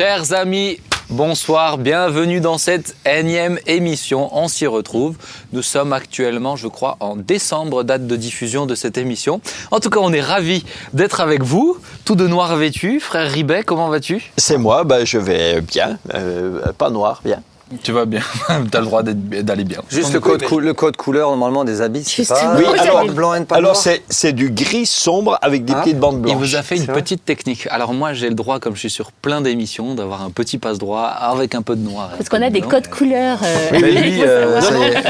Chers 0.00 0.32
amis, 0.32 0.80
bonsoir, 1.10 1.76
bienvenue 1.76 2.40
dans 2.40 2.56
cette 2.56 2.96
énième 3.04 3.58
émission. 3.66 4.34
On 4.34 4.48
s'y 4.48 4.66
retrouve. 4.66 5.18
Nous 5.52 5.60
sommes 5.60 5.92
actuellement, 5.92 6.56
je 6.56 6.68
crois, 6.68 6.96
en 7.00 7.16
décembre, 7.16 7.82
date 7.82 8.06
de 8.06 8.16
diffusion 8.16 8.64
de 8.64 8.74
cette 8.74 8.96
émission. 8.96 9.42
En 9.70 9.78
tout 9.78 9.90
cas, 9.90 10.00
on 10.00 10.10
est 10.14 10.22
ravis 10.22 10.64
d'être 10.94 11.20
avec 11.20 11.42
vous, 11.42 11.76
tout 12.06 12.14
de 12.14 12.26
noir 12.26 12.56
vêtu. 12.56 12.98
Frère 12.98 13.30
Ribet, 13.30 13.62
comment 13.62 13.90
vas-tu? 13.90 14.32
C'est 14.38 14.56
moi, 14.56 14.84
bah, 14.84 15.04
je 15.04 15.18
vais 15.18 15.60
bien, 15.60 15.98
euh, 16.14 16.72
pas 16.78 16.88
noir, 16.88 17.20
bien. 17.22 17.42
Tu 17.82 17.92
vas 17.92 18.04
bien, 18.04 18.20
tu 18.48 18.76
as 18.76 18.80
le 18.80 18.86
droit 18.86 19.02
d'aller 19.04 19.64
bien. 19.64 19.78
Juste 19.90 20.12
le 20.12 20.18
code, 20.20 20.42
cou- 20.42 20.58
le 20.58 20.74
code 20.74 20.96
couleur 20.96 21.30
normalement 21.30 21.64
des 21.64 21.80
habits, 21.80 22.02
c'est 22.04 22.26
pas 22.28 22.56
Oui, 22.58 22.64
alors, 22.78 23.04
blanc 23.06 23.34
et 23.34 23.44
pas 23.44 23.56
alors 23.56 23.76
c'est, 23.76 24.32
du 24.32 24.50
gris 24.50 24.86
sombre 24.86 25.38
avec 25.40 25.64
des 25.64 25.72
Ah, 25.76 25.82
petites 25.82 25.98
bandes 26.00 26.16
Il 26.18 26.22
blanches. 26.22 26.36
vous 26.36 26.56
a 26.56 26.62
fait 26.62 26.76
une 26.76 26.86
petite 26.86 27.24
technique. 27.24 27.68
Alors 27.70 27.92
moi, 27.94 28.12
j'ai 28.12 28.28
le 28.28 28.34
droit, 28.34 28.58
comme 28.58 28.74
je 28.74 28.80
suis 28.80 28.90
sur 28.90 29.12
plein 29.12 29.40
d'émissions, 29.40 29.94
d'avoir 29.94 30.22
un 30.22 30.30
petit 30.30 30.58
passe-droit 30.58 31.02
avec 31.04 31.54
un 31.54 31.62
peu 31.62 31.76
de 31.76 31.82
noir. 31.88 32.10
Parce 32.16 32.28
qu'on 32.28 32.42
a 32.42 32.50
des 32.50 32.60
codes 32.60 32.88
couleurs. 32.88 33.38
euh, 33.44 33.68
Mais 33.72 33.78
il 33.92 34.00
lui, 34.00 34.22
euh, 34.24 34.60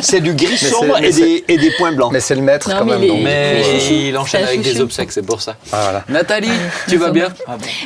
c'est- 0.02 0.20
du 0.20 0.34
gris 0.34 0.48
Mais 0.62 0.68
sombre 0.68 0.98
et, 1.02 1.12
des, 1.12 1.44
et 1.48 1.56
des 1.56 1.70
points 1.78 1.92
blancs. 1.92 2.10
mais 2.12 2.20
c'est 2.20 2.34
le 2.34 2.42
maître 2.42 2.68
Non, 2.68 2.80
quand 2.80 2.84
mais 2.84 2.98
même. 2.98 3.02
il 3.04 3.10
est-. 3.10 3.22
Mais 3.24 3.62
chouchou, 3.64 3.92
il 3.94 4.18
enchaîne 4.18 4.44
avec 4.44 4.60
des 4.60 4.80
obsèques, 4.82 5.12
c'est 5.12 5.22
pour 5.24 5.40
ça. 5.40 5.54
Ah, 5.72 5.78
voilà. 5.84 6.04
Nathalie, 6.10 6.50
tu 6.88 6.98
vas 6.98 7.10
bien? 7.10 7.28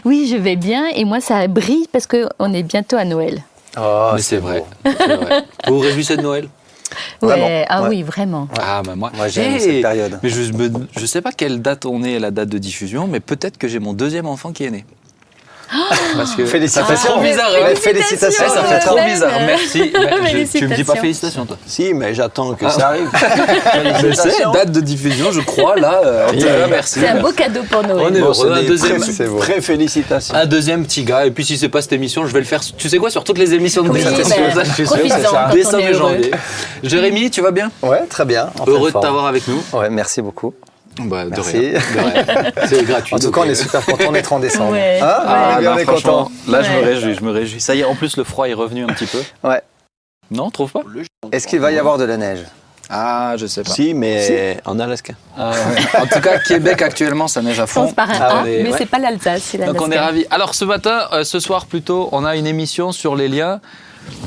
Oui, 0.04 0.28
je 0.30 0.36
vais 0.36 0.56
bien 0.56 0.86
et 0.96 1.04
moi 1.04 1.20
ça 1.20 1.46
brille 1.46 1.86
parce 1.92 2.08
qu'on 2.08 2.52
est 2.52 2.62
bientôt 2.64 2.96
à 2.96 3.04
Noël. 3.04 3.40
Oh, 3.76 4.10
Mais 4.14 4.22
c'est 4.22 4.38
vrai. 4.38 4.64
Vous 5.66 5.74
vous 5.74 5.78
réjouissez 5.80 6.16
de 6.16 6.22
Noël 6.22 6.48
Vraiment, 7.20 7.64
ah 7.68 7.82
ouais. 7.82 7.88
oui, 7.88 8.02
vraiment. 8.02 8.48
Ah, 8.60 8.82
bah 8.84 8.94
moi. 8.94 9.10
Moi, 9.16 9.28
j'aime 9.28 9.58
cette 9.58 9.82
période. 9.82 10.18
Mais 10.22 10.28
je 10.28 10.42
je 10.96 11.06
sais 11.06 11.20
pas 11.22 11.32
quelle 11.32 11.60
date 11.60 11.86
on 11.86 12.04
est 12.04 12.16
à 12.16 12.20
la 12.20 12.30
date 12.30 12.48
de 12.50 12.58
diffusion, 12.58 13.08
mais 13.08 13.20
peut-être 13.20 13.58
que 13.58 13.66
j'ai 13.66 13.78
mon 13.80 13.94
deuxième 13.94 14.26
enfant 14.26 14.52
qui 14.52 14.64
est 14.64 14.70
né. 14.70 14.84
Parce 16.16 16.34
que 16.34 16.44
Félicitations. 16.46 16.94
Ça 16.94 17.00
fait 17.02 17.08
trop 17.08 17.20
bizarre. 17.20 17.50
Ouais, 17.52 17.72
hein. 17.72 17.76
félicitations. 17.80 18.44
Ça 18.48 18.62
fait 18.64 18.78
trop 18.80 18.94
Madame. 18.96 19.10
bizarre. 19.12 19.30
Merci. 19.46 19.92
Mais 20.22 20.46
je- 20.46 20.58
tu 20.58 20.68
me 20.68 20.74
dis 20.74 20.84
pas 20.84 20.94
Félicitations. 20.96 21.46
toi. 21.46 21.56
Si, 21.66 21.92
mais 21.94 22.14
j'attends 22.14 22.54
que 22.54 22.68
ça 22.68 22.88
arrive. 22.88 23.08
Je 24.02 24.12
sais, 24.12 24.42
date 24.52 24.72
de 24.72 24.80
diffusion, 24.80 25.30
je 25.32 25.40
crois, 25.40 25.76
là. 25.76 26.00
euh, 26.04 26.26
cas, 26.32 26.66
merci. 26.68 27.00
C'est 27.00 27.08
un 27.08 27.20
beau 27.20 27.32
cadeau 27.32 27.62
pour 27.70 27.80
On 27.84 27.88
Noël. 27.88 28.16
est 28.16 28.20
Bon, 28.20 28.26
heureux. 28.26 28.52
c'est 28.54 28.60
Un 28.60 28.68
deuxième, 28.68 29.00
très- 29.38 29.60
félicitations. 29.60 30.34
un 30.34 30.46
deuxième 30.46 30.84
petit 30.86 31.04
gars. 31.04 31.26
Et 31.26 31.30
puis, 31.30 31.44
si 31.44 31.56
c'est 31.58 31.68
pas 31.68 31.82
cette 31.82 31.92
émission, 31.92 32.26
je 32.26 32.32
vais 32.32 32.40
le 32.40 32.44
faire, 32.46 32.60
tu 32.60 32.88
sais 32.88 32.98
quoi, 32.98 33.10
sur 33.10 33.24
toutes 33.24 33.38
les 33.38 33.54
émissions 33.54 33.82
de 33.82 33.88
Oui, 33.90 34.02
ben, 34.02 34.24
Ça, 34.24 34.64
je 34.64 34.72
suis 34.72 34.86
sûr, 34.86 34.96
c'est 35.02 35.08
ça. 35.08 35.48
on 35.50 35.54
Décembre 35.54 35.78
et 35.88 35.94
janvier. 35.94 36.30
Jérémy, 36.82 37.30
tu 37.30 37.40
vas 37.40 37.50
bien? 37.50 37.70
Ouais, 37.82 38.02
très 38.08 38.24
bien. 38.24 38.50
Heureux 38.66 38.90
de 38.92 38.98
t'avoir 38.98 39.26
avec 39.26 39.46
nous. 39.48 39.62
Ouais, 39.72 39.88
merci 39.90 40.20
beaucoup. 40.22 40.54
Bah, 40.98 41.24
de 41.24 41.30
Merci. 41.30 41.58
rien. 41.58 41.72
De 41.72 41.98
rien. 42.00 42.52
C'est 42.66 42.84
gratuit. 42.84 43.14
En 43.14 43.18
tout 43.18 43.24
donc, 43.24 43.34
cas, 43.34 43.40
on 43.42 43.48
euh, 43.48 43.50
est 43.50 43.54
super 43.56 43.84
content 43.84 44.12
d'être 44.12 44.32
en 44.32 44.38
décembre. 44.38 44.72
Ouais. 44.72 45.00
Hein 45.02 45.06
Ah, 45.26 45.26
on 45.54 45.56
est 45.56 45.60
bien, 45.60 45.70
non, 45.70 45.76
on 45.76 45.78
est 45.78 45.84
franchement, 45.84 46.24
content. 46.24 46.32
Là, 46.48 46.62
je 46.62 46.70
me 46.70 46.76
Ouais. 46.78 46.84
réjouis, 46.84 47.14
je 47.14 47.24
me 47.24 47.30
réjouis. 47.30 47.60
Ça 47.60 47.74
y 47.74 47.80
est, 47.80 47.84
en 47.84 47.94
plus, 47.94 48.16
le 48.16 48.24
froid 48.24 48.48
est 48.48 48.54
revenu 48.54 48.84
un 48.84 48.88
petit 48.88 49.06
peu. 49.06 49.22
Ouais. 49.42 49.60
Non, 50.30 50.50
trouve 50.50 50.70
pas 50.72 50.82
Est-ce 51.32 51.46
qu'il 51.46 51.60
va 51.60 51.72
y 51.72 51.78
avoir 51.78 51.98
de 51.98 52.04
la 52.04 52.16
neige? 52.16 52.44
Ah, 52.90 53.34
je 53.38 53.46
sais 53.46 53.62
pas. 53.62 53.70
Si, 53.70 53.94
mais 53.94 54.58
en 54.66 54.78
Alaska. 54.78 55.14
Ah, 55.38 55.50
ouais. 55.50 56.00
En 56.00 56.06
tout 56.06 56.20
cas, 56.20 56.38
Québec 56.38 56.82
actuellement, 56.82 57.28
ça 57.28 57.40
neige 57.42 57.58
à 57.58 57.66
fond. 57.66 57.90
Par 57.92 58.10
un 58.10 58.14
Ah 58.20 58.40
A, 58.40 58.42
ouais. 58.44 58.60
mais 58.62 58.70
Ouais. 58.70 58.78
c'est 58.78 58.86
pas 58.86 58.98
l'Alsace, 58.98 59.42
c'est 59.42 59.58
Donc 59.58 59.80
on 59.80 59.90
est 59.90 59.98
ravis. 59.98 60.26
Alors 60.30 60.54
ce 60.54 60.64
matin, 60.66 61.08
euh, 61.12 61.24
ce 61.24 61.40
soir 61.40 61.64
plutôt, 61.66 62.08
on 62.12 62.24
a 62.26 62.36
une 62.36 62.46
émission 62.46 62.92
sur 62.92 63.16
les 63.16 63.28
liens. 63.28 63.60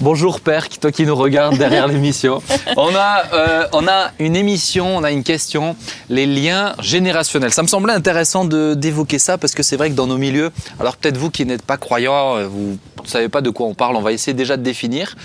Bonjour 0.01 0.41
père, 0.41 0.69
toi 0.69 0.91
qui 0.91 1.05
nous 1.05 1.15
regardes 1.15 1.57
derrière 1.57 1.87
l'émission. 1.89 2.41
On 2.75 2.95
a, 2.95 3.23
euh, 3.33 3.67
on 3.73 3.87
a 3.87 4.11
une 4.19 4.35
émission, 4.35 4.97
on 4.97 5.03
a 5.03 5.11
une 5.11 5.23
question, 5.23 5.75
les 6.09 6.25
liens 6.25 6.75
générationnels. 6.79 7.51
Ça 7.51 7.63
me 7.63 7.67
semblait 7.67 7.93
intéressant 7.93 8.45
d'évoquer 8.45 9.19
ça 9.19 9.37
parce 9.37 9.53
que 9.53 9.63
c'est 9.63 9.75
vrai 9.75 9.89
que 9.89 9.95
dans 9.95 10.07
nos 10.07 10.17
milieux, 10.17 10.51
alors 10.79 10.97
peut-être 10.97 11.17
vous 11.17 11.31
qui 11.31 11.45
n'êtes 11.45 11.63
pas 11.63 11.77
croyants, 11.77 12.37
euh, 12.37 12.47
vous 12.47 12.77
ne 13.03 13.07
savez 13.07 13.29
pas 13.29 13.41
de 13.41 13.49
quoi 13.49 13.67
on 13.67 13.73
parle, 13.73 13.95
on 13.95 14.01
va 14.01 14.11
essayer 14.11 14.33
déjà 14.33 14.55
de 14.57 14.63
définir. 14.63 15.15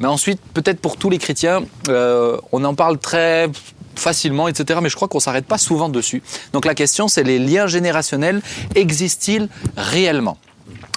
Mais 0.00 0.06
ensuite, 0.08 0.40
peut-être 0.54 0.80
pour 0.80 0.96
tous 0.96 1.10
les 1.10 1.18
chrétiens, 1.18 1.62
euh, 1.88 2.38
on 2.52 2.64
en 2.64 2.74
parle 2.74 2.98
très 2.98 3.50
facilement, 3.94 4.48
etc. 4.48 4.80
Mais 4.82 4.88
je 4.88 4.96
crois 4.96 5.08
qu'on 5.08 5.20
s'arrête 5.20 5.46
pas 5.46 5.58
souvent 5.58 5.88
dessus. 5.88 6.22
Donc 6.52 6.64
la 6.64 6.74
question, 6.74 7.08
c'est 7.08 7.22
les 7.22 7.38
liens 7.38 7.66
générationnels 7.66 8.40
existent-ils 8.74 9.48
réellement? 9.76 10.38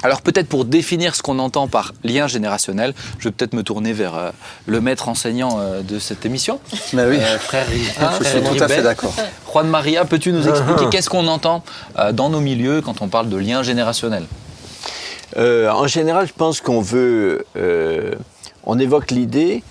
Alors 0.04 0.22
peut-être 0.22 0.48
pour 0.48 0.66
définir 0.66 1.16
ce 1.16 1.24
qu'on 1.24 1.40
entend 1.40 1.68
par 1.68 1.94
lien 2.04 2.28
générationnel, 2.28 2.94
je 3.18 3.28
vais 3.28 3.32
peut-être 3.32 3.54
me 3.54 3.64
tourner 3.64 3.92
vers 3.94 4.16
euh, 4.16 4.30
le 4.68 4.80
maître 4.82 5.10
enseignant 5.10 5.58
euh, 5.60 5.82
de 5.82 5.98
cette 6.00 6.26
émission, 6.26 6.60
Bah 6.94 7.04
oui. 7.10 7.18
euh, 7.20 7.40
frère, 7.40 7.66
Ri- 7.68 7.80
Je 8.22 8.24
suis 8.28 8.42
tout 8.42 8.64
à 8.64 8.68
fait 8.68 8.84
d'accord. 8.84 9.14
Juan 9.52 9.68
Maria, 9.68 10.06
peux-tu 10.06 10.32
nous 10.32 10.48
expliquer 10.48 10.90
qu'est-ce 10.92 11.10
qu'on 11.10 11.28
entend 11.28 11.64
dans 12.14 12.30
nos 12.30 12.40
milieux 12.42 12.82
quand 12.82 13.02
on 13.02 13.08
parle 13.08 13.30
de 13.30 13.38
lien 13.38 13.64
générationnel? 13.64 14.26
En 15.38 15.88
général, 15.88 16.28
je 16.28 16.34
pense 16.34 16.62
qu'on 16.62 16.82
veut. 16.82 17.46
on 18.66 18.80
évoque 18.80 19.12
l'idée 19.12 19.64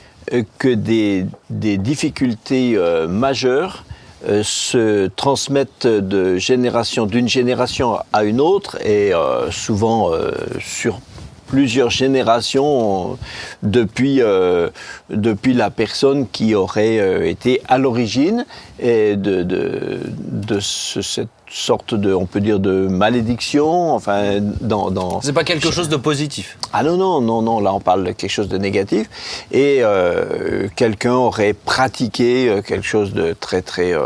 que 0.59 0.69
des, 0.75 1.27
des 1.51 1.77
difficultés 1.79 2.79
majeures 3.09 3.85
euh, 4.27 4.43
se 4.43 5.09
transmettent 5.09 5.87
de 5.87 6.37
génération 6.37 7.05
d'une 7.05 7.29
génération 7.29 7.99
à 8.13 8.25
une 8.25 8.41
autre 8.41 8.79
et 8.85 9.13
euh, 9.13 9.51
souvent 9.51 10.13
euh, 10.13 10.31
sur 10.61 11.01
plusieurs 11.47 11.91
générations 11.91 13.19
depuis, 13.63 14.21
la 14.21 15.71
personne 15.71 16.27
qui 16.27 16.55
aurait 16.55 17.29
été 17.29 17.61
à 17.69 17.77
l'origine 17.79 18.47
et 18.81 19.17
de, 19.17 19.43
de, 19.43 20.01
de 20.31 20.61
ce- 20.61 21.03
cette 21.03 21.29
sorte 21.51 21.95
de, 21.95 22.13
on 22.13 22.27
peut 22.27 22.41
dire, 22.41 22.59
de 22.59 22.89
malédiction, 22.89 23.95
enfin, 23.95 24.41
dans, 24.61 24.91
dans, 24.91 25.21
C'est 25.21 25.33
pas 25.33 25.45
quelque 25.45 25.71
chose 25.71 25.89
de 25.89 25.97
positif. 25.97 26.59
ah 26.73 26.83
non, 26.83 26.97
non, 26.97 27.21
non, 27.21 27.43
non, 27.43 27.61
là 27.61 27.73
on 27.73 27.79
parle 27.81 28.03
de 28.03 28.11
quelque 28.13 28.31
chose 28.31 28.49
de 28.49 28.59
négatif. 28.59 29.09
Et 29.53 29.79
euh, 29.83 30.67
quelqu'un 30.75 31.13
aurait 31.15 31.53
pratiqué 31.53 32.49
euh, 32.49 32.61
quelque 32.63 32.87
chose 32.87 33.13
de 33.13 33.37
très, 33.39 33.63
très. 33.63 33.93
euh, 33.95 34.01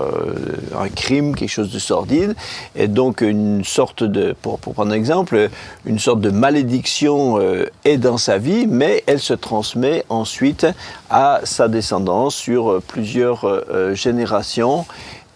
un 0.78 0.89
crime, 0.89 1.34
quelque 1.34 1.49
chose 1.49 1.73
de 1.73 1.78
sordide. 1.78 2.34
Et 2.77 2.87
donc 2.89 3.23
une 3.23 3.65
sorte 3.65 4.03
de. 4.05 4.34
Pour, 4.43 4.59
pour 4.59 4.75
prendre 4.75 4.91
un 4.93 4.95
exemple, 4.95 5.49
une 5.87 5.99
sorte 5.99 6.21
de 6.21 6.31
malédiction 6.31 7.39
euh, 7.41 7.65
est 7.87 7.97
dans 7.97 8.19
sa 8.19 8.37
vie, 8.37 8.67
mais 8.67 9.05
elle 9.07 9.21
se 9.21 9.33
transmet 9.34 10.05
ensuite 10.11 10.67
à 11.09 11.41
sa 11.45 11.69
descendance 11.69 12.34
sur 12.34 12.83
plusieurs 12.87 13.47
euh, 13.47 13.95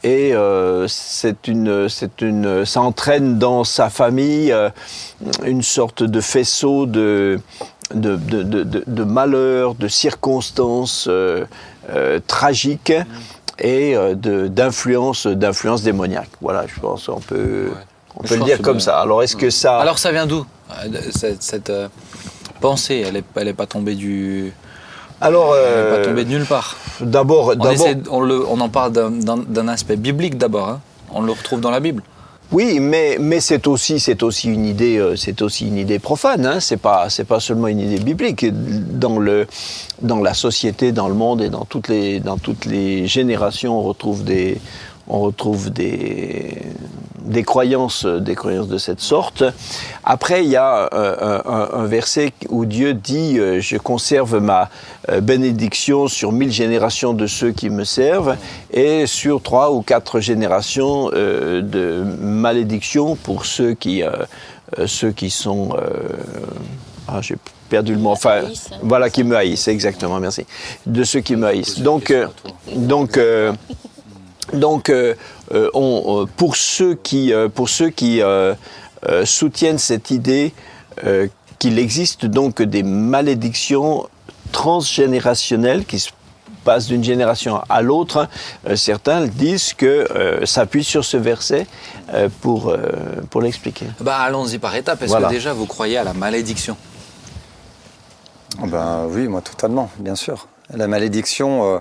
Et 0.05 0.35
euh, 0.35 0.87
c'est 0.89 1.47
une, 1.47 1.89
c'est 1.89 2.23
une, 2.23 2.65
ça 2.67 2.81
entraîne 2.81 3.39
dans 3.39 3.63
sa 3.63 3.89
famille 3.89 4.51
euh, 4.51 4.69
une 5.45 5.63
sorte 5.63 6.03
de 6.03 6.21
faisceau 6.21 6.87
de, 6.87 7.39
de, 7.95 8.17
de, 8.17 8.43
de, 8.43 8.63
de- 8.65 8.85
de 8.87 9.05
malheurs, 9.05 9.75
de 9.77 9.87
circonstances 9.87 11.07
euh, 11.09 11.45
tragiques 12.27 12.93
et 13.61 13.95
de- 13.95 14.49
d'influences, 14.49 15.27
d'influences 15.29 15.83
démoniaques. 15.83 16.31
Voilà, 16.41 16.65
je 16.67 16.81
pense 16.81 17.07
qu'on 17.07 17.21
peut, 17.21 17.71
on 18.17 18.25
peut 18.25 18.37
le 18.37 18.45
dire 18.45 18.61
comme 18.61 18.81
ça. 18.81 18.99
Alors 18.99 19.23
est-ce 19.23 19.37
que 19.37 19.51
ça... 19.51 19.79
Alors 19.79 20.01
ça 20.01 20.11
vient 20.11 20.27
d'où 20.27 20.45
Cette, 21.15 21.43
cette, 21.45 21.73
pensée, 22.61 23.05
elle 23.07 23.17
est, 23.17 23.25
elle 23.37 23.49
est 23.49 23.55
pas 23.55 23.67
tombée 23.67 23.95
du, 23.95 24.53
alors, 25.23 25.53
euh, 25.55 25.99
pas 25.99 26.05
tombée 26.09 26.25
de 26.25 26.31
nulle 26.31 26.45
part. 26.47 26.77
d'abord, 27.01 27.55
On, 28.11 28.61
en 28.61 28.69
parle 28.69 28.93
d'un- 28.93 29.69
aspect 29.69 29.97
biblique 29.97 30.37
d'abord. 30.37 30.69
hein. 30.69 30.81
On 31.15 31.23
le 31.23 31.33
retrouve 31.33 31.61
dans 31.61 31.71
la 31.71 31.81
Bible. 31.81 32.03
Oui, 32.51 32.81
mais, 32.81 33.17
mais 33.19 33.41
c'est 33.41 33.67
aussi, 33.67 33.99
c'est 33.99 34.23
aussi 34.23 34.49
une 34.53 34.67
idée, 34.67 34.99
euh, 34.99 35.17
c'est 35.17 35.41
aussi 35.41 35.67
une 35.69 35.79
idée 35.79 35.99
profane. 35.99 36.45
Hein. 36.45 36.61
C'est 36.61 36.77
pas, 36.77 37.09
c'est 37.09 37.25
pas 37.25 37.41
seulement 37.41 37.69
une 37.69 37.81
idée 37.81 37.99
biblique. 37.99 38.45
Dans 38.53 39.19
le, 39.19 39.47
dans 40.03 40.19
la 40.21 40.35
société, 40.35 40.93
dans 40.93 41.09
le 41.09 41.15
monde 41.15 41.41
et 41.41 41.49
dans 41.49 41.65
toutes 41.65 41.89
les, 41.89 42.21
dans 42.21 42.37
toutes 42.37 42.67
les 42.67 43.07
générations, 43.07 43.79
on 43.79 43.83
retrouve 43.83 44.23
des, 44.25 44.61
on 45.09 45.21
retrouve 45.21 45.71
des, 45.71 46.59
des 47.25 47.43
croyances, 47.43 48.05
des 48.07 48.35
croyances 48.35 48.69
de 48.69 48.79
cette 48.79 49.01
sorte. 49.01 49.45
Après, 50.05 50.45
il 50.45 50.51
y 50.51 50.57
a 50.57 50.89
euh, 50.93 51.41
un, 51.45 51.53
un- 51.53 51.69
un 51.83 51.87
verset 51.87 52.33
où 52.49 52.65
Dieu 52.65 52.95
dit 52.95 53.39
euh, 53.39 53.61
Je 53.61 53.77
conserve 53.77 54.39
ma 54.41 54.69
euh, 55.11 55.21
bénédiction 55.21 56.09
sur 56.09 56.33
mille 56.33 56.53
générations 56.53 57.13
de 57.15 57.27
ceux 57.27 57.53
qui 57.53 57.71
me 57.71 57.85
servent 57.85 58.37
et 58.73 59.07
sur 59.07 59.43
trois 59.43 59.73
ou 59.73 59.83
quatre 59.83 60.21
générations 60.21 61.11
euh, 61.15 61.63
de 61.63 62.05
malédiction 62.21 63.17
pour 63.17 63.47
ceux 63.47 63.75
qui, 63.75 64.03
euh, 64.03 64.11
euh, 64.79 64.87
ceux 64.87 65.13
qui 65.13 65.31
sont. 65.31 65.71
euh, 65.77 66.17
ah, 67.09 67.21
j'ai 67.21 67.37
perdu 67.69 67.95
le 67.95 67.99
mot. 68.01 68.11
Enfin, 68.11 68.43
Haïssent, 68.47 68.71
voilà, 68.83 69.11
qui 69.11 69.25
me 69.25 69.37
haïssent, 69.37 69.67
exactement, 69.69 70.21
merci. 70.21 70.47
De 70.87 71.05
ceux 71.05 71.21
qui 71.21 71.37
me 71.37 71.47
haïssent. 71.47 71.81
Donc, 71.81 72.11
euh, 72.11 72.27
donc, 72.77 73.17
euh, 73.17 73.53
donc 74.53 74.89
euh, 74.91 75.15
euh, 75.53 75.71
on, 75.75 76.23
euh, 76.23 76.27
pour 76.37 76.57
ceux 76.57 76.95
qui, 76.95 77.33
pour 77.55 77.69
ceux 77.69 77.91
qui 77.91 78.21
soutiennent 79.25 79.79
cette 79.79 80.11
idée 80.11 80.53
euh, 81.05 81.27
qu'il 81.59 81.79
existe 81.79 82.27
donc 82.27 82.63
des 82.63 82.83
malédictions 82.83 84.09
transgénérationnelles 84.53 85.85
qui 85.85 85.99
se 85.99 86.11
passent 86.65 86.87
d'une 86.87 87.03
génération 87.03 87.61
à 87.69 87.83
l'autre, 87.83 88.29
certains 88.77 89.27
disent 89.27 89.75
que 89.75 89.87
euh, 90.15 90.47
s'appuient 90.47 90.85
sur 90.85 91.05
ce 91.05 91.17
verset 91.17 91.67
euh, 92.15 92.29
pour, 92.41 92.69
euh, 92.69 92.79
pour 93.31 93.41
l'expliquer. 93.43 93.87
Bah 94.01 94.19
allons-y 94.19 94.59
par 94.59 94.75
étapes. 94.77 95.03
Est-ce 95.03 95.11
Voilà. 95.11 95.29
que 95.29 95.33
déjà 95.35 95.53
vous 95.53 95.67
croyez 95.67 95.97
à 95.99 96.05
la 96.05 96.13
malédiction? 96.13 96.77
Oh 98.63 98.67
Ben 98.67 99.07
oui, 99.09 99.27
moi 99.27 99.41
totalement, 99.41 99.91
bien 99.99 100.15
sûr. 100.15 100.47
La 100.73 100.87
malédiction, 100.87 101.75
euh, 101.75 101.79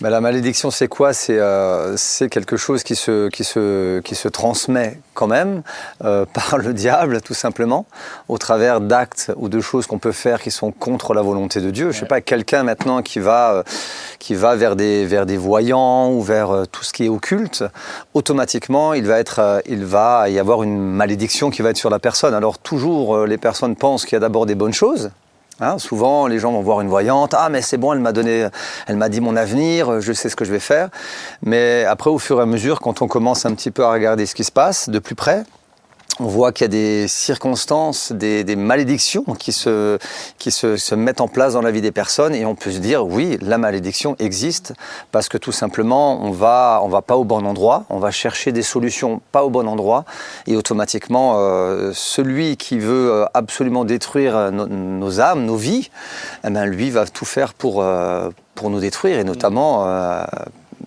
ben, 0.00 0.10
la 0.10 0.20
malédiction, 0.20 0.70
c'est 0.70 0.88
quoi? 0.88 1.12
C'est 1.12 1.38
euh, 1.38 1.96
quelque 2.30 2.56
chose 2.56 2.82
qui 2.82 2.96
se, 2.96 3.28
qui, 3.28 3.44
se, 3.44 4.00
qui 4.00 4.14
se 4.14 4.28
transmet 4.28 5.00
quand 5.14 5.26
même 5.26 5.62
euh, 6.04 6.24
par 6.32 6.58
le 6.58 6.72
diable, 6.72 7.20
tout 7.20 7.34
simplement, 7.34 7.86
au 8.28 8.38
travers 8.38 8.80
d'actes 8.80 9.32
ou 9.36 9.48
de 9.48 9.60
choses 9.60 9.86
qu'on 9.86 9.98
peut 9.98 10.12
faire 10.12 10.40
qui 10.40 10.50
sont 10.50 10.72
contre 10.72 11.14
la 11.14 11.22
volonté 11.22 11.60
de 11.60 11.70
Dieu. 11.70 11.92
Je 11.92 12.00
sais 12.00 12.06
pas, 12.06 12.20
quelqu'un 12.20 12.62
maintenant 12.62 13.02
qui 13.02 13.18
va, 13.18 13.52
euh, 13.52 13.62
qui 14.18 14.34
va 14.34 14.56
vers 14.56 14.76
des, 14.76 15.04
vers 15.06 15.26
des 15.26 15.36
voyants 15.36 16.10
ou 16.10 16.22
vers 16.22 16.50
euh, 16.50 16.64
tout 16.64 16.82
ce 16.82 16.92
qui 16.92 17.04
est 17.04 17.08
occulte, 17.08 17.64
automatiquement, 18.14 18.94
il 18.94 19.06
va, 19.06 19.18
être, 19.18 19.38
euh, 19.38 19.60
il 19.66 19.84
va 19.84 20.28
y 20.28 20.38
avoir 20.38 20.62
une 20.62 20.78
malédiction 20.78 21.50
qui 21.50 21.62
va 21.62 21.70
être 21.70 21.76
sur 21.76 21.90
la 21.90 21.98
personne. 21.98 22.34
Alors 22.34 22.58
toujours, 22.58 23.16
euh, 23.16 23.26
les 23.26 23.38
personnes 23.38 23.76
pensent 23.76 24.04
qu'il 24.04 24.14
y 24.14 24.16
a 24.16 24.20
d'abord 24.20 24.46
des 24.46 24.54
bonnes 24.54 24.72
choses. 24.72 25.10
Hein, 25.60 25.78
souvent, 25.78 26.26
les 26.26 26.38
gens 26.38 26.52
vont 26.52 26.62
voir 26.62 26.80
une 26.80 26.88
voyante. 26.88 27.34
Ah, 27.36 27.48
mais 27.48 27.62
c'est 27.62 27.76
bon, 27.76 27.92
elle 27.92 28.00
m'a 28.00 28.12
donné, 28.12 28.48
elle 28.86 28.96
m'a 28.96 29.08
dit 29.08 29.20
mon 29.20 29.36
avenir. 29.36 30.00
Je 30.00 30.12
sais 30.12 30.28
ce 30.28 30.36
que 30.36 30.44
je 30.44 30.52
vais 30.52 30.60
faire. 30.60 30.88
Mais 31.42 31.84
après, 31.84 32.10
au 32.10 32.18
fur 32.18 32.40
et 32.40 32.42
à 32.42 32.46
mesure, 32.46 32.80
quand 32.80 33.02
on 33.02 33.08
commence 33.08 33.46
un 33.46 33.54
petit 33.54 33.70
peu 33.70 33.84
à 33.84 33.92
regarder 33.92 34.26
ce 34.26 34.34
qui 34.34 34.44
se 34.44 34.52
passe 34.52 34.88
de 34.88 34.98
plus 34.98 35.14
près, 35.14 35.44
on 36.20 36.26
voit 36.26 36.52
qu'il 36.52 36.64
y 36.64 36.66
a 36.66 36.68
des 36.68 37.08
circonstances, 37.08 38.12
des, 38.12 38.56
malédictions 38.56 39.24
qui, 39.38 39.52
se, 39.52 39.98
qui 40.38 40.50
se, 40.50 40.94
mettent 40.94 41.20
en 41.20 41.28
place 41.28 41.54
dans 41.54 41.62
la 41.62 41.70
vie 41.70 41.80
des 41.80 41.92
personnes 41.92 42.34
et 42.34 42.46
on 42.46 42.54
peut 42.54 42.70
se 42.70 42.78
dire 42.78 43.04
oui, 43.04 43.36
la 43.40 43.58
malédiction 43.58 44.14
existe 44.18 44.74
parce 45.10 45.28
que 45.28 45.38
tout 45.38 45.52
simplement 45.52 46.22
on 46.22 46.30
va 46.30 46.80
on 46.84 46.88
va 46.88 47.02
pas 47.02 47.16
au 47.16 47.24
bon 47.24 47.44
endroit, 47.44 47.84
on 47.90 47.98
va 47.98 48.10
chercher 48.10 48.52
des 48.52 48.62
solutions 48.62 49.20
pas 49.32 49.44
au 49.44 49.50
bon 49.50 49.66
endroit 49.66 50.04
et 50.46 50.56
automatiquement 50.56 51.34
euh, 51.36 51.90
celui 51.94 52.56
qui 52.56 52.78
veut 52.78 53.10
euh, 53.10 53.24
absolument 53.34 53.84
détruire 53.84 54.36
euh, 54.36 54.50
nos, 54.50 55.20
âmes, 55.20 55.44
nos 55.44 55.56
vies, 55.56 55.90
eh 56.44 56.50
ben, 56.50 56.64
lui 56.64 56.90
va 56.90 57.06
tout 57.06 57.24
faire 57.24 57.54
pour 57.54 57.84
pour 58.54 58.70
nous 58.70 58.80
détruire 58.80 59.18
et 59.18 59.24
notamment 59.24 59.84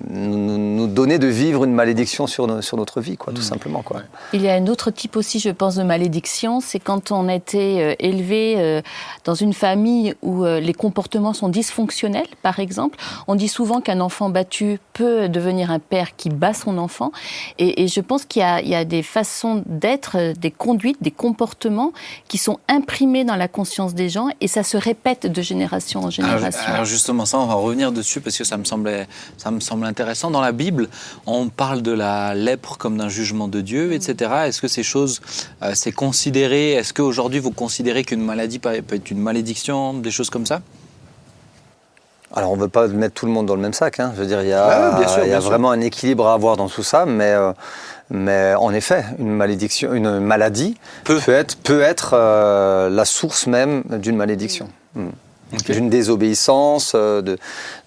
nous, 0.10 0.58
nous 0.58 0.88
donner 0.88 1.20
de 1.20 1.28
vivre 1.28 1.64
une 1.64 1.74
malédiction 1.74 2.28
sur, 2.28 2.48
no- 2.48 2.62
sur 2.62 2.78
notre 2.78 3.02
vie, 3.02 3.18
quoi, 3.18 3.34
tout 3.34 3.42
simplement. 3.42 3.82
Quoi. 3.82 4.02
Il 4.34 4.42
y 4.42 4.50
a 4.50 4.54
un 4.54 4.68
autre 4.68 4.92
type 4.92 5.16
aussi, 5.16 5.40
je 5.40 5.50
pense, 5.50 5.76
de 5.76 5.84
malédiction, 5.84 6.60
c'est 6.62 6.80
quand 6.80 7.12
on 7.12 7.28
a 7.28 7.36
été 7.36 7.82
euh, 7.82 7.96
élevé 8.00 8.56
euh, 8.58 8.82
dans 9.26 9.34
une 9.36 9.54
famille 9.54 10.14
où 10.22 10.44
euh, 10.46 10.60
les 10.60 10.74
comportements 10.74 11.34
sont 11.34 11.50
dysfonctionnels, 11.50 12.28
par 12.44 12.60
exemple. 12.60 12.98
On 13.28 13.36
dit 13.36 13.48
souvent 13.48 13.82
qu'un 13.82 14.00
enfant 14.00 14.30
battu 14.30 14.80
peut 14.94 15.30
devenir 15.30 15.72
un 15.72 15.80
père 15.80 16.16
qui 16.16 16.30
bat 16.30 16.54
son 16.54 16.78
enfant. 16.78 17.12
Et, 17.58 17.84
et 17.84 17.88
je 17.88 18.02
pense 18.02 18.26
qu'il 18.26 18.42
y, 18.42 18.46
a- 18.46 18.62
il 18.62 18.68
y 18.70 18.76
a 18.76 18.86
des 18.86 19.04
façons 19.04 19.64
d'être, 19.66 20.34
des 20.38 20.52
conduites, 20.52 21.02
des 21.02 21.12
comportements 21.12 21.92
qui 22.28 22.38
sont 22.38 22.60
imprimés 22.68 23.24
dans 23.24 23.36
la 23.36 23.48
conscience 23.48 23.94
des 23.96 24.10
gens 24.10 24.28
et 24.42 24.48
ça 24.48 24.64
se 24.64 24.78
répète 24.78 25.26
de 25.26 25.42
génération 25.42 26.04
en 26.04 26.10
génération. 26.10 26.60
alors 26.68 26.86
justement, 26.86 27.26
ça, 27.26 27.40
on 27.40 27.46
va 27.48 27.56
revenir 27.56 27.92
dessus 27.92 28.22
parce 28.22 28.38
que 28.38 28.44
ça 28.44 28.58
me 28.58 28.64
semblait, 28.64 29.08
ça 29.38 29.50
me 29.52 29.60
semble 29.60 29.86
intéressant. 29.88 30.30
Dans 30.32 30.42
la 30.42 30.52
Bible, 30.52 30.88
on 31.26 31.50
parle 31.50 31.82
de 31.82 31.92
la 31.92 32.36
lèpre 32.36 32.78
comme 32.78 32.98
d'un 32.98 33.10
jugement 33.10 33.48
de 33.48 33.62
Dieu, 33.62 33.94
etc. 33.94 34.32
Est-ce 34.46 34.62
que 34.62 34.68
ces 34.68 34.84
choses, 34.84 35.22
euh, 35.64 35.72
c'est 35.74 35.92
considéré? 35.92 36.74
Est-ce 36.74 36.94
qu'aujourd'hui 36.94 37.40
vous 37.40 37.52
considérez 37.52 38.04
qu'une 38.04 38.24
maladie 38.24 38.60
peut 38.60 38.70
être 38.74 39.10
une 39.12 39.20
malédiction, 39.20 39.94
des 39.96 40.12
choses 40.12 40.30
comme 40.30 40.46
ça? 40.46 40.62
Alors, 42.36 42.52
on 42.52 42.58
ne 42.58 42.62
veut 42.62 42.68
pas 42.68 42.88
mettre 42.88 43.14
tout 43.16 43.26
le 43.26 43.32
monde 43.32 43.46
dans 43.46 43.56
le 43.56 43.62
même 43.62 43.74
sac. 43.74 44.00
hein. 44.00 44.12
Je 44.16 44.22
veux 44.22 44.28
dire, 44.28 44.42
il 44.42 44.50
y 44.50 44.54
a, 44.54 44.92
Ouais, 44.92 45.00
bien 45.00 45.08
sûr, 45.08 45.20
il 45.24 45.30
y 45.30 45.32
a 45.32 45.36
bien 45.36 45.42
sûr. 45.42 45.50
vraiment 45.50 45.72
un 45.72 45.80
équilibre 45.80 46.28
à 46.28 46.34
avoir 46.34 46.58
dans 46.58 46.68
tout 46.68 46.84
ça, 46.84 47.06
mais, 47.06 47.32
euh, 47.32 47.54
mais 48.10 48.54
en 48.56 48.74
effet, 48.74 49.06
une 49.18 49.32
malédiction, 49.32 49.94
une 49.94 50.20
maladie 50.20 50.78
Peut. 51.06 51.20
peut, 51.26 51.32
être, 51.32 51.56
peut 51.58 51.82
être 51.82 52.12
euh, 52.14 52.90
la 52.90 53.06
source 53.06 53.48
même 53.48 53.84
d'une 53.90 54.18
malédiction. 54.18 54.68
Hmm. 54.96 55.08
Ok. 55.54 55.72
D'une 55.72 55.90
désobéissance, 55.90 56.92
euh, 56.96 57.22
de, 57.22 57.38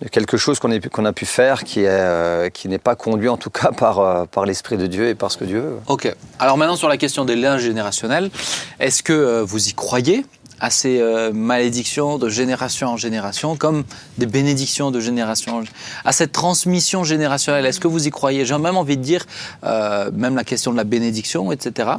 de 0.00 0.08
quelque 0.08 0.36
chose 0.36 0.58
qu'on 0.58 1.04
a 1.04 1.12
pu 1.12 1.26
faire 1.26 1.64
qui 1.64 1.84
euh, 1.86 2.48
qui 2.50 2.68
n'est 2.68 2.78
pas 2.78 2.94
conduit 2.94 3.28
en 3.28 3.36
tout 3.36 3.50
cas 3.50 3.70
par, 3.76 3.98
euh, 4.00 4.24
par 4.24 4.46
l'Esprit 4.46 4.76
de 4.76 4.86
Dieu 4.86 5.08
et 5.08 5.14
par 5.14 5.30
ce 5.30 5.36
que 5.36 5.44
Dieu 5.44 5.60
veut. 5.60 5.78
Ok. 5.86 6.12
Alors 6.38 6.56
maintenant 6.56 6.76
sur 6.76 6.88
la 6.88 6.96
question 6.96 7.24
des 7.24 7.36
liens 7.36 7.58
générationnels, 7.58 8.30
est-ce 8.78 9.02
que 9.02 9.12
euh, 9.12 9.44
vous 9.44 9.68
y 9.68 9.74
croyez 9.74 10.24
à 10.62 10.68
ces 10.68 11.02
malédictions 11.32 12.18
de 12.18 12.28
génération 12.28 12.88
en 12.88 12.98
génération, 12.98 13.56
comme 13.56 13.82
des 14.18 14.26
bénédictions 14.26 14.90
de 14.90 15.00
génération 15.00 15.60
en 15.60 15.62
à 16.04 16.12
cette 16.12 16.32
transmission 16.32 17.02
générationnelle? 17.02 17.64
Est-ce 17.64 17.80
que 17.80 17.88
vous 17.88 18.06
y 18.06 18.10
croyez? 18.10 18.44
J'ai 18.44 18.58
même 18.58 18.76
envie 18.76 18.98
de 18.98 19.02
dire, 19.02 19.24
même 19.62 20.36
la 20.36 20.44
question 20.44 20.72
de 20.72 20.76
la 20.76 20.84
bénédiction, 20.84 21.50
etc. 21.50 21.92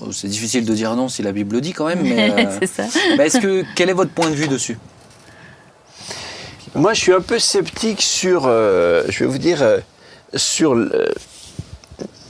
Bon, 0.00 0.12
c'est 0.12 0.28
difficile 0.28 0.64
de 0.64 0.74
dire 0.74 0.94
non 0.96 1.08
si 1.08 1.22
la 1.22 1.32
Bible 1.32 1.56
le 1.56 1.60
dit 1.60 1.72
quand 1.72 1.86
même, 1.86 2.02
mais, 2.02 2.30
euh, 2.46 2.58
c'est 2.60 2.66
ça. 2.66 2.84
mais 3.16 3.26
est-ce 3.26 3.38
que 3.38 3.64
quel 3.74 3.90
est 3.90 3.94
votre 3.94 4.12
point 4.12 4.30
de 4.30 4.34
vue 4.34 4.48
dessus? 4.48 4.78
Moi, 6.74 6.94
je 6.94 7.00
suis 7.00 7.12
un 7.12 7.20
peu 7.20 7.38
sceptique 7.38 8.00
sur, 8.00 8.44
euh, 8.46 9.04
je 9.08 9.20
vais 9.24 9.26
vous 9.30 9.38
dire, 9.38 9.60
euh, 9.62 9.78
sur, 10.34 10.74
la- 10.74 10.86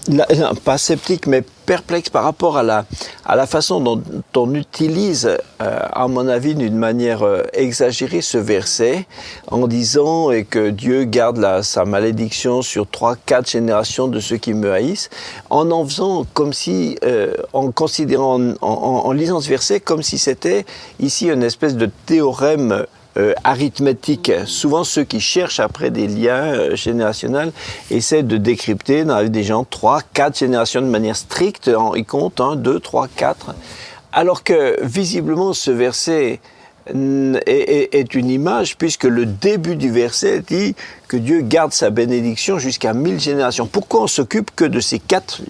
non, 0.08 0.54
pas 0.64 0.78
sceptique, 0.78 1.26
mais 1.28 1.44
perplexe 1.66 2.10
par 2.10 2.24
rapport 2.24 2.56
à 2.56 2.62
la, 2.62 2.84
à 3.24 3.36
la 3.36 3.46
façon 3.46 3.80
dont 3.80 4.02
on 4.36 4.54
utilise, 4.54 5.26
euh, 5.26 5.78
à 5.92 6.08
mon 6.08 6.26
avis, 6.28 6.54
d'une 6.54 6.76
manière 6.76 7.22
euh, 7.22 7.42
exagérée 7.52 8.20
ce 8.22 8.38
verset, 8.38 9.06
en 9.50 9.66
disant 9.66 10.30
et 10.30 10.44
que 10.44 10.70
Dieu 10.70 11.04
garde 11.04 11.62
sa 11.62 11.84
malédiction 11.84 12.62
sur 12.62 12.86
trois, 12.88 13.16
quatre 13.16 13.50
générations 13.50 14.08
de 14.08 14.20
ceux 14.20 14.36
qui 14.36 14.54
me 14.54 14.72
haïssent, 14.72 15.10
en 15.50 15.70
en 15.70 15.84
faisant 15.86 16.26
comme 16.34 16.52
si, 16.52 16.98
euh, 17.04 17.32
en 17.52 17.70
considérant, 17.70 18.40
en- 18.60 19.02
en 19.04 19.12
lisant 19.12 19.40
ce 19.40 19.48
verset, 19.48 19.80
comme 19.80 20.02
si 20.02 20.18
c'était 20.18 20.64
ici 21.00 21.28
une 21.28 21.42
espèce 21.42 21.76
de 21.76 21.88
théorème 22.06 22.84
euh, 23.16 23.34
arithmétique. 23.44 24.32
Souvent, 24.46 24.84
ceux 24.84 25.04
qui 25.04 25.20
cherchent 25.20 25.60
après 25.60 25.90
des 25.90 26.06
liens 26.06 26.54
euh, 26.54 26.76
générationnels 26.76 27.52
essaient 27.90 28.22
de 28.22 28.36
décrypter 28.36 29.04
dans 29.04 29.16
la 29.16 29.24
vie 29.24 29.30
des 29.30 29.44
gens 29.44 29.64
trois, 29.64 30.00
quatre 30.14 30.38
générations 30.38 30.80
de 30.80 30.86
manière 30.86 31.16
stricte. 31.16 31.68
En- 31.68 31.94
Ils 31.94 32.04
comptent 32.06 32.40
un, 32.40 32.56
deux, 32.56 32.80
trois, 32.80 33.08
quatre. 33.08 33.54
Alors 34.12 34.44
que 34.44 34.78
visiblement, 34.82 35.52
ce 35.52 35.70
verset 35.70 36.40
est, 36.86 38.14
une 38.14 38.30
image 38.30 38.76
puisque 38.76 39.04
le 39.04 39.26
début 39.26 39.76
du 39.76 39.90
verset 39.90 40.42
dit 40.46 40.74
que 41.08 41.16
Dieu 41.16 41.40
garde 41.42 41.72
sa 41.72 41.90
bénédiction 41.90 42.58
jusqu'à 42.58 42.92
mille 42.94 43.20
générations. 43.20 43.66
Pourquoi 43.66 44.02
on 44.02 44.06
s'occupe 44.06 44.50
que 44.56 44.64
de 44.64 44.80
ces 44.80 44.98
quatre 44.98 45.42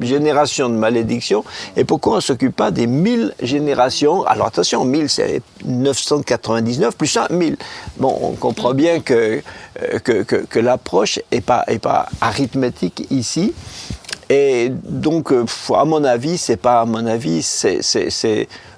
générations 0.00 0.68
de 0.68 0.74
malédiction 0.74 1.44
et 1.76 1.84
pourquoi 1.84 2.16
on 2.16 2.20
s'occupe 2.20 2.56
pas 2.56 2.70
des 2.70 2.86
mille 2.86 3.34
générations? 3.42 4.24
Alors 4.24 4.46
attention, 4.46 4.84
1000 4.84 5.08
c'est 5.08 5.42
999 5.64 6.96
plus 6.96 7.16
1, 7.16 7.28
1000. 7.30 7.56
Bon, 7.98 8.18
on 8.22 8.32
comprend 8.32 8.74
bien 8.74 9.00
que, 9.00 9.42
euh, 9.82 9.98
que, 9.98 10.22
que, 10.22 10.36
que 10.36 10.58
l'approche 10.58 11.18
est 11.30 11.40
pas, 11.40 11.64
est 11.68 11.78
pas 11.78 12.08
arithmétique 12.20 13.06
ici. 13.10 13.52
Et 14.32 14.70
donc, 14.70 15.32
euh, 15.32 15.44
à 15.74 15.84
mon 15.84 16.04
avis, 16.04 16.38
c'est 16.38 16.56
pas 16.56 16.82
à 16.82 16.84
mon 16.84 17.04
avis, 17.04 17.42
c'est- 17.42 17.80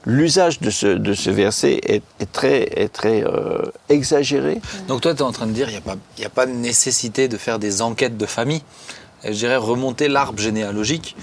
l'usage 0.04 0.60
de 0.60 0.70
ce, 0.70 0.86
de 0.86 1.14
ce 1.14 1.30
verset 1.30 1.80
est, 1.84 2.02
est 2.20 2.30
très, 2.30 2.62
est 2.80 2.92
très 2.92 3.24
euh, 3.24 3.62
exagéré. 3.88 4.60
Donc 4.88 5.00
toi, 5.02 5.14
tu 5.14 5.20
es 5.20 5.22
en 5.22 5.32
train 5.32 5.46
de 5.46 5.52
dire 5.52 5.68
qu'il 5.68 5.80
n'y 6.18 6.24
a, 6.24 6.26
a 6.26 6.30
pas 6.30 6.46
de 6.46 6.52
nécessité 6.52 7.28
de 7.28 7.36
faire 7.36 7.58
des 7.58 7.82
enquêtes 7.82 8.16
de 8.16 8.26
famille. 8.26 8.62
Je 9.24 9.30
dirais 9.30 9.56
remonter 9.56 10.08
l'arbre 10.08 10.40
généalogique 10.40 11.16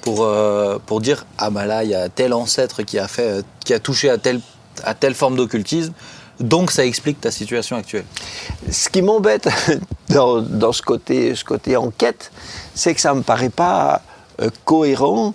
pour, 0.00 0.22
euh, 0.22 0.78
pour 0.84 1.00
dire 1.00 1.26
ah 1.38 1.50
bah 1.50 1.66
là, 1.66 1.84
il 1.84 1.90
y 1.90 1.94
a 1.94 2.08
tel 2.08 2.32
ancêtre 2.32 2.82
qui 2.82 2.98
a, 2.98 3.08
fait, 3.08 3.38
euh, 3.38 3.42
qui 3.64 3.74
a 3.74 3.80
touché 3.80 4.10
à 4.10 4.18
telle, 4.18 4.40
à 4.84 4.94
telle 4.94 5.14
forme 5.14 5.36
d'occultisme. 5.36 5.92
Donc 6.38 6.70
ça 6.70 6.86
explique 6.86 7.20
ta 7.20 7.30
situation 7.30 7.76
actuelle. 7.76 8.06
Ce 8.70 8.88
qui 8.88 9.02
m'embête 9.02 9.48
dans, 10.08 10.40
dans 10.40 10.72
ce, 10.72 10.80
côté, 10.82 11.34
ce 11.34 11.44
côté 11.44 11.76
enquête, 11.76 12.32
c'est 12.74 12.94
que 12.94 13.00
ça 13.00 13.12
ne 13.12 13.18
me 13.18 13.22
paraît 13.22 13.50
pas 13.50 14.00
euh, 14.40 14.48
cohérent 14.64 15.34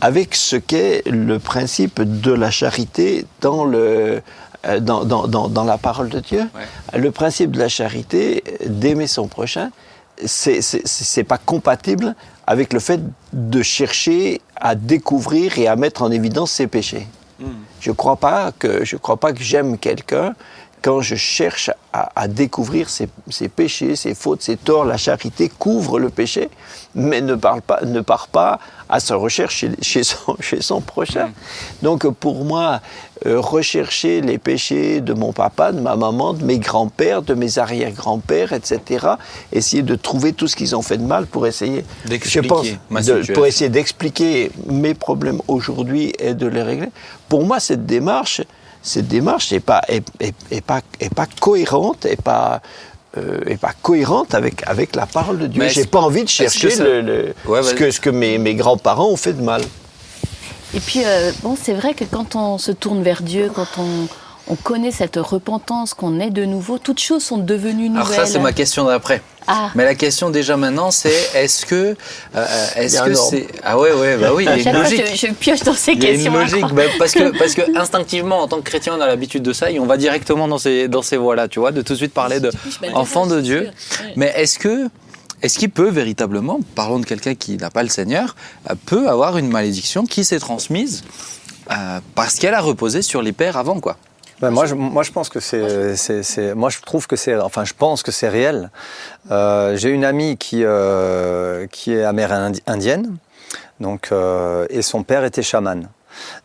avec 0.00 0.34
ce 0.34 0.56
qu'est 0.56 1.02
le 1.06 1.38
principe 1.38 2.02
de 2.02 2.32
la 2.32 2.50
charité 2.50 3.26
dans, 3.40 3.64
le, 3.64 4.22
euh, 4.66 4.80
dans, 4.80 5.04
dans, 5.04 5.26
dans, 5.26 5.48
dans 5.48 5.64
la 5.64 5.78
parole 5.78 6.08
de 6.08 6.20
Dieu. 6.20 6.48
Le 6.94 7.10
principe 7.10 7.50
de 7.52 7.58
la 7.58 7.68
charité, 7.68 8.42
d'aimer 8.66 9.06
son 9.06 9.28
prochain, 9.28 9.70
c'est 10.24 11.24
pas 11.24 11.38
compatible 11.38 12.14
avec 12.46 12.72
le 12.72 12.80
fait 12.80 13.00
de 13.32 13.62
chercher 13.62 14.40
à 14.56 14.74
découvrir 14.74 15.58
et 15.58 15.66
à 15.68 15.76
mettre 15.76 16.02
en 16.02 16.10
évidence 16.10 16.52
ses 16.52 16.66
péchés. 16.66 17.06
Je 17.80 17.90
ne 17.90 17.94
crois 17.94 18.16
pas 18.16 18.50
que 18.58 18.82
je 18.84 18.96
crois 18.96 19.18
pas 19.18 19.32
que 19.34 19.42
j'aime 19.42 19.76
quelqu'un 19.76 20.34
quand 20.80 21.02
je 21.02 21.16
cherche 21.16 21.70
à, 21.92 22.10
à 22.14 22.28
découvrir 22.28 22.88
ses, 22.88 23.08
ses 23.28 23.48
péchés, 23.48 23.94
ses 23.96 24.14
fautes, 24.14 24.40
ses 24.40 24.56
torts. 24.56 24.86
La 24.86 24.96
charité 24.96 25.50
couvre 25.50 25.98
le 25.98 26.08
péché, 26.08 26.48
mais 26.94 27.20
ne 27.20 27.34
parle 27.34 27.60
pas, 27.60 27.80
ne 27.84 28.00
part 28.00 28.28
pas 28.28 28.58
à 28.88 29.00
sa 29.00 29.16
recherche 29.16 29.56
chez, 29.56 29.70
chez 29.82 30.04
son, 30.04 30.36
chez 30.40 30.60
son 30.62 30.80
prochain. 30.80 31.30
Donc 31.82 32.06
pour 32.08 32.44
moi, 32.44 32.80
euh, 33.26 33.40
rechercher 33.40 34.20
les 34.20 34.38
péchés 34.38 35.00
de 35.00 35.12
mon 35.14 35.32
papa, 35.32 35.72
de 35.72 35.80
ma 35.80 35.96
maman, 35.96 36.34
de 36.34 36.44
mes 36.44 36.58
grands-pères, 36.58 37.22
de 37.22 37.34
mes 37.34 37.58
arrière-grands-pères, 37.58 38.52
etc. 38.52 39.06
Essayer 39.52 39.82
de 39.82 39.94
trouver 39.94 40.32
tout 40.32 40.48
ce 40.48 40.56
qu'ils 40.56 40.76
ont 40.76 40.82
fait 40.82 40.98
de 40.98 41.02
mal 41.04 41.26
pour 41.26 41.46
essayer, 41.46 41.84
je 42.04 42.10
D'expliquer 42.10 42.48
pense, 42.48 42.66
ma 42.90 43.00
de- 43.00 43.04
situation. 43.06 43.34
pour 43.34 43.46
essayer 43.46 43.70
d'expliquer 43.70 44.50
mes 44.66 44.94
problèmes 44.94 45.40
aujourd'hui 45.48 46.12
et 46.18 46.34
de 46.34 46.46
les 46.46 46.62
régler. 46.62 46.88
Pour 47.28 47.44
moi, 47.44 47.58
cette 47.60 47.86
démarche, 47.86 48.42
cette 48.82 49.08
démarche 49.08 49.50
n'est 49.50 49.60
pas, 49.60 49.82
est, 49.88 50.04
est- 50.20 50.34
est 50.50 50.60
pas, 50.60 50.80
est 51.00 51.12
pas 51.12 51.26
cohérente, 51.40 52.04
et 52.06 52.16
pas, 52.16 52.60
euh, 53.16 53.40
est 53.46 53.56
pas 53.56 53.72
cohérente 53.82 54.34
avec, 54.34 54.62
avec 54.66 54.94
la 54.96 55.06
parole 55.06 55.38
de 55.38 55.46
Dieu. 55.46 55.66
J'ai 55.68 55.84
pas 55.86 56.00
envie 56.00 56.20
de 56.20 56.24
que 56.26 56.30
chercher 56.30 56.70
ça- 56.70 56.84
le- 56.84 57.00
le- 57.00 57.34
Ouais, 57.46 57.62
ce 57.62 57.74
que, 57.74 57.90
ce 57.90 58.00
que 58.00 58.10
mes, 58.10 58.38
mes 58.38 58.54
grands-parents 58.54 59.08
ont 59.08 59.16
fait 59.16 59.32
de 59.32 59.42
mal. 59.42 59.62
Et 60.74 60.80
puis, 60.80 61.02
euh, 61.04 61.30
bon, 61.42 61.56
c'est 61.60 61.72
vrai 61.74 61.94
que 61.94 62.04
quand 62.04 62.34
on 62.36 62.58
se 62.58 62.72
tourne 62.72 63.02
vers 63.02 63.22
Dieu, 63.22 63.50
quand 63.54 63.66
on, 63.78 64.08
on 64.48 64.54
connaît 64.54 64.90
cette 64.92 65.16
repentance, 65.16 65.94
qu'on 65.94 66.20
est 66.20 66.30
de 66.30 66.44
nouveau, 66.44 66.78
toutes 66.78 67.00
choses 67.00 67.24
sont 67.24 67.38
devenues 67.38 67.88
nouvelles. 67.88 68.14
Alors 68.14 68.26
ça, 68.26 68.26
c'est 68.26 68.38
ma 68.38 68.52
question 68.52 68.84
d'après. 68.84 69.22
Ah. 69.48 69.70
Mais 69.74 69.84
la 69.84 69.94
question 69.94 70.30
déjà 70.30 70.56
maintenant, 70.56 70.90
c'est 70.90 71.14
est-ce 71.34 71.66
que, 71.66 71.96
euh, 72.34 72.46
est-ce 72.76 73.00
que 73.02 73.14
c'est 73.14 73.46
ah 73.62 73.78
ouais 73.78 73.92
ouais 73.92 74.16
bah 74.16 74.30
oui, 74.34 74.44
il 74.44 74.62
y 74.62 74.68
a 74.68 74.72
une 74.72 74.82
logique. 74.82 75.02
je, 75.14 75.26
je 75.28 75.32
pioche 75.32 75.60
dans 75.60 75.72
ces 75.74 75.92
Il 75.92 76.02
y 76.02 76.06
a 76.06 76.10
questions. 76.10 76.32
une 76.32 76.38
logique, 76.40 76.74
bah, 76.74 76.82
parce 76.98 77.12
que 77.12 77.36
parce 77.38 77.54
que 77.54 77.76
instinctivement, 77.78 78.40
en 78.42 78.48
tant 78.48 78.58
que 78.58 78.64
chrétien, 78.64 78.94
on 78.98 79.00
a 79.00 79.06
l'habitude 79.06 79.42
de 79.42 79.52
ça 79.52 79.70
et 79.70 79.78
on 79.78 79.86
va 79.86 79.96
directement 79.96 80.48
dans 80.48 80.58
ces 80.58 80.88
dans 80.88 81.02
ces 81.02 81.16
voies-là, 81.16 81.46
tu 81.48 81.60
vois, 81.60 81.70
de 81.70 81.82
tout 81.82 81.92
de 81.92 81.98
suite 81.98 82.12
parler 82.14 82.40
de 82.40 82.50
enfant 82.94 83.26
de 83.26 83.40
Dieu. 83.40 83.70
Mais 84.16 84.32
est-ce 84.36 84.58
que 84.58 84.88
est-ce 85.42 85.58
qu'il 85.58 85.70
peut 85.70 85.90
véritablement, 85.90 86.60
parlons 86.74 86.98
de 86.98 87.04
quelqu'un 87.04 87.34
qui 87.34 87.56
n'a 87.56 87.70
pas 87.70 87.82
le 87.82 87.88
Seigneur, 87.88 88.34
euh, 88.70 88.74
peut 88.86 89.08
avoir 89.08 89.38
une 89.38 89.48
malédiction 89.48 90.06
qui 90.06 90.24
s'est 90.24 90.38
transmise 90.38 91.04
euh, 91.70 92.00
parce 92.14 92.36
qu'elle 92.36 92.54
a 92.54 92.60
reposé 92.60 93.02
sur 93.02 93.22
les 93.22 93.32
pères 93.32 93.56
avant 93.56 93.78
quoi? 93.80 93.96
Ben, 94.40 94.50
moi, 94.50 94.66
je, 94.66 94.74
moi, 94.74 95.02
je 95.02 95.12
pense 95.12 95.28
que 95.28 95.40
c'est, 95.40 95.96
c'est, 95.96 96.22
c'est- 96.22 96.54
moi, 96.54 96.68
je 96.70 96.78
trouve 96.80 97.06
que 97.06 97.16
c'est, 97.16 97.36
enfin, 97.38 97.64
je 97.64 97.72
pense 97.72 98.02
que 98.02 98.12
c'est 98.12 98.28
réel. 98.28 98.70
Euh, 99.30 99.76
j'ai 99.76 99.88
une 99.90 100.04
amie 100.04 100.36
qui, 100.36 100.62
euh, 100.62 101.66
qui 101.68 101.94
est 101.94 102.04
amérindienne, 102.04 103.16
donc, 103.80 104.08
euh, 104.12 104.66
et 104.68 104.82
son 104.82 105.02
père 105.02 105.24
était 105.24 105.42
chaman. 105.42 105.88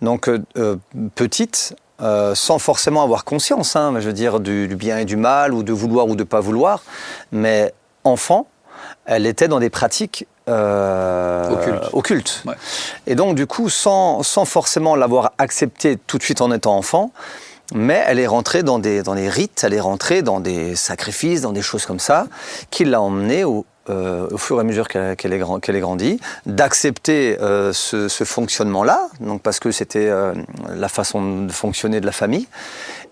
Donc, 0.02 0.30
euh, 0.30 0.40
euh, 0.58 0.76
petite, 1.16 1.76
euh, 2.02 2.34
sans 2.34 2.60
forcément 2.60 3.04
avoir 3.04 3.26
conscience, 3.26 3.76
hein, 3.76 3.94
je 4.00 4.08
veux 4.08 4.14
dire, 4.14 4.40
du, 4.40 4.68
du 4.70 4.76
bien 4.76 4.98
et 5.00 5.06
du 5.06 5.18
mal, 5.18 5.54
ou 5.54 5.62
de 5.64 5.74
vouloir 5.74 6.08
ou 6.08 6.16
de 6.16 6.24
pas 6.24 6.40
vouloir, 6.40 6.84
mais 7.32 7.74
enfant, 8.06 8.48
elle 9.06 9.26
était 9.26 9.48
dans 9.48 9.60
des 9.60 9.70
pratiques 9.70 10.28
euh, 10.50 11.50
Occultes. 11.94 12.42
Ouais. 12.46 12.56
Et 13.06 13.16
donc, 13.16 13.36
du 13.36 13.48
coup, 13.48 13.70
sans, 13.70 14.24
sans 14.24 14.46
forcément 14.46 14.96
l'avoir 14.96 15.34
accepté 15.38 15.98
tout 16.08 16.18
de 16.18 16.24
suite 16.24 16.42
en 16.42 16.52
étant 16.52 16.76
enfant, 16.76 17.12
mais 17.74 18.04
elle 18.08 18.20
est 18.20 18.28
rentrée 18.28 18.64
dans 18.64 18.80
des, 18.80 19.04
dans 19.04 19.16
des 19.16 19.30
rites, 19.30 19.64
elle 19.64 19.74
est 19.74 19.80
rentrée 19.80 20.22
dans 20.22 20.40
des 20.40 20.76
sacrifices, 20.76 21.42
dans 21.42 21.54
des 21.54 21.62
choses 21.62 21.86
comme 21.86 22.00
ça, 22.00 22.28
qui 22.70 22.86
l'a 22.86 23.02
emmenée 23.02 23.44
au, 23.44 23.66
euh, 23.90 24.38
fur 24.38 24.58
et 24.58 24.60
à 24.60 24.64
mesure 24.64 24.88
qu'elle 24.88 25.16
qu'elle 25.16 25.34
est, 25.34 25.42
est 25.42 25.80
grandie, 25.80 26.20
d'accepter 26.46 27.38
euh, 27.42 27.74
ce, 27.74 28.08
ce 28.08 28.24
fonctionnement-là, 28.24 29.08
donc 29.20 29.42
parce 29.42 29.60
que 29.60 29.72
c'était 29.72 30.08
euh, 30.08 30.34
la 30.70 30.88
façon 30.88 31.46
de 31.46 31.52
fonctionner 31.52 32.00
de 32.00 32.06
la 32.06 32.12
famille, 32.12 32.48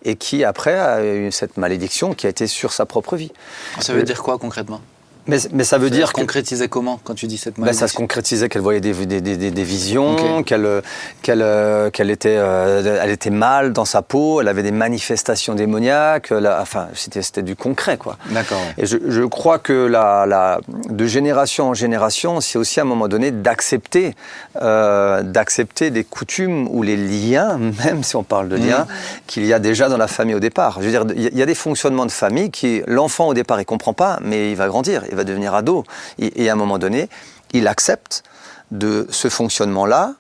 et 0.04 0.16
qui 0.16 0.44
après 0.44 0.78
a 0.78 1.04
eu 1.04 1.32
cette 1.32 1.58
malédiction 1.58 2.14
qui 2.14 2.28
a 2.28 2.30
été 2.30 2.48
sur 2.48 2.72
sa 2.72 2.86
propre 2.86 3.16
vie. 3.16 3.32
Ça 3.80 3.94
veut 3.94 4.04
dire 4.04 4.22
quoi 4.22 4.38
concrètement? 4.38 4.82
Mais, 5.30 5.38
mais 5.54 5.64
ça 5.64 5.78
veut 5.78 5.90
dire 5.90 6.12
que 6.14 6.20
concrétiser 6.22 6.68
comment 6.68 7.00
quand 7.04 7.14
tu 7.14 7.28
dis 7.28 7.38
cette 7.38 7.56
ben, 7.56 7.62
malédiction 7.62 7.88
ça 7.88 7.92
se 7.92 7.96
concrétisait 7.98 8.50
qu'elle 8.50 8.62
voyait 8.62 8.82
des, 8.82 8.94
des, 8.94 9.22
des- 9.22 9.38
des- 9.38 9.52
des 9.52 9.64
visions, 9.64 10.44
qu'elle 10.44 10.66
euh, 10.66 10.82
qu'elle 11.22 11.42
euh, 11.42 11.90
qu'elle 11.90 12.10
était, 12.10 12.36
euh, 12.38 13.00
elle 13.02 13.12
était 13.12 13.30
mal 13.30 13.72
dans 13.74 13.86
sa 13.86 14.02
peau, 14.02 14.42
elle 14.42 14.48
avait 14.48 14.64
des 14.64 14.72
manifestations 14.72 15.54
démoniaques, 15.56 16.32
a- 16.32 16.60
enfin 16.62 16.88
c'était 16.96 17.42
du 17.44 17.56
concret 17.56 17.98
quoi. 17.98 18.18
D'accord. 18.32 18.60
Et 18.78 18.86
je, 18.86 18.98
je 19.08 19.22
crois 19.24 19.60
que 19.60 19.74
la, 19.86 20.26
la, 20.26 20.60
de 20.90 21.06
génération 21.06 21.70
en 21.70 21.74
génération, 21.74 22.42
c'est 22.42 22.58
aussi 22.58 22.80
à 22.80 22.84
un 22.84 22.86
moment 22.88 23.08
donné 23.08 23.32
d'accepter 23.32 24.16
euh, 24.62 25.22
d'accepter 25.24 25.92
des 25.92 26.04
coutumes 26.04 26.68
ou 26.70 26.82
les 26.84 26.98
liens, 26.98 27.58
même 27.86 28.04
si 28.04 28.16
on 28.16 28.24
parle 28.24 28.50
de 28.50 28.56
liens, 28.56 28.88
qu'il 29.28 29.46
y 29.46 29.54
a 29.54 29.60
déjà 29.60 29.90
dans 29.90 29.98
la 29.98 30.08
famille 30.08 30.36
au 30.36 30.40
départ. 30.40 30.78
Je 30.82 30.86
veux 30.86 30.92
dire, 30.92 31.06
il 31.16 31.22
y 31.24 31.28
a- 31.28 31.30
il 31.32 31.38
y 31.38 31.44
a 31.44 31.46
des 31.46 31.56
fonctionnements 31.56 32.06
de 32.06 32.12
famille 32.12 32.50
qui, 32.52 32.82
l'enfant 32.88 33.28
au 33.28 33.34
départ, 33.34 33.62
il 33.62 33.66
comprend 33.66 33.94
pas, 33.94 34.20
mais 34.22 34.52
il 34.52 34.56
va 34.58 34.68
grandir, 34.68 35.04
il 35.10 35.16
va 35.16 35.19
devenir 35.24 35.54
ado. 35.56 35.84
Et, 36.20 36.44
et 36.44 36.50
à 36.50 36.54
un 36.54 36.56
moment 36.56 36.78
donné, 36.78 37.10
il 37.54 37.68
accepte 37.68 38.24
de 38.72 39.08
ce 39.10 39.30
fonctionnement-là 39.30 40.14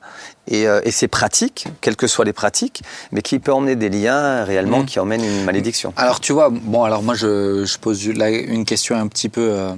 et, 0.47 0.67
euh, 0.67 0.81
et 0.83 0.89
ces 0.89 1.07
pratiques, 1.07 1.67
quelles 1.81 1.95
que 1.95 2.07
soient 2.07 2.25
les 2.25 2.33
pratiques, 2.33 2.81
mais 3.11 3.21
qui 3.21 3.37
peut 3.37 3.53
emmener 3.53 3.75
des 3.75 3.89
liens 3.89 4.43
réellement 4.43 4.79
Mhm. 4.79 4.85
qui 4.87 4.99
emmènent 4.99 5.23
une 5.23 5.43
malédiction. 5.43 5.93
Alors 5.97 6.19
tu 6.19 6.33
vois, 6.33 6.49
bon 6.49 6.83
alors 6.83 7.03
moi 7.03 7.13
je, 7.13 7.63
je 7.65 7.77
pose 7.77 8.07
là 8.09 8.29
une 8.31 8.65
question 8.65 8.95
un 8.95 9.05
petit 9.07 9.29
peu, 9.29 9.41
euh, 9.51 9.73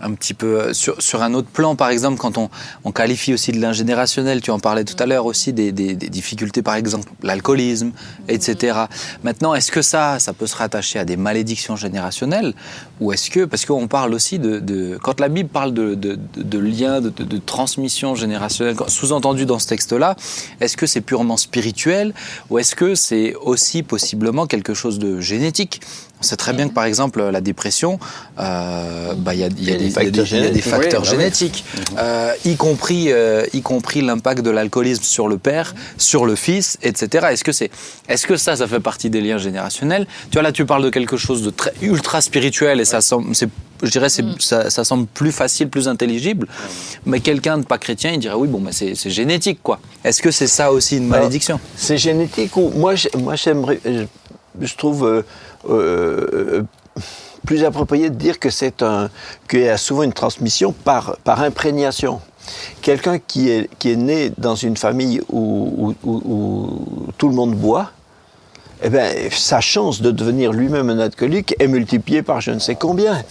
un 0.00 0.12
petit 0.14 0.34
peu 0.34 0.60
euh, 0.60 0.72
sur, 0.74 1.22
un 1.22 1.32
autre 1.34 1.48
plan 1.48 1.74
par 1.76 1.88
exemple 1.88 2.18
quand 2.18 2.38
on, 2.38 2.50
on 2.84 2.92
qualifie 2.92 3.32
aussi 3.32 3.52
de 3.52 3.60
l'ingénérationnel, 3.60 4.40
tu 4.40 4.50
en 4.50 4.58
parlais 4.58 4.84
tout 4.84 4.96
à 5.02 5.06
l'heure 5.06 5.26
aussi 5.26 5.52
des, 5.52 5.72
des- 5.72 5.94
difficultés 5.94 6.62
par 6.62 6.74
exemple 6.74 7.10
l'alcoolisme, 7.22 7.92
etc. 8.28 8.78
Maintenant 9.24 9.54
est-ce 9.54 9.72
que 9.72 9.82
ça, 9.82 10.18
ça 10.18 10.32
peut 10.32 10.46
se 10.46 10.56
rattacher 10.56 10.98
à 10.98 11.04
des 11.04 11.16
malédictions 11.16 11.76
générationnelles 11.76 12.54
ou 13.00 13.12
est-ce 13.12 13.30
que 13.30 13.44
parce 13.44 13.64
qu'on 13.64 13.88
parle 13.88 14.12
aussi 14.14 14.38
de, 14.38 14.58
de- 14.58 14.98
quand 15.02 15.20
la 15.20 15.28
Bible 15.28 15.48
parle 15.48 15.72
de, 15.72 15.94
de, 15.94 16.18
de, 16.36 16.58
liens, 16.58 17.00
de, 17.00 17.10
de- 17.10 17.38
transmission 17.38 18.14
générationnelle, 18.14 18.76
sous-entendu 18.88 19.46
dans 19.46 19.58
ce 19.58 19.66
texte-là, 19.68 20.16
est-ce 20.60 20.76
que 20.76 20.86
c'est 20.86 21.00
purement 21.00 21.36
spirituel 21.36 22.12
ou 22.50 22.58
est-ce 22.58 22.74
que 22.74 22.94
c'est 22.94 23.34
aussi 23.36 23.82
possiblement 23.82 24.46
quelque 24.46 24.74
chose 24.74 24.98
de 24.98 25.20
génétique? 25.20 25.80
Sait 26.26 26.36
très 26.36 26.52
bien 26.52 26.68
que 26.68 26.74
par 26.74 26.84
exemple 26.84 27.22
la 27.22 27.40
dépression, 27.40 27.98
euh, 28.38 29.14
bah, 29.16 29.34
il 29.34 29.40
y 29.40 29.44
a, 29.44 29.46
il 29.48 29.62
y 29.64 29.66
y 29.66 29.72
a 29.72 29.76
des- 29.76 29.84
il 29.86 30.42
y 30.42 30.46
a 30.46 30.50
des 30.50 30.60
facteurs 30.60 31.02
Oui, 31.02 31.08
bah 31.08 31.14
oui. 31.14 31.18
génétiques, 31.18 31.64
euh, 31.98 32.32
y 32.44 32.56
compris, 32.56 33.12
euh, 33.12 33.44
y 33.52 33.62
compris 33.62 34.02
l'impact 34.02 34.42
de 34.42 34.50
l'alcoolisme 34.50 35.02
sur 35.02 35.28
le 35.28 35.38
père, 35.38 35.74
sur 35.96 36.26
le 36.26 36.34
fils, 36.36 36.78
etc. 36.82 37.28
Est-ce 37.30 37.44
que 37.44 37.52
c'est, 37.52 37.70
est-ce 38.08 38.26
que 38.26 38.36
ça, 38.36 38.56
ça 38.56 38.66
fait 38.66 38.80
partie 38.80 39.10
des 39.10 39.20
liens 39.20 39.38
générationnels? 39.38 40.06
Tu 40.30 40.34
vois 40.34 40.42
là, 40.42 40.52
tu 40.52 40.66
parles 40.66 40.82
de 40.84 40.90
quelque 40.90 41.16
chose 41.16 41.42
de 41.42 41.50
très 41.50 41.72
ultra 41.82 42.20
spirituel 42.20 42.80
et 42.80 42.84
ça 42.84 43.00
semble, 43.00 43.34
c'est, 43.34 43.48
je 43.82 43.90
dirais, 43.90 44.08
c'est, 44.08 44.24
ça, 44.40 44.70
ça 44.70 44.84
semble 44.84 45.06
plus 45.06 45.32
facile, 45.32 45.68
plus 45.68 45.88
intelligible. 45.88 46.46
Mais 47.06 47.20
quelqu'un 47.20 47.58
de 47.58 47.64
pas 47.64 47.78
chrétien, 47.78 48.10
il 48.12 48.18
dirait 48.18 48.34
oui, 48.34 48.48
bon, 48.48 48.60
bah, 48.60 48.70
c'est, 48.72 48.94
c'est 48.94 49.10
génétique, 49.10 49.60
quoi. 49.62 49.78
Est-ce 50.04 50.22
que 50.22 50.30
c'est 50.30 50.46
ça 50.46 50.72
aussi 50.72 50.96
une 50.98 51.06
malédiction? 51.08 51.60
C'est 51.76 51.98
génétique 51.98 52.56
ou 52.56 52.70
moi 52.76 52.94
j'aimerais, 52.94 53.80
je, 54.60 54.76
trouve 54.76 55.06
euh, 55.06 55.22
euh, 55.68 56.62
plus 57.44 57.64
approprié 57.64 58.10
de 58.10 58.14
dire 58.14 58.38
que 58.38 58.50
c'est 58.50 58.82
un, 58.82 59.10
qu'il 59.48 59.60
y 59.60 59.68
a 59.68 59.76
souvent 59.76 60.02
une 60.02 60.12
transmission 60.12 60.72
par, 60.72 61.16
par 61.24 61.40
imprégnation. 61.42 62.20
Quelqu'un 62.80 63.18
qui 63.18 63.50
est, 63.50 63.68
qui 63.78 63.92
est 63.92 63.96
né 63.96 64.32
dans 64.38 64.54
une 64.54 64.76
famille 64.76 65.20
où, 65.30 65.94
tout 67.18 67.28
le 67.28 67.34
monde 67.34 67.54
boit, 67.54 67.90
eh 68.82 68.90
ben, 68.90 69.30
sa 69.30 69.60
chance 69.60 70.02
de 70.02 70.10
devenir 70.10 70.52
lui-même 70.52 70.90
un 70.90 70.98
alcoolique 70.98 71.54
est 71.58 71.66
multipliée 71.66 72.22
par 72.22 72.40
je 72.40 72.50
ne 72.50 72.58
sais 72.58 72.74
combien. 72.74 73.22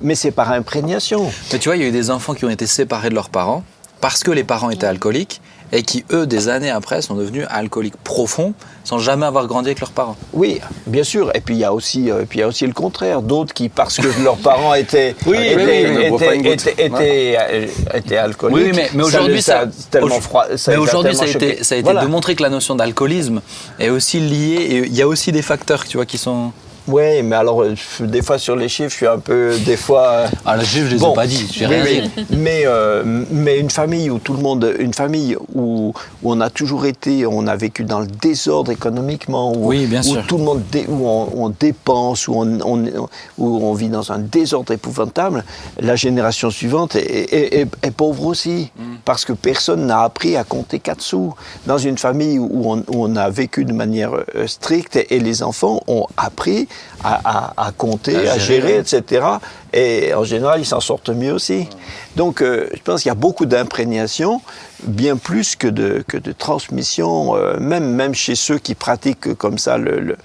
Mais 0.00 0.14
c'est 0.14 0.30
par 0.30 0.50
imprégnation. 0.52 1.30
Tu 1.50 1.58
vois, 1.68 1.76
il 1.76 1.82
y 1.82 1.84
a 1.84 1.88
eu 1.88 1.92
des 1.92 2.10
enfants 2.10 2.34
qui 2.34 2.44
ont 2.44 2.50
été 2.50 2.66
séparés 2.66 3.10
de 3.10 3.14
leurs 3.14 3.30
parents 3.30 3.62
parce 4.00 4.22
que 4.22 4.30
les 4.30 4.44
parents 4.44 4.70
étaient 4.70 4.86
alcooliques 4.86 5.40
et 5.72 5.82
qui, 5.82 6.04
eux, 6.12 6.26
des 6.26 6.48
années 6.48 6.70
après, 6.70 7.02
sont 7.02 7.14
devenus 7.14 7.44
alcooliques 7.50 7.96
profonds 7.96 8.54
sans 8.84 8.98
jamais 9.00 9.26
avoir 9.26 9.46
grandi 9.48 9.68
avec 9.68 9.80
leurs 9.80 9.90
parents. 9.90 10.16
Oui, 10.32 10.60
bien 10.86 11.02
sûr. 11.02 11.30
Et 11.34 11.40
puis 11.40 11.54
il 11.56 11.58
y 11.58 11.64
a 11.64 11.72
aussi, 11.72 12.08
euh, 12.08 12.24
puis 12.28 12.38
il 12.38 12.40
y 12.40 12.44
a 12.44 12.48
aussi 12.48 12.66
le 12.66 12.72
contraire. 12.72 13.20
D'autres 13.20 13.52
qui, 13.52 13.68
parce 13.68 13.96
que 13.96 14.06
leurs 14.22 14.36
parents 14.36 14.74
étaient, 14.84 15.16
Oui, 15.26 15.38
étaient, 15.38 15.56
oui, 15.56 16.04
étaient, 16.04 16.38
goutte. 16.38 16.66
étaient, 16.68 16.86
étaient, 16.86 17.36
euh, 17.40 17.66
étaient 17.94 18.16
alcooliques. 18.16 18.56
Oui, 18.56 18.72
mais, 18.74 18.88
mais 18.94 19.02
Ça 19.02 19.06
aujourd'hui, 19.08 19.34
les 19.36 19.42
ça, 19.42 19.60
a 19.62 19.66
tellement 19.90 20.20
froid. 20.20 20.44
ça 20.56 20.70
mais 20.70 20.76
aujourd'hui, 20.76 21.16
ça 21.16 21.24
a 21.24 21.28
été, 21.28 21.64
ça 21.64 21.74
a 21.74 21.78
été 21.78 21.84
Voilà. 21.84 22.02
démontré 22.02 22.36
que 22.36 22.42
la 22.44 22.50
notion 22.50 22.76
d'alcoolisme 22.76 23.40
est 23.80 23.88
aussi 23.88 24.20
liée. 24.20 24.54
Et 24.70 24.76
il 24.86 24.94
y 24.94 25.02
a 25.02 25.08
aussi 25.08 25.32
des 25.32 25.42
facteurs, 25.42 25.84
tu 25.84 25.96
vois, 25.96 26.06
qui 26.06 26.18
sont. 26.18 26.52
Oui, 26.88 27.22
mais 27.22 27.36
alors 27.36 27.62
euh, 27.62 27.74
des 28.00 28.22
fois 28.22 28.38
sur 28.38 28.54
les 28.56 28.68
chiffres, 28.68 28.90
je 28.90 28.96
suis 28.96 29.06
un 29.06 29.18
peu, 29.18 29.56
des 29.64 29.76
fois. 29.76 30.06
euh, 30.08 30.26
Ah, 30.44 30.56
les 30.56 30.64
chiffres, 30.64 30.86
je 30.90 30.96
les 30.96 31.04
ai 31.04 31.14
pas 31.14 31.26
dit. 31.26 31.48
J'ai 31.52 31.66
oui, 31.66 31.74
rien 31.82 32.02
dit. 32.16 32.26
Mais, 32.36 32.62
euh, 32.66 33.02
mais 33.30 33.58
une 33.58 33.70
famille 33.70 34.08
où 34.10 34.18
tout 34.18 34.34
le 34.34 34.40
monde, 34.42 34.72
une 34.78 34.94
famille 34.94 35.36
où, 35.54 35.92
où 36.22 36.32
on 36.32 36.40
a 36.40 36.50
toujours 36.50 36.86
été, 36.86 37.26
on 37.26 37.46
a 37.46 37.56
vécu 37.56 37.84
dans 37.84 38.00
le 38.00 38.06
désordre 38.06 38.70
économiquement, 38.70 39.52
où, 39.52 39.68
Oui, 39.68 39.86
bien 39.86 40.00
où 40.00 40.04
sûr. 40.14 40.26
tout 40.26 40.38
le 40.38 40.44
monde, 40.44 40.62
dé- 40.70 40.86
où 40.88 41.06
on, 41.08 41.28
on 41.44 41.48
dépense, 41.48 42.28
où 42.28 42.34
on, 42.34 42.60
on- 42.60 43.08
où 43.38 43.46
on 43.66 43.72
vit 43.74 43.88
dans 43.88 44.12
un 44.12 44.18
désordre 44.18 44.72
épouvantable, 44.72 45.44
la 45.80 45.96
génération 45.96 46.50
suivante 46.50 46.94
est, 46.96 47.00
est- 47.32 47.60
est- 47.62 47.68
est 47.82 47.90
pauvre 47.90 48.26
aussi, 48.26 48.70
Mm. 48.76 48.82
parce 49.04 49.24
que 49.24 49.32
personne 49.32 49.86
n'a 49.86 50.02
appris 50.02 50.36
à 50.36 50.44
compter 50.44 50.78
quatre 50.78 51.00
sous. 51.02 51.34
Dans 51.66 51.78
une 51.78 51.98
famille 51.98 52.38
où 52.38 52.62
on, 52.70 52.78
où 52.78 53.04
on 53.06 53.16
a 53.16 53.28
vécu 53.30 53.64
de 53.64 53.72
manière 53.72 54.12
euh, 54.14 54.46
stricte 54.46 54.96
et 55.10 55.18
les 55.18 55.42
enfants 55.42 55.80
ont 55.88 56.06
appris 56.16 56.68
à, 57.04 57.20
à- 57.56 57.66
à 57.68 57.72
compter, 57.72 58.14
À 58.28 58.38
gérer, 58.38 58.78
etc. 58.78 59.24
Et 59.76 60.14
en 60.14 60.24
général, 60.24 60.60
ils 60.60 60.66
s'en 60.66 60.80
sortent 60.80 61.10
mieux 61.10 61.32
aussi. 61.32 61.68
Donc, 62.16 62.40
euh, 62.40 62.66
je 62.72 62.80
pense 62.80 63.02
qu'il 63.02 63.10
y 63.10 63.12
a 63.12 63.14
beaucoup 63.14 63.44
d'imprégnation, 63.44 64.40
bien 64.84 65.18
plus 65.18 65.54
que 65.54 65.68
de, 65.68 66.02
que 66.08 66.16
de 66.16 66.32
transmission, 66.32 67.36
euh, 67.36 67.58
même, 67.60 67.92
même 67.92 68.14
chez 68.14 68.36
ceux 68.36 68.58
qui 68.58 68.74
pratiquent 68.74 69.34
comme 69.34 69.58
ça 69.58 69.76
le, 69.76 70.16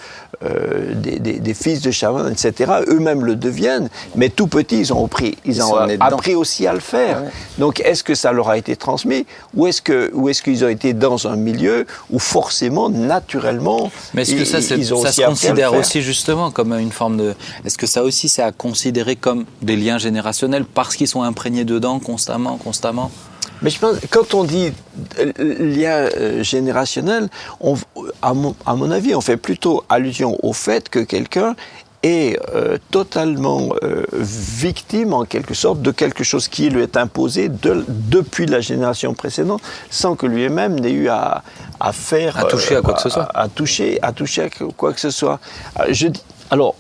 euh, 0.43 0.93
des, 0.96 1.20
des, 1.20 1.53
fils 1.53 1.81
de 1.81 1.91
chamans, 1.91 2.27
etc. 2.29 2.72
Eux-mêmes 2.88 3.25
le 3.25 3.36
deviennent, 3.36 3.89
mais 4.15 4.29
tout 4.29 4.48
petits, 4.48 4.79
ils 4.79 4.93
ont 4.93 5.05
appris, 5.05 5.38
ils, 5.46 5.62
ont 5.62 5.75
appris 6.00 6.34
aussi 6.34 6.65
à 6.65 6.74
le 6.74 6.79
faire. 6.79 7.22
Donc, 7.58 7.81
est-ce 7.81 8.03
que 8.05 8.15
ça 8.15 8.31
leur 8.31 8.50
a 8.50 8.58
été 8.58 8.77
transmis, 8.77 9.25
ou 9.53 9.67
est-ce 9.67 9.81
que, 9.81 10.10
ou 10.13 10.29
est-ce 10.29 10.41
qu'ils 10.41 10.63
ont 10.63 10.70
été 10.70 10.93
dans 10.93 11.27
un 11.27 11.36
milieu 11.36 11.86
où 12.10 12.20
forcément, 12.20 12.89
naturellement, 12.89 13.91
mais 14.13 14.22
est-ce 14.22 14.36
que 14.36 14.46
ça, 14.46 14.62
ça 14.62 14.77
se 15.12 15.25
considère 15.25 15.74
aussi 15.74 16.01
justement 16.01 16.51
comme 16.51 16.72
une 16.74 16.91
forme 16.91 17.17
de, 17.17 17.36
est-ce 17.65 17.77
que 17.77 17.88
ça 17.88 18.01
aussi, 18.01 18.29
c'est 18.29 18.41
à 18.41 18.51
considérer 18.51 19.17
comme 19.17 19.40
des 19.62 19.75
liens 19.75 19.98
générationnels 19.98 20.65
parce 20.65 20.95
qu'ils 20.95 21.07
sont 21.07 21.24
imprégnés 21.24 21.65
dedans 21.65 22.00
constamment, 22.00 22.57
constamment 22.57 23.12
mais 23.62 23.69
je 23.69 23.79
pense, 23.79 23.98
quand 24.10 24.33
on 24.33 24.43
dit 24.43 24.74
euh, 25.19 25.31
lien 25.38 26.10
euh, 26.17 26.43
générationnel, 26.43 27.29
on, 27.60 27.75
à, 28.21 28.33
mon, 28.33 28.55
à, 28.65 28.75
mon, 28.75 28.89
avis, 28.89 29.13
on 29.13 29.21
fait 29.21 29.38
plutôt 29.38 29.83
allusion 29.88 30.38
au 30.43 30.53
fait 30.53 30.89
que 30.89 31.00
quelqu'un 31.00 31.55
est 32.03 32.39
euh, 32.55 32.79
totalement 32.89 33.69
victime, 34.12 35.13
en 35.13 35.25
quelque 35.25 35.53
sorte, 35.53 35.83
de 35.83 35.91
quelque 35.91 36.24
chose 36.24 36.48
qui 36.48 36.71
lui 36.71 36.81
est 36.81 36.98
imposé 36.98 37.50
de, 37.50 37.86
depuis 37.88 38.48
la 38.48 38.60
génération 38.60 39.13
précédente, 39.13 39.62
sans 39.91 40.15
que 40.15 40.25
lui-même 40.25 40.79
n'ait 40.79 40.91
eu 40.91 41.10
à, 41.10 41.43
à, 41.79 41.93
faire... 41.93 42.38
À 42.38 42.45
toucher 42.45 42.77
à 42.77 42.81
quoi 42.81 42.95
que 42.95 43.01
ce 43.01 43.10
soit. 43.10 43.29
À, 43.36 43.48
toucher, 43.48 44.00
à 44.01 44.12
toucher 44.12 44.41
à 44.41 44.50
quoi 44.75 44.93
que 44.93 45.00
ce 45.00 45.12
soit. 45.12 45.39
Je, 45.91 46.07
alors, 46.51 46.75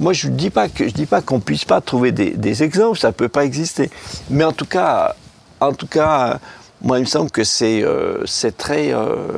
moi, 0.00 0.12
je 0.12 0.26
ne 0.26 0.34
dis 0.34 0.50
pas 0.50 0.68
que 0.68 0.88
je 0.88 0.92
dis 0.92 1.06
pas 1.06 1.22
qu'on 1.22 1.38
puisse 1.38 1.64
pas 1.64 1.80
trouver 1.80 2.10
des, 2.10 2.30
des 2.30 2.64
exemples, 2.64 2.98
ça 2.98 3.08
ne 3.08 3.12
peut 3.12 3.28
pas 3.28 3.44
exister. 3.44 3.88
Mais 4.30 4.42
en 4.42 4.50
tout 4.50 4.66
cas, 4.66 5.14
en 5.60 5.72
tout 5.72 5.86
cas, 5.86 6.40
moi, 6.82 6.98
il 6.98 7.02
me 7.02 7.06
semble 7.06 7.30
que 7.30 7.44
c'est 7.44 7.82
euh, 7.84 8.24
très, 8.58 8.92
euh, 8.92 9.28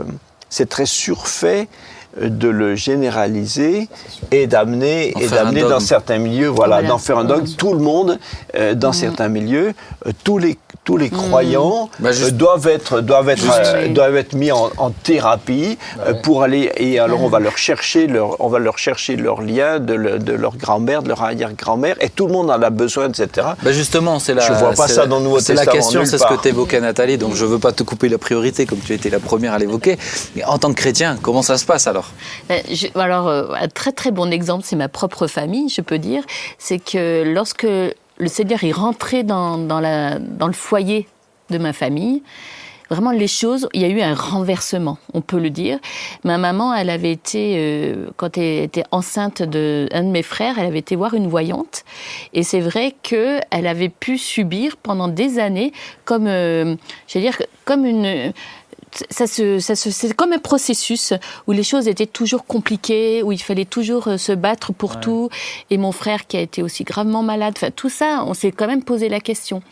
très 0.71 0.87
surfait 0.87 1.69
de 2.21 2.49
le 2.49 2.75
généraliser 2.77 3.89
et 4.31 4.47
d'amener 4.47 5.13
et 5.21 5.29
d'amener 5.29 5.63
dans 5.63 5.81
certains 5.81 6.19
milieux 6.19 6.49
voilà, 6.49 6.83
d'en 6.83 6.99
faire 6.99 7.19
un 7.19 7.25
dogme 7.25 7.49
tout 7.57 7.73
le 7.73 7.81
monde 7.81 8.19
euh, 8.57 8.75
dans 8.75 8.91
mm. 8.91 8.95
certains 8.95 9.29
milieux 9.29 9.75
euh, 10.07 10.13
tous 10.23 10.39
les 10.39 10.57
tous 10.85 10.97
les 10.97 11.09
mm. 11.09 11.17
croyants 11.17 11.91
bah, 11.99 12.11
euh, 12.11 12.31
doivent 12.31 12.69
être 12.69 13.01
doivent 13.01 13.29
être 13.29 13.93
doivent 13.93 14.17
être 14.17 14.35
mis 14.35 14.53
en, 14.53 14.71
thérapie 15.03 15.79
bah 15.97 16.15
pour 16.23 16.43
aller 16.43 16.71
et 16.77 16.99
alors 16.99 17.23
on 17.23 17.29
va 17.29 17.41
leur 17.41 17.59
chercher 17.59 18.07
leur 18.07 18.41
on 18.41 18.49
va 18.49 18.59
leur 18.59 18.79
chercher 18.79 19.17
leur 19.17 19.43
lien 19.43 19.79
de, 19.79 20.19
de 20.19 20.33
leur 20.33 20.57
grand-mère 20.57 21.03
de 21.03 21.09
leur 21.09 21.23
arrière-grand-mère 21.23 21.97
et 22.01 22.09
tout 22.09 22.27
le 22.27 22.33
monde 22.33 22.51
en 22.51 22.61
a 22.61 22.71
besoin 22.71 23.09
etc 23.09 23.49
bah 23.63 23.73
justement 23.73 24.19
c'est 24.19 24.35
la 24.35 24.43
je 24.47 24.53
vois 24.53 24.73
pas 24.73 24.89
ça 24.89 25.07
dans 25.07 25.19
le 25.19 25.25
Nouveau 25.25 25.39
Testament 25.39 25.61
c'est 25.61 25.67
la 25.67 25.73
question 25.73 26.05
c'est 26.05 26.19
ce 26.19 26.27
que 26.27 26.41
tu 26.41 26.49
évoquais 26.49 26.81
Nathalie 26.81 27.19
donc 27.19 27.35
je 27.35 27.45
veux 27.45 27.59
pas 27.59 27.73
te 27.73 27.83
couper 27.83 28.09
la 28.09 28.19
priorité 28.19 28.67
comme 28.67 28.79
tu 28.79 28.93
étais 28.93 29.11
la 29.11 29.21
première 29.21 29.55
à 29.55 29.59
l'évoquer. 29.59 29.99
Mais 30.37 30.45
en 30.45 30.59
tant 30.59 30.71
que 30.71 30.75
chrétien 30.75 31.17
comment 31.21 31.43
ça 31.43 31.59
se 31.59 31.65
passe 31.65 31.87
alors? 31.87 32.11
Alors 32.95 33.29
euh, 33.29 33.35
euh, 33.35 33.55
un 33.55 33.69
très 33.69 33.93
très 33.93 34.11
bon 34.11 34.31
exemple, 34.33 34.65
c'est 34.67 34.77
ma 34.77 34.89
propre 34.89 35.27
famille, 35.27 35.69
je 35.69 35.81
peux 35.81 35.99
dire. 35.99 36.23
C'est 36.59 36.79
que 36.79 37.23
lorsque 37.25 37.67
le 38.19 38.29
Seigneur 38.29 38.63
est 38.65 38.73
rentré 38.73 39.23
dans, 39.23 39.57
le 39.59 40.53
foyer 40.53 41.09
de 41.51 41.59
ma 41.59 41.73
famille, 41.73 42.23
vraiment 42.91 43.11
les 43.11 43.27
choses, 43.27 43.69
il 43.73 43.81
y 43.81 43.85
a 43.85 43.89
eu 43.89 44.01
un 44.01 44.15
renversement, 44.15 44.99
on 45.15 45.21
peut 45.21 45.39
le 45.39 45.51
dire. 45.51 45.79
Ma 46.23 46.39
maman, 46.39 46.75
elle 46.75 46.91
avait 46.91 47.11
été, 47.11 47.55
euh, 47.57 48.11
quand 48.17 48.37
elle 48.39 48.63
était 48.63 48.85
enceinte 48.91 49.43
de 49.43 49.89
de 49.93 50.03
mes 50.03 50.23
frères, 50.23 50.59
elle 50.59 50.67
avait 50.67 50.79
été 50.79 50.95
voir 50.95 51.15
une 51.15 51.27
voyante, 51.27 51.85
et 52.35 52.43
c'est 52.43 52.61
vrai 52.61 52.95
que 53.03 53.41
elle 53.51 53.67
avait 53.67 53.89
pu 53.89 54.19
subir 54.19 54.77
pendant 54.77 55.09
des 55.09 55.39
années, 55.39 55.73
comme, 56.05 56.27
je 56.27 56.77
veux 57.15 57.21
dire, 57.21 57.41
comme 57.65 57.85
une 57.85 58.33
ça 59.11 59.27
se, 59.27 59.59
ça 59.59 59.75
se, 59.75 59.91
c'est 59.91 60.15
comme 60.15 60.33
un 60.33 60.39
processus 60.39 61.13
où 61.47 61.53
les 61.53 61.63
choses 61.63 61.89
étaient 61.89 62.07
toujours 62.07 62.47
compliquées, 62.47 63.23
où 63.23 63.33
il 63.33 63.43
fallait 63.43 63.65
toujours 63.65 64.09
euh, 64.09 64.17
se 64.17 64.33
battre 64.33 64.73
pour 64.73 65.01
tout. 65.01 65.29
Et 65.71 65.79
mon 65.79 65.93
frère 65.93 66.27
qui 66.27 66.37
a 66.37 66.41
été 66.41 66.63
aussi 66.63 66.85
gravement 66.85 67.23
malade, 67.23 67.55
enfin 67.57 67.71
tout 67.71 67.89
ça, 67.89 68.25
on 68.27 68.35
s'est 68.35 68.53
quand 68.53 68.67
même 68.67 68.83
posé 68.83 69.09
la 69.09 69.21
question, 69.21 69.63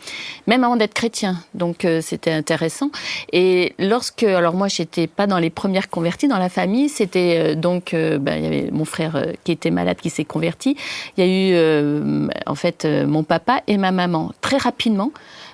même 0.47 0.63
avant 0.63 0.75
d'être 0.75 0.93
chrétien. 0.93 1.37
Donc 1.53 1.85
euh, 1.85 2.01
c'était 2.01 2.31
intéressant. 2.31 2.91
Et 3.31 3.73
lorsque, 3.79 4.23
alors 4.23 4.53
moi 4.53 4.67
j'étais 4.67 5.07
pas 5.07 5.27
dans 5.27 5.39
les 5.39 5.49
premières 5.49 5.89
converties 5.89 6.27
dans 6.27 6.39
la 6.39 6.49
famille, 6.49 6.89
c'était 6.89 7.37
euh, 7.37 7.55
donc 7.55 7.93
ben, 7.93 8.35
il 8.37 8.43
y 8.43 8.47
avait 8.47 8.69
mon 8.71 8.85
frère 8.85 9.25
qui 9.43 9.51
était 9.51 9.71
malade 9.71 9.97
qui 10.01 10.09
s'est 10.09 10.25
converti. 10.25 10.75
Il 11.17 11.23
y 11.23 11.27
a 11.27 11.31
eu 11.31 12.29
en 12.45 12.55
fait 12.55 12.85
mon 12.85 13.23
papa 13.23 13.61
et 13.67 13.77
ma 13.77 13.91
maman 13.91 14.31
très 14.41 14.57
rapidement. 14.57 15.11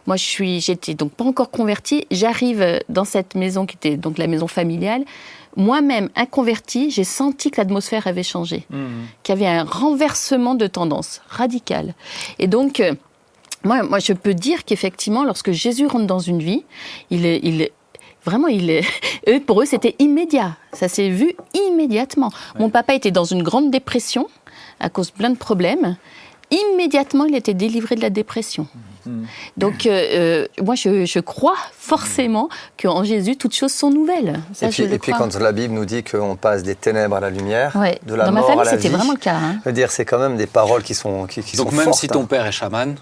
Moi, 0.09 0.15
je 0.15 0.23
suis, 0.23 0.59
j'étais 0.59 0.95
donc 0.95 1.11
pas 1.11 1.23
encore 1.23 1.51
convertie. 1.51 2.07
J'arrive 2.09 2.79
dans 2.89 3.05
cette 3.05 3.35
maison 3.35 3.67
qui 3.67 3.75
était 3.75 3.95
donc 3.95 4.17
la 4.17 4.25
maison 4.25 4.47
familiale. 4.47 5.05
Moi-même, 5.55 6.09
inconvertie, 6.15 6.89
j'ai 6.89 7.03
senti 7.03 7.51
que 7.51 7.57
l'atmosphère 7.57 8.07
avait 8.07 8.23
changé, 8.23 8.65
mmh. 8.71 8.87
qu'il 9.21 9.35
y 9.35 9.37
avait 9.37 9.59
un 9.59 9.65
renversement 9.65 10.55
de 10.55 10.65
tendance 10.65 11.21
radical. 11.29 11.93
Et 12.39 12.47
donc, 12.47 12.79
euh, 12.79 12.95
moi, 13.63 13.83
moi, 13.83 13.99
je 13.99 14.13
peux 14.13 14.33
dire 14.33 14.65
qu'effectivement, 14.65 15.23
lorsque 15.23 15.51
Jésus 15.51 15.85
rentre 15.85 16.07
dans 16.07 16.17
une 16.17 16.39
vie, 16.39 16.63
il 17.11 17.27
est, 17.27 17.39
il 17.43 17.69
vraiment, 18.25 18.47
il 18.47 18.71
est, 18.71 18.83
eux, 19.29 19.39
pour 19.39 19.61
eux, 19.61 19.65
c'était 19.65 19.93
immédiat. 19.99 20.57
Ça 20.73 20.87
s'est 20.87 21.09
vu 21.09 21.35
immédiatement. 21.53 22.31
Mon 22.57 22.71
papa 22.71 22.95
était 22.95 23.11
dans 23.11 23.25
une 23.25 23.43
grande 23.43 23.69
dépression 23.69 24.27
à 24.79 24.89
cause 24.89 25.11
de 25.11 25.17
plein 25.17 25.29
de 25.29 25.37
problèmes. 25.37 25.97
Immédiatement, 26.49 27.25
il 27.25 27.35
était 27.35 27.53
délivré 27.53 27.93
de 27.93 28.01
la 28.01 28.09
dépression. 28.09 28.65
Donc, 29.57 29.85
euh, 29.85 30.45
euh, 30.59 30.63
moi, 30.63 30.75
je, 30.75 31.19
crois 31.19 31.55
forcément 31.77 32.49
qu'en 32.81 33.03
Jésus, 33.03 33.35
toutes 33.35 33.55
choses 33.55 33.73
sont 33.73 33.89
nouvelles. 33.89 34.39
et 34.61 34.97
puis, 34.99 35.11
quand 35.11 35.35
la 35.39 35.51
Bible 35.51 35.73
nous 35.73 35.85
dit 35.85 36.03
qu'on 36.03 36.35
passe 36.35 36.63
des 36.63 36.75
ténèbres 36.75 37.15
à 37.15 37.19
la 37.19 37.29
lumière, 37.29 37.73
de 38.05 38.15
la 38.15 38.25
Dans 38.25 38.31
mort 38.31 38.41
ma 38.41 38.47
famille, 38.47 38.61
à 38.61 38.71
la 38.71 38.71
c'était 38.71 38.89
vraiment 38.89 39.13
le 39.13 39.17
cas. 39.17 39.35
Hein. 39.35 39.71
dire, 39.71 39.91
c'est 39.91 40.05
quand 40.05 40.19
même 40.19 40.37
des 40.37 40.47
paroles 40.47 40.83
qui 40.83 40.93
sont 40.93 41.27
qui, 41.27 41.41
Donc, 41.57 41.71
même 41.71 41.93
si 41.93 42.07
ton 42.07 42.23
hein. 42.23 42.25
père 42.25 42.45
est 42.45 42.51
chaman, 42.51 42.95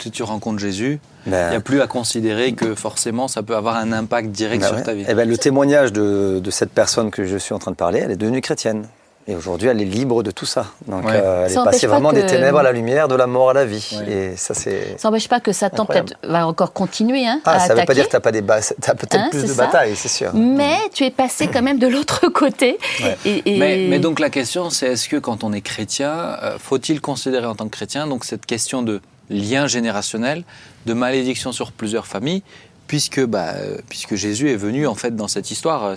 si 0.00 0.10
tu 0.10 0.22
rencontres 0.22 0.58
Jésus, 0.58 1.00
ben. 1.26 1.48
il 1.48 1.50
n'y 1.50 1.56
a 1.56 1.60
plus 1.60 1.80
à 1.80 1.86
considérer 1.86 2.52
que 2.52 2.74
forcément 2.74 3.28
ça 3.28 3.42
peut 3.42 3.56
avoir 3.56 3.76
un 3.76 3.92
impact 3.92 4.30
direct 4.30 4.62
ben 4.62 4.68
sur 4.68 4.82
ta 4.82 4.92
vie. 4.92 5.02
Et 5.02 5.06
eh 5.08 5.14
ben, 5.14 5.28
le 5.28 5.38
témoignage 5.38 5.92
de, 5.92 6.40
de, 6.42 6.50
cette 6.50 6.70
personne 6.70 7.10
que 7.10 7.24
je 7.24 7.36
suis 7.36 7.54
en 7.54 7.58
train 7.58 7.70
de 7.70 7.76
parler, 7.76 8.00
elle 8.00 8.10
est 8.10 8.16
devenue 8.16 8.40
chrétienne. 8.40 8.86
Et 9.26 9.34
aujourd'hui, 9.34 9.68
elle 9.68 9.80
est 9.80 9.86
libre 9.86 10.22
de 10.22 10.30
tout 10.30 10.44
ça. 10.44 10.66
Donc, 10.86 11.08
euh, 11.08 11.46
elle 11.46 11.52
est 11.52 11.64
passée 11.64 11.86
vraiment 11.86 12.12
des 12.12 12.26
ténèbres 12.26 12.58
à 12.58 12.62
la 12.62 12.72
lumière, 12.72 13.08
de 13.08 13.14
la 13.14 13.26
mort 13.26 13.50
à 13.50 13.54
la 13.54 13.64
vie. 13.64 13.98
Et 14.06 14.36
ça, 14.36 14.52
c'est. 14.52 14.96
Ça 14.98 15.08
n'empêche 15.08 15.28
pas 15.28 15.40
que 15.40 15.52
Satan 15.52 15.86
va 16.22 16.46
encore 16.46 16.72
continuer 16.72 17.26
hein, 17.26 17.40
ah, 17.44 17.58
ça 17.58 17.74
ne 17.74 17.80
veut 17.80 17.86
pas 17.86 17.94
dire 17.94 18.04
que 18.04 18.10
tu 18.10 18.16
n'as 18.16 18.20
pas 18.20 18.32
des 18.32 18.40
as 18.40 18.94
peut-être 18.94 19.14
hein, 19.14 19.28
plus 19.30 19.46
de 19.46 19.54
batailles, 19.54 19.96
c'est 19.96 20.08
sûr. 20.08 20.34
Mais 20.34 20.76
tu 20.92 21.04
es 21.04 21.10
passé 21.10 21.48
quand 21.48 21.62
même 21.62 21.78
de 21.78 21.86
l'autre 21.86 22.28
côté. 22.34 22.78
Et, 23.24 23.42
Mais, 23.58 23.98
donc 23.98 24.20
la 24.20 24.28
question, 24.28 24.68
c'est 24.68 24.92
est-ce 24.92 25.08
que 25.08 25.16
quand 25.16 25.42
on 25.42 25.52
est 25.52 25.62
chrétien, 25.62 26.12
euh, 26.42 26.58
faut-il 26.58 27.00
considérer 27.00 27.46
en 27.46 27.54
tant 27.54 27.64
que 27.64 27.70
chrétien 27.76 28.06
donc 28.06 28.24
cette 28.24 28.44
question 28.44 28.82
de 28.82 29.00
lien 29.30 29.66
générationnel, 29.66 30.44
de 30.84 30.92
malédiction 30.92 31.52
sur 31.52 31.72
plusieurs 31.72 32.06
familles, 32.06 32.42
puisque, 32.86 33.24
bah, 33.24 33.54
euh, 33.54 33.78
puisque 33.88 34.16
Jésus 34.16 34.50
est 34.50 34.56
venu 34.56 34.86
en 34.86 34.94
fait 34.94 35.16
dans 35.16 35.28
cette 35.28 35.50
histoire. 35.50 35.94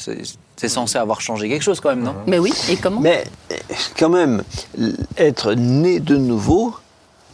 C'est 0.59 0.69
censé 0.69 0.97
avoir 0.97 1.21
changé 1.21 1.47
quelque 1.49 1.61
chose 1.61 1.79
quand 1.79 1.89
même, 1.89 2.03
non? 2.03 2.15
Mais 2.25 2.39
oui, 2.39 2.51
et 2.69 2.77
comment? 2.77 2.99
Mais 2.99 3.23
quand 3.97 4.09
même, 4.09 4.43
être 5.15 5.53
né 5.53 5.99
de 5.99 6.17
nouveau, 6.17 6.73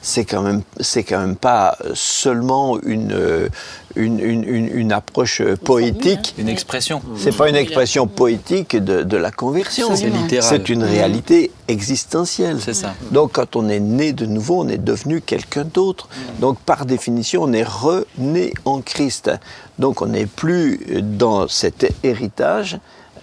c'est 0.01 0.25
quand 0.25 0.41
même 0.41 0.61
c'est 0.81 1.05
quand 1.05 1.19
même 1.19 1.37
pas 1.37 1.77
seulement 1.93 2.77
une 2.81 3.49
une, 3.95 4.19
une, 4.19 4.67
une 4.67 4.91
approche 4.91 5.41
poétique. 5.63 6.35
une 6.37 6.49
expression. 6.49 7.01
C'est 7.15 7.37
pas 7.37 7.47
une 7.47 7.55
expression 7.55 8.07
poétique 8.07 8.75
de, 8.75 9.03
de 9.03 9.17
la 9.17 9.31
conversion. 9.31 9.95
C'est 9.95 10.09
littéral. 10.09 10.49
C'est 10.49 10.67
une 10.67 10.83
réalité 10.83 11.51
existentielle. 11.69 12.57
C'est 12.59 12.73
ça. 12.73 12.93
Donc 13.11 13.33
quand 13.33 13.55
on 13.55 13.69
est 13.69 13.79
né 13.79 14.11
de 14.11 14.25
nouveau 14.25 14.65
on 14.65 14.67
est 14.67 14.83
devenu 14.83 15.21
quelqu'un 15.21 15.63
d'autre. 15.63 16.09
Donc 16.41 16.59
par 16.59 16.85
définition 16.85 17.43
on 17.43 17.53
est 17.53 17.63
rené 17.63 18.53
en 18.65 18.81
Christ. 18.81 19.31
Donc 19.79 20.01
on 20.01 20.07
n'est 20.07 20.25
plus 20.25 20.81
dans 21.01 21.47
cet 21.47 21.93
héritage 22.03 22.79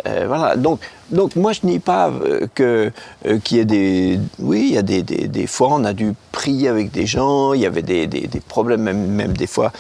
euh, 0.07 0.25
voilà. 0.27 0.57
Donc, 0.57 0.81
donc 1.11 1.37
moi 1.37 1.53
je 1.53 1.61
nie 1.65 1.79
pas 1.79 2.09
euh, 2.09 2.47
que 2.55 2.93
euh, 3.27 3.39
qu'il 3.39 3.59
y 3.59 3.61
ait 3.61 3.65
des, 3.65 4.21
oui, 4.39 4.67
il 4.69 4.75
y 4.75 4.79
a 4.79 4.83
des, 4.83 5.03
des, 5.03 5.29
des, 5.29 5.47
fois 5.47 5.69
on 5.73 5.85
a 5.85 5.93
dû 5.93 6.15
prier 6.33 6.69
avec 6.69 6.91
des 6.91 7.07
gens, 7.07 7.53
il 7.53 7.61
y 7.61 7.67
avait 7.67 7.83
des, 7.83 8.07
des 8.07 8.41
problèmes 8.41 8.83
même, 8.83 9.07
même 9.07 9.33
des 9.33 9.47
fois 9.47 9.73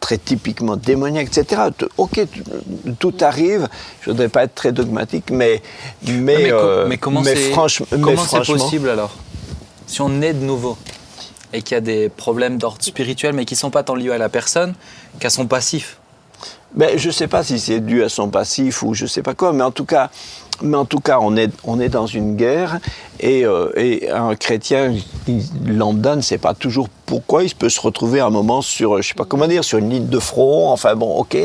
très 0.00 0.18
typiquement 0.18 0.76
démoniaques, 0.76 1.36
etc. 1.36 1.62
Ok, 1.96 2.20
tout 2.98 3.14
arrive. 3.20 3.68
Je 4.02 4.10
voudrais 4.10 4.28
pas 4.28 4.44
être 4.44 4.54
très 4.54 4.72
dogmatique, 4.72 5.30
mais 5.30 5.62
mais 6.06 6.52
mais, 6.86 6.98
comment 6.98 7.24
c'est 7.24 7.52
comment 7.90 8.24
c'est 8.24 8.46
possible 8.46 8.90
alors? 8.90 9.16
Si 9.86 10.00
on 10.00 10.22
est 10.22 10.34
de 10.34 10.44
nouveau 10.44 10.76
et 11.52 11.62
qu'il 11.62 11.74
y 11.74 11.78
a 11.78 11.80
des 11.80 12.08
problèmes 12.08 12.58
d'ordre 12.58 12.82
spirituel, 12.82 13.32
mais 13.32 13.44
qui 13.44 13.54
sont 13.54 13.70
pas 13.70 13.82
tant 13.82 13.94
liés 13.94 14.10
à 14.10 14.18
la 14.18 14.28
personne 14.28 14.74
qu'à 15.20 15.30
son 15.30 15.46
passif 15.46 15.98
ben, 16.74 16.96
Je 16.98 17.08
ne 17.08 17.12
sais 17.12 17.28
pas 17.28 17.42
si 17.44 17.58
c'est 17.58 17.80
dû 17.80 18.02
à 18.02 18.08
son 18.08 18.28
passif 18.28 18.82
ou 18.82 18.94
je 18.94 19.04
ne 19.04 19.08
sais 19.08 19.22
pas 19.22 19.34
quoi, 19.34 19.52
mais 19.52 19.62
en 19.64 19.70
tout 19.70 19.84
cas, 19.84 20.10
mais 20.62 20.76
en 20.76 20.84
tout 20.84 21.00
cas, 21.00 21.18
on 21.20 21.36
est, 21.36 21.50
on 21.64 21.80
est 21.80 21.88
dans 21.88 22.06
une 22.06 22.36
guerre 22.36 22.78
et, 23.20 23.44
euh, 23.44 23.70
et 23.76 24.08
un 24.10 24.36
chrétien 24.36 24.94
lambda 25.66 26.16
ne 26.16 26.20
sait 26.20 26.38
pas 26.38 26.54
toujours 26.54 26.88
pourquoi 27.06 27.42
il 27.44 27.54
peut 27.54 27.68
se 27.68 27.80
retrouver 27.80 28.20
à 28.20 28.26
un 28.26 28.30
moment 28.30 28.62
sur, 28.62 29.00
je 29.02 29.08
sais 29.08 29.14
pas 29.14 29.24
comment 29.24 29.46
dire, 29.48 29.64
sur 29.64 29.78
une 29.78 29.90
ligne 29.90 30.06
de 30.08 30.18
front. 30.18 30.70
Enfin 30.70 30.94
bon, 30.94 31.12
ok. 31.16 31.36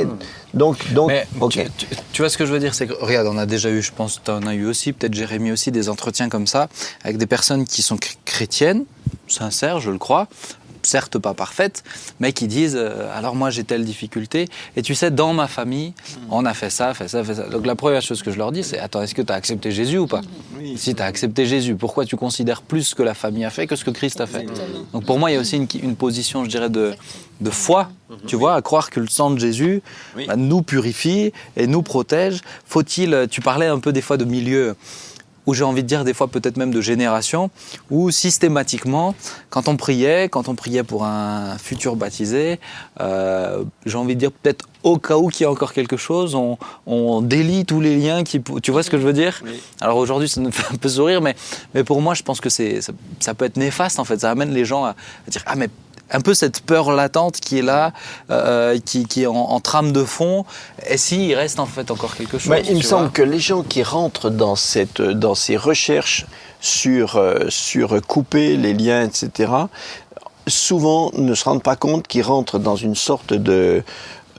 Donc, 0.54 0.94
donc, 0.94 1.10
Mais 1.10 1.28
ok. 1.40 1.52
tu, 1.52 1.86
tu- 1.88 1.96
tu 2.12 2.22
vois 2.22 2.30
ce 2.30 2.38
que 2.38 2.46
je 2.46 2.52
veux 2.52 2.60
dire, 2.60 2.74
c'est 2.74 2.88
que 2.88 2.94
regarde, 3.00 3.28
on 3.28 3.38
a 3.38 3.46
déjà 3.46 3.70
eu, 3.70 3.82
je 3.84 3.92
pense, 3.92 4.20
tu 4.24 4.32
en 4.32 4.46
as 4.48 4.56
eu 4.56 4.66
aussi, 4.66 4.94
peut-être 4.94 5.14
Jérémy 5.14 5.52
aussi, 5.52 5.72
des 5.72 5.90
entretiens 5.90 6.28
comme 6.30 6.48
ça 6.48 6.70
avec 7.04 7.18
des 7.18 7.28
personnes 7.28 7.66
qui 7.66 7.82
sont 7.84 7.96
chr- 7.98 8.16
chrétiennes, 8.26 8.86
sincères, 9.28 9.80
je 9.80 9.92
le 9.92 10.00
crois, 10.00 10.28
certes 10.84 11.18
pas 11.20 11.34
parfaites, 11.34 11.84
mais 12.20 12.34
qui 12.34 12.48
disent 12.48 12.76
euh, 12.78 13.10
alors 13.16 13.36
moi 13.36 13.50
j'ai 13.50 13.64
telle 13.64 13.84
difficulté 13.86 14.48
et 14.76 14.82
tu 14.82 14.96
sais 14.96 15.12
dans 15.12 15.34
ma 15.34 15.48
famille 15.48 15.94
on 16.30 16.46
a 16.46 16.54
fait 16.54 16.70
ça, 16.70 16.94
fait 16.94 17.08
ça, 17.08 17.24
fait 17.24 17.36
ça. 17.36 17.44
Donc 17.50 17.66
la 17.66 17.76
première 17.76 18.02
chose 18.02 18.22
que 18.24 18.32
je 18.32 18.38
leur 18.38 18.52
dis 18.52 18.64
c'est 18.64 18.80
attends 18.80 19.02
est-ce 19.02 19.16
que 19.16 19.22
tu 19.22 19.32
as 19.32 19.36
accepté 19.36 19.72
Jésus 19.72 19.98
ou 19.98 20.08
pas? 20.08 20.22
Si 20.76 20.96
tu 20.96 21.02
as 21.02 21.06
accepté 21.06 21.46
Jésus, 21.46 21.76
pourquoi 21.76 22.06
tu 22.06 22.16
considères 22.16 22.62
plus 22.62 22.84
ce 22.84 22.96
que 22.96 23.04
la 23.04 23.14
famille 23.14 23.46
a 23.46 23.50
fait 23.50 23.68
que 23.68 23.76
ce 23.76 23.84
que 23.86 23.92
Christ 23.92 24.22
a 24.22 24.28
fait? 24.28 24.46
Donc 24.94 25.06
pour 25.06 25.20
moi 25.20 25.32
il 25.32 25.36
y 25.36 25.38
a 25.38 25.40
aussi 25.40 25.58
une, 25.58 25.68
une 25.82 25.96
position 25.96 26.44
je 26.44 26.50
dirais 26.50 26.70
de, 26.70 26.94
de 27.42 27.50
foi, 27.50 27.90
tu 28.28 28.36
vois, 28.36 28.56
à 28.56 28.62
croire 28.62 28.90
que 28.90 29.00
le 29.00 29.08
sang 29.08 29.32
de 29.32 29.40
Jésus 29.40 29.82
Oui. 30.16 30.26
bah, 30.28 30.36
nous 30.36 30.62
purifie 30.62 31.32
et 31.56 31.68
nous 31.68 31.82
protège. 31.84 32.42
Faut-il, 32.66 33.14
euh, 33.14 33.28
tu 33.28 33.40
parlais 33.42 33.68
un 33.68 33.80
peu 33.80 33.92
des 33.94 34.02
fois 34.02 34.18
de 34.18 34.26
milieu 34.26 34.76
où 35.50 35.56
j'ai 35.56 35.64
envie 35.64 35.82
de 35.82 35.88
dire 35.88 36.04
des 36.04 36.14
fois 36.14 36.28
peut-être 36.28 36.58
même 36.58 36.72
de 36.72 36.80
génération, 36.80 37.50
où 37.90 38.12
systématiquement, 38.12 39.16
quand 39.50 39.68
on 39.68 39.78
priait, 39.78 40.30
quand 40.30 40.48
on 40.48 40.54
priait 40.54 40.84
pour 40.84 41.06
un 41.06 41.58
futur 41.58 41.96
baptisé, 41.96 42.60
euh, 43.00 43.64
j'ai 43.88 43.98
envie 43.98 44.14
de 44.14 44.20
dire 44.20 44.32
peut-être 44.32 44.66
au 44.84 44.98
cas 44.98 45.18
où 45.18 45.30
qu'il 45.30 45.46
y 45.46 45.48
a 45.48 45.52
encore 45.52 45.74
quelque 45.74 45.98
chose, 45.98 46.36
on, 46.36 46.60
on 46.86 47.22
délie 47.22 47.66
tous 47.66 47.82
les 47.82 47.96
liens 47.98 48.24
qui... 48.24 48.42
Tu 48.62 48.70
vois 48.70 48.84
ce 48.84 48.92
que 48.92 49.00
je 49.00 49.06
veux 49.06 49.14
dire? 49.14 49.42
Oui. 49.44 49.60
Alors 49.82 49.98
aujourd'hui, 49.98 50.30
ça 50.30 50.40
nous 50.40 50.52
fait 50.60 50.72
un 50.72 50.78
peu 50.78 50.88
sourire, 50.88 51.20
mais, 51.20 51.36
mais 51.74 51.84
pour 51.84 52.00
moi, 52.00 52.14
je 52.14 52.22
pense 52.22 52.40
que 52.40 52.50
c'est, 52.50 52.82
ça, 52.82 52.94
ça 53.20 53.34
peut 53.34 53.46
être 53.46 53.58
néfaste 53.58 53.98
en 54.00 54.06
fait. 54.06 54.20
Ça 54.20 54.30
amène 54.30 54.52
les 54.52 54.66
gens 54.66 54.86
à, 54.86 54.90
à 54.90 55.32
dire 55.32 55.42
Ah, 55.48 55.56
mais 55.56 55.70
un 56.12 56.22
peu 56.22 56.34
cette 56.34 56.62
peur 56.62 56.92
latente 56.92 57.40
qui 57.40 57.60
est 57.60 57.64
là, 57.64 57.94
euh, 58.32 58.78
qui, 58.84 59.06
qui 59.06 59.24
est 59.24 59.28
en, 59.28 59.36
en 59.36 59.60
trame 59.60 59.92
de 59.92 60.04
fond. 60.04 60.46
Et 60.88 60.98
s'il 60.98 61.34
reste 61.36 61.60
en 61.60 61.66
fait 61.66 61.92
encore 61.92 62.16
quelque 62.16 62.38
chose 62.38 62.50
Mais 62.50 62.64
il 62.70 62.78
me 62.78 62.82
semble 62.82 63.12
que 63.12 63.22
les 63.22 63.40
gens 63.40 63.64
qui 63.64 63.84
rentrent 63.84 64.30
dans, 64.30 64.56
cette, 64.56 65.02
dans 65.02 65.36
ces 65.36 65.58
recherches 65.58 66.26
sur, 66.62 67.16
euh, 67.16 67.46
sur 67.50 68.02
couper 68.06 68.58
les 68.58 68.74
liens, 68.74 69.04
etc., 69.04 69.52
souvent 70.48 71.12
ne 71.14 71.36
se 71.36 71.44
rendent 71.44 71.64
pas 71.64 71.76
compte 71.76 72.08
qu'ils 72.08 72.24
rentrent 72.24 72.60
dans 72.60 72.76
une 72.76 72.96
sorte 72.96 73.34
de, 73.34 73.84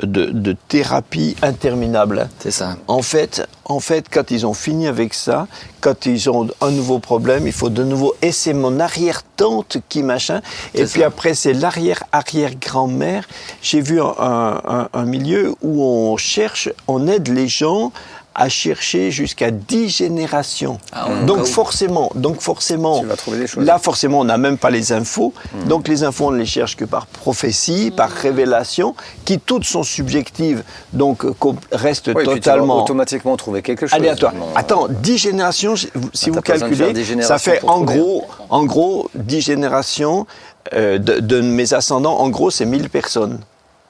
de, 0.02 0.26
de 0.26 0.56
thérapie 0.68 1.36
interminable. 1.42 2.28
C'est 2.38 2.50
ça. 2.50 2.76
En 2.88 3.02
fait, 3.02 3.46
en 3.64 3.80
fait, 3.80 4.06
quand 4.10 4.30
ils 4.30 4.46
ont 4.46 4.54
fini 4.54 4.86
avec 4.88 5.14
ça, 5.14 5.46
quand 5.80 6.06
ils 6.06 6.28
ont 6.28 6.48
un 6.60 6.70
nouveau 6.70 6.98
problème, 6.98 7.46
il 7.46 7.52
faut 7.52 7.70
de 7.70 7.84
nouveau. 7.84 8.14
Et 8.22 8.32
c'est 8.32 8.52
mon 8.54 8.80
arrière-tante 8.80 9.78
qui 9.88 10.02
machin. 10.02 10.40
Et 10.74 10.84
puis 10.84 11.00
ça. 11.00 11.06
après, 11.06 11.34
c'est 11.34 11.52
l'arrière-arrière-grand-mère. 11.52 13.26
J'ai 13.62 13.80
vu 13.80 14.00
un, 14.00 14.14
un- 14.18 14.88
un 14.92 15.04
milieu 15.04 15.54
où 15.62 15.82
on 15.84 16.16
cherche, 16.16 16.68
on 16.88 17.06
aide 17.06 17.28
les 17.28 17.48
gens 17.48 17.92
à 18.40 18.48
chercher 18.48 19.10
jusqu'à 19.10 19.50
10 19.50 19.88
générations. 19.90 20.78
Ah, 20.92 21.08
ouais, 21.10 21.24
donc 21.26 21.40
où. 21.40 21.44
forcément, 21.44 22.10
donc 22.14 22.40
forcément, 22.40 23.00
Tu 23.00 23.06
vas 23.06 23.16
trouver 23.16 23.38
des 23.38 23.46
choses. 23.46 23.64
là 23.66 23.78
forcément 23.78 24.20
on 24.20 24.24
n'a 24.24 24.38
même 24.38 24.56
pas 24.56 24.70
les 24.70 24.92
infos. 24.92 25.34
Donc 25.66 25.86
les 25.88 26.04
infos 26.04 26.28
on 26.28 26.30
ne 26.30 26.38
les 26.38 26.46
cherche 26.46 26.74
que 26.74 26.86
par 26.86 27.06
prophétie, 27.06 27.90
par 27.94 28.08
révélation, 28.08 28.94
qui 29.26 29.38
toutes 29.38 29.64
sont 29.64 29.82
subjectives, 29.82 30.62
donc 30.94 31.26
euh, 31.26 31.34
qu'on 31.38 31.54
reste 31.70 32.06
Oui, 32.08 32.12
et 32.12 32.14
puis 32.14 32.24
tu 32.24 32.30
vas 32.30 32.34
totalement 32.54 32.82
automatiquement 32.82 33.36
trouver 33.36 33.60
quelque 33.60 33.86
chose. 33.86 33.92
aléatoire. 33.94 34.32
Attends, 34.56 34.88
10 34.88 35.18
générations, 35.18 35.74
si 35.76 36.30
vous 36.30 36.40
faire 36.40 36.58
calculez, 36.58 36.94
10 36.94 37.04
générations 37.04 37.34
ça 37.36 37.38
fait 37.38 37.62
en 37.66 37.82
gros, 37.82 38.24
en 38.48 38.64
gros 38.64 39.10
10 39.14 39.42
générations 39.42 40.26
euh, 40.72 40.96
de, 40.98 41.20
de 41.20 41.42
mes 41.42 41.74
ascendants, 41.74 42.18
en 42.18 42.30
gros 42.30 42.50
c'est 42.50 42.64
1000 42.64 42.88
personnes. 42.88 43.40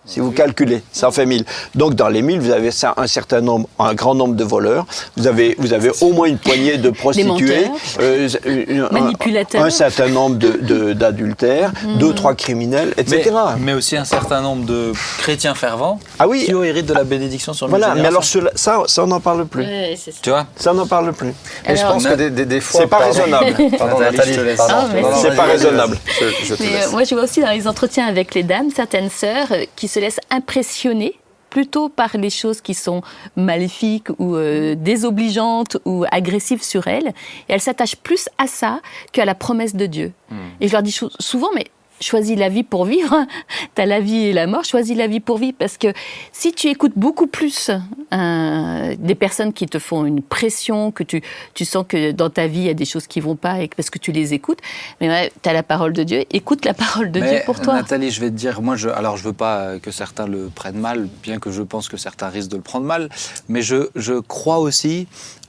Si 0.07 0.19
vous 0.19 0.33
calculez, 0.33 0.83
ça 0.93 1.09
en 1.09 1.11
fait 1.13 1.27
1000. 1.27 1.45
Donc 1.75 1.95
dans 1.95 2.09
les 2.09 2.23
1000, 2.23 2.41
vous 2.41 2.51
avez 2.51 2.71
ça, 2.71 2.95
un 2.97 3.07
certain 3.07 3.43
nombre, 3.43 3.69
un 3.79 3.95
grand 3.95 4.15
nombre 4.15 4.35
de 4.35 4.43
voleurs. 4.45 4.87
Vous 5.17 5.27
avez, 5.27 5.55
vous 5.59 5.73
avez 5.75 5.91
au 6.01 6.13
moins 6.13 6.27
une 6.27 6.39
poignée 6.39 6.79
de 6.79 6.89
prostituées, 6.91 7.67
menteurs. 7.67 7.71
euh, 8.01 8.29
un- 8.47 8.85
un- 8.87 8.89
Manipulateurs. 8.91 9.63
un, 9.63 9.71
certain 9.71 10.09
nombre 10.09 10.37
de- 10.37 10.59
de- 10.63 10.93
d'adultères, 10.95 11.73
deux, 11.99 12.15
trois 12.15 12.35
criminels, 12.35 12.95
Mais, 12.97 13.03
etc. 13.03 13.31
mais 13.59 13.73
aussi 13.75 13.97
un 13.97 14.07
certain 14.07 14.41
nombre 14.41 14.65
de 14.65 14.93
chrétiens 15.19 15.55
fervents 15.55 16.01
Ah 16.19 16.27
oui. 16.27 16.45
qui 16.47 16.53
héritent 16.53 16.87
de 16.87 16.95
la 16.95 17.05
bénédiction 17.05 17.53
sur 17.53 17.67
le 17.67 17.71
Voilà, 17.71 17.95
mais 17.95 18.07
alors 18.09 18.25
cela- 18.25 18.51
ça, 18.55 18.83
ça 18.87 19.05
on 19.05 19.09
n'en 19.09 19.21
parle 19.21 19.45
plus. 19.47 19.65
Ça. 19.97 20.11
Tu 20.23 20.31
vois 20.31 20.47
Ça 20.57 20.73
on 20.73 20.75
n'en 20.75 20.87
parle 20.87 21.13
plus. 21.13 21.35
Et 21.69 21.77
je 21.77 21.83
pense 21.83 22.07
que 22.07 22.15
des, 22.15 22.31
des, 22.31 22.47
des 22.47 22.61
fois. 22.61 22.81
C'est 22.81 22.87
pas 22.87 22.99
pardon. 23.01 23.13
raisonnable. 23.15 23.55
Pardon, 23.79 23.99
Nathalie, 24.01 24.17
Nathalie, 24.17 24.33
je 24.33 24.41
te 24.41 24.45
laisse. 24.45 24.57
pardon. 24.57 24.75
Ah, 24.79 24.89
mais 24.95 25.03
c'est 25.23 25.37
pas 25.37 25.45
raisonnable. 25.45 25.99
Je, 26.21 26.47
je 26.47 26.55
te 26.55 26.63
Mais, 26.63 26.71
laisse. 26.71 26.87
euh, 26.89 26.91
moi, 26.93 27.05
je 27.05 27.15
vois 27.15 27.25
aussi 27.25 27.41
dans 27.43 27.51
les 27.51 27.69
entretiens 27.69 28.07
avec 28.07 28.35
les 28.35 28.43
dames 28.43 28.71
certaines 28.75 29.11
sœurs 29.11 29.47
euh, 29.53 29.65
qui 29.77 29.87
se 29.89 30.00
laissent 30.01 30.21
impressionner 30.31 31.15
plutôt 31.51 31.89
par 31.89 32.17
les 32.17 32.31
choses 32.31 32.61
qui 32.61 32.75
sont 32.75 33.03
maléfiques 33.37 34.09
ou 34.19 34.37
euh, 34.37 34.77
désobligeantes 34.77 35.79
ou 35.85 36.05
agressives 36.11 36.63
sur 36.63 36.87
elles. 36.87 37.09
Et 37.49 37.53
elles 37.53 37.61
s'attachent 37.61 37.97
plus 37.97 38.29
à 38.39 38.47
ça 38.47 38.81
qu'à 39.13 39.25
la 39.25 39.35
promesse 39.35 39.75
de 39.75 39.87
Dieu. 39.87 40.13
Et 40.61 40.69
je 40.69 40.73
leur 40.73 40.83
dis 40.83 40.97
souvent, 41.19 41.49
mais 41.55 41.67
choisis 42.01 42.37
la 42.39 42.49
vie 42.49 42.63
pour 42.63 42.85
vivre. 42.85 43.27
T'as 43.75 43.87
la 43.87 44.01
vie 44.01 44.27
et 44.27 44.33
la 44.33 44.47
mort, 44.47 44.65
choisis 44.65 44.97
la 44.97 45.07
vie 45.07 45.21
pour 45.21 45.39
vivre. 45.39 45.57
Parce 45.59 45.77
que 45.79 45.89
si 46.33 46.53
tu 46.53 46.69
écoutes 46.69 46.93
beaucoup 46.97 47.27
plus 47.27 47.71
euh, 48.13 48.95
des 48.99 49.15
personnes 49.15 49.53
qui 49.53 49.67
te 49.67 49.79
font 49.79 50.05
une 50.05 50.23
pression, 50.23 50.91
que 50.91 51.03
tu, 51.03 51.23
tu 51.55 51.65
sens 51.65 51.85
que 51.89 52.13
dans 52.13 52.31
ta 52.31 52.47
vie, 52.47 52.61
il 52.61 52.67
y 52.67 52.71
a 52.71 52.75
des 52.75 52.85
choses 52.85 53.07
qui 53.07 53.21
vont 53.21 53.37
pas 53.37 53.61
et 53.61 53.69
que- 53.69 53.77
parce 53.77 53.91
que 53.91 53.99
tu 53.99 54.13
les 54.13 54.35
écoutes, 54.35 54.59
mais 55.01 55.09
ouais, 55.09 55.33
tu 55.43 55.49
as 55.49 55.53
la 55.53 55.63
parole 55.63 55.93
de 55.93 56.03
Dieu, 56.03 56.25
écoute 56.31 56.65
la 56.65 56.75
parole 56.75 57.11
de 57.13 57.21
Mais, 57.21 57.29
Dieu 57.31 57.39
pour 57.47 57.61
toi. 57.61 57.75
Nathalie, 57.75 58.11
je 58.11 58.21
vais 58.21 58.31
te 58.31 58.35
dire, 58.37 58.63
moi, 58.63 58.77
je, 58.77 58.89
alors 58.89 59.17
je 59.17 59.25
veux 59.25 59.33
pas 59.33 59.79
que 59.79 59.91
certains 59.91 60.27
le 60.27 60.51
prennent 60.55 60.79
mal, 60.79 61.09
bien 61.23 61.39
que 61.39 61.51
je 61.51 61.63
pense 61.63 61.89
que 61.89 61.97
certains 61.97 62.29
risquent 62.29 62.51
de 62.51 62.57
le 62.57 62.63
prendre 62.63 62.87
mal, 62.87 63.09
mais 63.49 63.63
je, 63.63 63.89
je 63.95 64.15
crois 64.15 64.59
aussi 64.59 65.07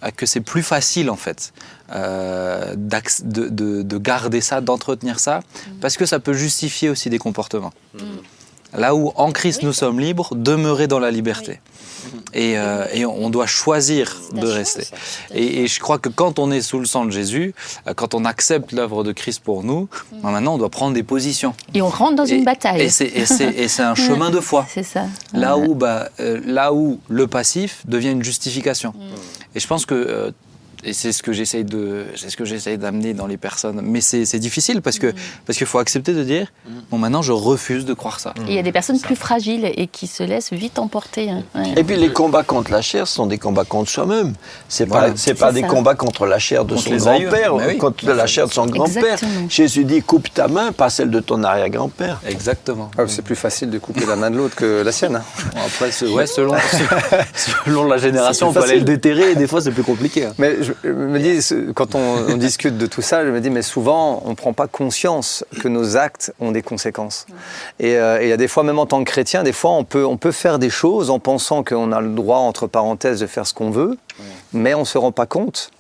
que 0.10 0.26
c'est 0.26 0.42
plus 0.42 0.64
facile, 0.64 1.12
en 1.12 1.16
fait, 1.16 1.54
euh, 1.94 2.74
de, 2.76 3.50
de- 3.50 3.82
de 3.84 3.98
garder 4.00 4.42
ça, 4.42 4.60
d'entretenir 4.62 5.20
ça, 5.20 5.42
parce 5.82 5.96
que 5.98 6.08
ça 6.08 6.20
peut 6.20 6.34
justifier 6.34 6.90
aussi 6.90 7.10
des 7.12 7.20
comportements. 7.20 7.74
Là 8.74 8.96
où 8.96 9.12
en 9.16 9.32
Christ 9.32 9.64
nous 9.64 9.74
sommes 9.74 10.00
libres, 10.00 10.34
demeurer 10.36 10.88
dans 10.88 11.00
la 11.00 11.12
liberté. 11.12 11.60
Et, 12.34 12.58
euh, 12.58 12.86
et 12.94 13.06
on 13.06 13.30
doit 13.30 13.46
choisir 13.46 14.18
de 14.34 14.48
rester. 14.48 14.88
Et, 15.36 15.62
et 15.64 15.68
je 15.68 15.80
crois 15.80 16.00
que 16.00 16.10
quand 16.10 16.40
on 16.40 16.50
est 16.50 16.62
sous 16.62 16.80
le 16.80 16.86
sang 16.86 17.06
de 17.06 17.12
Jésus, 17.12 17.54
euh, 17.88 17.94
quand 17.94 18.16
on 18.16 18.26
accepte 18.26 18.72
l'œuvre 18.72 19.04
de 19.04 19.12
Christ 19.12 19.42
pour 19.44 19.64
nous, 19.64 19.88
ben 20.24 20.32
maintenant 20.32 20.56
on 20.56 20.58
doit 20.58 20.70
prendre 20.70 20.94
des 20.96 21.04
positions. 21.04 21.54
Et 21.76 21.82
on 21.82 21.90
rentre 21.90 22.16
dans 22.16 22.26
Et- 22.26 22.38
une 22.38 22.44
bataille. 22.46 22.82
Et 22.82 22.90
c'est, 22.90 23.84
un 23.84 23.94
chemin 24.08 24.32
de 24.32 24.40
foi. 24.40 24.66
C'est 24.68 24.82
ça. 24.84 25.06
Là 25.34 25.58
où, 25.58 25.76
bah, 25.76 26.10
euh, 26.20 26.40
là 26.46 26.74
où 26.74 27.00
le 27.08 27.28
passif 27.28 27.84
devient 27.88 28.12
une 28.12 28.24
justification. 28.24 28.94
Et 29.54 29.60
je 29.60 29.68
pense 29.68 29.86
que, 29.86 29.94
euh, 29.94 30.32
et 30.84 30.94
c'est 30.94 31.12
ce 31.12 31.22
que 31.24 31.34
j'essaye 31.34 31.64
de, 31.64 32.06
c'est 32.16 32.30
ce 32.30 32.38
que 32.38 32.46
j'essaye 32.46 32.78
d'amener 32.78 33.14
dans 33.14 33.28
les 33.28 33.38
personnes. 33.38 33.82
Mais 33.84 34.02
c'est, 34.02 34.26
c'est 34.26 34.40
difficile 34.40 34.82
parce 34.82 35.00
que 35.00 35.14
parce 35.46 35.58
qu'il 35.58 35.68
faut 35.68 35.80
accepter 35.80 36.14
de 36.14 36.24
dire, 36.24 36.48
bon 36.90 36.98
maintenant 36.98 37.22
je 37.22 37.32
refuse 37.32 37.86
de 37.86 37.94
croire 37.94 38.20
ça. 38.20 38.34
Et 38.48 38.52
Il 38.52 38.54
y 38.54 38.60
a 38.60 38.64
des 38.64 38.72
personnes 38.72 39.00
plus 39.00 39.16
fragiles 39.16 39.72
et 39.76 39.88
qui 39.88 40.08
se 40.08 40.24
laissent 40.24 40.54
vite 40.54 40.80
emporter. 40.80 41.30
hein. 41.30 41.44
Ouais. 41.56 41.74
Et 41.78 41.84
puis 41.84 41.96
les 41.98 42.12
combats 42.12 42.44
contre 42.44 42.72
la 42.72 42.82
chair 42.82 43.08
sont 43.08 43.26
des 43.28 43.38
combats 43.38 43.66
contre 43.66 43.90
soi-même. 43.90 44.34
C'est 44.70 44.86
Voilà. 44.88 45.10
pas 45.10 45.14
c'est 45.18 45.34
pas 45.36 45.52
des 45.52 45.62
combats 45.64 45.96
contre 45.96 46.26
la 46.26 46.40
chair 46.40 46.66
de 46.66 46.76
Contre 46.76 46.90
son 46.90 46.96
grand-père, 46.98 47.56
oui. 47.56 47.78
contre 47.78 48.06
la 48.12 48.28
chair 48.28 48.48
de 48.48 48.54
son 48.54 48.66
grand-père. 48.66 49.18
Jésus 49.50 49.86
dit 49.86 50.02
coupe 50.02 50.34
ta 50.34 50.48
main, 50.48 50.72
pas 50.72 50.90
celle 50.90 51.10
de 51.12 51.20
ton 51.20 51.44
arrière-grand-père. 51.44 52.20
Exactement. 52.28 52.90
Ah, 52.98 53.04
c'est 53.08 53.22
plus 53.22 53.36
facile 53.36 53.70
de 53.70 53.78
couper 53.80 54.06
la 54.06 54.16
main 54.16 54.30
de 54.32 54.38
l'autre 54.38 54.56
que 54.56 54.82
la 54.84 54.92
sienne. 54.92 55.16
hein. 55.16 55.24
Bon, 55.54 55.60
après, 55.66 56.08
ouais, 56.08 56.28
selon, 56.28 56.54
selon 57.66 57.86
la 57.86 57.98
génération, 57.98 58.50
on 58.50 58.54
peut 58.54 58.64
aller 58.64 58.78
le 58.80 58.86
déterrer 58.86 59.32
et 59.32 59.36
des 59.36 59.48
fois 59.48 59.62
c'est 59.62 59.72
plus 59.72 59.84
compliqué. 59.84 60.26
hein. 60.26 60.34
Mais 60.38 60.56
je, 60.62 60.71
je 60.84 60.90
me 60.90 61.20
dis, 61.20 61.74
quand 61.74 61.96
on, 61.96 62.00
on 62.30 62.38
discute 62.38 62.78
de 62.78 62.86
tout 62.86 63.02
ça, 63.02 63.26
je 63.26 63.32
me 63.32 63.40
dis, 63.42 63.50
mais 63.50 63.62
souvent, 63.62 64.22
on 64.26 64.30
ne 64.30 64.36
prend 64.36 64.54
pas 64.54 64.68
conscience 64.68 65.46
que 65.62 65.68
nos 65.68 65.98
actes 65.98 66.34
ont 66.40 66.52
des 66.52 66.62
conséquences. 66.62 67.26
Et 67.80 67.98
euh, 67.98 68.22
et 68.22 68.26
il 68.26 68.30
y 68.30 68.34
a 68.34 68.38
des 68.38 68.48
fois, 68.48 68.64
même 68.64 68.80
en 68.80 68.86
tant 68.86 69.04
que 69.04 69.10
chrétien, 69.10 69.44
des 69.44 69.54
fois, 69.54 69.72
on 69.72 69.84
peut, 69.84 70.06
on 70.06 70.18
peut 70.18 70.32
faire 70.32 70.60
des 70.60 70.70
choses 70.70 71.10
en 71.10 71.20
pensant 71.20 71.64
qu'on 71.64 71.92
a 71.92 72.02
le 72.02 72.10
droit, 72.10 72.38
entre 72.38 72.68
parenthèses, 72.68 73.20
de 73.20 73.28
faire 73.28 73.48
ce 73.48 73.54
qu'on 73.54 73.72
veut, 73.72 73.98
mais 74.54 74.74
on 74.74 74.82
ne 74.82 74.86
se 74.86 74.98
rend 74.98 75.12
pas 75.12 75.26
compte 75.26 75.72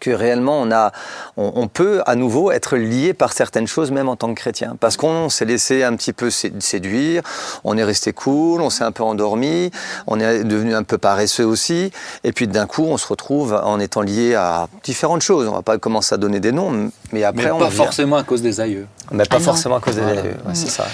que 0.00 0.10
réellement 0.10 0.60
on, 0.60 0.70
a, 0.72 0.92
on, 1.36 1.52
on 1.54 1.68
peut 1.68 2.02
à 2.06 2.16
nouveau 2.16 2.50
être 2.50 2.76
lié 2.76 3.14
par 3.14 3.32
certaines 3.32 3.66
choses 3.66 3.90
même 3.90 4.08
en 4.08 4.16
tant 4.16 4.28
que 4.34 4.40
chrétien. 4.40 4.76
Parce 4.80 4.96
qu'on 4.96 5.28
s'est 5.28 5.44
laissé 5.44 5.84
un 5.84 5.94
petit 5.96 6.12
peu 6.12 6.30
sé- 6.30 6.52
séduire, 6.58 7.22
on 7.64 7.76
est 7.76 7.84
resté 7.84 8.12
cool, 8.12 8.60
on 8.62 8.70
s'est 8.70 8.84
un 8.84 8.92
peu 8.92 9.02
endormi, 9.02 9.70
on 10.06 10.18
est 10.18 10.42
devenu 10.44 10.74
un 10.74 10.82
peu 10.82 10.98
paresseux 10.98 11.44
aussi, 11.46 11.92
et 12.24 12.32
puis 12.32 12.48
d'un 12.48 12.66
coup 12.66 12.84
on 12.84 12.96
se 12.96 13.06
retrouve 13.06 13.52
en 13.62 13.78
étant 13.78 14.00
lié 14.00 14.34
à 14.34 14.68
différentes 14.82 15.22
choses. 15.22 15.46
On 15.46 15.52
va 15.52 15.62
pas 15.62 15.78
commencer 15.78 16.14
à 16.14 16.18
donner 16.18 16.40
des 16.40 16.52
noms, 16.52 16.90
mais 17.12 17.22
après 17.24 17.44
Mais 17.44 17.50
on 17.50 17.58
pas 17.58 17.68
vient- 17.68 17.84
forcément 17.84 18.16
à 18.16 18.22
cause 18.24 18.42
des 18.42 18.60
aïeux. 18.60 18.86
Mais 19.12 19.24
pas 19.24 19.36
Ah 19.36 19.40
forcément 19.40 19.76
à 19.76 19.80
cause 19.80 19.94
des 19.96 20.00
Voilà. 20.00 20.22
ouais, 20.22 20.30
c'est 20.54 20.70
ça. 20.70 20.86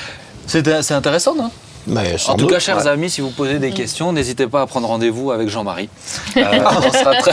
C'est 0.47 0.83
c'est 0.83 0.95
intéressant, 0.95 1.35
non? 1.35 1.51
Mais 1.87 2.19
sans 2.19 2.33
En 2.33 2.37
tout 2.37 2.45
doute, 2.47 2.55
cas, 2.55 2.59
chers 2.59 2.79
ouais. 2.85 2.89
amis, 2.89 3.11
si 3.11 3.21
vous 3.21 3.31
posez 3.31 3.59
des 3.59 3.71
questions, 3.71 4.13
n'hésitez 4.13 4.47
pas 4.47 4.63
à 4.63 4.67
prendre 4.67 4.89
rendez-vous 4.89 5.31
avec 5.31 5.49
Jean-Marie. 5.49 5.89
Euh, 6.37 6.43
on 6.87 6.93
sera 6.93 7.15
très- 7.17 7.33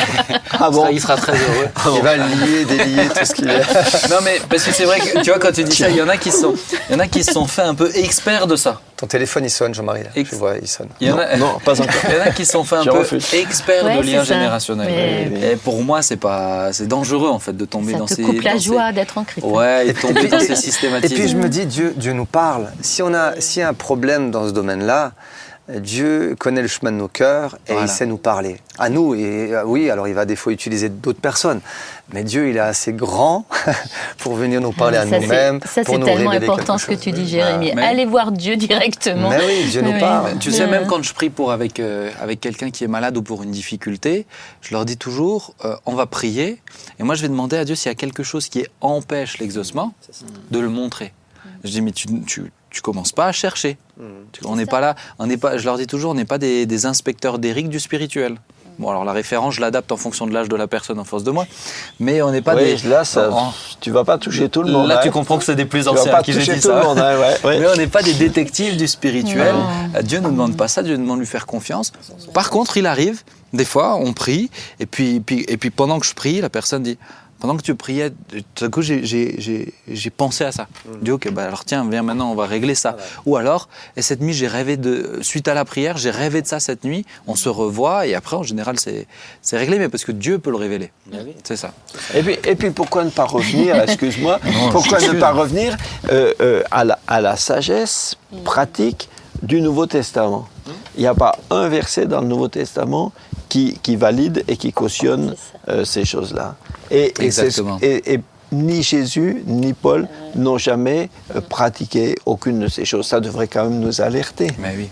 Ah 0.60 0.70
bon 0.72 0.88
il 0.92 1.02
sera 1.02 1.16
très 1.18 1.34
heureux. 1.34 1.96
Il 1.96 2.02
va 2.02 2.18
lier, 2.18 2.66
délier 2.66 3.08
tout 3.08 3.26
ce 3.26 3.34
qu'il 3.34 3.50
est. 3.50 3.62
Non 4.10 4.18
mais 4.24 4.40
parce 4.50 4.64
que 4.64 4.72
c'est 4.72 4.86
vrai 4.86 5.00
que 5.00 5.20
tu 5.22 5.30
vois 5.30 5.40
quand 5.40 5.52
tu 5.52 5.64
dis 5.64 5.76
ça, 5.76 5.90
il 5.90 5.96
y 5.96 6.02
en 6.02 6.10
a 6.10 6.18
qui 6.18 6.32
sont, 6.32 6.54
il 6.90 6.94
y 6.94 6.96
en 6.96 7.00
a 7.00 7.08
qui 7.08 7.24
se 7.24 7.34
sont 7.34 7.46
fait 7.48 7.62
un 7.64 7.76
peu 7.76 7.90
experts 7.96 8.48
de 8.48 8.56
ça. 8.56 8.80
Ton 9.04 9.08
téléphone, 9.08 9.44
il 9.44 9.50
sonne, 9.50 9.74
Jean-Marie. 9.74 10.04
Ex- 10.16 10.30
Je 10.32 10.36
vois, 10.38 10.54
il 10.62 10.66
sonne. 10.68 10.88
Il 11.02 11.10
y 11.10 11.12
en 11.12 11.18
non, 11.18 11.22
a, 11.24 11.36
non, 11.36 11.60
pas 11.66 11.74
encore. 11.82 11.94
il 12.08 12.16
y 12.16 12.18
en 12.22 12.22
a 12.26 12.32
qui 12.32 12.46
sont 12.46 12.64
fait 12.64 12.78
un 12.78 12.86
peu 12.86 13.04
experts 13.34 13.84
Ouais, 13.84 13.98
de 13.98 14.02
liens 14.04 14.20
ça. 14.24 14.34
générationnels. 14.34 15.30
Mais- 15.30 15.52
Et 15.52 15.56
pour 15.58 15.84
moi, 15.84 16.02
c'est 16.02 16.16
pas, 16.16 16.72
c'est 16.72 16.88
dangereux 16.88 17.28
en 17.28 17.40
fait 17.40 17.52
de 17.52 17.66
tomber 17.66 17.92
Ça 17.92 17.98
dans 17.98 18.06
te 18.06 18.14
ces. 18.14 18.22
coupe 18.22 18.42
la 18.42 18.54
dans 18.54 18.60
ces- 18.60 18.64
joie 18.64 18.94
d'être 18.94 19.18
en 19.18 19.26
Christ. 19.26 19.44
Ouais, 19.46 19.88
et 19.88 19.90
Et 19.90 19.94
tomber 20.02 20.22
puis- 20.22 20.30
dans 20.30 20.40
ces 20.40 20.54
Et 20.54 20.56
systématiques. 20.56 21.16
puis 21.16 21.28
je 21.28 21.36
me 21.36 21.50
dis, 21.50 21.66
Dieu, 21.66 21.94
Dieu 21.98 22.14
nous 22.14 22.24
parle. 22.26 22.72
Si 22.80 23.02
on 23.02 23.14
a, 23.14 23.34
s'il 23.42 23.60
y 23.60 23.64
a 23.66 23.68
un 23.68 23.74
problème 23.74 24.32
dans 24.32 24.48
ce 24.48 24.54
domaine-là, 24.54 25.12
Dieu 25.70 26.36
connaît 26.38 26.62
le 26.62 26.68
chemin 26.68 26.92
de 26.92 26.98
nos 26.98 27.08
cœurs 27.08 27.56
et 27.68 27.72
Voilà. 27.72 27.88
il 27.88 27.90
sait 27.90 28.06
nous 28.06 28.18
parler. 28.18 28.58
À 28.78 28.90
nous, 28.90 29.16
et 29.16 29.54
euh, 29.54 29.64
oui, 29.66 29.90
alors 29.90 30.10
il 30.10 30.14
va 30.14 30.26
des 30.26 30.36
fois 30.36 30.52
utiliser 30.52 30.90
d'autres 30.90 31.22
personnes. 31.22 31.62
Mais 32.14 32.26
Dieu, 32.26 32.50
il 32.50 32.58
est 32.58 32.60
assez 32.60 32.92
grand 32.92 33.46
pour 34.18 34.36
venir 34.36 34.60
nous 34.60 34.74
parler 34.74 34.98
à 34.98 35.06
nous-mêmes. 35.06 35.62
Ça, 35.62 35.84
c'est 35.86 35.98
nous 35.98 36.06
tellement 36.06 36.32
important 36.32 36.78
ce 36.78 36.88
que 36.88 36.96
tu 36.96 37.12
dis, 37.14 37.26
Jérémy. 37.28 37.72
Mais- 37.76 37.82
Allez 37.82 38.06
voir 38.06 38.34
Dieu 38.34 38.58
directement. 38.58 39.30
Mais 39.30 39.40
oui, 39.46 39.66
Dieu 39.70 39.82
nous 39.82 39.92
Oui. 39.94 40.00
parle. 40.02 40.38
Tu 40.38 40.52
sais, 40.52 40.68
même 40.68 40.86
quand 40.86 41.02
je 41.02 41.14
prie 41.14 41.30
pour 41.30 41.54
avec, 41.54 41.80
euh, 41.80 42.12
avec 42.22 42.42
quelqu'un 42.42 42.70
qui 42.70 42.84
est 42.84 42.88
malade 42.88 43.16
ou 43.16 43.22
pour 43.22 43.42
une 43.44 43.52
difficulté, 43.52 44.26
je 44.62 44.74
leur 44.74 44.84
dis 44.84 44.98
toujours, 44.98 45.54
euh, 45.64 45.76
on 45.86 45.94
va 45.94 46.08
prier, 46.08 46.62
et 47.00 47.04
moi 47.04 47.16
je 47.16 47.22
vais 47.22 47.30
demander 47.30 47.56
à 47.56 47.64
Dieu 47.64 47.76
s'il 47.76 47.90
y 47.90 47.92
a 47.92 47.96
quelque 47.96 48.24
chose 48.24 48.50
qui 48.50 48.66
empêche 48.82 49.38
l'exaucement, 49.38 49.94
de 50.52 50.60
le 50.60 50.68
montrer. 50.70 51.14
Je 51.64 51.70
dis, 51.72 51.82
mais 51.82 51.92
tu, 51.94 52.08
tu, 52.26 52.52
tu 52.74 52.82
commences 52.82 53.14
pas 53.14 53.28
à 53.28 53.32
chercher. 53.32 53.78
Tu- 54.34 54.42
on 54.46 54.56
n'est 54.58 54.66
pas 54.66 54.82
là, 54.82 54.96
on 55.20 55.28
n'est 55.28 55.38
pas, 55.38 55.58
je 55.58 55.64
leur 55.66 55.78
dis 55.78 55.88
toujours, 55.88 56.12
on 56.12 56.16
n'est 56.16 56.26
pas 56.26 56.38
des, 56.40 56.66
des 56.66 56.86
inspecteurs 56.86 57.40
d'Éric 57.40 57.70
du 57.70 57.80
spirituel. 57.80 58.36
Bon, 58.80 58.90
alors 58.90 59.06
la 59.06 59.12
référence, 59.14 59.54
je 59.54 59.62
l'adapte 59.62 59.92
en 59.92 59.98
fonction 59.98 60.26
de 60.26 60.34
l'âge 60.34 60.50
de 60.50 60.56
la 60.56 60.66
personne 60.66 60.98
en 60.98 61.04
face 61.04 61.24
de 61.24 61.30
moi, 61.30 61.46
mais 62.00 62.24
on 62.24 62.32
n'est 62.32 62.42
pas 62.42 62.56
Oui, 62.56 62.76
des. 62.82 62.90
là, 62.90 63.04
ça, 63.06 63.30
en- 63.32 63.54
tu 63.80 63.92
vas 63.92 64.04
pas 64.04 64.18
toucher 64.18 64.50
tout 64.50 64.64
le 64.64 64.72
monde. 64.72 64.88
Là, 64.88 64.98
hein. 64.98 65.02
tu 65.04 65.12
comprends 65.12 65.38
que 65.38 65.44
c'est 65.44 65.56
des 65.56 65.66
plus 65.66 65.88
anciens 65.88 66.20
qui 66.24 66.34
j'ai 66.34 66.40
dit 66.56 66.60
tout 66.60 66.70
ça. 66.70 66.80
le 66.80 66.84
monde. 66.88 66.98
hein, 66.98 67.16
ouais. 67.44 67.60
Mais 67.60 67.68
on 67.68 67.76
n'est 67.76 67.86
pas 67.86 68.02
des 68.02 68.16
détectives 68.16 68.76
du 68.76 68.88
spirituel. 68.88 69.54
Non. 69.54 70.02
Dieu 70.02 70.18
ne 70.18 70.24
nous 70.24 70.32
demande 70.32 70.58
pas 70.58 70.68
ça, 70.68 70.82
Dieu 70.82 70.96
nous 70.98 71.04
demande 71.04 71.18
de 71.18 71.22
lui 71.22 71.28
faire 71.30 71.46
confiance. 71.46 71.94
Par 72.34 72.50
contre, 72.50 72.76
il 72.78 72.88
arrive, 72.88 73.22
des 73.54 73.66
fois, 73.66 73.96
on 73.96 74.12
prie, 74.14 74.50
et 74.80 74.88
puis, 74.88 75.20
puis- 75.20 75.46
et 75.48 75.58
puis 75.58 75.70
pendant 75.70 76.00
que 76.00 76.08
je 76.08 76.16
prie, 76.16 76.42
la 76.42 76.50
personne 76.50 76.82
dit 76.82 76.98
Pendant 77.44 77.58
que 77.58 77.62
tu 77.62 77.76
priais, 77.76 78.10
tout 78.56 78.64
à 78.64 78.70
coup, 78.70 78.82
j'ai- 78.82 79.04
j'ai 79.04 79.36
j'ai- 79.38 79.74
j'ai 79.92 80.10
pensé 80.10 80.46
à 80.46 80.54
ça. 80.54 80.68
Je 80.86 81.00
dis 81.04 81.12
Ok, 81.12 81.30
bah 81.30 81.44
alors 81.44 81.66
tiens, 81.66 81.86
viens 81.92 82.02
maintenant, 82.02 82.32
on 82.32 82.36
va 82.36 82.46
régler 82.46 82.74
ça. 82.74 82.96
Ou 83.26 83.36
alors, 83.36 83.68
et 83.98 84.02
cette 84.02 84.22
nuit, 84.22 84.32
j'ai 84.32 84.48
rêvé 84.48 84.78
de. 84.78 85.20
Suite 85.22 85.50
à 85.50 85.54
la 85.54 85.66
prière, 85.66 85.98
j'ai 85.98 86.10
rêvé 86.10 86.42
de 86.42 86.48
ça 86.48 86.62
cette 86.62 86.86
nuit, 86.86 87.06
on 87.28 87.36
se 87.36 87.50
revoit, 87.50 88.08
et 88.08 88.16
après, 88.16 88.38
en 88.38 88.44
général, 88.44 88.78
c'est 88.80 89.58
réglé, 89.58 89.78
mais 89.78 89.90
parce 89.90 90.06
que 90.06 90.14
Dieu 90.14 90.40
peut 90.40 90.52
le 90.52 90.56
révéler. 90.56 90.94
C'est 91.44 91.58
ça. 91.58 91.74
Et 92.16 92.24
puis, 92.24 92.38
et 92.46 92.56
puis 92.56 92.72
pourquoi 92.72 93.04
ne 93.04 93.10
pas 93.10 93.26
revenir, 93.26 93.76
excuse-moi, 93.90 94.40
pourquoi 94.72 95.00
ne 95.02 95.20
pas 95.20 95.32
revenir 95.34 95.76
euh, 96.14 96.32
euh, 96.40 96.64
à, 96.72 96.86
la, 96.86 96.98
à 97.08 97.20
la 97.20 97.36
sagesse 97.36 98.16
pratique 98.46 99.10
du 99.42 99.60
Nouveau 99.60 99.86
Testament? 99.86 100.48
Il 100.96 101.02
n'y 101.02 101.08
a 101.08 101.14
pas 101.14 101.38
un 101.50 101.68
verset 101.68 102.06
dans 102.06 102.22
le 102.22 102.28
Nouveau 102.28 102.48
Testament 102.48 103.12
qui, 103.50 103.78
qui 103.84 103.98
valide 103.98 104.46
et 104.48 104.56
qui 104.56 104.72
cautionne 104.72 105.36
euh, 105.68 105.84
ces 105.84 106.06
choses-là. 106.06 106.56
Et, 106.92 107.06
et 107.20 107.32
c'est- 107.32 107.46
Exactement. 107.46 107.78
et- 107.82 108.14
et 108.14 108.20
ni 108.52 108.84
Jésus 108.84 109.44
ni 109.48 109.74
Paul 109.74 110.08
n'ont 110.36 110.58
jamais 110.60 111.10
euh, 111.36 111.42
pratiqué 111.42 112.16
aucune 112.26 112.60
de 112.60 112.68
ces 112.68 112.86
choses. 112.86 113.08
Ça 113.08 113.20
devrait 113.20 113.48
quand 113.48 113.64
même 113.70 113.80
nous 113.80 114.00
alerter. 114.02 114.48
Mais 114.60 114.74
oui. 114.78 114.90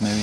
Mais 0.00 0.08
oui. 0.10 0.22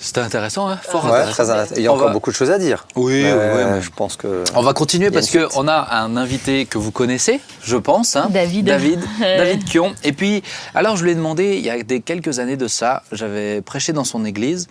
C'était 0.00 0.20
intéressant, 0.20 0.68
hein 0.68 0.78
Fort 0.80 1.04
Ouais, 1.06 1.10
intéressant. 1.10 1.32
très 1.32 1.50
intéressant. 1.50 1.74
Il 1.76 1.82
y 1.82 1.86
a 1.88 1.92
On 1.92 1.96
encore 1.96 2.06
va- 2.08 2.12
beaucoup 2.12 2.30
de 2.30 2.36
choses 2.36 2.52
à 2.52 2.58
dire. 2.58 2.86
Oui, 2.94 3.22
Mais 3.24 3.32
oui, 3.32 3.38
mais- 3.72 3.82
je 3.82 3.90
pense 3.90 4.14
que. 4.16 4.44
On 4.54 4.62
va 4.62 4.72
continuer 4.72 5.10
parce 5.10 5.28
qu'on 5.36 5.66
a 5.66 5.96
un 6.02 6.16
invité 6.16 6.66
que 6.66 6.78
vous 6.78 6.92
connaissez, 6.92 7.40
je 7.64 7.76
pense. 7.76 8.14
hein. 8.14 8.28
David. 8.30 8.66
David. 8.66 9.00
David 9.20 9.64
Kion. 9.68 9.92
Et 10.04 10.12
puis, 10.12 10.44
alors 10.76 10.96
je 10.96 11.02
lui 11.02 11.10
ai 11.10 11.14
demandé, 11.16 11.56
il 11.56 11.64
y 11.64 11.70
a 11.70 11.82
des 11.82 12.00
quelques 12.00 12.38
années 12.38 12.56
de 12.56 12.68
ça, 12.68 13.02
j'avais 13.10 13.60
prêché 13.60 13.92
dans 13.92 14.04
son 14.04 14.24
église. 14.24 14.68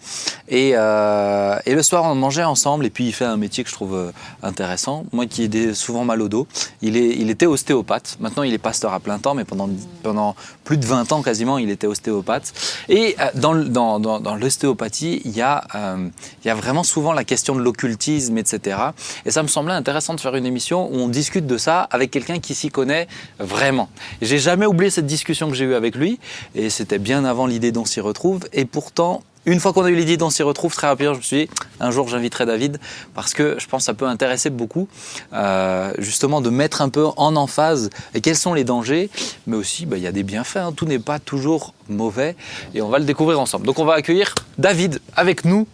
Et, 0.48 0.72
euh, 0.76 1.58
et 1.66 1.76
le 1.76 1.84
soir, 1.84 2.06
on 2.06 2.16
mangeait 2.16 2.46
ensemble. 2.46 2.86
Et 2.86 2.90
puis, 2.90 3.06
il 3.08 3.12
fait 3.14 3.26
un 3.26 3.36
métier 3.38 3.66
que 3.66 3.70
je 3.70 3.76
trouve 3.76 3.96
euh, 3.96 4.12
intéressant. 4.44 5.04
Moi 5.12 5.26
qui 5.26 5.44
ai 5.44 5.74
souvent 5.74 6.06
mal 6.06 6.22
au 6.22 6.30
dos. 6.30 6.48
Il, 6.82 6.96
est, 6.96 7.10
il 7.18 7.30
était 7.30 7.46
ostéopathe. 7.48 8.16
Maintenant, 8.22 8.44
il 8.44 8.54
est 8.54 8.58
pasteur 8.60 8.94
à 8.94 9.02
plein 9.02 9.20
temps, 9.20 9.34
mais 9.34 9.44
pendant, 9.44 9.70
pendant 10.04 10.36
plus 10.64 10.78
de 10.78 10.86
20 10.86 11.12
ans 11.12 11.22
quasiment, 11.22 11.58
il 11.58 11.70
était 11.70 11.88
ostéopathe. 11.88 12.54
Et 12.88 13.18
euh, 13.20 13.26
dans, 13.36 13.52
le- 13.52 13.66
dans, 13.66 14.00
dans, 14.00 14.22
dans 14.22 14.36
l'ostéopathie, 14.36 15.17
il 15.26 15.36
y, 15.36 15.42
a, 15.42 15.64
euh, 15.76 16.10
y 16.46 16.50
a 16.50 16.56
vraiment 16.56 16.84
souvent 16.84 17.14
la 17.14 17.24
question 17.24 17.56
de 17.56 17.62
l'occultisme, 17.62 18.38
etc. 18.38 18.78
Et 19.26 19.32
ça 19.32 19.44
me 19.44 19.48
semblait 19.48 19.74
intéressant 19.74 20.14
de 20.14 20.20
faire 20.20 20.36
une 20.36 20.46
émission 20.46 20.88
où 20.92 20.96
on 20.96 21.08
discute 21.08 21.48
de 21.48 21.58
ça 21.58 21.82
avec 21.82 22.12
quelqu'un 22.12 22.40
qui 22.40 22.56
s'y 22.56 22.70
connaît 22.70 23.08
vraiment. 23.40 23.90
J'ai 24.22 24.40
jamais 24.40 24.66
oublié 24.66 24.90
cette 24.90 25.06
discussion 25.06 25.50
que 25.50 25.56
j'ai 25.56 25.66
eue 25.66 25.76
avec 25.76 25.96
lui, 25.96 26.20
et 26.56 26.70
c'était 26.70 27.00
bien 27.00 27.26
avant 27.26 27.48
l'idée 27.48 27.72
d'on 27.72 27.86
s'y 27.86 28.00
retrouve. 28.00 28.48
Et 28.54 28.66
pourtant, 28.66 29.24
une 29.48 29.62
fois 29.62 29.72
qu'on 29.74 29.86
a 29.86 29.90
eu 29.90 29.96
l'idée 29.96 30.18
d'on 30.18 30.30
s'y 30.30 30.44
retrouve, 30.44 30.76
très 30.76 30.88
rapidement, 30.88 31.14
je 31.14 31.20
me 31.20 31.24
suis 31.24 31.46
dit, 31.46 31.50
un 31.80 31.90
jour 31.90 32.08
j'inviterai 32.10 32.46
David, 32.46 32.80
parce 33.16 33.34
que 33.34 33.56
je 33.58 33.66
pense 33.66 33.84
que 33.84 33.86
ça 33.86 33.94
peut 33.94 34.06
intéresser 34.06 34.50
beaucoup, 34.50 34.90
euh, 35.34 35.94
justement, 35.98 36.42
de 36.42 36.50
mettre 36.50 36.82
un 36.82 36.90
peu 36.90 37.06
en 37.16 37.36
emphase 37.38 37.90
et 38.14 38.20
quels 38.20 38.36
sont 38.36 38.54
les 38.54 38.66
dangers, 38.66 39.10
mais 39.48 39.56
aussi, 39.56 39.86
bah, 39.86 39.96
il 39.98 40.04
y 40.04 40.08
a 40.08 40.12
des 40.12 40.24
bienfaits, 40.24 40.58
hein. 40.58 40.74
tout 40.76 40.86
n'est 40.86 41.00
pas 41.00 41.18
toujours 41.20 41.74
mauvais, 41.88 42.36
et 42.76 42.82
on 42.82 42.90
va 42.90 43.00
le 43.00 43.06
découvrir 43.06 43.40
ensemble. 43.40 43.66
Donc 43.66 43.80
on 43.80 43.86
va 43.86 43.94
accueillir 43.94 44.36
David 44.58 45.00
avec 45.16 45.46
nous, 45.46 45.66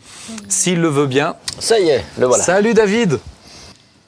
s'il 0.48 0.80
le 0.80 0.88
veut 0.88 1.08
bien. 1.08 1.36
Ça 1.60 1.80
y 1.80 1.90
est, 1.90 2.06
le 2.20 2.28
voilà. 2.28 2.44
Salut 2.44 2.76
David 2.76 3.20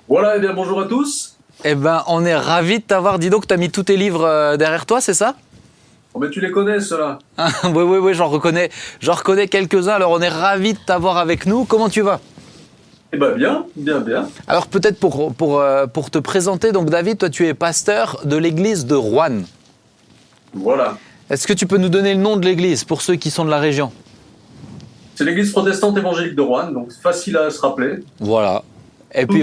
Voilà, 0.08 0.38
et 0.38 0.39
bien 0.39 0.54
bonjour 0.54 0.80
à 0.80 0.86
tous. 0.86 1.36
Eh 1.63 1.73
ben, 1.73 2.04
on 2.08 2.23
est 2.25 2.36
ravis 2.36 2.80
de 2.80 2.84
t'avoir. 2.84 3.17
Dis 3.17 3.30
donc, 3.30 3.47
tu 3.47 3.54
as 3.54 3.58
mis 3.58 3.71
tous 3.71 3.84
tes 3.84 3.97
livres 3.97 4.25
euh, 4.25 4.58
derrière 4.58 4.86
toi, 4.86 5.01
c'est 5.01 5.13
ça? 5.13 5.36
Oh, 6.15 6.19
mais 6.19 6.30
tu 6.30 6.39
les 6.39 6.49
connais, 6.49 6.80
ceux-là 6.80 7.19
Ah, 7.38 7.49
Oui, 7.65 7.84
oui, 7.84 7.97
oui, 7.97 8.13
j'en 8.13 8.30
reconnais, 8.30 8.69
j'en 9.01 9.13
reconnais 9.15 9.49
quelques-uns. 9.49 9.91
Alors, 9.95 10.12
on 10.12 10.21
est 10.21 10.30
ravis 10.30 10.73
de 10.73 10.80
t'avoir 10.80 11.17
avec 11.17 11.45
nous. 11.45 11.65
Comment 11.65 11.89
tu 11.89 12.01
vas? 12.01 12.21
Eh 13.12 13.17
ben 13.17 13.34
bien, 13.34 13.65
bien, 13.75 13.99
bien. 13.99 14.30
Alors, 14.47 14.67
peut-être 14.67 14.97
pour, 14.97 15.34
pour, 15.34 15.60
euh, 15.60 15.88
pour 15.88 16.10
te 16.10 16.17
présenter, 16.17 16.71
donc 16.71 16.89
David, 16.89 17.17
toi, 17.17 17.30
tu 17.30 17.45
es 17.47 17.54
pasteur 17.54 18.21
de 18.23 18.38
l'église 18.38 18.86
de 18.86 18.95
Rouen. 18.95 19.41
Voilà. 20.54 20.97
Est-ce 21.30 21.47
que 21.47 21.54
tu 21.54 21.67
peux 21.67 21.78
nous 21.78 21.89
donner 21.89 22.13
le 22.13 22.21
nom 22.21 22.38
de 22.38 22.45
l'église 22.45 22.86
pour 22.86 23.01
ceux 23.01 23.15
qui 23.15 23.30
sont 23.30 23.43
de 23.43 23.49
la 23.49 23.60
région? 23.60 23.91
C'est 25.15 25.25
l'église 25.25 25.51
protestante 25.51 25.97
évangélique 25.97 26.36
de 26.36 26.41
Rouen, 26.41 26.71
donc 26.71 26.93
facile 26.93 27.36
à 27.36 27.49
se 27.49 27.60
rappeler. 27.60 28.04
Voilà. 28.21 28.63
Et 29.17 29.25
puis, 29.25 29.41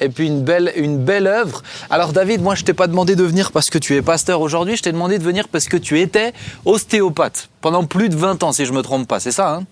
et 0.00 0.26
une 0.26 0.42
belle, 0.42 0.72
une 0.76 0.98
belle 1.04 1.26
œuvre. 1.26 1.62
Alors 1.90 2.12
David, 2.12 2.42
moi 2.42 2.54
je 2.54 2.62
t'ai 2.64 2.74
pas 2.74 2.86
demandé 2.86 3.16
de 3.16 3.24
venir 3.24 3.50
parce 3.52 3.70
que 3.70 3.78
tu 3.78 3.94
es 3.96 4.02
pasteur 4.02 4.40
aujourd'hui, 4.40 4.76
je 4.76 4.82
t'ai 4.82 4.92
demandé 4.92 5.18
de 5.18 5.24
venir 5.24 5.48
parce 5.48 5.66
que 5.66 5.76
tu 5.76 5.98
étais 6.00 6.32
ostéopathe 6.64 7.48
pendant 7.60 7.84
plus 7.84 8.08
de 8.08 8.14
20 8.16 8.42
ans, 8.42 8.52
si 8.52 8.64
je 8.64 8.72
me 8.72 8.82
trompe 8.82 9.08
pas, 9.08 9.18
c'est 9.20 9.32
ça 9.32 9.54
hein? 9.56 9.64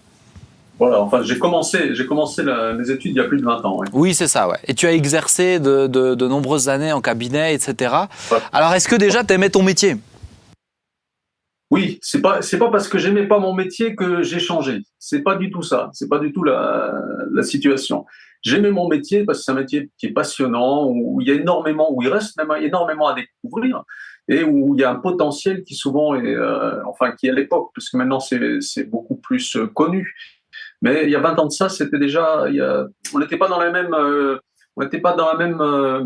Voilà, 0.78 1.00
enfin, 1.00 1.22
j'ai 1.22 1.38
commencé, 1.38 1.94
j'ai 1.94 2.04
commencé 2.06 2.42
la- 2.42 2.74
mes 2.74 2.90
études 2.90 3.12
il 3.12 3.16
y 3.16 3.20
a 3.20 3.24
plus 3.24 3.38
de 3.40 3.44
20 3.44 3.64
ans. 3.64 3.78
ouais. 3.78 3.86
Oui, 3.94 4.12
c'est 4.14 4.28
ça, 4.28 4.46
ouais. 4.46 4.58
Et 4.66 4.74
tu 4.74 4.86
as 4.86 4.92
exercé 4.92 5.58
de, 5.58 5.86
de- 5.86 6.14
de 6.14 6.28
nombreuses 6.28 6.68
années 6.68 6.92
en 6.92 7.00
cabinet, 7.00 7.54
etc. 7.54 7.94
Ouais. 8.30 8.38
Alors, 8.52 8.74
est-ce 8.74 8.86
que 8.86 8.96
déjà 8.96 9.24
tu 9.24 9.32
aimais 9.32 9.48
ton 9.48 9.62
métier? 9.62 9.96
Oui, 11.70 11.98
c'est 12.02 12.20
pas, 12.20 12.42
c'est 12.42 12.58
pas 12.58 12.70
parce 12.70 12.88
que 12.88 12.98
j'aimais 12.98 13.26
pas 13.26 13.38
mon 13.38 13.52
métier 13.54 13.96
que 13.96 14.22
j'ai 14.22 14.38
changé. 14.38 14.82
C'est 14.98 15.22
pas 15.22 15.34
du 15.36 15.50
tout 15.50 15.62
ça. 15.62 15.90
C'est 15.92 16.08
pas 16.08 16.18
du 16.18 16.32
tout 16.32 16.44
la, 16.44 16.92
la 17.32 17.42
situation. 17.42 18.04
J'aimais 18.42 18.70
mon 18.70 18.88
métier 18.88 19.24
parce 19.24 19.38
que 19.38 19.44
c'est 19.44 19.52
un 19.52 19.56
métier 19.56 19.90
qui 19.98 20.06
est 20.06 20.12
passionnant, 20.12 20.88
où 20.88 21.20
il 21.20 21.28
y 21.28 21.30
a 21.30 21.34
énormément, 21.34 21.92
où 21.92 22.02
il 22.02 22.08
reste 22.08 22.36
même 22.36 22.50
énormément 22.62 23.08
à 23.08 23.14
découvrir 23.14 23.84
et 24.28 24.42
où 24.42 24.74
il 24.74 24.80
y 24.80 24.84
a 24.84 24.90
un 24.90 24.96
potentiel 24.96 25.62
qui 25.62 25.74
souvent 25.74 26.14
est, 26.14 26.34
euh, 26.34 26.82
enfin, 26.86 27.12
qui 27.12 27.28
à 27.28 27.32
l'époque, 27.32 27.70
parce 27.74 27.88
que 27.88 27.96
maintenant 27.96 28.20
c'est, 28.20 28.84
beaucoup 28.84 29.16
plus 29.16 29.56
euh, 29.56 29.66
connu. 29.66 30.14
Mais 30.82 31.04
il 31.04 31.10
y 31.10 31.16
a 31.16 31.20
20 31.20 31.38
ans 31.38 31.46
de 31.46 31.52
ça, 31.52 31.68
c'était 31.68 31.98
déjà, 31.98 32.46
on 33.14 33.18
n'était 33.18 33.36
pas 33.36 33.48
dans 33.48 33.58
la 33.58 33.70
même, 33.70 33.94
euh, 33.94 34.38
on 34.76 34.82
n'était 34.82 35.00
pas 35.00 35.14
dans 35.14 35.26
la 35.26 35.36
même 35.36 35.56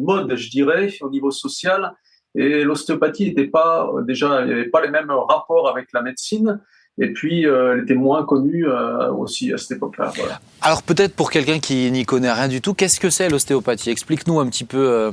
mode, 0.00 0.34
je 0.36 0.50
dirais, 0.50 0.90
au 1.00 1.10
niveau 1.10 1.30
social. 1.30 1.92
Et 2.36 2.62
l'ostéopathie 2.62 3.26
n'était 3.26 3.48
pas 3.48 3.90
déjà, 4.02 4.42
il 4.42 4.46
n'y 4.46 4.52
avait 4.52 4.70
pas 4.70 4.80
les 4.80 4.90
mêmes 4.90 5.10
rapports 5.10 5.68
avec 5.68 5.88
la 5.92 6.02
médecine. 6.02 6.60
Et 7.02 7.14
puis, 7.14 7.46
euh, 7.46 7.72
elle 7.72 7.84
était 7.84 7.94
moins 7.94 8.24
connue 8.24 8.68
euh, 8.68 9.10
aussi 9.10 9.54
à 9.54 9.56
cette 9.56 9.78
époque-là. 9.78 10.12
Voilà. 10.14 10.38
Alors, 10.60 10.82
peut-être 10.82 11.16
pour 11.16 11.30
quelqu'un 11.30 11.58
qui 11.58 11.90
n'y 11.90 12.04
connaît 12.04 12.30
rien 12.30 12.46
du 12.46 12.60
tout, 12.60 12.74
qu'est-ce 12.74 13.00
que 13.00 13.08
c'est 13.08 13.30
l'ostéopathie? 13.30 13.88
Explique-nous 13.88 14.38
un 14.38 14.46
petit 14.48 14.64
peu, 14.64 14.76
euh, 14.78 15.10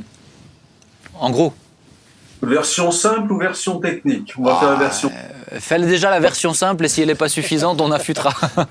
en 1.18 1.32
gros. 1.32 1.54
Version 2.42 2.92
simple 2.92 3.32
ou 3.32 3.40
version 3.40 3.80
technique? 3.80 4.34
On 4.38 4.44
va 4.44 4.56
faire 4.56 4.72
la 4.72 4.80
version. 4.80 5.10
Euh, 5.54 5.60
Fais 5.60 5.80
déjà 5.80 6.12
la 6.12 6.20
version 6.20 6.54
simple 6.54 6.84
et 6.84 6.88
si 6.90 7.02
elle 7.02 7.08
n'est 7.08 7.16
pas 7.16 7.30
suffisante, 7.30 7.80
on 7.80 7.92
affûtera. 7.92 8.34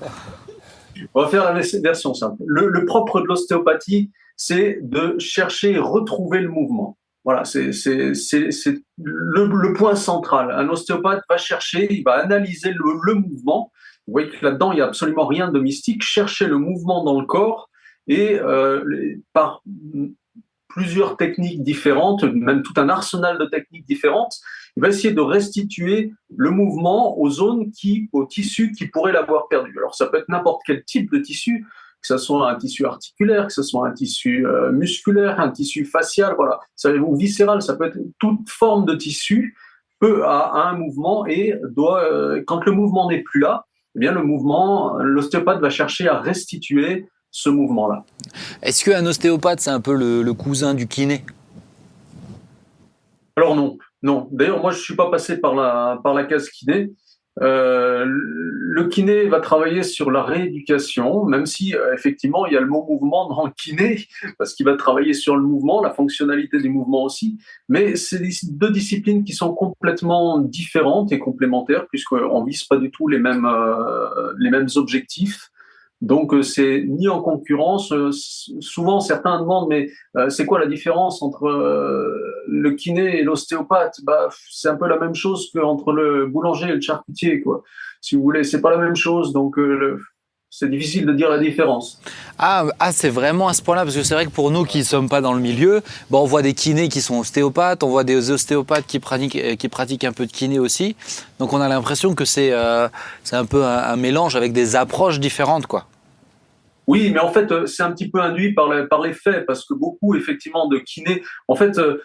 On 1.13 1.21
va 1.21 1.27
faire 1.27 1.51
la 1.51 1.61
version 1.81 2.13
simple. 2.13 2.41
Le, 2.45 2.69
le 2.69 2.85
propre 2.85 3.21
de 3.21 3.25
l'ostéopathie, 3.25 4.11
c'est 4.35 4.79
de 4.81 5.15
chercher 5.19 5.73
et 5.73 5.77
retrouver 5.79 6.39
le 6.39 6.49
mouvement. 6.49 6.97
Voilà, 7.27 7.43
c'est 7.43 7.71
le, 9.03 9.73
point 9.73 9.95
central. 9.95 10.49
Un 10.49 10.69
ostéopathe 10.69 11.23
va 11.29 11.35
chercher, 11.35 11.93
il 11.93 12.01
va 12.03 12.13
analyser 12.13 12.71
le, 12.71 13.01
le 13.03 13.15
mouvement. 13.15 13.73
Vous 14.07 14.13
voyez 14.13 14.29
que 14.29 14.45
là-dedans, 14.45 14.71
il 14.71 14.75
n'y 14.75 14.81
a 14.81 14.85
absolument 14.85 15.27
rien 15.27 15.51
de 15.51 15.59
mystique. 15.59 16.03
Chercher 16.03 16.47
le 16.47 16.57
mouvement 16.57 17.03
dans 17.03 17.19
le 17.19 17.25
corps 17.25 17.69
et 18.07 18.39
euh, 18.39 18.81
par 19.33 19.61
plusieurs 20.69 21.17
techniques 21.17 21.63
différentes, 21.63 22.23
même 22.23 22.63
tout 22.63 22.75
un 22.77 22.87
arsenal 22.87 23.37
de 23.37 23.45
techniques 23.45 23.85
différentes, 23.85 24.39
il 24.77 24.81
va 24.81 24.87
essayer 24.87 25.13
de 25.13 25.19
restituer 25.19 26.13
le 26.33 26.49
mouvement 26.49 27.19
aux 27.19 27.29
zones 27.29 27.71
qui, 27.71 28.07
aux 28.13 28.25
tissus 28.25 28.71
qui 28.71 28.87
pourraient 28.87 29.11
l'avoir 29.11 29.49
perdu. 29.49 29.75
Alors 29.77 29.95
ça 29.95 30.05
peut 30.05 30.19
être 30.19 30.29
n'importe 30.29 30.61
quel 30.65 30.85
type 30.85 31.11
de 31.11 31.17
tissu, 31.17 31.65
que 32.01 32.07
ce 32.07 32.17
soit 32.17 32.49
un 32.49 32.55
tissu 32.55 32.85
articulaire, 32.85 33.47
que 33.47 33.53
ce 33.53 33.63
soit 33.63 33.87
un 33.87 33.91
tissu 33.91 34.45
euh, 34.45 34.71
musculaire, 34.71 35.39
un 35.39 35.49
tissu 35.49 35.85
facial, 35.85 36.35
voilà, 36.37 36.59
ça, 36.75 36.93
ou 36.93 37.15
viscéral, 37.15 37.61
ça 37.61 37.75
peut 37.75 37.85
être 37.85 37.97
toute 38.19 38.49
forme 38.49 38.85
de 38.85 38.95
tissu 38.95 39.55
peut 39.99 40.23
a, 40.25 40.69
un 40.69 40.73
mouvement 40.73 41.25
et 41.25 41.55
doit, 41.75 42.03
euh, 42.03 42.43
quand 42.45 42.65
le 42.65 42.71
mouvement 42.71 43.09
n'est 43.09 43.21
plus 43.21 43.39
là, 43.39 43.65
eh 43.95 43.99
bien 43.99 44.11
le 44.11 44.23
mouvement, 44.23 44.97
l'ostéopathe 44.99 45.59
va 45.59 45.69
chercher 45.69 46.07
à 46.07 46.19
restituer 46.19 47.07
ce 47.31 47.49
mouvement-là. 47.49 48.03
Est-ce 48.61 48.85
qu'un 48.85 49.05
ostéopathe, 49.05 49.59
c'est 49.59 49.71
un 49.71 49.81
peu 49.81 49.95
le, 49.95 50.33
cousin 50.33 50.73
du 50.73 50.87
kiné? 50.87 51.23
Alors 53.35 53.55
non, 53.55 53.77
non. 54.01 54.27
D'ailleurs, 54.31 54.61
moi, 54.61 54.71
je 54.71 54.77
ne 54.77 54.81
suis 54.81 54.95
pas 54.95 55.09
passé 55.09 55.37
par 55.37 55.55
la, 55.55 55.99
par 56.03 56.13
la 56.13 56.25
case 56.25 56.49
kiné. 56.49 56.91
Euh, 57.41 58.05
le 58.07 58.87
kiné 58.87 59.27
va 59.27 59.39
travailler 59.39 59.83
sur 59.83 60.11
la 60.11 60.23
rééducation, 60.23 61.25
même 61.25 61.45
si 61.45 61.75
euh, 61.75 61.93
effectivement 61.93 62.45
il 62.45 62.53
y 62.53 62.57
a 62.57 62.61
le 62.61 62.67
mot 62.67 62.85
mouvement 62.87 63.29
dans 63.29 63.45
le 63.45 63.51
kiné, 63.51 64.07
parce 64.37 64.53
qu'il 64.53 64.65
va 64.65 64.75
travailler 64.75 65.13
sur 65.13 65.35
le 65.35 65.43
mouvement, 65.43 65.81
la 65.81 65.91
fonctionnalité 65.91 66.59
du 66.59 66.69
mouvement 66.69 67.03
aussi. 67.03 67.37
Mais 67.69 67.95
c'est 67.95 68.21
deux 68.49 68.71
disciplines 68.71 69.23
qui 69.23 69.33
sont 69.33 69.53
complètement 69.53 70.39
différentes 70.39 71.11
et 71.11 71.19
complémentaires, 71.19 71.87
puisqu'on 71.87 72.43
vise 72.43 72.63
pas 72.63 72.77
du 72.77 72.91
tout 72.91 73.07
les 73.07 73.19
mêmes, 73.19 73.45
euh, 73.45 74.33
les 74.39 74.49
mêmes 74.49 74.69
objectifs. 74.75 75.51
Donc 76.01 76.33
euh, 76.33 76.43
c'est 76.43 76.83
ni 76.87 77.07
en 77.07 77.21
concurrence. 77.21 77.91
Euh, 77.91 78.11
souvent 78.11 78.99
certains 78.99 79.39
demandent 79.39 79.67
mais 79.69 79.89
euh, 80.15 80.29
c'est 80.29 80.45
quoi 80.45 80.59
la 80.59 80.67
différence 80.67 81.21
entre 81.21 81.47
le 82.47 82.71
kiné 82.71 83.19
et 83.19 83.23
l'ostéopathe? 83.23 83.99
Bah 84.03 84.29
c'est 84.51 84.69
un 84.69 84.75
peu 84.75 84.87
la 84.87 84.99
même 84.99 85.15
chose 85.15 85.49
qu'entre 85.53 85.91
le 85.91 86.27
boulanger 86.27 86.69
et 86.69 86.75
le 86.75 86.81
charcutier 86.81 87.41
quoi. 87.41 87.63
Si 88.01 88.15
vous 88.15 88.21
voulez, 88.21 88.43
c'est 88.43 88.61
pas 88.61 88.69
la 88.69 88.77
même 88.77 88.95
chose. 88.95 89.33
Donc 89.33 89.59
c'est 90.49 90.69
difficile 90.69 91.05
de 91.05 91.13
dire 91.13 91.29
la 91.29 91.37
différence. 91.37 91.99
Ah, 92.39 92.65
ah 92.79 92.91
c'est 92.91 93.09
vraiment 93.09 93.47
à 93.47 93.53
ce 93.53 93.61
point-là, 93.61 93.83
parce 93.83 93.95
que 93.95 94.03
c'est 94.03 94.13
vrai 94.13 94.25
que 94.25 94.31
pour 94.31 94.49
nous 94.49 94.63
qui 94.63 94.79
ne 94.79 94.83
sommes 94.83 95.09
pas 95.09 95.21
dans 95.21 95.33
le 95.33 95.39
milieu, 95.39 95.83
bon, 96.09 96.21
on 96.21 96.25
voit 96.25 96.41
des 96.41 96.53
kinés 96.53 96.89
qui 96.89 97.01
sont 97.01 97.19
ostéopathes, 97.19 97.83
on 97.83 97.89
voit 97.89 98.03
des 98.03 98.31
ostéopathes 98.31 98.87
qui 98.87 98.99
pratiquent, 98.99 99.69
pratiquent 99.69 100.05
un 100.05 100.13
peu 100.13 100.25
de 100.25 100.31
kiné 100.31 100.57
aussi. 100.57 100.95
Donc 101.39 101.53
on 101.53 101.61
a 101.61 101.67
l'impression 101.67 102.15
que 102.15 102.25
c'est 102.25 102.53
c'est 103.23 103.35
un 103.35 103.45
peu 103.45 103.65
un, 103.65 103.95
mélange 103.97 104.35
avec 104.35 104.53
des 104.53 104.75
approches 104.75 105.19
différentes. 105.19 105.67
quoi. 105.67 105.85
Oui, 106.87 107.11
mais 107.13 107.19
en 107.19 107.27
fait, 107.27 107.51
euh, 107.51 107.65
c'est 107.65 107.83
un 107.83 107.91
petit 107.91 108.09
peu 108.09 108.21
induit 108.21 108.53
par, 108.53 108.69
par 108.89 109.01
les 109.01 109.13
faits, 109.13 109.45
parce 109.45 109.65
que 109.65 109.73
beaucoup, 109.73 110.15
effectivement, 110.15 110.67
de 110.69 110.77
kinés, 110.77 111.21
en 111.49 111.55
fait, 111.55 111.77
euh, 111.77 111.97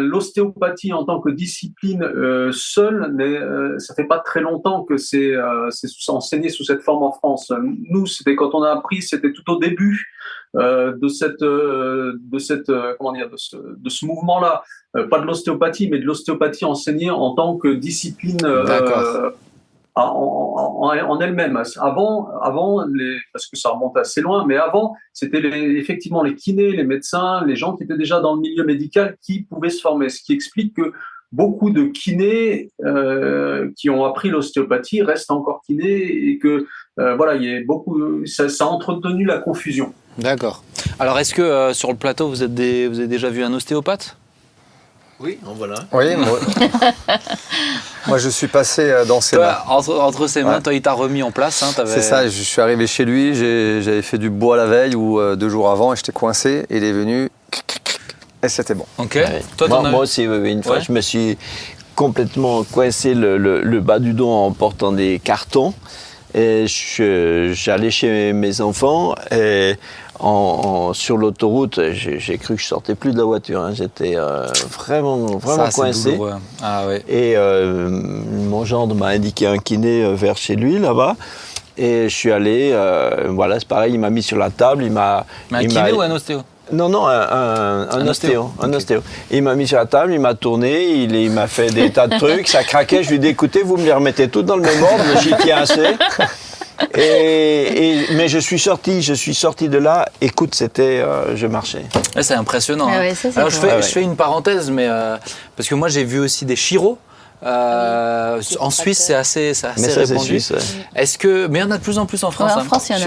l'ostéopathie 0.00 0.94
en 0.94 1.04
tant 1.04 1.20
que 1.20 1.28
discipline 1.30 2.02
euh, 2.02 2.50
seule, 2.52 3.10
mais 3.14 3.36
euh, 3.36 3.78
ça 3.78 3.94
fait 3.94 4.06
pas 4.06 4.18
très 4.18 4.40
longtemps 4.40 4.84
que 4.84 4.96
c'est 4.96 5.34
euh, 5.34 5.68
enseigné 6.08 6.48
sous 6.48 6.64
cette 6.64 6.82
forme 6.82 7.02
en 7.02 7.12
France. 7.12 7.52
Nous, 7.90 8.06
c'était 8.06 8.36
quand 8.36 8.54
on 8.54 8.62
a 8.62 8.70
appris, 8.70 9.02
c'était 9.02 9.32
tout 9.32 9.50
au 9.50 9.58
début 9.58 10.06
euh, 10.56 10.96
de 10.96 11.08
cette, 11.08 11.42
de 11.42 12.38
cette, 12.38 12.72
comment 12.98 13.12
dire, 13.12 13.28
de 13.28 13.36
ce, 13.36 13.56
de 13.56 13.90
ce 13.90 14.06
mouvement-là. 14.06 14.62
pas 15.10 15.20
de 15.20 15.26
l'ostéopathie, 15.26 15.88
mais 15.90 15.98
de 15.98 16.04
l'ostéopathie 16.04 16.64
enseignée 16.64 17.10
en 17.10 17.34
tant 17.34 17.56
que 17.58 17.68
discipline 17.68 18.38
en, 19.94 20.80
en, 20.82 21.20
elle-même. 21.20 21.60
Avant, 21.80 22.28
avant 22.42 22.84
les, 22.86 23.16
parce 23.32 23.46
que 23.46 23.56
ça 23.56 23.70
remonte 23.70 23.96
assez 23.96 24.20
loin, 24.20 24.44
mais 24.46 24.56
avant, 24.56 24.94
c'était 25.12 25.40
effectivement 25.40 26.22
les 26.22 26.34
kinés, 26.34 26.72
les 26.72 26.84
médecins, 26.84 27.44
les 27.46 27.56
gens 27.56 27.76
qui 27.76 27.84
étaient 27.84 27.96
déjà 27.96 28.20
dans 28.20 28.34
le 28.34 28.40
milieu 28.40 28.64
médical 28.64 29.16
qui 29.22 29.42
pouvaient 29.42 29.70
se 29.70 29.80
former. 29.80 30.08
Ce 30.08 30.22
qui 30.22 30.32
explique 30.32 30.74
que 30.74 30.92
beaucoup 31.32 31.70
de 31.70 31.84
kinés 31.84 32.70
euh, 32.84 33.70
qui 33.76 33.90
ont 33.90 34.04
appris 34.04 34.30
l'ostéopathie 34.30 35.02
restent 35.02 35.30
encore 35.30 35.62
kinés 35.66 36.28
et 36.28 36.38
que 36.38 36.66
euh, 36.98 37.14
voilà, 37.16 37.36
il 37.36 37.44
y 37.44 37.56
a 37.56 37.60
beaucoup, 37.64 38.26
ça, 38.26 38.48
ça, 38.48 38.64
a 38.64 38.66
entretenu 38.66 39.24
la 39.24 39.38
confusion. 39.38 39.92
D'accord. 40.18 40.64
Alors, 40.98 41.18
est-ce 41.18 41.34
que 41.34 41.42
euh, 41.42 41.72
sur 41.72 41.90
le 41.90 41.96
plateau, 41.96 42.28
vous, 42.28 42.42
êtes 42.42 42.54
des, 42.54 42.88
vous 42.88 42.98
avez 42.98 43.08
déjà 43.08 43.30
vu 43.30 43.42
un 43.42 43.52
ostéopathe? 43.54 44.16
Oui, 45.20 45.38
en 45.46 45.52
voilà. 45.54 45.86
Oui, 45.92 46.16
moi, 46.16 46.38
moi, 48.06 48.18
je 48.18 48.28
suis 48.28 48.48
passé 48.48 48.82
euh, 48.82 49.04
dans 49.04 49.20
ses 49.20 49.36
mains. 49.36 49.58
Entre, 49.66 50.26
ses 50.26 50.42
mains, 50.42 50.60
toi, 50.60 50.74
il 50.74 50.82
t'a 50.82 50.92
remis 50.92 51.22
en 51.22 51.30
place. 51.30 51.62
Hein, 51.62 51.70
C'est 51.86 52.02
ça, 52.02 52.28
je 52.28 52.42
suis 52.42 52.60
arrivé 52.60 52.86
chez 52.86 53.04
lui, 53.04 53.34
j'avais 53.34 54.02
fait 54.02 54.18
du 54.18 54.30
bois 54.30 54.56
la 54.56 54.66
veille 54.66 54.94
ou 54.94 55.20
euh, 55.20 55.36
deux 55.36 55.48
jours 55.48 55.70
avant 55.70 55.92
et 55.92 55.96
j'étais 55.96 56.12
coincé. 56.12 56.66
Et 56.70 56.78
il 56.78 56.84
est 56.84 56.92
venu 56.92 57.30
et 58.42 58.48
c'était 58.48 58.74
bon. 58.74 58.86
Ok. 58.98 59.18
Toi, 59.56 59.68
moi, 59.68 60.00
aussi, 60.00 60.22
une 60.24 60.62
fois, 60.62 60.80
je 60.80 60.92
me 60.92 61.00
suis 61.00 61.36
complètement 61.94 62.64
coincé 62.64 63.14
le, 63.14 63.36
le, 63.36 63.80
bas 63.80 63.98
du 63.98 64.14
dos 64.14 64.30
en 64.30 64.52
portant 64.52 64.92
des 64.92 65.20
cartons. 65.22 65.74
Et 66.34 66.66
j'allais 66.66 67.90
chez 67.90 68.32
mes 68.32 68.60
enfants 68.60 69.14
et 69.32 69.74
en, 70.20 70.92
sur 70.92 71.16
l'autoroute, 71.16 71.80
j'ai 71.92 72.38
cru 72.38 72.56
que 72.56 72.60
je 72.60 72.66
sortais 72.66 72.94
plus 72.94 73.12
de 73.12 73.18
la 73.18 73.24
voiture. 73.24 73.60
Hein. 73.60 73.72
J'étais 73.74 74.16
euh, 74.16 74.46
vraiment, 74.68 75.16
vraiment 75.38 75.68
coincé. 75.70 76.18
Ah, 76.62 76.86
ouais. 76.86 77.02
Et 77.08 77.36
euh, 77.36 77.88
mon 77.88 78.64
gendre 78.64 78.94
m'a 78.94 79.08
indiqué 79.08 79.46
un 79.46 79.58
kiné 79.58 80.04
euh, 80.04 80.14
vers 80.14 80.36
chez 80.36 80.56
lui 80.56 80.78
là-bas. 80.78 81.16
Et 81.78 82.08
je 82.10 82.14
suis 82.14 82.30
allé, 82.30 82.76
voilà, 83.30 83.58
c'est 83.58 83.68
pareil, 83.68 83.94
il 83.94 84.00
m'a 84.00 84.10
mis 84.10 84.22
sur 84.22 84.36
la 84.36 84.50
table, 84.50 84.84
il 84.84 84.92
m'a. 84.92 85.24
Un 85.50 85.64
kiné 85.64 85.92
ou 85.92 86.02
un 86.02 86.10
ostéo? 86.10 86.42
Non, 86.72 86.88
non, 86.88 87.06
un, 87.06 87.88
un, 87.90 88.06
ostéo. 88.06 88.52
Un 88.60 88.72
ostéo. 88.72 89.02
Il 89.30 89.42
m'a 89.42 89.54
mis 89.54 89.66
sur 89.66 89.78
la 89.78 89.86
table, 89.86 90.12
il 90.12 90.20
m'a 90.20 90.34
tourné, 90.34 90.84
il, 90.84 91.14
il 91.14 91.30
m'a 91.30 91.46
fait 91.46 91.70
des 91.70 91.90
tas 91.90 92.06
de 92.06 92.18
trucs, 92.18 92.48
ça 92.48 92.62
craquait. 92.62 93.02
Je 93.02 93.10
lui 93.10 93.16
ai 93.16 93.18
dit 93.18 93.28
écoutez, 93.28 93.62
vous 93.62 93.76
me 93.76 93.84
les 93.84 93.92
remettez 93.92 94.28
toutes 94.28 94.46
dans 94.46 94.56
le 94.56 94.62
même 94.62 94.82
ordre, 94.82 95.20
j'y 95.20 95.34
tiens 95.42 95.58
assez. 95.58 95.86
Et, 96.94 98.06
mais 98.14 98.28
je 98.28 98.38
suis 98.38 98.58
sorti, 98.58 99.02
je 99.02 99.12
suis 99.12 99.34
sorti 99.34 99.68
de 99.68 99.78
là. 99.78 100.08
Écoute, 100.20 100.54
c'était, 100.54 101.00
euh, 101.00 101.36
je 101.36 101.46
marchais. 101.46 101.84
c'est 102.20 102.34
impressionnant. 102.34 102.88
Ah 102.90 103.00
hein. 103.00 103.30
Alors 103.36 103.50
je 103.50 103.58
fais, 103.58 103.82
je 103.82 103.86
fais, 103.86 104.02
une 104.02 104.16
parenthèse, 104.16 104.70
mais 104.70 104.86
euh, 104.88 105.16
parce 105.56 105.68
que 105.68 105.74
moi 105.74 105.88
j'ai 105.88 106.04
vu 106.04 106.18
aussi 106.18 106.46
des 106.46 106.56
chiros. 106.56 106.98
Euh, 107.42 108.40
en 108.58 108.70
Suisse, 108.70 108.98
c'est 108.98 109.14
assez, 109.14 109.50
assez 109.50 109.68
mais 109.80 109.88
ça, 109.88 110.00
répandu. 110.00 110.40
Est-ce 110.94 111.18
que, 111.18 111.46
mais 111.46 111.60
il 111.60 111.62
y 111.62 111.64
en 111.64 111.70
a 111.70 111.78
de 111.78 111.82
plus 111.82 111.98
en 111.98 112.06
plus 112.06 112.22
en 112.24 112.30
France. 112.30 112.52
en 112.52 112.60
hein. 112.60 112.64
France, 112.64 112.88
il 112.90 112.98
y 112.98 113.04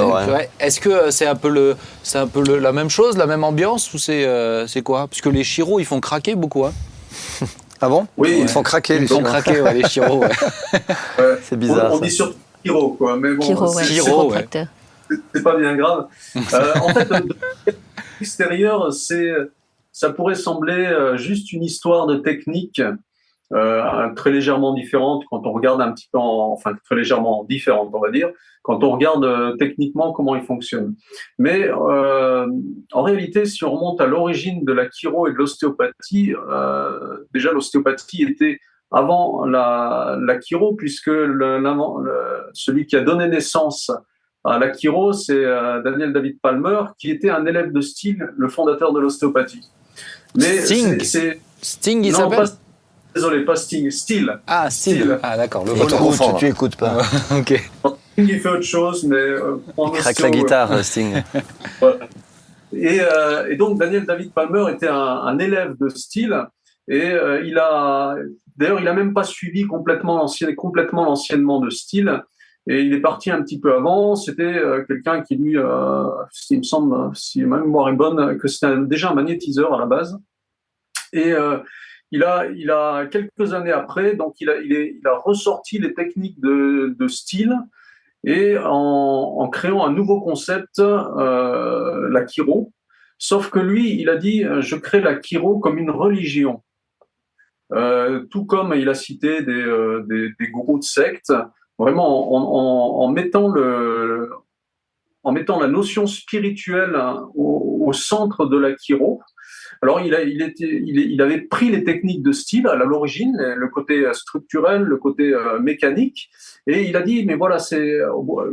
en 0.00 0.14
a. 0.14 0.42
Est-ce 0.60 0.80
que 0.80 1.10
c'est 1.10 1.26
un 1.26 1.34
peu 1.34 1.48
le, 1.48 1.76
c'est 2.02 2.18
un 2.18 2.26
peu 2.26 2.42
la 2.58 2.72
même 2.72 2.90
chose, 2.90 3.16
la 3.16 3.26
même 3.26 3.44
ambiance 3.44 3.92
ou 3.94 3.98
c'est, 3.98 4.26
c'est 4.68 4.82
quoi? 4.82 5.08
Parce 5.08 5.20
que 5.20 5.28
les 5.28 5.44
chiros, 5.44 5.80
ils 5.80 5.86
font 5.86 6.00
craquer 6.00 6.34
beaucoup. 6.34 6.64
Hein. 6.64 6.72
Ah 7.84 7.88
bon? 7.88 8.06
Oui, 8.16 8.38
ils 8.40 8.48
font 8.48 8.62
craquer. 8.62 8.98
Ils 9.00 9.08
font 9.08 9.22
craquer, 9.22 9.60
les 9.74 9.82
chiros. 9.88 10.24
c'est 11.42 11.56
bizarre. 11.56 11.92
On, 11.92 11.98
dit 11.98 12.12
surtout 12.12 12.36
Kiro, 12.62 12.90
quoi. 12.90 13.16
Mais 13.16 13.34
bon, 13.34 13.44
ouais. 13.74 13.84
c'est 15.34 15.42
pas 15.42 15.56
bien 15.56 15.76
grave. 15.76 16.06
Euh, 16.54 16.72
en 16.80 16.88
fait, 16.88 17.08
l'extérieur, 18.20 18.92
c'est, 18.92 19.32
ça 19.90 20.10
pourrait 20.10 20.34
sembler 20.34 20.86
euh, 20.86 21.16
juste 21.16 21.52
une 21.52 21.64
histoire 21.64 22.06
de 22.06 22.16
technique 22.16 22.80
euh, 23.54 24.08
très 24.14 24.30
légèrement 24.30 24.72
différente 24.74 25.24
quand 25.30 25.46
on 25.46 25.52
regarde 25.52 25.80
un 25.80 25.92
petit 25.92 26.08
peu, 26.12 26.18
enfin 26.18 26.72
très 26.84 26.96
légèrement 26.96 27.44
différente, 27.44 27.90
on 27.92 28.00
va 28.00 28.10
dire, 28.10 28.30
quand 28.62 28.82
on 28.84 28.92
regarde 28.92 29.24
euh, 29.24 29.56
techniquement 29.56 30.12
comment 30.12 30.36
il 30.36 30.42
fonctionne. 30.42 30.94
Mais 31.38 31.68
euh, 31.68 32.46
en 32.92 33.02
réalité, 33.02 33.44
si 33.44 33.64
on 33.64 33.72
remonte 33.72 34.00
à 34.00 34.06
l'origine 34.06 34.64
de 34.64 34.72
la 34.72 34.90
chiro 34.90 35.26
et 35.26 35.32
de 35.32 35.36
l'ostéopathie, 35.36 36.34
euh, 36.50 37.18
déjà 37.34 37.52
l'ostéopathie 37.52 38.22
était 38.22 38.58
avant 38.90 39.44
la, 39.46 40.18
la 40.20 40.40
chiro, 40.40 40.74
puisque 40.74 41.06
le, 41.06 41.62
celui 42.52 42.86
qui 42.86 42.96
a 42.96 43.00
donné 43.00 43.26
naissance 43.26 43.90
à 44.44 44.58
la 44.58 44.72
chiro, 44.72 45.12
c'est 45.12 45.44
euh, 45.44 45.82
Daniel 45.82 46.12
David 46.12 46.40
Palmer, 46.40 46.82
qui 46.98 47.10
était 47.10 47.30
un 47.30 47.46
élève 47.46 47.72
de 47.72 47.80
Sting, 47.80 48.18
le 48.36 48.48
fondateur 48.48 48.92
de 48.92 49.00
l'ostéopathie. 49.00 49.68
Mais 50.36 50.58
Sting, 50.58 51.00
c'est 51.00 51.40
Sting, 51.60 52.04
il 52.04 52.14
s'appelle. 52.14 52.46
Désolé, 53.14 53.44
pas 53.44 53.56
Sting, 53.56 53.90
Steel. 53.90 54.40
Ah, 54.46 54.70
Steel. 54.70 55.18
Ah, 55.22 55.36
d'accord. 55.36 55.64
Le 55.64 55.72
tu, 55.72 56.38
tu 56.38 56.46
écoutes 56.46 56.76
pas. 56.76 56.98
ok. 57.30 57.70
Sting, 58.12 58.28
il 58.28 58.40
fait 58.40 58.48
autre 58.48 58.62
chose, 58.62 59.04
mais. 59.04 59.16
Euh, 59.16 59.56
il 59.78 59.90
craque 59.92 60.20
la 60.20 60.30
guitare, 60.30 60.78
Sting. 60.84 61.22
et, 62.72 63.00
euh, 63.00 63.48
et, 63.50 63.56
donc, 63.56 63.78
Daniel 63.78 64.06
David 64.06 64.32
Palmer 64.32 64.72
était 64.72 64.88
un, 64.88 64.96
un 64.96 65.38
élève 65.38 65.76
de 65.78 65.88
Steel. 65.88 66.46
Et 66.88 67.10
euh, 67.10 67.42
il 67.44 67.58
a, 67.58 68.16
d'ailleurs, 68.56 68.80
il 68.80 68.88
a 68.88 68.94
même 68.94 69.14
pas 69.14 69.24
suivi 69.24 69.66
complètement 69.66 70.16
l'ancien, 70.16 70.52
complètement 70.54 71.04
l'enseignement 71.04 71.60
de 71.60 71.70
style. 71.70 72.22
Et 72.68 72.82
il 72.82 72.92
est 72.92 73.00
parti 73.00 73.30
un 73.30 73.42
petit 73.42 73.60
peu 73.60 73.74
avant. 73.74 74.14
C'était 74.14 74.42
euh, 74.42 74.84
quelqu'un 74.86 75.22
qui 75.22 75.36
lui, 75.36 75.56
euh, 75.56 76.04
il 76.50 76.58
me 76.58 76.62
semble, 76.62 77.14
si 77.14 77.42
ma 77.44 77.58
mémoire 77.58 77.88
est 77.88 77.94
bonne, 77.94 78.38
que 78.38 78.48
c'était 78.48 78.76
déjà 78.78 79.10
un 79.10 79.14
magnétiseur 79.14 79.74
à 79.74 79.78
la 79.78 79.86
base. 79.86 80.18
Et 81.12 81.34
il 82.12 82.22
a, 82.24 82.46
il 82.54 82.70
a 82.70 83.06
quelques 83.06 83.54
années 83.54 83.72
après, 83.72 84.14
donc 84.14 84.34
il 84.40 84.50
a, 84.50 84.60
il, 84.60 84.72
est, 84.72 84.96
il 85.00 85.06
a 85.08 85.16
ressorti 85.16 85.78
les 85.78 85.94
techniques 85.94 86.38
de, 86.40 87.08
style 87.08 87.56
et 88.22 88.56
en, 88.58 89.48
créant 89.50 89.84
un 89.84 89.92
nouveau 89.92 90.20
concept, 90.20 90.78
euh, 90.78 92.08
la 92.10 92.22
Kiro. 92.24 92.72
Sauf 93.18 93.50
que 93.50 93.58
lui, 93.58 94.00
il 94.00 94.10
a 94.10 94.16
dit, 94.16 94.44
je 94.60 94.76
crée 94.76 95.00
la 95.00 95.16
Kiro 95.16 95.58
comme 95.58 95.78
une 95.78 95.90
religion. 95.90 96.62
Euh, 97.72 98.24
tout 98.30 98.44
comme 98.44 98.74
il 98.74 98.88
a 98.90 98.94
cité 98.94 99.42
des, 99.42 99.52
euh, 99.52 100.06
gourous 100.52 100.78
de 100.78 100.84
secte, 100.84 101.32
vraiment 101.78 103.02
en, 103.02 103.08
mettant 103.08 103.48
le, 103.48 104.30
en 105.22 105.32
mettant 105.32 105.58
la 105.58 105.68
notion 105.68 106.06
spirituelle 106.06 106.94
au, 107.34 107.86
au 107.86 107.92
centre 107.94 108.44
de 108.44 108.58
la 108.58 108.74
Kiro. 108.74 109.22
Alors, 109.82 110.00
il, 110.00 110.14
a, 110.14 110.22
il, 110.22 110.40
était, 110.42 110.80
il, 110.84 110.96
il, 110.96 111.20
avait 111.20 111.40
pris 111.40 111.68
les 111.68 111.82
techniques 111.82 112.22
de 112.22 112.30
style 112.30 112.68
à 112.68 112.76
l'origine, 112.76 113.36
le 113.36 113.68
côté 113.68 114.06
structurel, 114.12 114.82
le 114.82 114.96
côté 114.96 115.34
euh, 115.34 115.58
mécanique, 115.58 116.30
et 116.68 116.88
il 116.88 116.96
a 116.96 117.02
dit, 117.02 117.26
mais 117.26 117.34
voilà, 117.34 117.58
c'est 117.58 117.98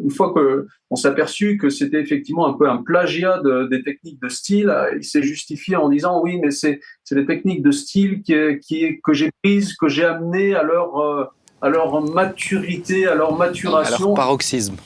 une 0.04 0.10
fois 0.10 0.34
que 0.34 0.66
on 0.90 0.96
s'est 0.96 1.08
aperçu 1.08 1.58
que 1.58 1.70
c'était 1.70 2.02
effectivement 2.02 2.48
un 2.48 2.54
peu 2.54 2.68
un 2.68 2.78
plagiat 2.78 3.40
de, 3.44 3.68
des 3.68 3.84
techniques 3.84 4.20
de 4.20 4.30
style, 4.30 4.74
il 4.96 5.04
s'est 5.04 5.22
justifié 5.22 5.76
en 5.76 5.90
disant, 5.90 6.20
oui, 6.24 6.40
mais 6.42 6.50
c'est 6.50 6.80
les 7.12 7.26
techniques 7.28 7.62
de 7.62 7.72
style 7.72 8.24
qui, 8.24 8.34
qui 8.60 9.00
que 9.02 9.14
j'ai 9.14 9.30
prises, 9.44 9.76
que 9.76 9.88
j'ai 9.88 10.06
amenées 10.06 10.56
à 10.56 10.64
leur 10.64 10.98
euh, 10.98 11.26
à 11.62 11.70
leur 11.70 12.02
maturité, 12.02 13.06
à 13.06 13.16
leur 13.16 13.38
maturation, 13.38 13.98
à 13.98 14.00
leur 14.00 14.14
paroxysme. 14.16 14.78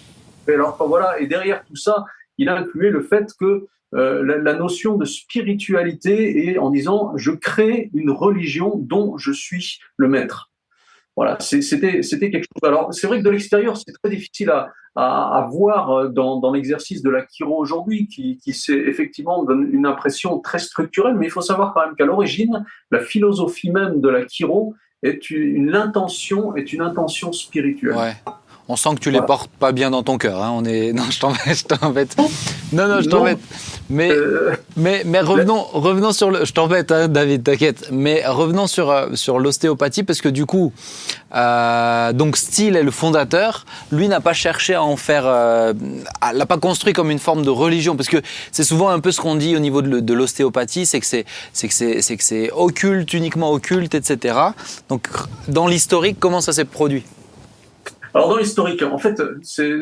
Et 0.47 0.53
alors 0.53 0.75
voilà, 0.85 1.19
et 1.19 1.27
derrière 1.27 1.63
tout 1.65 1.75
ça, 1.75 2.03
il 2.37 2.49
a 2.49 2.57
inclus 2.57 2.89
le 2.89 3.01
fait 3.01 3.27
que 3.39 3.67
euh, 3.93 4.23
la, 4.23 4.37
la, 4.37 4.53
notion 4.53 4.97
de 4.97 5.05
spiritualité 5.05 6.47
et 6.47 6.57
en 6.57 6.71
disant 6.71 7.13
je 7.15 7.31
crée 7.31 7.89
une 7.93 8.09
religion 8.09 8.73
dont 8.75 9.17
je 9.17 9.31
suis 9.31 9.79
le 9.97 10.07
maître. 10.07 10.51
Voilà, 11.15 11.37
c'était 11.39 12.01
quelque 12.01 12.45
chose. 12.45 12.67
Alors 12.67 12.91
c'est 12.93 13.05
vrai 13.05 13.19
que 13.19 13.23
de 13.23 13.29
l'extérieur 13.29 13.77
c'est 13.77 13.91
très 14.01 14.09
difficile 14.09 14.49
à, 14.49 14.71
à, 14.95 15.37
à 15.37 15.47
voir 15.47 16.09
dans, 16.09 16.39
dans 16.39 16.51
l'exercice 16.51 17.03
de 17.03 17.09
la 17.11 17.23
chiro 17.27 17.55
aujourd'hui, 17.55 18.07
qui, 18.07 18.37
qui 18.37 18.53
c'est 18.53 18.73
effectivement 18.73 19.43
donne 19.43 19.69
une 19.71 19.85
impression 19.85 20.39
très 20.39 20.59
structurelle, 20.59 21.15
mais 21.15 21.27
il 21.27 21.31
faut 21.31 21.41
savoir 21.41 21.73
quand 21.75 21.85
même 21.85 21.95
qu'à 21.95 22.05
l'origine 22.05 22.65
la 22.89 22.99
philosophie 22.99 23.69
même 23.69 24.01
de 24.01 24.09
la 24.09 24.27
chiro 24.27 24.73
est 25.03 25.29
une, 25.29 25.67
une 25.67 25.75
intention 25.75 26.55
est 26.55 26.73
une 26.73 26.81
intention 26.81 27.31
spirituelle. 27.31 27.95
Ouais. 27.95 28.15
On 28.69 28.75
sent 28.75 28.95
que 28.95 28.99
tu 28.99 29.11
les 29.11 29.21
portes 29.21 29.51
pas 29.51 29.71
bien 29.71 29.91
dans 29.91 30.03
ton 30.03 30.17
cœur. 30.17 30.41
Hein. 30.41 30.51
On 30.55 30.63
est 30.63 30.93
non, 30.93 31.03
je 31.09 31.19
t'embête, 31.19 32.15
Non, 32.71 32.87
non, 32.87 33.01
je 33.01 33.09
t'embête. 33.09 33.39
Mais, 33.89 34.11
euh... 34.11 34.55
mais, 34.77 35.03
mais 35.05 35.19
revenons, 35.19 35.63
revenons 35.73 36.13
sur 36.13 36.31
le. 36.31 36.45
Je 36.45 36.53
t'embête, 36.53 36.91
hein, 36.91 37.07
David, 37.07 37.43
t'inquiète. 37.43 37.89
Mais 37.91 38.23
revenons 38.25 38.67
sur 38.67 38.89
euh, 38.89 39.07
sur 39.15 39.39
l'ostéopathie 39.39 40.03
parce 40.03 40.21
que 40.21 40.29
du 40.29 40.45
coup, 40.45 40.71
euh, 41.35 42.13
donc 42.13 42.37
Steele 42.37 42.75
est 42.75 42.83
le 42.83 42.91
fondateur. 42.91 43.65
Lui 43.91 44.07
n'a 44.07 44.21
pas 44.21 44.33
cherché 44.33 44.73
à 44.73 44.83
en 44.83 44.95
faire, 44.95 45.23
euh, 45.25 45.73
l'a 46.33 46.45
pas 46.45 46.57
construit 46.57 46.93
comme 46.93 47.11
une 47.11 47.19
forme 47.19 47.43
de 47.43 47.49
religion 47.49 47.95
parce 47.95 48.09
que 48.09 48.21
c'est 48.51 48.63
souvent 48.63 48.89
un 48.89 48.99
peu 48.99 49.11
ce 49.11 49.19
qu'on 49.19 49.35
dit 49.35 49.55
au 49.55 49.59
niveau 49.59 49.81
de, 49.81 49.99
de 49.99 50.13
l'ostéopathie, 50.13 50.85
c'est 50.85 50.99
que 50.99 51.05
c'est 51.05 51.25
c'est 51.51 51.67
que 51.67 51.73
c'est 51.73 52.01
c'est 52.01 52.17
que 52.17 52.23
c'est 52.23 52.51
occulte, 52.51 53.13
uniquement 53.13 53.51
occulte, 53.51 53.95
etc. 53.95 54.37
Donc 54.89 55.09
dans 55.47 55.67
l'historique, 55.67 56.17
comment 56.19 56.41
ça 56.41 56.53
s'est 56.53 56.65
produit? 56.65 57.03
Alors 58.13 58.29
dans 58.29 58.37
l'historique, 58.37 58.83
en 58.83 58.99
fait, 58.99 59.21
c'est 59.41 59.81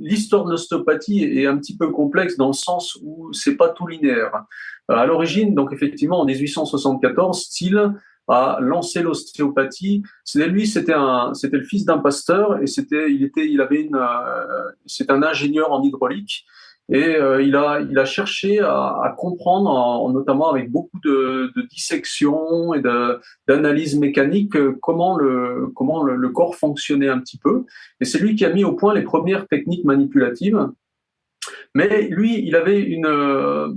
l'histoire 0.00 0.44
de 0.44 0.50
l'ostéopathie 0.50 1.24
est 1.24 1.46
un 1.46 1.56
petit 1.56 1.76
peu 1.76 1.90
complexe 1.90 2.36
dans 2.36 2.48
le 2.48 2.52
sens 2.52 2.98
où 3.02 3.32
c'est 3.32 3.56
pas 3.56 3.70
tout 3.70 3.86
linéaire. 3.86 4.44
À 4.88 5.06
l'origine, 5.06 5.54
donc 5.54 5.72
effectivement 5.72 6.20
en 6.20 6.24
1874, 6.26 7.42
Steele 7.42 7.94
a 8.28 8.58
lancé 8.60 9.02
l'ostéopathie. 9.02 10.02
C'était 10.24 10.48
lui, 10.48 10.66
c'était 10.66 10.92
un, 10.92 11.32
c'était 11.32 11.56
le 11.56 11.64
fils 11.64 11.86
d'un 11.86 11.98
pasteur 11.98 12.62
et 12.62 12.66
c'était, 12.66 13.10
il 13.10 13.24
était, 13.24 13.48
il 13.48 13.60
avait 13.62 13.80
une, 13.80 13.96
euh, 13.96 14.70
c'est 14.84 15.10
un 15.10 15.22
ingénieur 15.22 15.72
en 15.72 15.82
hydraulique 15.82 16.44
et 16.90 17.16
euh, 17.16 17.42
il, 17.42 17.54
a, 17.54 17.80
il 17.80 17.98
a 17.98 18.04
cherché 18.06 18.60
à, 18.60 19.00
à 19.02 19.14
comprendre, 19.16 19.68
en, 19.70 20.10
notamment 20.10 20.50
avec 20.50 20.70
beaucoup 20.70 20.98
de, 21.04 21.52
de 21.54 21.62
dissection 21.68 22.72
et 22.72 22.82
d'analyse 23.46 23.98
mécanique, 23.98 24.56
euh, 24.56 24.78
comment, 24.80 25.18
le, 25.18 25.70
comment 25.74 26.02
le, 26.02 26.16
le, 26.16 26.28
corps 26.30 26.56
fonctionnait 26.56 27.08
un 27.08 27.18
petit 27.18 27.38
peu. 27.38 27.66
Et 28.00 28.06
c'est 28.06 28.18
lui 28.18 28.36
qui 28.36 28.44
a 28.46 28.52
mis 28.52 28.64
au 28.64 28.72
point 28.72 28.94
les 28.94 29.02
premières 29.02 29.46
techniques 29.48 29.84
manipulatives. 29.84 30.68
Mais 31.74 32.08
lui, 32.08 32.42
il 32.46 32.56
avait 32.56 32.80
une, 32.80 33.06
euh, 33.06 33.68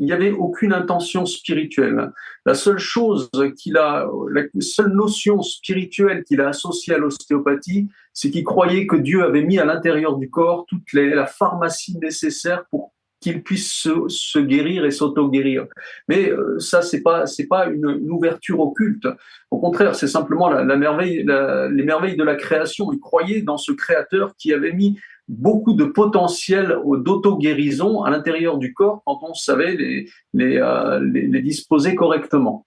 il 0.00 0.06
n'y 0.06 0.12
avait 0.12 0.32
aucune 0.32 0.72
intention 0.72 1.26
spirituelle. 1.26 2.10
La 2.46 2.54
seule 2.54 2.78
chose 2.78 3.30
qu'il 3.56 3.76
a, 3.76 4.08
la 4.32 4.42
seule 4.60 4.92
notion 4.92 5.42
spirituelle 5.42 6.24
qu'il 6.24 6.40
a 6.40 6.48
associée 6.48 6.94
à 6.94 6.98
l'ostéopathie, 6.98 7.88
c'est 8.14 8.30
qu'il 8.30 8.44
croyait 8.44 8.86
que 8.86 8.96
Dieu 8.96 9.22
avait 9.22 9.42
mis 9.42 9.58
à 9.58 9.66
l'intérieur 9.66 10.16
du 10.16 10.30
corps 10.30 10.64
toute 10.66 10.92
les, 10.94 11.10
la 11.10 11.26
pharmacie 11.26 11.98
nécessaire 11.98 12.64
pour 12.70 12.92
qu'il 13.20 13.42
puisse 13.42 13.70
se, 13.70 14.38
guérir 14.38 14.86
et 14.86 14.90
s'auto-guérir. 14.90 15.66
Mais 16.08 16.30
euh, 16.30 16.58
ça, 16.58 16.80
c'est 16.80 17.02
pas 17.02 17.24
pas 17.50 17.66
une, 17.66 18.10
ouverture 18.10 18.60
occulte. 18.60 19.06
Au 19.50 19.58
contraire, 19.58 19.94
c'est 19.94 20.08
simplement 20.08 20.48
la, 20.48 20.76
merveille, 20.76 21.26
les 21.72 21.82
merveilles 21.82 22.16
de 22.16 22.24
la 22.24 22.36
création. 22.36 22.90
Il 22.92 23.00
croyait 23.00 23.42
dans 23.42 23.58
ce 23.58 23.72
créateur 23.72 24.34
qui 24.38 24.54
avait 24.54 24.72
mis 24.72 24.98
beaucoup 25.30 25.74
de 25.74 25.84
potentiel 25.84 26.76
d'auto-guérison 26.84 28.02
à 28.02 28.10
l'intérieur 28.10 28.58
du 28.58 28.74
corps 28.74 29.02
quand 29.06 29.20
on 29.22 29.32
savait 29.32 29.76
les, 30.34 30.58
euh, 30.58 31.40
disposer 31.40 31.94
correctement. 31.94 32.66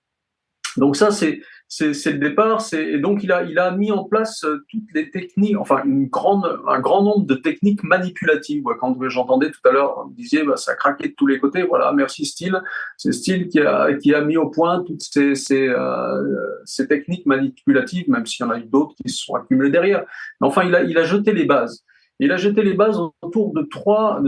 Donc 0.78 0.96
ça, 0.96 1.12
c'est 1.12 1.42
le 1.68 2.18
départ. 2.18 2.64
Et 2.74 3.00
donc 3.00 3.22
il 3.22 3.32
a 3.34 3.44
il 3.44 3.60
a 3.60 3.72
mis 3.72 3.92
en 3.92 4.06
place 4.06 4.46
euh, 4.46 4.64
toutes 4.72 4.92
les 4.96 5.12
techniques, 5.12 5.58
enfin 5.58 5.84
une 5.86 6.08
grande 6.08 6.46
un 6.68 6.80
grand 6.80 7.04
nombre 7.04 7.26
de 7.26 7.36
techniques 7.36 7.84
manipulatives. 7.84 8.64
Quand 8.80 8.98
j'entendais 9.10 9.52
tout 9.52 9.68
à 9.68 9.72
l'heure, 9.72 10.06
vous 10.06 10.14
disiez 10.14 10.44
bah, 10.44 10.56
ça 10.56 10.74
craquait 10.74 11.10
de 11.10 11.16
tous 11.16 11.28
les 11.28 11.40
côtés. 11.40 11.64
Voilà, 11.64 11.92
merci 11.92 12.26
Steele. 12.26 12.62
C'est 12.98 13.12
Steele 13.12 13.50
qui 13.50 13.60
a 13.60 13.94
qui 13.94 14.16
a 14.16 14.22
mis 14.22 14.38
au 14.38 14.50
point 14.50 14.84
toutes 14.88 15.04
ces 15.04 15.36
ces, 15.36 15.68
euh, 15.68 16.62
ces 16.64 16.88
techniques 16.88 17.26
manipulatives, 17.26 18.10
même 18.10 18.26
s'il 18.26 18.46
y 18.46 18.50
en 18.50 18.52
a 18.52 18.58
eu 18.58 18.66
d'autres 18.66 18.96
qui 18.96 19.12
se 19.12 19.26
sont 19.26 19.36
accumulées 19.36 19.70
derrière. 19.70 20.06
Mais 20.40 20.48
enfin, 20.48 20.64
il 20.64 20.74
a 20.74 20.82
il 20.82 20.98
a 20.98 21.04
jeté 21.04 21.34
les 21.34 21.46
bases. 21.46 21.84
Il 22.24 22.32
a 22.32 22.38
jeté 22.38 22.62
les 22.64 22.74
bases 22.74 22.98
autour 23.22 23.54
de 23.54 23.64
trois. 23.64 24.22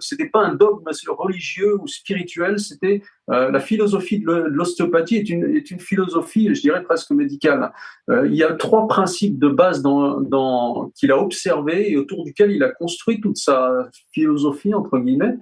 C'était 0.00 0.28
pas 0.28 0.40
un 0.40 0.54
dogme 0.54 0.82
religieux 1.08 1.76
ou 1.80 1.86
spirituel, 1.86 2.58
c'était 2.58 3.02
euh, 3.30 3.52
la 3.52 3.60
philosophie 3.60 4.18
de 4.18 4.26
l'ostéopathie 4.26 5.16
est 5.16 5.28
une, 5.28 5.54
est 5.54 5.70
une 5.70 5.78
philosophie, 5.78 6.52
je 6.52 6.60
dirais 6.60 6.82
presque 6.82 7.12
médicale. 7.12 7.72
Euh, 8.10 8.26
il 8.26 8.34
y 8.34 8.42
a 8.42 8.52
trois 8.54 8.88
principes 8.88 9.38
de 9.38 9.48
base 9.48 9.80
dans, 9.80 10.20
dans, 10.20 10.90
qu'il 10.96 11.12
a 11.12 11.18
observés 11.18 11.92
et 11.92 11.96
autour 11.96 12.24
duquel 12.24 12.50
il 12.50 12.64
a 12.64 12.70
construit 12.70 13.20
toute 13.20 13.36
sa 13.36 13.88
philosophie 14.10 14.74
entre 14.74 14.98
guillemets. 14.98 15.36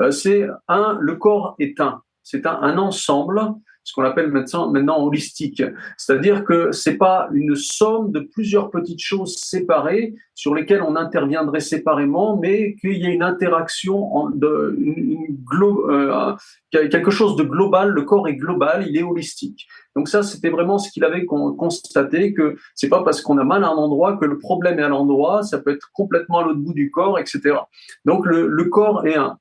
Euh, 0.00 0.10
c'est 0.10 0.46
un, 0.68 0.96
le 0.98 1.16
corps 1.16 1.54
est 1.58 1.80
un. 1.80 2.00
C'est 2.22 2.46
un, 2.46 2.58
un 2.62 2.78
ensemble 2.78 3.42
ce 3.84 3.92
qu'on 3.94 4.04
appelle 4.04 4.30
maintenant, 4.30 5.04
holistique. 5.04 5.62
C'est-à-dire 5.96 6.44
que 6.44 6.70
c'est 6.70 6.96
pas 6.96 7.28
une 7.32 7.56
somme 7.56 8.12
de 8.12 8.20
plusieurs 8.20 8.70
petites 8.70 9.02
choses 9.02 9.36
séparées 9.38 10.14
sur 10.34 10.54
lesquelles 10.54 10.82
on 10.82 10.94
interviendrait 10.94 11.60
séparément, 11.60 12.36
mais 12.36 12.74
qu'il 12.76 12.96
y 12.98 13.06
a 13.06 13.10
une 13.10 13.22
interaction, 13.22 14.30
euh, 14.42 16.36
quelque 16.70 17.10
chose 17.10 17.36
de 17.36 17.42
global. 17.42 17.90
Le 17.90 18.02
corps 18.02 18.28
est 18.28 18.36
global, 18.36 18.86
il 18.88 18.96
est 18.96 19.02
holistique. 19.02 19.66
Donc 19.96 20.08
ça, 20.08 20.22
c'était 20.22 20.50
vraiment 20.50 20.78
ce 20.78 20.90
qu'il 20.90 21.04
avait 21.04 21.26
constaté 21.26 22.32
que 22.32 22.56
c'est 22.74 22.88
pas 22.88 23.02
parce 23.02 23.20
qu'on 23.20 23.38
a 23.38 23.44
mal 23.44 23.64
à 23.64 23.68
un 23.68 23.76
endroit 23.76 24.16
que 24.16 24.24
le 24.24 24.38
problème 24.38 24.78
est 24.78 24.84
à 24.84 24.88
l'endroit. 24.88 25.42
Ça 25.42 25.58
peut 25.58 25.72
être 25.72 25.90
complètement 25.92 26.38
à 26.38 26.44
l'autre 26.44 26.60
bout 26.60 26.72
du 26.72 26.90
corps, 26.90 27.18
etc. 27.18 27.56
Donc 28.04 28.26
le, 28.26 28.64
corps 28.64 29.06
est 29.06 29.16
un, 29.16 29.38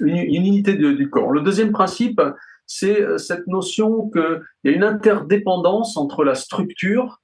une, 0.00 0.16
unité 0.16 0.74
du 0.74 1.10
corps. 1.10 1.32
Le 1.32 1.40
deuxième 1.40 1.72
principe, 1.72 2.20
c'est 2.68 3.00
euh, 3.00 3.18
cette 3.18 3.48
notion 3.48 4.08
qu'il 4.10 4.42
y 4.64 4.68
a 4.68 4.72
une 4.72 4.84
interdépendance 4.84 5.96
entre 5.96 6.22
la 6.22 6.36
structure 6.36 7.20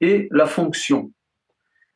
et 0.00 0.28
la 0.30 0.46
fonction. 0.46 1.10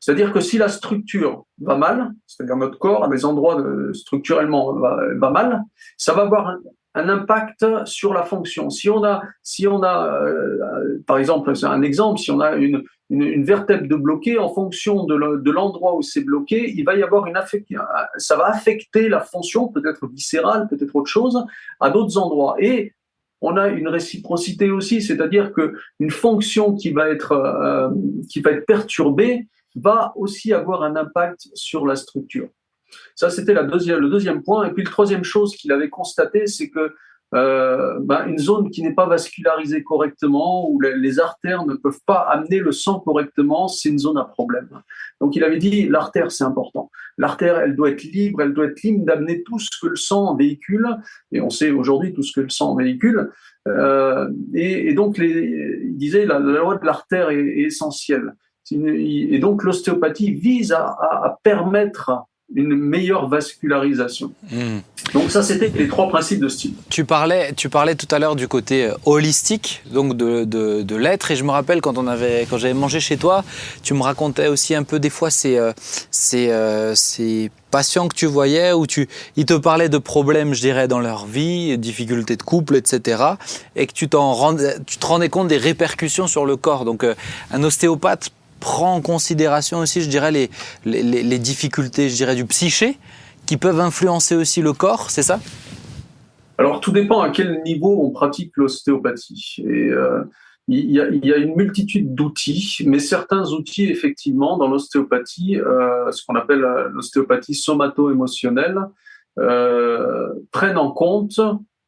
C'est-à-dire 0.00 0.32
que 0.32 0.40
si 0.40 0.56
la 0.56 0.70
structure 0.70 1.44
va 1.58 1.76
mal, 1.76 2.10
c'est-à-dire 2.26 2.56
notre 2.56 2.78
corps 2.78 3.04
à 3.04 3.08
des 3.08 3.26
endroits 3.26 3.62
de, 3.62 3.92
structurellement 3.92 4.72
va, 4.72 4.98
va, 5.18 5.30
mal, 5.30 5.62
ça 5.98 6.14
va 6.14 6.22
avoir 6.22 6.56
un 6.94 7.08
impact 7.08 7.64
sur 7.84 8.12
la 8.12 8.22
fonction. 8.22 8.68
Si 8.70 8.90
on 8.90 9.04
a, 9.04 9.22
si 9.42 9.66
on 9.66 9.82
a, 9.82 10.12
euh, 10.12 10.98
par 11.06 11.18
exemple, 11.18 11.52
un 11.62 11.82
exemple, 11.82 12.18
si 12.18 12.30
on 12.30 12.40
a 12.40 12.56
une, 12.56 12.82
une, 13.10 13.44
vertèbre 13.44 13.86
de 13.86 13.94
bloquée, 13.94 14.38
en 14.38 14.52
fonction 14.52 15.04
de 15.04 15.50
l'endroit 15.50 15.96
où 15.96 16.02
c'est 16.02 16.24
bloqué, 16.24 16.72
il 16.74 16.84
va 16.84 16.96
y 16.96 17.02
avoir 17.02 17.26
une 17.26 17.36
affection, 17.36 17.80
ça 18.16 18.36
va 18.36 18.46
affecter 18.46 19.08
la 19.08 19.20
fonction, 19.20 19.68
peut-être 19.68 20.08
viscérale, 20.08 20.66
peut-être 20.68 20.94
autre 20.96 21.10
chose, 21.10 21.44
à 21.78 21.90
d'autres 21.90 22.18
endroits. 22.18 22.56
Et 22.58 22.92
on 23.40 23.56
a 23.56 23.68
une 23.68 23.88
réciprocité 23.88 24.70
aussi, 24.70 25.00
c'est-à-dire 25.00 25.52
que 25.52 25.74
une 25.98 26.10
fonction 26.10 26.74
qui 26.74 26.90
va 26.90 27.08
être, 27.08 27.32
euh, 27.32 27.90
qui 28.28 28.40
va 28.40 28.50
être 28.50 28.66
perturbée 28.66 29.46
va 29.76 30.12
aussi 30.16 30.52
avoir 30.52 30.82
un 30.82 30.96
impact 30.96 31.48
sur 31.54 31.86
la 31.86 31.96
structure. 31.96 32.48
Ça, 33.14 33.30
c'était 33.30 33.54
le 33.54 34.08
deuxième 34.08 34.42
point. 34.42 34.66
Et 34.66 34.72
puis, 34.72 34.84
le 34.84 34.90
troisième 34.90 35.24
chose 35.24 35.56
qu'il 35.56 35.72
avait 35.72 35.90
constaté, 35.90 36.46
c'est 36.46 36.70
que 36.70 36.92
euh, 37.32 38.00
ben, 38.00 38.26
une 38.26 38.38
zone 38.38 38.70
qui 38.70 38.82
n'est 38.82 38.94
pas 38.94 39.06
vascularisée 39.06 39.84
correctement, 39.84 40.68
où 40.68 40.80
les, 40.80 41.20
artères 41.20 41.64
ne 41.64 41.74
peuvent 41.74 42.00
pas 42.04 42.20
amener 42.20 42.58
le 42.58 42.72
sang 42.72 42.98
correctement, 42.98 43.68
c'est 43.68 43.88
une 43.88 43.98
zone 43.98 44.18
à 44.18 44.24
problème. 44.24 44.68
Donc 45.20 45.36
il 45.36 45.44
avait 45.44 45.58
dit, 45.58 45.88
l'artère, 45.88 46.32
c'est 46.32 46.44
important. 46.44 46.90
L'artère, 47.18 47.58
elle 47.58 47.76
doit 47.76 47.90
être 47.90 48.02
libre, 48.02 48.42
elle 48.42 48.52
doit 48.52 48.66
être 48.66 48.82
libre 48.82 49.04
d'amener 49.04 49.42
tout 49.44 49.58
ce 49.60 49.68
que 49.80 49.86
le 49.86 49.96
sang 49.96 50.34
véhicule, 50.34 50.88
et 51.30 51.40
on 51.40 51.50
sait 51.50 51.70
aujourd'hui 51.70 52.12
tout 52.12 52.22
ce 52.22 52.32
que 52.32 52.40
le 52.40 52.50
sang 52.50 52.74
véhicule. 52.74 53.30
Euh, 53.68 54.28
et, 54.54 54.92
donc, 54.94 55.18
il 55.18 55.96
disait, 55.96 56.26
la, 56.26 56.40
la 56.40 56.58
loi 56.58 56.78
de 56.78 56.84
l'artère 56.84 57.30
est, 57.30 57.60
essentielle. 57.60 58.34
et 58.72 59.38
donc, 59.38 59.62
l'ostéopathie 59.62 60.32
vise 60.32 60.72
à 60.72 61.38
permettre 61.44 62.24
une 62.54 62.74
meilleure 62.74 63.28
vascularisation. 63.28 64.32
Hmm. 64.50 64.78
Donc 65.14 65.30
ça, 65.30 65.42
c'était 65.42 65.72
les 65.74 65.88
trois 65.88 66.08
principes 66.08 66.40
de 66.40 66.48
style. 66.48 66.74
Tu 66.88 67.04
parlais, 67.04 67.52
tu 67.52 67.68
parlais 67.68 67.94
tout 67.94 68.08
à 68.10 68.18
l'heure 68.18 68.36
du 68.36 68.48
côté 68.48 68.86
euh, 68.86 68.94
holistique, 69.06 69.82
donc 69.92 70.16
de, 70.16 70.44
de, 70.44 70.82
de 70.82 70.96
l'être, 70.96 71.30
et 71.30 71.36
je 71.36 71.44
me 71.44 71.50
rappelle 71.50 71.80
quand 71.80 71.96
on 71.98 72.06
avait, 72.06 72.46
quand 72.50 72.58
j'avais 72.58 72.74
mangé 72.74 73.00
chez 73.00 73.16
toi, 73.16 73.44
tu 73.82 73.94
me 73.94 74.02
racontais 74.02 74.48
aussi 74.48 74.74
un 74.74 74.82
peu 74.82 74.98
des 74.98 75.10
fois 75.10 75.30
ces, 75.30 75.56
euh, 75.56 75.72
ces, 76.10 76.50
euh, 76.50 76.94
ces 76.94 77.50
patients 77.70 78.08
que 78.08 78.16
tu 78.16 78.26
voyais 78.26 78.72
où 78.72 78.86
tu, 78.86 79.08
ils 79.36 79.46
te 79.46 79.54
parlaient 79.54 79.88
de 79.88 79.98
problèmes, 79.98 80.54
je 80.54 80.60
dirais, 80.60 80.88
dans 80.88 81.00
leur 81.00 81.26
vie, 81.26 81.78
difficultés 81.78 82.36
de 82.36 82.42
couple, 82.42 82.76
etc., 82.76 83.22
et 83.76 83.86
que 83.86 83.92
tu 83.92 84.08
t'en 84.08 84.32
rendais, 84.32 84.76
tu 84.86 84.98
te 84.98 85.06
rendais 85.06 85.28
compte 85.28 85.48
des 85.48 85.56
répercussions 85.56 86.26
sur 86.26 86.46
le 86.46 86.56
corps. 86.56 86.84
Donc 86.84 87.04
un 87.52 87.62
ostéopathe 87.62 88.30
prend 88.60 88.94
en 88.94 89.00
considération 89.00 89.78
aussi, 89.78 90.02
je 90.02 90.08
dirais, 90.08 90.30
les, 90.30 90.50
les, 90.84 91.38
difficultés, 91.38 92.08
je 92.08 92.14
dirais, 92.14 92.36
du 92.36 92.44
psyché, 92.44 92.98
qui 93.46 93.56
peuvent 93.56 93.80
influencer 93.80 94.36
aussi 94.36 94.62
le 94.62 94.72
corps, 94.72 95.10
c'est 95.10 95.22
ça? 95.22 95.40
Alors, 96.58 96.80
tout 96.80 96.92
dépend 96.92 97.20
à 97.20 97.30
quel 97.30 97.62
niveau 97.62 98.04
on 98.04 98.10
pratique 98.10 98.52
l'ostéopathie. 98.56 99.64
Euh, 99.66 100.24
il, 100.68 100.90
y 100.90 101.00
a, 101.00 101.08
il, 101.08 101.24
y 101.24 101.32
a, 101.32 101.38
une 101.38 101.56
multitude 101.56 102.14
d'outils, 102.14 102.84
mais 102.86 102.98
certains 102.98 103.50
outils, 103.52 103.86
effectivement, 103.90 104.58
dans 104.58 104.68
l'ostéopathie, 104.68 105.58
euh, 105.58 106.12
ce 106.12 106.24
qu'on 106.24 106.34
appelle 106.34 106.62
euh, 106.62 106.88
l'ostéopathie 106.90 107.54
somato-émotionnelle, 107.54 108.78
prennent 110.52 110.76
en 110.76 110.90
compte 110.90 111.40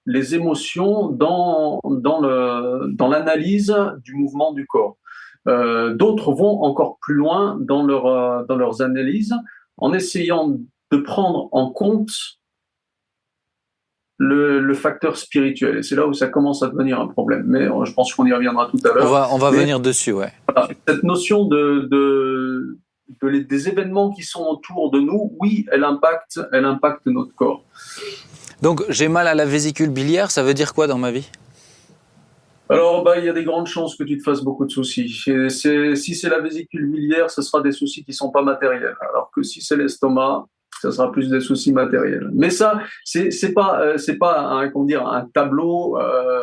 les 0.07 0.35
émotions 0.35 1.09
dans, 1.09 1.81
dans 1.85 3.09
l'analyse 3.09 3.67
dans 3.67 3.95
du 4.03 4.15
mouvement 4.15 4.55
du 4.55 4.67
corps. 4.67 4.97
Euh, 5.49 5.95
d'autres 5.95 6.33
vont 6.33 6.63
encore 6.63 6.99
plus 7.01 7.15
loin 7.15 7.59
dans, 7.61 7.85
leur, 7.85 8.07
euh, 8.07 8.45
dans 8.49 8.57
leurs 8.57 8.81
analyses 8.81 9.35
en 9.77 9.93
essayant 9.93 10.57
de 10.93 10.97
prendre 10.99 11.49
en 11.53 11.71
compte 11.71 12.13
le, 14.19 14.61
le, 14.61 14.75
facteur 14.75 15.17
spirituel. 15.17 15.79
Et 15.79 15.83
c'est 15.83 15.97
là 15.97 16.07
où 16.07 16.13
ça 16.13 16.29
commence 16.29 16.63
à 16.63 16.69
devenir 16.69 17.01
un 17.01 17.09
problème. 17.09 17.45
Mais 17.47 17.63
euh, 17.63 17.85
je 17.85 17.93
pense 17.93 18.15
qu'on 18.15 18.25
y 18.25 18.33
reviendra 18.33 18.71
tout 18.71 18.79
à 18.85 18.95
l'heure. 18.95 19.07
On 19.07 19.11
va, 19.11 19.29
on 19.33 19.39
va 19.39 19.51
venir 19.51 19.81
dessus, 19.81 20.13
ouais. 20.13 20.33
cette 20.87 21.03
notion 21.03 21.45
de, 21.47 21.89
de, 21.91 22.79
de, 23.21 23.39
des 23.41 23.69
événements 23.69 24.13
qui 24.13 24.23
sont 24.23 24.45
autour 24.45 24.93
de 24.93 25.01
nous, 25.01 25.37
oui, 25.41 25.67
elle 25.73 25.83
impacte, 25.83 26.39
elle 26.53 26.67
impacte 26.67 27.07
notre 27.07 27.35
corps. 27.35 27.65
Donc, 28.61 28.85
j'ai 28.89 29.09
mal 29.09 29.27
à 29.27 29.35
la 29.35 29.45
vésicule 29.45 29.91
biliaire, 29.91 30.31
ça 30.31 30.45
veut 30.45 30.55
dire 30.55 30.73
quoi 30.73 30.87
dans 30.87 30.99
ma 30.99 31.11
vie? 31.11 31.29
Alors, 32.73 33.05
bah, 33.05 33.19
il 33.19 33.25
y 33.25 33.29
a 33.29 33.33
des 33.33 33.45
grandes 33.45 33.67
chances 33.67 33.97
que 33.97 34.05
tu 34.05 34.19
te 34.19 34.23
fasses 34.23 34.43
beaucoup 34.43 34.65
de 34.65 34.71
soucis. 34.71 35.09
si 35.09 36.15
c'est 36.15 36.29
la 36.29 36.41
vésicule 36.41 36.91
biliaire, 36.91 37.31
ce 37.31 37.43
sera 37.43 37.61
des 37.61 37.73
soucis 37.73 38.05
qui 38.05 38.13
sont 38.13 38.31
pas 38.31 38.43
matériels. 38.43 38.97
Alors 39.01 39.31
que 39.35 39.43
si 39.43 39.61
c'est 39.61 39.77
l'estomac, 39.77 40.47
ce 40.83 40.91
sera 40.91 41.13
plus 41.13 41.29
des 41.29 41.41
soucis 41.41 41.73
matériels. 41.73 42.29
Mais 42.33 42.51
ça, 42.51 42.81
c'est 43.05 43.55
pas, 43.55 43.81
euh, 43.83 43.97
pas 44.19 44.41
un, 44.41 44.69
comment 44.69 44.85
dire, 44.85 45.07
un 45.07 45.27
tableau, 45.27 45.97
euh, 45.99 46.43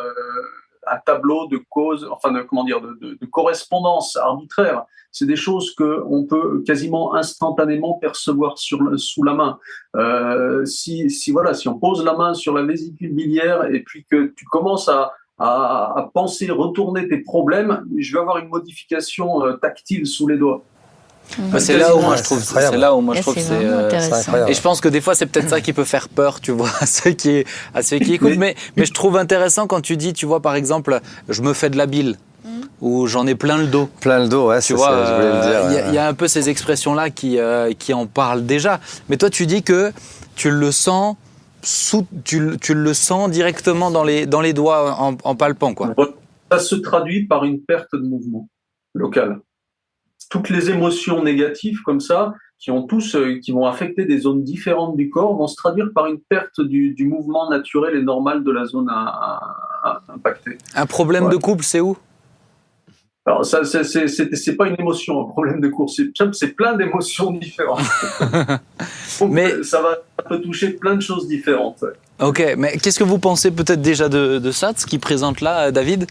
un 0.86 0.98
tableau 1.04 1.46
de 1.48 1.60
cause, 1.68 2.08
enfin, 2.10 2.32
comment 2.48 2.64
dire, 2.64 2.80
de, 2.80 3.18
correspondance 3.26 4.16
arbitraire. 4.16 4.84
C'est 5.12 5.26
des 5.26 5.36
choses 5.36 5.74
que 5.74 6.02
on 6.06 6.24
peut 6.24 6.62
quasiment 6.64 7.14
instantanément 7.14 7.94
percevoir 7.94 8.56
sous 8.56 9.22
la 9.24 9.34
main. 9.34 9.58
Euh, 9.96 10.64
si, 10.64 11.10
si 11.10 11.32
voilà, 11.32 11.52
si 11.52 11.68
on 11.68 11.78
pose 11.78 12.04
la 12.04 12.14
main 12.14 12.32
sur 12.32 12.54
la 12.54 12.62
vésicule 12.62 13.12
biliaire 13.12 13.66
et 13.66 13.80
puis 13.80 14.06
que 14.10 14.32
tu 14.36 14.44
commences 14.46 14.88
à 14.88 15.12
à, 15.40 16.10
penser, 16.12 16.50
retourner 16.50 17.08
tes 17.08 17.18
problèmes, 17.18 17.84
je 17.96 18.12
vais 18.12 18.20
avoir 18.20 18.36
une 18.38 18.48
modification 18.48 19.44
euh, 19.44 19.54
tactile 19.54 20.06
sous 20.06 20.28
les 20.28 20.36
doigts. 20.36 20.62
Bah, 21.38 21.60
c'est 21.60 21.78
là 21.78 21.94
où 21.94 22.00
moi 22.00 22.16
je 22.16 22.24
trouve 22.24 22.42
c'est 22.42 22.76
là 22.76 22.92
où 22.92 23.00
moi 23.00 23.14
je 23.14 23.20
trouve 23.20 23.38
c'est 23.38 23.52
euh, 23.52 24.48
et 24.48 24.52
je 24.52 24.60
pense 24.60 24.80
que 24.80 24.88
des 24.88 25.00
fois 25.00 25.14
c'est 25.14 25.26
peut-être 25.26 25.48
ça 25.48 25.60
qui 25.60 25.72
peut 25.72 25.84
faire 25.84 26.08
peur 26.08 26.40
tu 26.40 26.50
vois 26.50 26.70
à 26.80 26.86
ceux 26.86 27.12
qui 27.12 27.44
à 27.72 27.82
ceux 27.82 28.00
qui 28.00 28.14
écoutent 28.14 28.36
mais 28.36 28.56
mais 28.76 28.84
je 28.84 28.92
trouve 28.92 29.16
intéressant 29.16 29.68
quand 29.68 29.80
tu 29.80 29.96
dis 29.96 30.12
tu 30.12 30.26
vois 30.26 30.40
par 30.40 30.56
exemple 30.56 30.98
je 31.28 31.42
me 31.42 31.52
fais 31.52 31.70
de 31.70 31.76
la 31.76 31.86
bile 31.86 32.16
mm. 32.44 32.48
ou 32.80 33.06
j'en 33.06 33.28
ai 33.28 33.36
plein 33.36 33.58
le 33.58 33.68
dos. 33.68 33.88
Plein 34.00 34.18
le 34.18 34.28
dos, 34.28 34.48
ouais, 34.48 34.60
tu 34.60 34.74
vois. 34.74 34.90
Euh, 34.90 35.84
il 35.86 35.94
y, 35.94 35.98
a 35.98 36.08
un 36.08 36.14
peu 36.14 36.26
ces 36.26 36.48
expressions 36.48 36.94
là 36.94 37.10
qui 37.10 37.38
qui 37.78 37.94
en 37.94 38.06
parlent 38.06 38.44
déjà. 38.44 38.80
Mais 39.08 39.16
toi, 39.16 39.30
tu 39.30 39.46
dis 39.46 39.62
que 39.62 39.92
tu 40.34 40.50
le 40.50 40.72
sens 40.72 41.14
tu, 42.24 42.74
le 42.74 42.94
sens 42.94 43.30
directement 43.30 43.90
dans 43.90 44.04
les, 44.04 44.26
dans 44.26 44.40
les 44.40 44.52
doigts 44.52 44.96
en, 44.98 45.34
palpant. 45.34 45.74
Quoi. 45.74 45.94
Ça 46.50 46.58
se 46.58 46.74
traduit 46.76 47.26
par 47.26 47.44
une 47.44 47.62
perte 47.62 47.92
de 47.92 48.06
mouvement 48.06 48.48
local. 48.94 49.40
Toutes 50.30 50.48
les 50.48 50.70
émotions 50.70 51.22
négatives 51.24 51.80
comme 51.84 52.00
ça, 52.00 52.34
qui, 52.58 52.70
ont 52.70 52.86
tous, 52.86 53.16
euh, 53.16 53.38
qui 53.42 53.52
vont 53.52 53.64
affecter 53.64 54.04
des 54.04 54.18
zones 54.18 54.44
différentes 54.44 54.96
du 54.96 55.10
corps, 55.10 55.34
vont 55.36 55.46
se 55.46 55.56
traduire 55.56 55.88
par 55.94 56.06
une 56.06 56.20
perte 56.20 56.60
du, 56.60 56.94
mouvement 57.00 57.48
naturel 57.48 57.96
et 57.96 58.02
normal 58.02 58.44
de 58.44 58.50
la 58.50 58.66
zone 58.66 58.88
à, 58.90 60.02
impactée. 60.08 60.58
Un 60.74 60.86
problème 60.86 61.30
de 61.30 61.36
couple, 61.36 61.64
c'est 61.64 61.80
où? 61.80 61.96
Alors, 63.30 63.46
ça, 63.46 63.62
c'est 63.64 64.56
pas 64.56 64.66
une 64.66 64.76
émotion, 64.78 65.20
un 65.20 65.30
problème 65.30 65.60
de 65.60 65.68
course. 65.68 66.00
C'est 66.32 66.48
plein 66.48 66.74
d'émotions 66.74 67.30
différentes. 67.30 67.80
mais 69.28 69.62
ça 69.62 69.80
va 69.80 69.98
peut 70.28 70.40
toucher 70.40 70.70
plein 70.70 70.96
de 70.96 71.00
choses 71.00 71.28
différentes. 71.28 71.84
Ok, 72.20 72.54
mais 72.58 72.76
qu'est-ce 72.76 72.98
que 72.98 73.04
vous 73.04 73.18
pensez 73.18 73.50
peut-être 73.50 73.80
déjà 73.80 74.08
de, 74.08 74.38
de 74.38 74.50
ça, 74.52 74.72
de 74.72 74.78
ce 74.78 74.86
qu'il 74.86 75.00
présente 75.00 75.40
là, 75.40 75.66
euh, 75.66 75.70
David? 75.70 76.06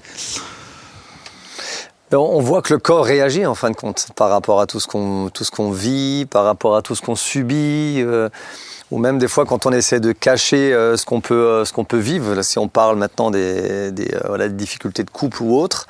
On 2.12 2.40
voit 2.40 2.62
que 2.62 2.74
le 2.74 2.80
corps 2.80 3.06
réagit 3.06 3.46
en 3.46 3.54
fin 3.54 3.70
de 3.70 3.76
compte 3.76 4.08
par 4.16 4.30
rapport 4.30 4.60
à 4.62 4.66
tout 4.66 4.80
ce 4.80 4.88
qu'on 4.88 5.30
tout 5.32 5.44
ce 5.44 5.52
qu'on 5.52 5.70
vit, 5.70 6.26
par 6.26 6.44
rapport 6.44 6.76
à 6.76 6.82
tout 6.82 6.96
ce 6.96 7.02
qu'on 7.02 7.16
subit. 7.16 8.02
Euh, 8.02 8.30
ou 8.92 8.98
même 8.98 9.20
des 9.20 9.28
fois 9.28 9.46
quand 9.46 9.66
on 9.66 9.72
essaie 9.72 10.00
de 10.00 10.12
cacher 10.12 10.74
euh, 10.74 10.98
ce 10.98 11.06
qu'on 11.06 11.22
peut, 11.22 11.36
euh, 11.36 11.66
ce 11.66 11.74
qu'on 11.74 11.84
peut 11.84 11.98
vivre, 11.98 12.42
si 12.42 12.58
on 12.58 12.68
parle 12.68 12.98
maintenant 12.98 13.30
des, 13.30 13.92
des, 13.92 14.14
euh, 14.14 14.20
voilà, 14.28 14.48
des 14.48 14.56
difficultés 14.56 15.04
de 15.04 15.10
couple 15.10 15.44
ou 15.44 15.56
autre, 15.56 15.88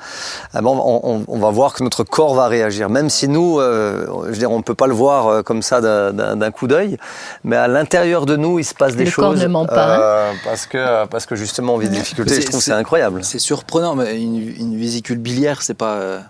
eh 0.54 0.58
ben, 0.58 0.66
on, 0.66 1.24
on, 1.26 1.38
va 1.38 1.50
voir 1.50 1.72
que 1.72 1.82
notre 1.82 2.04
corps 2.04 2.34
va 2.34 2.46
réagir. 2.48 2.90
Même 2.90 3.08
si 3.08 3.28
nous, 3.28 3.60
je 3.60 4.06
veux 4.28 4.36
dire, 4.36 4.50
on 4.50 4.58
ne 4.58 4.62
peut 4.62 4.74
pas 4.74 4.86
le 4.86 4.92
voir 4.92 5.42
comme 5.44 5.62
ça 5.62 5.80
d'un 5.80 6.50
coup 6.50 6.66
d'œil, 6.66 6.98
mais 7.44 7.56
à 7.56 7.68
l'intérieur 7.68 8.26
de 8.26 8.36
nous, 8.36 8.58
il 8.58 8.64
se 8.64 8.74
passe 8.74 8.96
des 8.96 9.04
le 9.04 9.10
choses. 9.10 9.24
Corps 9.24 9.34
ne 9.34 9.46
ment 9.46 9.66
pas. 9.66 10.30
Hein. 10.30 10.34
parce, 10.44 10.66
que, 10.66 11.06
parce 11.06 11.26
que 11.26 11.36
justement, 11.36 11.74
on 11.74 11.78
vit 11.78 11.88
des 11.88 11.98
difficultés. 11.98 12.40
Je 12.40 12.46
trouve 12.46 12.60
c'est 12.60 12.72
incroyable. 12.72 13.24
C'est 13.24 13.38
surprenant, 13.38 13.94
mais 13.94 14.20
une, 14.20 14.36
une 14.36 14.78
vésicule 14.78 15.18
biliaire, 15.18 15.62
c'est 15.62 15.74
pas 15.74 16.20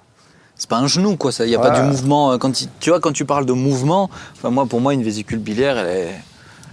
c'est 0.57 0.69
pas 0.69 0.77
un 0.77 0.87
genou 0.87 1.17
quoi 1.17 1.33
ça 1.33 1.47
il 1.47 1.51
y 1.51 1.55
a 1.55 1.59
pas 1.59 1.71
du 1.71 1.81
mouvement 1.81 2.37
quand 2.37 2.53
tu 2.81 2.91
vois 2.91 3.01
quand 3.01 3.13
tu 3.13 3.25
parles 3.25 3.47
de 3.47 3.55
mouvement 3.55 4.11
enfin 4.37 4.51
moi 4.51 4.67
pour 4.67 4.83
moi 4.83 4.93
une 4.93 5.03
vésicule 5.03 5.39
biliaire 5.39 5.79
elle 5.79 5.97
est 5.97 6.15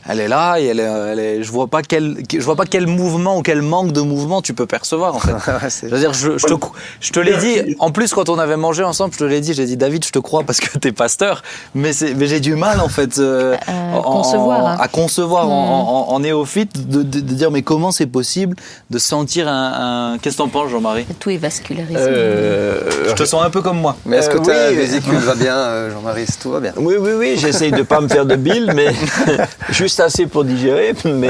elle 0.08 0.20
est 0.20 0.28
là 0.28 0.60
et 0.60 0.66
elle 0.66 0.80
est, 0.80 1.44
je 1.44 1.52
vois 1.52 1.68
pas 1.68 1.82
quel, 1.82 2.18
je 2.32 2.40
vois 2.40 2.56
pas 2.56 2.66
quel 2.66 2.88
mouvement 2.88 3.38
ou 3.38 3.42
quel 3.42 3.62
manque 3.62 3.92
de 3.92 4.02
mouvement 4.02 4.42
tu 4.42 4.54
peux 4.54 4.66
percevoir 4.66 5.16
en 5.16 5.20
fait. 5.20 5.32
je 5.84 5.88
veux 5.88 6.00
dire, 6.00 6.14
je, 6.14 6.32
te, 6.32 6.54
je 7.02 7.12
te 7.12 7.20
l'ai 7.20 7.38
dit. 7.38 7.76
En 7.80 7.92
plus, 7.92 8.14
quand 8.14 8.30
on 8.30 8.40
avait 8.40 8.58
mangé 8.58 8.84
ensemble, 8.84 9.14
je 9.14 9.20
te 9.20 9.24
l'ai 9.24 9.42
dit. 9.42 9.54
J'ai 9.54 9.66
dit, 9.66 9.78
David, 9.78 10.06
je 10.06 10.12
te 10.12 10.20
crois 10.20 10.44
parce 10.44 10.60
que 10.60 10.78
t'es 10.78 10.92
pasteur, 10.92 11.44
mais 11.76 11.92
mais 12.16 12.28
j'ai 12.28 12.40
du 12.40 12.56
mal 12.56 12.80
en 12.80 12.90
fait 12.90 13.18
euh, 13.18 13.56
euh, 13.70 14.02
concevoir, 14.02 14.66
hein. 14.66 14.78
à 14.80 14.88
concevoir 14.88 15.50
en, 15.50 16.20
néophyte 16.20 16.90
de, 16.90 17.04
dire 17.04 17.52
mais 17.52 17.62
comment 17.62 17.92
c'est 17.92 18.08
possible 18.08 18.56
de 18.90 18.98
sentir 18.98 19.48
un, 19.48 20.18
qu'est-ce 20.22 20.38
que 20.38 20.44
t'en 20.44 20.50
penses, 20.50 20.72
Jean-Marie? 20.72 21.06
Tout 21.20 21.30
est 21.30 21.38
vascularisé. 21.38 21.98
Euh, 22.00 23.08
je 23.08 23.14
te 23.14 23.26
sens 23.26 23.44
un 23.44 23.50
peu 23.50 23.62
comme 23.62 23.80
moi. 23.80 23.96
Mais 24.06 24.18
est-ce 24.18 24.30
que 24.30 24.38
ta 24.38 24.72
vésicule 24.72 25.18
va 25.18 25.36
bien, 25.36 25.90
Jean-Marie? 25.90 26.26
Tout 26.42 26.52
va 26.52 26.60
bien? 26.60 26.74
Oui, 26.78 26.96
oui, 27.00 27.12
oui. 27.18 27.36
J'essaye 27.38 27.72
de 27.72 27.84
pas 27.84 28.02
me 28.02 28.08
faire 28.08 28.26
de 28.26 28.36
bile, 28.36 28.72
mais 28.76 28.88
juste 29.70 29.97
assez 30.00 30.28
pour 30.28 30.44
digérer, 30.44 30.94
mais, 31.06 31.30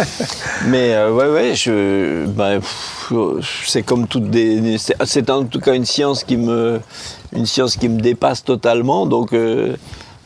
mais 0.66 0.94
euh, 0.94 1.12
ouais, 1.12 1.28
ouais, 1.28 1.54
je, 1.54 2.26
ben, 2.26 2.60
c'est 3.66 3.82
comme 3.82 4.06
toutes 4.06 4.30
des, 4.30 4.76
c'est 4.78 5.30
en 5.30 5.44
tout 5.44 5.60
cas 5.60 5.74
une 5.74 5.84
science 5.84 6.24
qui 6.24 6.36
me, 6.36 6.80
une 7.32 7.46
science 7.46 7.76
qui 7.76 7.88
me 7.88 8.00
dépasse 8.00 8.44
totalement, 8.44 9.06
donc. 9.06 9.32
Euh, 9.32 9.76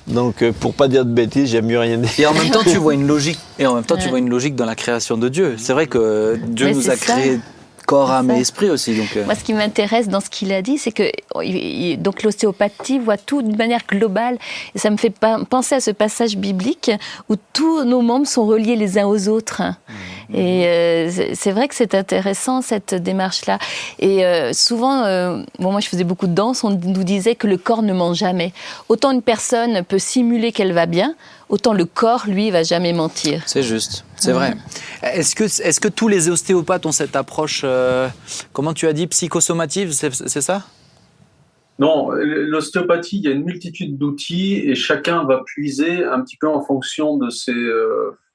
donc, 0.06 0.42
euh, 0.42 0.50
pour 0.50 0.74
pas 0.74 0.88
dire 0.88 1.04
de 1.04 1.12
bêtises, 1.12 1.50
j'aime 1.50 1.66
mieux 1.66 1.78
rien 1.78 1.96
dire. 1.98 2.10
Et 2.18 2.26
en 2.26 2.32
même 2.34 2.50
temps, 2.50 2.64
tu 2.64 2.76
vois 2.78 2.94
une 2.94 3.06
logique. 3.06 3.38
Et 3.60 3.66
en 3.66 3.76
même 3.76 3.84
temps, 3.84 3.96
tu 3.96 4.08
vois 4.08 4.18
une 4.18 4.30
logique 4.30 4.56
dans 4.56 4.64
la 4.64 4.74
création 4.74 5.16
de 5.16 5.28
Dieu. 5.28 5.54
C'est 5.56 5.72
vrai 5.72 5.86
que 5.86 6.36
Dieu 6.48 6.70
nous 6.70 6.90
a 6.90 6.96
créé 6.96 7.38
corps, 7.86 8.10
âme 8.10 8.30
et 8.30 8.40
esprit 8.40 8.70
aussi. 8.70 8.96
Donc, 8.96 9.16
Moi, 9.24 9.34
ce 9.34 9.44
qui 9.44 9.54
m'intéresse 9.54 10.08
dans 10.08 10.20
ce 10.20 10.30
qu'il 10.30 10.52
a 10.52 10.62
dit, 10.62 10.78
c'est 10.78 10.92
que 10.92 11.10
donc 11.96 12.22
l'ostéopathie 12.22 12.98
voit 12.98 13.16
tout 13.16 13.42
d'une 13.42 13.56
manière 13.56 13.82
globale. 13.88 14.38
Et 14.74 14.78
ça 14.78 14.90
me 14.90 14.96
fait 14.96 15.12
penser 15.48 15.76
à 15.76 15.80
ce 15.80 15.90
passage 15.90 16.36
biblique 16.36 16.90
où 17.28 17.36
tous 17.52 17.84
nos 17.84 18.02
membres 18.02 18.26
sont 18.26 18.46
reliés 18.46 18.76
les 18.76 18.98
uns 18.98 19.06
aux 19.06 19.28
autres. 19.28 19.62
Mmh. 19.62 19.92
Et 20.32 20.66
euh, 20.66 21.10
c'est 21.34 21.52
vrai 21.52 21.68
que 21.68 21.74
c'est 21.74 21.94
intéressant 21.94 22.62
cette 22.62 22.94
démarche-là. 22.94 23.58
Et 23.98 24.24
euh, 24.24 24.52
souvent, 24.52 25.04
euh, 25.04 25.42
bon, 25.58 25.72
moi 25.72 25.80
je 25.80 25.88
faisais 25.88 26.04
beaucoup 26.04 26.26
de 26.26 26.34
danse, 26.34 26.62
on 26.64 26.70
nous 26.70 27.04
disait 27.04 27.34
que 27.34 27.46
le 27.46 27.56
corps 27.56 27.82
ne 27.82 27.92
ment 27.92 28.14
jamais. 28.14 28.52
Autant 28.88 29.10
une 29.10 29.22
personne 29.22 29.84
peut 29.84 29.98
simuler 29.98 30.52
qu'elle 30.52 30.72
va 30.72 30.86
bien, 30.86 31.14
autant 31.48 31.72
le 31.72 31.84
corps, 31.84 32.24
lui, 32.26 32.50
va 32.50 32.62
jamais 32.62 32.92
mentir. 32.92 33.42
C'est 33.46 33.62
juste, 33.62 34.04
c'est 34.16 34.32
vrai. 34.32 34.54
Est-ce 35.02 35.34
que, 35.34 35.44
est 35.44 35.80
que 35.80 35.88
tous 35.88 36.08
les 36.08 36.28
ostéopathes 36.28 36.86
ont 36.86 36.92
cette 36.92 37.16
approche, 37.16 37.64
comment 38.52 38.74
tu 38.74 38.86
as 38.86 38.92
dit, 38.92 39.06
psychosomative, 39.06 39.92
c'est 39.92 40.40
ça? 40.40 40.62
Non, 41.78 42.10
l'ostéopathie, 42.10 43.16
il 43.16 43.24
y 43.24 43.28
a 43.28 43.30
une 43.30 43.44
multitude 43.44 43.96
d'outils 43.96 44.56
et 44.66 44.74
chacun 44.74 45.24
va 45.24 45.42
puiser 45.46 46.04
un 46.04 46.20
petit 46.20 46.36
peu 46.36 46.46
en 46.46 46.60
fonction 46.60 47.16
de 47.16 47.30
ses, 47.30 47.54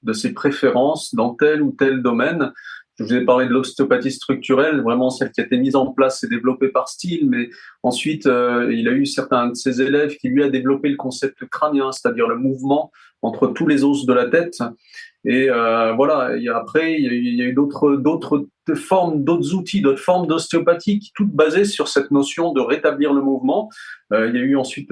de 0.05 0.13
ses 0.13 0.33
préférences 0.33 1.13
dans 1.13 1.33
tel 1.33 1.61
ou 1.61 1.71
tel 1.71 2.01
domaine. 2.01 2.53
Je 2.97 3.03
vous 3.03 3.13
ai 3.13 3.25
parlé 3.25 3.47
de 3.47 3.51
l'ostéopathie 3.51 4.11
structurelle, 4.11 4.79
vraiment 4.81 5.09
celle 5.09 5.31
qui 5.31 5.41
a 5.41 5.43
été 5.43 5.57
mise 5.57 5.75
en 5.75 5.91
place 5.91 6.23
et 6.23 6.29
développée 6.29 6.69
par 6.69 6.87
Steele, 6.87 7.27
mais 7.29 7.49
ensuite 7.83 8.25
euh, 8.25 8.73
il 8.73 8.87
a 8.87 8.93
eu 8.93 9.05
certains 9.05 9.47
de 9.47 9.53
ses 9.53 9.81
élèves 9.81 10.15
qui 10.15 10.29
lui 10.29 10.43
a 10.43 10.49
développé 10.49 10.87
le 10.87 10.95
concept 10.95 11.45
crânien, 11.49 11.91
c'est-à-dire 11.91 12.29
le 12.29 12.37
mouvement 12.37 12.91
entre 13.21 13.47
tous 13.47 13.67
les 13.67 13.83
os 13.83 14.05
de 14.05 14.13
la 14.13 14.29
tête. 14.29 14.59
Et 15.25 15.49
euh, 15.49 15.91
voilà, 15.93 16.37
après 16.55 16.93
il 16.93 17.35
y 17.35 17.41
a 17.41 17.45
eu, 17.45 17.53
d'autres 17.53 18.47
formes, 18.75 19.25
d'autres 19.25 19.53
outils, 19.53 19.81
d'autres 19.81 20.01
formes 20.01 20.27
d'ostéopathie 20.27 20.99
qui 20.99 21.11
toutes 21.13 21.31
basées 21.31 21.65
sur 21.65 21.89
cette 21.89 22.11
notion 22.11 22.53
de 22.53 22.61
rétablir 22.61 23.11
le 23.11 23.21
mouvement. 23.21 23.69
Euh, 24.13 24.29
il 24.29 24.35
y 24.35 24.37
a 24.37 24.41
eu 24.41 24.55
ensuite 24.55 24.89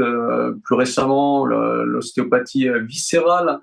plus 0.63 0.75
récemment 0.75 1.45
l'ostéopathie 1.45 2.67
viscérale. 2.85 3.59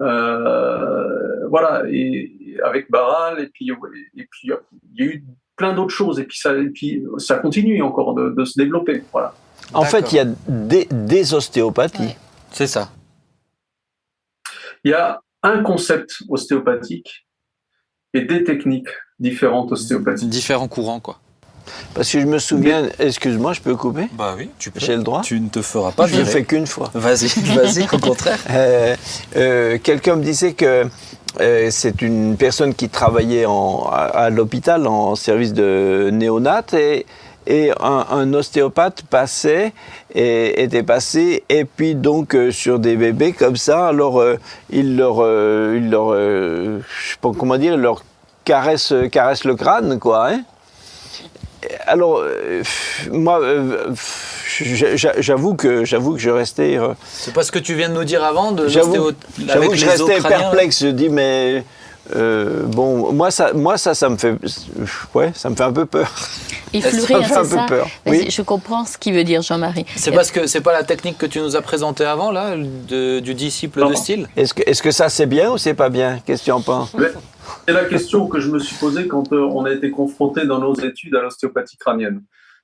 Euh, 0.00 1.48
voilà, 1.48 1.82
et, 1.88 2.56
avec 2.64 2.90
Barral, 2.90 3.40
et 3.40 3.48
puis 3.48 3.70
et 3.70 4.26
puis 4.30 4.50
il 4.94 4.98
y 4.98 5.02
a 5.02 5.06
eu 5.06 5.24
plein 5.56 5.74
d'autres 5.74 5.94
choses, 5.94 6.18
et 6.18 6.24
puis 6.24 6.38
ça, 6.38 6.56
et 6.56 6.70
puis 6.70 7.04
ça 7.18 7.36
continue 7.38 7.82
encore 7.82 8.14
de, 8.14 8.44
se 8.44 8.58
développer. 8.58 9.02
Voilà. 9.12 9.34
En 9.74 9.84
fait, 9.84 10.12
il 10.12 10.16
y 10.16 10.18
a 10.18 10.26
des, 10.48 10.88
des 10.90 11.34
ostéopathies. 11.34 12.16
C'est 12.50 12.66
ça. 12.66 12.90
Il 14.84 14.90
y 14.90 14.94
a 14.94 15.20
un 15.42 15.62
concept 15.62 16.22
ostéopathique 16.28 17.26
et 18.14 18.22
des 18.22 18.44
techniques 18.44 18.88
différentes 19.18 19.72
ostéopathiques. 19.72 20.28
Différents 20.28 20.68
courants, 20.68 21.00
quoi. 21.00 21.20
Parce 21.94 22.10
que 22.10 22.20
je 22.20 22.26
me 22.26 22.38
souviens, 22.38 22.88
excuse-moi, 22.98 23.52
je 23.52 23.60
peux 23.60 23.74
couper 23.74 24.08
Bah 24.12 24.34
oui, 24.36 24.50
tu 24.58 24.70
peux. 24.70 24.80
J'ai 24.80 24.96
le 24.96 25.02
droit 25.02 25.22
Tu 25.22 25.40
ne 25.40 25.48
te 25.48 25.62
feras 25.62 25.92
pas 25.92 26.06
Je 26.06 26.16
ne 26.16 26.24
fais 26.24 26.44
qu'une 26.44 26.66
fois. 26.66 26.90
Vas-y, 26.94 27.28
vas-y, 27.54 27.84
au 27.92 27.98
contraire. 27.98 28.38
Euh, 28.50 28.96
euh, 29.36 29.78
quelqu'un 29.82 30.16
me 30.16 30.22
disait 30.22 30.52
que 30.52 30.86
euh, 31.40 31.68
c'est 31.70 32.02
une 32.02 32.36
personne 32.36 32.74
qui 32.74 32.88
travaillait 32.88 33.46
en, 33.46 33.88
à, 33.90 34.30
l'hôpital 34.30 34.86
en 34.86 35.14
service 35.14 35.52
de 35.52 36.10
néonat 36.12 36.64
et, 36.72 37.06
et 37.46 37.70
un, 37.80 38.34
ostéopathe 38.34 39.02
passait 39.02 39.72
et 40.14 40.62
était 40.62 40.82
passé 40.82 41.44
et 41.48 41.64
puis 41.64 41.94
donc 41.94 42.36
sur 42.50 42.78
des 42.78 42.96
bébés 42.96 43.32
comme 43.32 43.56
ça 43.56 43.88
alors 43.88 44.22
il 44.70 44.96
leur 44.96 45.18
il 45.74 45.88
leur 45.88 46.12
je 46.12 46.80
sais 47.10 47.16
pas 47.20 47.30
comment 47.36 47.56
dire 47.56 47.76
leur 47.76 48.04
caresse 48.44 48.92
caresse 49.10 49.44
le 49.44 49.54
crâne 49.54 49.98
quoi 49.98 50.30
hein 50.30 50.42
alors, 51.86 52.18
euh, 52.18 52.62
moi, 53.10 53.40
euh, 53.40 53.92
j'avoue 55.18 55.54
que 55.54 55.84
j'avoue 55.84 56.14
que 56.14 56.20
je 56.20 56.30
restais. 56.30 56.76
Euh, 56.76 56.94
c'est 57.12 57.34
pas 57.34 57.42
ce 57.42 57.52
que 57.52 57.58
tu 57.58 57.74
viens 57.74 57.88
de 57.88 57.94
nous 57.94 58.04
dire 58.04 58.24
avant 58.24 58.52
de 58.52 58.68
J'avoue 58.68 59.12
que 59.70 59.76
je 59.76 59.86
restais 59.86 60.20
perplexe. 60.20 60.82
Je 60.82 60.88
dis 60.88 61.08
mais 61.08 61.64
bon, 62.14 63.12
moi 63.12 63.30
ça, 63.30 63.52
moi 63.52 63.78
ça, 63.78 63.94
ça 63.94 64.08
me 64.08 64.16
fait, 64.16 64.34
ouais, 65.14 65.32
ça 65.34 65.50
me 65.50 65.54
fait 65.54 65.62
un 65.62 65.72
peu 65.72 65.86
peur. 65.86 66.10
Hein, 66.74 66.80
ça 66.82 66.92
me 66.92 67.22
fait 67.22 67.34
un 67.34 67.44
peu 67.44 67.66
peur. 67.68 67.88
Oui. 68.06 68.26
Je 68.30 68.42
comprends 68.42 68.84
ce 68.84 68.96
qu'il 68.96 69.14
veut 69.14 69.24
dire, 69.24 69.42
Jean-Marie. 69.42 69.86
C'est 69.96 70.12
parce 70.12 70.30
que 70.30 70.46
c'est 70.46 70.60
pas 70.60 70.72
la 70.72 70.84
technique 70.84 71.18
que 71.18 71.26
tu 71.26 71.40
nous 71.40 71.56
as 71.56 71.62
présentée 71.62 72.04
avant 72.04 72.30
là, 72.30 72.56
du 72.56 73.34
disciple 73.34 73.88
de 73.88 73.94
style? 73.94 74.28
Est-ce 74.36 74.54
que, 74.54 74.62
est-ce 74.68 74.82
que 74.82 74.90
ça 74.90 75.08
c'est 75.08 75.26
bien 75.26 75.50
ou 75.50 75.58
c'est 75.58 75.74
pas 75.74 75.88
bien? 75.88 76.20
Qu'est-ce 76.24 76.42
que 76.42 76.46
tu 76.46 76.52
en 76.52 76.60
penses? 76.60 76.92
C'est 77.66 77.72
la 77.72 77.84
question 77.84 78.26
que 78.26 78.40
je 78.40 78.50
me 78.50 78.58
suis 78.58 78.76
posée 78.76 79.06
quand 79.06 79.32
euh, 79.32 79.40
on 79.40 79.64
a 79.64 79.72
été 79.72 79.90
confronté 79.90 80.46
dans 80.46 80.58
nos 80.58 80.74
études 80.74 81.14
à 81.14 81.22
l'ostéopathie 81.22 81.76
crânienne. 81.76 82.22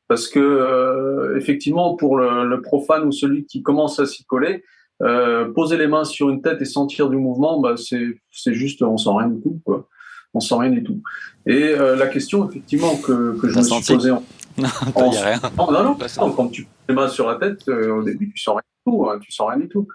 Parce 0.09 0.29
que, 0.29 0.39
euh, 0.39 1.37
effectivement, 1.37 1.97
pour 1.97 2.17
le, 2.17 2.61
profane 2.61 3.05
ou 3.05 3.13
celui 3.13 3.45
qui 3.47 3.63
commence 3.63 3.99
à 3.99 4.07
s'y 4.07 4.25
coller, 4.25 4.65
euh, 5.03 5.53
poser 5.53 5.77
les 5.77 5.89
mains 5.89 6.05
sur 6.05 6.31
une 6.31 6.43
tête 6.43 6.63
et 6.63 6.65
sentir 6.65 7.09
du 7.09 7.17
mouvement, 7.17 7.61
bah, 7.61 7.75
c'est 7.77 8.55
juste, 8.55 8.83
on 8.83 8.97
sent 8.97 9.11
rien 9.13 9.29
du 9.29 9.41
tout. 9.43 9.61
Quoi. 9.65 9.89
On 10.33 10.41
sent 10.41 10.55
rien 10.59 10.71
du 10.71 10.85
tout. 10.85 11.03
Et 11.47 11.75
la 11.75 12.07
question, 12.07 12.49
effectivement, 12.49 12.97
que, 12.97 13.37
que 13.39 13.49
je 13.49 13.59
me 13.59 13.63
suis 13.63 13.95
posée 13.95 14.11
en, 14.11 14.23
non, 14.59 15.11
rien. 15.11 15.41
Non, 15.57 15.71
non, 15.71 15.83
non, 15.83 16.31
quand 16.33 16.49
tu 16.49 16.63
poses 16.63 16.73
les 16.89 16.95
mains 16.95 17.09
sur 17.09 17.29
la 17.29 17.35
tête, 17.35 17.69
au 17.69 18.03
début, 18.03 18.33
tu 18.33 18.41
sens 18.41 18.55
rien 18.55 18.63
du 18.63 18.93
tout. 18.93 19.09
Hein, 19.09 19.19
tu 19.21 19.33
sens 19.33 19.49
rien 19.51 19.59
du 19.59 19.69
tout. 19.69 19.87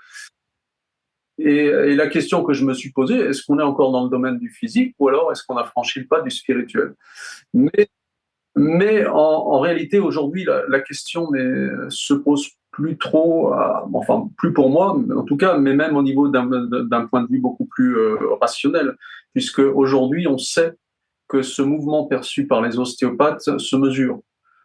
Et, 1.43 1.95
la 1.95 2.07
question 2.07 2.43
que 2.43 2.53
je 2.53 2.65
me 2.65 2.73
suis 2.73 2.91
posée, 2.91 3.15
est-ce 3.15 3.43
qu'on 3.43 3.59
est 3.59 3.63
encore 3.63 3.91
dans 3.91 4.03
le 4.03 4.09
domaine 4.09 4.37
du 4.37 4.49
physique 4.49 4.95
ou 4.99 5.07
alors 5.07 5.31
est-ce 5.31 5.43
qu'on 5.43 5.57
a 5.57 5.63
franchi 5.63 5.99
le 5.99 6.07
pas 6.07 6.21
du 6.21 6.29
spirituel? 6.29 6.93
Mais, 7.53 9.05
en, 9.07 9.59
réalité, 9.59 9.99
aujourd'hui, 9.99 10.45
la, 10.45 10.79
question 10.81 11.29
ne 11.31 11.87
se 11.89 12.13
pose 12.13 12.49
plus 12.71 12.97
trop, 12.97 13.53
enfin 13.93 14.29
plus 14.37 14.53
pour 14.53 14.69
moi, 14.69 14.97
en 15.15 15.23
tout 15.23 15.37
cas, 15.37 15.57
mais 15.57 15.73
même 15.73 15.97
au 15.97 16.03
niveau 16.03 16.29
d'un 16.29 17.07
point 17.07 17.23
de 17.23 17.27
vue 17.27 17.39
beaucoup 17.39 17.65
plus 17.65 17.97
euh, 17.97 18.17
rationnel, 18.39 18.95
puisque 19.33 19.59
aujourd'hui, 19.59 20.27
on 20.27 20.37
sait 20.37 20.73
que 21.27 21.41
ce 21.41 21.61
mouvement 21.61 22.05
perçu 22.05 22.45
par 22.45 22.61
les 22.61 22.77
ostéopathes 22.77 23.57
se 23.57 23.75
mesure. 23.75 24.19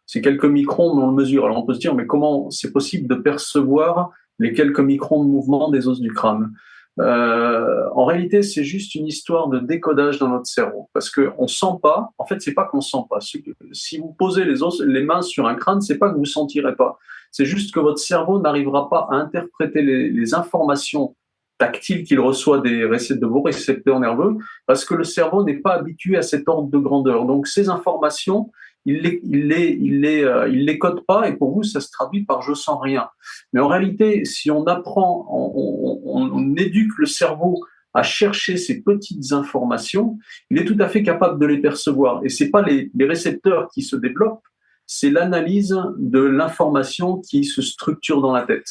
C'est 0.05 0.21
quelques 0.21 0.45
microns, 0.45 0.97
mais 0.97 1.03
on 1.03 1.11
le 1.11 1.17
mesure. 1.17 1.45
Alors 1.45 1.59
on 1.59 1.67
peut 1.67 1.75
se 1.75 1.79
dire, 1.79 1.95
mais 1.95 2.07
comment 2.07 2.51
c'est 2.51 2.73
possible 2.73 3.09
de 3.09 3.15
percevoir 3.15 4.11
les 4.39 4.53
quelques 4.53 4.81
microns 4.81 5.25
de 5.25 5.29
mouvement 5.29 5.71
des 5.71 5.89
os 5.89 6.01
du 6.01 6.13
crâne. 6.13 6.53
Euh, 6.99 7.89
en 7.95 8.07
réalité, 8.07 8.43
c'est 8.43 8.65
juste 8.65 8.95
une 8.95 9.07
histoire 9.07 9.49
de 9.49 9.59
décodage 9.59 10.19
dans 10.19 10.29
notre 10.29 10.47
cerveau, 10.47 10.89
parce 10.95 11.11
que 11.11 11.31
on 11.39 11.47
sent 11.47 11.79
pas. 11.83 12.11
En 12.17 12.25
fait, 12.25 12.41
c'est 12.41 12.55
pas 12.55 12.65
qu'on 12.65 12.81
sent 12.81 13.05
pas. 13.11 13.19
Si 13.21 13.99
vous 13.99 14.15
posez 14.19 14.45
les 14.45 14.63
os, 14.63 14.81
les 14.81 15.03
mains 15.03 15.23
sur 15.23 15.47
un 15.47 15.55
crâne, 15.55 15.83
c'est 15.83 15.99
pas 15.99 16.11
que 16.11 16.17
vous 16.17 16.25
sentirez 16.25 16.75
pas. 16.75 16.99
C'est 17.31 17.45
juste 17.45 17.75
que 17.75 17.81
votre 17.81 17.99
cerveau 17.99 18.41
n'arrivera 18.41 18.89
pas 18.89 19.09
à 19.11 19.17
interpréter 19.17 19.83
les, 19.83 20.35
informations 20.35 21.15
tactiles 21.59 22.05
qu'il 22.05 22.21
reçoit 22.21 22.61
des 22.61 22.81
de 22.81 23.27
vos 23.27 23.43
récepteurs 23.43 24.01
nerveux, 24.01 24.37
parce 24.67 24.85
que 24.85 24.95
le 24.95 25.05
cerveau 25.05 25.45
n'est 25.45 25.59
pas 25.59 25.75
habitué 25.75 26.17
à 26.17 26.23
cet 26.23 26.49
ordre 26.49 26.71
de 26.71 26.79
grandeur. 26.79 27.27
Donc, 27.27 27.47
ces 27.47 27.69
informations, 27.69 28.51
il 28.87 29.49
les, 29.49 29.79
il 29.79 30.01
les, 30.01 30.25
euh, 30.25 30.49
il 30.49 30.65
les 30.65 30.79
code 30.79 31.05
pas 31.07 31.29
et 31.29 31.37
pour 31.37 31.53
vous, 31.53 31.63
ça 31.63 31.81
se 31.81 31.91
traduit 31.91 32.25
par 32.25 32.41
je 32.41 32.55
sens 32.55 32.79
rien. 32.81 33.09
Mais 33.53 33.61
en 33.61 33.69
réalité, 33.69 34.25
si 34.25 34.51
on 34.51 34.65
apprend, 34.65 35.27
on, 35.31 36.01
on, 36.07 36.31
on 36.33 36.57
éduque 36.57 36.97
le 36.97 37.07
cerveau 37.07 37.63
à 37.93 38.03
chercher 38.03 38.57
ces 38.57 38.83
petites 38.83 39.33
informations, 39.33 40.19
il 40.51 40.59
est 40.59 40.65
tout 40.65 40.77
à 40.79 40.89
fait 40.89 41.03
capable 41.03 41.41
de 41.41 41.47
les 41.47 41.61
percevoir. 41.61 42.21
Et 42.25 42.29
c'est 42.29 42.51
pas 42.51 42.63
les, 42.63 42.91
les 42.95 43.07
récepteurs 43.07 43.69
qui 43.73 43.83
se 43.83 43.97
développent, 43.97 44.47
c'est 44.87 45.11
l'analyse 45.11 45.77
de 45.99 46.21
l'information 46.21 47.19
qui 47.19 47.45
se 47.45 47.61
structure 47.61 48.21
dans 48.21 48.33
la 48.33 48.43
tête. 48.43 48.67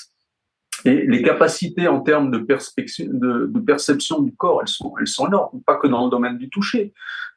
Et 0.86 1.06
les 1.08 1.22
capacités 1.24 1.88
en 1.88 2.00
termes 2.02 2.30
de, 2.30 2.38
de, 2.38 3.46
de, 3.48 3.60
perception 3.60 4.22
du 4.22 4.36
corps, 4.36 4.62
elles 4.62 4.68
sont, 4.68 4.94
elles 5.00 5.08
sont 5.08 5.28
énormes, 5.28 5.62
pas 5.66 5.78
que 5.78 5.88
dans 5.88 6.06
le 6.06 6.12
domaine 6.12 6.38
du 6.38 6.50
toucher. 6.50 6.94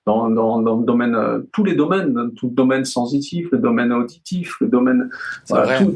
Dans, 0.07 0.30
dans, 0.30 0.61
dans 0.61 0.78
le 0.78 0.86
domaine, 0.86 1.14
euh, 1.14 1.40
tous 1.53 1.64
les 1.64 1.74
domaines, 1.74 2.32
tout 2.36 2.49
le 2.49 2.55
domaine 2.55 2.84
sensitif, 2.84 3.49
le 3.53 3.59
domaine 3.59 3.92
auditif, 3.92 4.57
le 4.61 4.68
domaine, 4.68 5.11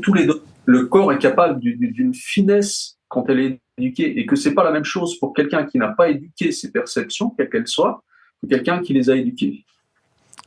tous 0.03 0.13
les 0.13 0.27
le 0.65 0.87
corps 0.87 1.13
est 1.13 1.19
capable 1.19 1.61
d'une 1.61 2.15
finesse 2.15 2.99
quand 3.09 3.29
elle 3.29 3.41
est 3.41 3.61
éduquée. 3.79 4.19
Et 4.19 4.27
que 4.27 4.37
c'est 4.37 4.55
pas 4.55 4.65
la 4.65 4.71
même 4.71 4.85
chose 4.85 5.19
pour 5.19 5.33
quelqu'un 5.33 5.65
qui 5.65 5.79
n'a 5.79 5.89
pas 5.89 6.11
éduqué 6.11 6.53
ses 6.53 6.71
perceptions, 6.71 7.31
quelles 7.31 7.51
qu'elles 7.51 7.69
soient, 7.69 8.03
que 8.43 8.49
quelqu'un 8.49 8.81
qui 8.81 8.93
les 8.93 9.11
a 9.11 9.17
éduquées. 9.17 9.65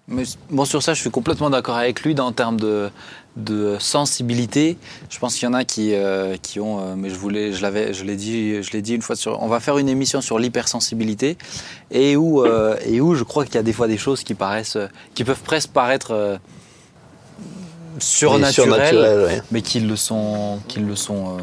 Mais 0.08 0.24
bon, 0.51 0.66
sur 0.66 0.84
ça, 0.84 0.93
je 0.93 1.01
suis 1.01 1.10
complètement 1.10 1.49
d'accord 1.49 1.78
avec 1.78 2.01
lui 2.01 2.20
en 2.20 2.32
termes 2.32 2.60
de, 2.60 2.91
de 3.38 3.78
sensibilité. 3.80 4.78
Je 5.10 5.18
pense 5.18 5.34
qu'il 5.34 5.45
y 5.45 5.47
en 5.47 5.53
a 5.53 5.64
qui, 5.64 5.95
euh, 5.95 6.38
qui 6.39 6.60
ont, 6.60 6.80
euh, 6.80 6.95
mais 6.95 7.10
je 7.10 7.16
voulais, 7.16 7.53
je 7.53 7.62
l'avais, 7.64 7.91
je 7.91 8.03
l'ai 8.03 8.16
dit, 8.16 8.62
je 8.62 8.72
l'ai 8.72 8.84
dit 8.84 8.93
une 8.93 9.01
fois 9.01 9.16
sur, 9.16 9.41
on 9.41 9.47
va 9.47 9.60
faire 9.60 9.80
une 9.80 9.89
émission 9.89 10.22
sur 10.22 10.38
l'hypersensibilité 10.38 11.38
et 11.89 12.16
où, 12.16 12.45
euh, 12.45 12.78
et 12.86 13.01
où 13.01 13.16
je 13.16 13.24
crois 13.24 13.45
qu'il 13.45 13.56
y 13.56 13.58
a 13.58 13.64
des 13.64 13.74
fois 13.74 13.88
des 13.88 13.97
choses 13.97 14.24
qui 14.24 14.36
paraissent, 14.36 14.78
qui 15.16 15.24
peuvent 15.24 15.41
presque 15.41 15.72
paraître 15.72 16.39
surnaturelles, 17.97 19.43
mais 19.51 19.64
qui 19.64 19.80
le 19.80 19.95
sont, 19.95 20.60
qui 20.68 20.82
le 20.82 20.95
sont, 20.95 21.38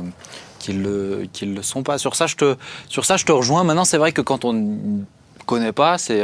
le, 0.68 1.26
le 1.42 1.62
sont 1.62 1.82
pas. 1.82 1.98
Sur 1.98 2.14
ça, 2.14 2.28
je 2.28 2.36
te, 2.36 2.56
sur 2.88 3.04
ça, 3.04 3.16
je 3.16 3.24
te 3.24 3.32
rejoins. 3.32 3.64
Maintenant, 3.64 3.84
c'est 3.84 3.98
vrai 3.98 4.12
que 4.12 4.20
quand 4.20 4.44
on 4.44 4.52
ne 4.52 5.02
connaît 5.46 5.72
pas, 5.72 5.98
c'est 5.98 6.22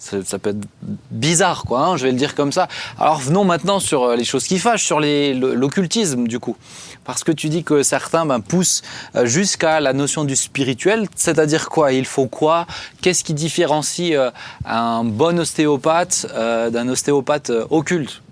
Ça, 0.00 0.38
peut 0.38 0.50
être 0.50 0.66
bizarre, 1.10 1.64
quoi, 1.64 1.80
hein, 1.80 1.96
je 1.98 2.04
vais 2.04 2.10
le 2.10 2.16
dire 2.16 2.34
comme 2.34 2.52
ça. 2.52 2.68
Alors 2.98 3.18
venons 3.18 3.44
maintenant 3.44 3.80
sur 3.80 4.04
euh, 4.04 4.16
les 4.16 4.24
choses 4.24 4.44
qui 4.44 4.58
fâchent, 4.58 4.84
sur 4.84 4.98
l'occultisme, 4.98 6.26
du 6.26 6.38
coup. 6.38 6.56
Parce 7.04 7.22
que 7.22 7.30
tu 7.30 7.50
dis 7.50 7.64
que 7.64 7.82
certains 7.82 8.24
ben, 8.24 8.40
poussent 8.40 8.80
euh, 9.14 9.26
jusqu'à 9.26 9.78
la 9.78 9.92
notion 9.92 10.24
du 10.24 10.36
spirituel, 10.36 11.06
c'est-à-dire 11.14 11.68
quoi? 11.68 11.92
Il 11.92 12.06
faut 12.06 12.26
quoi? 12.26 12.66
Qu'est-ce 13.02 13.22
qui 13.22 13.34
différencie 13.34 14.14
euh, 14.14 14.30
un 14.64 15.04
bon 15.04 15.38
ostéopathe 15.38 16.26
d'un 16.34 16.88
ostéopathe 16.88 17.52
occulte? 17.68 18.22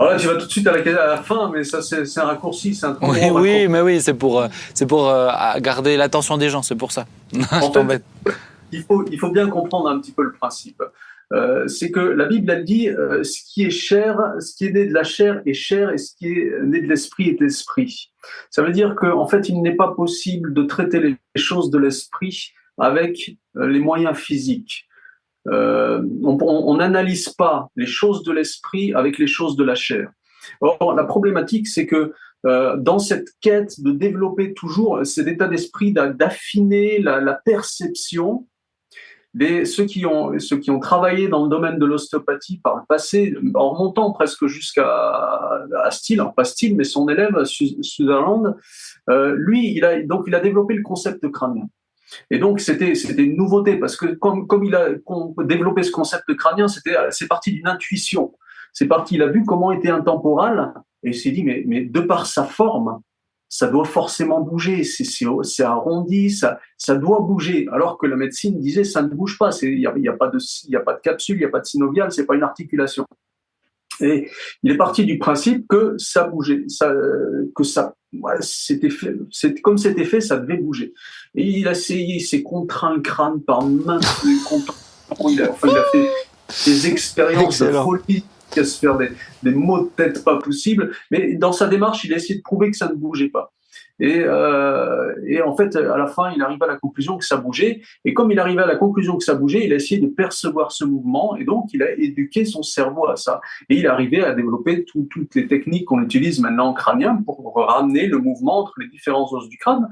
Alors 0.00 0.12
là, 0.12 0.18
tu 0.18 0.26
vas 0.26 0.34
tout 0.34 0.46
de 0.46 0.50
suite 0.50 0.66
à 0.66 0.72
la, 0.72 1.22
fin, 1.22 1.48
mais 1.54 1.62
ça, 1.62 1.80
c'est 1.80 2.18
un 2.18 2.24
raccourci, 2.24 2.74
c'est 2.74 2.86
un 2.86 2.96
Oui, 3.02 3.30
oui 3.30 3.68
mais 3.68 3.82
oui, 3.82 4.00
c'est 4.00 4.14
pour, 4.14 4.42
c'est 4.74 4.86
pour 4.86 5.12
garder 5.58 5.96
l'attention 5.96 6.38
des 6.38 6.50
gens, 6.50 6.62
c'est 6.62 6.74
pour 6.74 6.90
ça. 6.90 7.06
je 7.32 7.70
t'embête 7.70 8.02
il 8.72 8.82
faut, 8.82 9.30
bien 9.30 9.48
comprendre 9.48 9.88
un 9.88 10.00
petit 10.00 10.12
peu 10.12 10.22
le 10.22 10.32
principe. 10.32 10.82
Euh, 11.32 11.68
c'est 11.68 11.92
que 11.92 12.00
la 12.00 12.26
Bible, 12.26 12.50
elle 12.50 12.64
dit 12.64 12.88
euh, 12.88 13.22
ce 13.22 13.40
qui 13.44 13.64
est 13.64 13.70
chair, 13.70 14.18
ce 14.40 14.54
qui 14.56 14.66
est 14.66 14.72
né 14.72 14.86
de 14.86 14.92
la 14.92 15.04
chair 15.04 15.42
est 15.46 15.54
chair, 15.54 15.90
et 15.90 15.98
ce 15.98 16.14
qui 16.16 16.26
est 16.26 16.52
né 16.64 16.80
de 16.80 16.88
l'esprit 16.88 17.28
est 17.28 17.40
esprit. 17.40 18.10
Ça 18.50 18.62
veut 18.62 18.72
dire 18.72 18.96
qu'en 18.96 19.20
en 19.20 19.28
fait, 19.28 19.48
il 19.48 19.62
n'est 19.62 19.76
pas 19.76 19.92
possible 19.92 20.52
de 20.52 20.62
traiter 20.64 20.98
les 20.98 21.16
choses 21.36 21.70
de 21.70 21.78
l'esprit 21.78 22.50
avec 22.78 23.36
euh, 23.56 23.68
les 23.68 23.78
moyens 23.78 24.16
physiques. 24.16 24.88
on 25.46 26.76
n'analyse 26.76 27.28
pas 27.28 27.68
les 27.76 27.86
choses 27.86 28.24
de 28.24 28.32
l'esprit 28.32 28.92
avec 28.94 29.18
les 29.18 29.28
choses 29.28 29.56
de 29.56 29.64
la 29.64 29.76
chair. 29.76 30.10
Or, 30.60 30.94
la 30.94 31.04
problématique, 31.04 31.68
c'est 31.68 31.86
que 31.86 32.12
dans 32.42 32.98
cette 32.98 33.28
quête 33.42 33.82
de 33.82 33.92
développer 33.92 34.54
toujours 34.54 35.04
cet 35.04 35.26
état 35.28 35.46
d'esprit, 35.46 35.92
d'affiner 35.92 36.98
la, 36.98 37.34
perception, 37.44 38.46
ceux, 39.64 39.84
qui 39.84 40.06
ont, 40.06 40.38
ceux 40.38 40.58
qui 40.58 40.70
ont 40.70 40.80
travaillé 40.80 41.28
dans 41.28 41.44
le 41.44 41.48
domaine 41.48 41.78
de 41.78 41.86
l'ostéopathie 41.86 42.58
par 42.58 42.76
le 42.76 42.82
passé, 42.88 43.34
en 43.54 43.70
remontant 43.70 44.10
presque 44.12 44.46
jusqu'à 44.46 44.86
à 44.86 45.90
Steele, 45.90 46.22
pas 46.34 46.44
Steele, 46.44 46.76
mais 46.76 46.84
son 46.84 47.08
élève, 47.08 47.44
Sutherland, 47.44 48.56
euh, 49.08 49.34
lui, 49.36 49.72
il 49.74 49.84
a, 49.84 50.02
donc, 50.02 50.24
il 50.26 50.34
a 50.34 50.40
développé 50.40 50.74
le 50.74 50.82
concept 50.82 51.28
crânien. 51.30 51.68
Et 52.30 52.38
donc, 52.38 52.60
c'était, 52.60 52.92
une 52.92 53.36
nouveauté 53.36 53.76
parce 53.76 53.96
que 53.96 54.06
comme, 54.06 54.48
comme 54.48 54.64
il 54.64 54.74
a 54.74 54.88
développé 55.44 55.84
ce 55.84 55.92
concept 55.92 56.34
crânien, 56.34 56.66
c'était, 56.66 56.96
c'est 57.10 57.28
parti 57.28 57.52
d'une 57.52 57.68
intuition. 57.68 58.32
C'est 58.72 58.86
parti, 58.86 59.14
il 59.14 59.22
a 59.22 59.28
vu 59.28 59.44
comment 59.44 59.72
était 59.72 59.90
un 59.90 60.00
temporal 60.00 60.74
et 61.02 61.10
il 61.10 61.14
s'est 61.14 61.30
dit, 61.30 61.44
mais, 61.44 61.62
mais 61.66 61.82
de 61.82 62.00
par 62.00 62.26
sa 62.26 62.44
forme, 62.44 63.00
ça 63.50 63.66
doit 63.66 63.84
forcément 63.84 64.40
bouger, 64.40 64.84
c'est 64.84 65.64
arrondi, 65.64 66.30
ça, 66.30 66.60
ça 66.78 66.94
doit 66.94 67.18
bouger. 67.18 67.66
Alors 67.72 67.98
que 67.98 68.06
la 68.06 68.14
médecine 68.14 68.60
disait 68.60 68.84
ça 68.84 69.02
ne 69.02 69.08
bouge 69.08 69.36
pas, 69.38 69.50
il 69.62 69.76
n'y 69.76 69.86
a, 69.86 69.92
y 69.98 70.08
a, 70.08 70.12
pas 70.12 70.28
de, 70.28 70.38
y 70.68 70.76
a 70.76 70.80
pas 70.80 70.94
de 70.94 71.00
capsule, 71.00 71.36
il 71.36 71.40
n'y 71.40 71.44
a 71.44 71.48
pas 71.48 71.58
de 71.58 71.66
synovial, 71.66 72.12
c'est 72.12 72.24
pas 72.24 72.36
une 72.36 72.44
articulation. 72.44 73.04
Et 74.00 74.30
il 74.62 74.70
est 74.70 74.76
parti 74.76 75.04
du 75.04 75.18
principe 75.18 75.66
que 75.68 75.96
ça 75.98 76.24
bougeait, 76.24 76.64
ça, 76.68 76.94
que 77.54 77.64
ça, 77.64 77.94
c'était 78.40 78.88
fait, 78.88 79.16
comme 79.62 79.78
c'était 79.78 80.04
fait, 80.04 80.20
ça 80.20 80.38
devait 80.38 80.56
bouger. 80.56 80.94
Et 81.34 81.44
il 81.44 81.66
a 81.66 81.72
essayé, 81.72 82.16
il 82.16 82.20
s'est 82.20 82.44
contraint 82.44 82.94
le 82.94 83.00
crâne 83.00 83.42
par 83.42 83.66
main, 83.66 83.98
il 84.24 85.42
a, 85.42 85.52
il 85.64 85.76
a 85.76 85.84
fait 85.92 86.10
des 86.66 86.86
expériences 86.86 87.60
de 87.60 87.72
folie 87.72 88.24
à 88.58 88.64
se 88.64 88.78
faire 88.78 88.96
des, 88.96 89.10
des 89.42 89.52
mots 89.52 89.84
de 89.84 89.90
tête 89.90 90.24
pas 90.24 90.38
possibles. 90.38 90.92
Mais 91.10 91.34
dans 91.34 91.52
sa 91.52 91.68
démarche, 91.68 92.04
il 92.04 92.12
a 92.12 92.16
essayé 92.16 92.36
de 92.36 92.42
prouver 92.42 92.70
que 92.70 92.76
ça 92.76 92.88
ne 92.88 92.94
bougeait 92.94 93.28
pas. 93.28 93.52
Et, 94.00 94.22
euh, 94.24 95.14
et, 95.26 95.42
en 95.42 95.54
fait, 95.54 95.76
à 95.76 95.98
la 95.98 96.06
fin, 96.06 96.32
il 96.34 96.42
arrive 96.42 96.62
à 96.62 96.66
la 96.66 96.76
conclusion 96.76 97.18
que 97.18 97.24
ça 97.24 97.36
bougeait. 97.36 97.82
Et 98.04 98.14
comme 98.14 98.32
il 98.32 98.38
arrivait 98.38 98.62
à 98.62 98.66
la 98.66 98.76
conclusion 98.76 99.18
que 99.18 99.24
ça 99.24 99.34
bougeait, 99.34 99.66
il 99.66 99.72
a 99.72 99.76
essayé 99.76 100.00
de 100.00 100.06
percevoir 100.06 100.72
ce 100.72 100.84
mouvement. 100.84 101.36
Et 101.36 101.44
donc, 101.44 101.66
il 101.74 101.82
a 101.82 101.92
éduqué 101.92 102.46
son 102.46 102.62
cerveau 102.62 103.06
à 103.08 103.16
ça. 103.16 103.40
Et 103.68 103.76
il 103.76 103.86
arrivait 103.86 104.24
à 104.24 104.32
développer 104.32 104.84
toutes 104.84 105.34
les 105.34 105.46
techniques 105.46 105.84
qu'on 105.84 106.02
utilise 106.02 106.40
maintenant 106.40 106.68
en 106.68 106.72
crânien 106.72 107.22
pour 107.24 107.52
ramener 107.54 108.06
le 108.06 108.18
mouvement 108.18 108.60
entre 108.60 108.72
les 108.78 108.88
différents 108.88 109.30
os 109.32 109.48
du 109.48 109.58
crâne. 109.58 109.86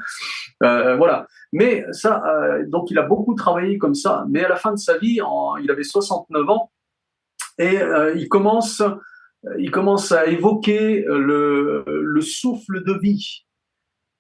Euh, 0.63 0.97
voilà. 0.97 1.27
Mais 1.53 1.85
ça, 1.93 2.23
euh, 2.27 2.65
donc, 2.67 2.91
il 2.91 2.99
a 2.99 3.03
beaucoup 3.03 3.35
travaillé 3.35 3.77
comme 3.77 3.95
ça. 3.95 4.25
Mais 4.31 4.43
à 4.43 4.49
la 4.49 4.57
fin 4.57 4.73
de 4.73 4.79
sa 4.79 4.97
vie, 4.97 5.21
il 5.63 5.71
avait 5.71 5.83
69 5.83 6.49
ans 6.49 6.71
et 7.59 7.81
euh, 7.81 8.15
il 8.15 8.29
commence, 8.29 8.83
il 9.59 9.71
commence 9.71 10.13
à 10.13 10.27
évoquer 10.27 11.05
le, 11.07 11.85
le 11.87 12.21
souffle 12.21 12.85
de 12.85 12.93
vie. 12.99 13.45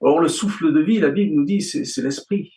Or, 0.01 0.21
le 0.21 0.29
souffle 0.29 0.73
de 0.73 0.81
vie, 0.81 1.01
la 1.01 1.11
Bible 1.11 1.35
nous 1.35 1.45
dit, 1.45 1.61
c'est 1.61 2.03
l'esprit. 2.03 2.53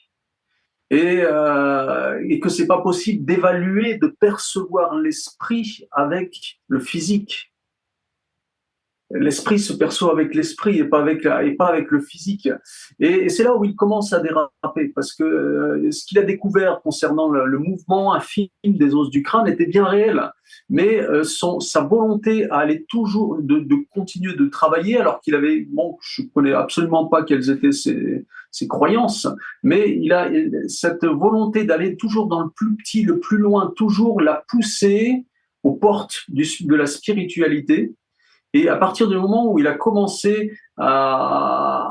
Et, 0.89 1.21
euh, 1.23 2.21
et 2.27 2.39
que 2.39 2.49
c'est 2.49 2.67
pas 2.67 2.81
possible 2.81 3.23
d'évaluer, 3.23 3.97
de 3.97 4.07
percevoir 4.07 4.95
l'esprit 4.97 5.87
avec 5.91 6.59
le 6.67 6.81
physique 6.81 7.50
l'esprit 9.13 9.59
se 9.59 9.73
perçoit 9.73 10.11
avec 10.11 10.35
l'esprit 10.35 10.79
et 10.79 10.85
pas 10.85 10.99
avec 10.99 11.25
et 11.25 11.51
pas 11.53 11.67
avec 11.67 11.91
le 11.91 11.99
physique. 11.99 12.49
Et, 12.99 13.29
c'est 13.29 13.43
là 13.43 13.55
où 13.55 13.63
il 13.65 13.75
commence 13.75 14.13
à 14.13 14.19
déraper 14.19 14.89
parce 14.95 15.13
que 15.13 15.23
euh, 15.23 15.91
ce 15.91 16.05
qu'il 16.05 16.19
a 16.19 16.23
découvert 16.23 16.81
concernant 16.81 17.29
le, 17.29 17.59
mouvement 17.59 18.13
infime 18.13 18.47
des 18.63 18.95
os 18.95 19.09
du 19.09 19.23
crâne 19.23 19.47
était 19.47 19.65
bien 19.65 19.85
réel, 19.85 20.21
mais 20.69 20.99
euh, 21.01 21.23
son, 21.23 21.59
sa 21.59 21.81
volonté 21.81 22.49
à 22.49 22.57
aller 22.57 22.85
toujours 22.85 23.37
de, 23.41 23.59
de 23.59 23.75
continuer 23.93 24.33
de 24.35 24.45
travailler 24.47 24.97
alors 24.97 25.19
qu'il 25.21 25.35
avait 25.35 25.65
bon, 25.69 25.97
je 26.01 26.23
connais 26.33 26.53
absolument 26.53 27.07
pas 27.07 27.23
quelles 27.23 27.49
étaient 27.49 27.71
ses, 27.71 28.25
ses 28.51 28.67
croyances, 28.67 29.27
mais 29.63 29.95
il 29.95 30.11
a 30.13 30.29
cette 30.67 31.05
volonté 31.05 31.63
d'aller 31.63 31.95
toujours 31.97 32.27
dans 32.27 32.41
le 32.41 32.49
plus 32.49 32.75
petit, 32.75 33.03
le 33.03 33.19
plus 33.19 33.37
loin, 33.37 33.73
toujours 33.75 34.21
la 34.21 34.43
pousser 34.49 35.25
aux 35.63 35.73
portes 35.73 36.23
du, 36.27 36.45
de 36.61 36.75
la 36.75 36.85
spiritualité 36.85 37.93
et 38.53 38.69
à 38.69 38.75
partir 38.75 39.07
du 39.07 39.17
moment 39.17 39.51
où 39.51 39.59
il 39.59 39.67
a 39.67 39.73
commencé 39.73 40.51
à, 40.77 41.87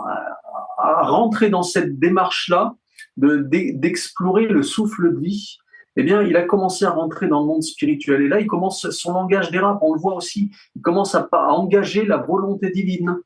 à 0.79 1.03
rentrer 1.03 1.51
dans 1.51 1.63
cette 1.63 1.99
démarche-là, 1.99 2.75
d'explorer 3.17 4.47
le 4.47 4.63
souffle 4.63 5.15
de 5.15 5.21
vie, 5.21 5.59
eh 5.97 6.03
bien, 6.03 6.23
il 6.23 6.37
a 6.37 6.43
commencé 6.43 6.85
à 6.85 6.91
rentrer 6.91 7.27
dans 7.27 7.41
le 7.41 7.47
monde 7.47 7.63
spirituel. 7.63 8.23
Et 8.23 8.29
là, 8.29 8.41
il 8.41 8.47
commence, 8.47 8.89
son 8.91 9.13
langage 9.13 9.51
dérape, 9.51 9.79
on 9.83 9.95
le 9.95 10.01
voit 10.01 10.15
aussi. 10.15 10.51
Il 10.77 10.83
commence 10.83 11.15
à, 11.15 11.29
à 11.33 11.49
engager 11.49 12.05
la 12.05 12.17
volonté 12.19 12.71
divine 12.71 13.17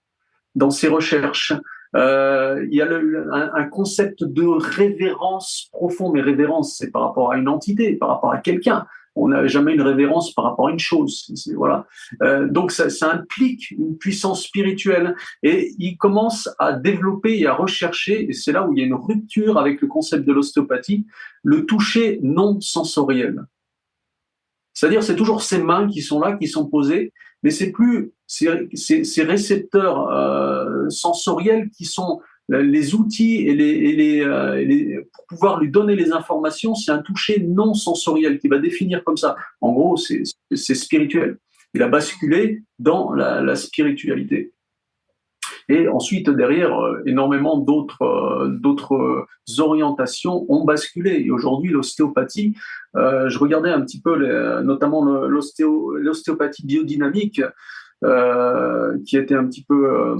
dans 0.55 0.71
ses 0.71 0.89
recherches. 0.89 1.53
Euh, 1.95 2.67
il 2.69 2.75
y 2.77 2.83
a 2.83 2.87
le, 2.87 3.33
un, 3.33 3.53
un, 3.55 3.65
concept 3.65 4.25
de 4.25 4.45
révérence 4.45 5.69
profonde, 5.73 6.15
mais 6.15 6.23
révérence, 6.23 6.77
c'est 6.79 6.91
par 6.91 7.03
rapport 7.03 7.33
à 7.33 7.37
une 7.37 7.49
entité, 7.49 7.95
par 7.95 8.09
rapport 8.09 8.33
à 8.33 8.39
quelqu'un 8.39 8.87
on 9.17 9.29
n'a 9.29 9.47
jamais 9.47 9.75
une 9.75 9.83
révérence 9.83 10.35
par 10.35 10.45
rapport 10.45 10.69
à 10.69 10.71
une 10.71 10.79
chose. 10.79 11.33
Voilà. 11.57 11.87
Euh, 12.23 12.49
donc 12.49 12.73
ça, 12.73 12.89
implique 13.11 13.71
une 13.71 13.97
puissance 13.97 14.45
spirituelle 14.45 15.15
et 15.43 15.73
il 15.79 15.97
commence 15.97 16.49
à 16.59 16.73
développer 16.73 17.39
et 17.39 17.47
à 17.47 17.55
rechercher, 17.55 18.29
et 18.29 18.33
c'est 18.33 18.53
là 18.53 18.67
où 18.67 18.73
il 18.73 18.81
y 18.81 18.83
a 18.83 18.87
une 18.87 18.95
rupture 18.95 19.59
avec 19.59 19.81
le 19.81 19.89
concept 19.89 20.27
de 20.27 20.33
l'ostéopathie, 20.33 21.07
le 21.43 21.67
toucher 21.67 22.19
non 22.23 22.61
sensoriel. 22.61 23.45
C'est-à-dire, 24.73 25.05
c'est 25.05 25.17
toujours 25.17 25.43
ces 25.43 25.63
mains 25.63 25.87
qui 25.87 26.03
sont 26.03 26.19
là, 26.19 26.37
qui 26.37 26.49
sont 26.49 26.67
posées, 26.67 27.13
mais 27.45 27.51
c'est 27.51 27.71
plus 27.71 28.13
ces, 28.27 28.69
ces, 28.75 29.05
ces 29.05 29.23
récepteurs 29.23 30.09
euh, 30.09 30.89
sensoriels 30.89 31.71
qui 31.71 31.85
sont 31.85 32.21
les 32.49 32.95
outils 32.95 33.47
et 33.47 33.55
les, 33.55 34.23
euh, 34.23 34.57
les, 34.57 34.99
pour 35.13 35.27
pouvoir 35.27 35.61
lui 35.61 35.71
donner 35.71 35.97
les 35.97 36.13
informations, 36.13 36.75
c'est 36.75 36.93
un 36.93 36.99
toucher 36.99 37.41
non 37.41 37.75
sensoriel 37.75 38.39
qui 38.39 38.49
va 38.49 38.59
définir 38.59 39.03
comme 39.05 39.17
ça. 39.17 39.37
En 39.61 39.73
gros, 39.73 39.97
c'est 39.97 40.75
spirituel. 40.75 41.39
Il 41.73 41.83
a 41.83 41.89
basculé 41.89 42.63
dans 42.79 43.13
la, 43.13 43.57
spiritualité. 43.57 44.53
Et 45.71 45.89
ensuite, 45.89 46.29
derrière, 46.29 46.79
euh, 46.79 47.03
énormément 47.07 47.57
d'autres 47.57 48.03
euh, 48.03 48.49
d'autres 48.49 49.27
orientations 49.59 50.45
ont 50.51 50.65
basculé. 50.65 51.23
Et 51.25 51.31
aujourd'hui, 51.31 51.71
l'ostéopathie, 51.71 52.55
je 52.95 53.39
regardais 53.39 53.71
un 53.71 53.81
petit 53.81 54.01
peu, 54.01 54.17
notamment 54.63 55.05
l'ostéopathie 55.05 56.67
biodynamique, 56.67 57.43
qui 59.07 59.17
était 59.17 59.35
un 59.35 59.47
petit 59.47 59.65
peu 59.65 60.17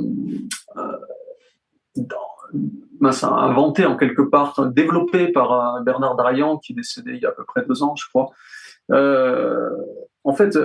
inventé 3.03 3.87
en 3.87 3.97
quelque 3.97 4.23
part, 4.23 4.67
développé 4.73 5.29
par 5.29 5.77
euh, 5.77 5.81
Bernard 5.83 6.17
Drayan, 6.17 6.59
qui 6.59 6.73
est 6.73 6.77
décédé 6.77 7.13
il 7.15 7.23
y 7.23 7.27
a 7.27 7.31
à 7.31 7.33
peu 7.33 7.45
près 7.45 7.65
deux 7.67 7.83
ans, 7.83 7.95
je 7.97 8.07
crois. 8.09 8.31
Euh, 8.91 9.71
en 10.25 10.33
fait, 10.33 10.57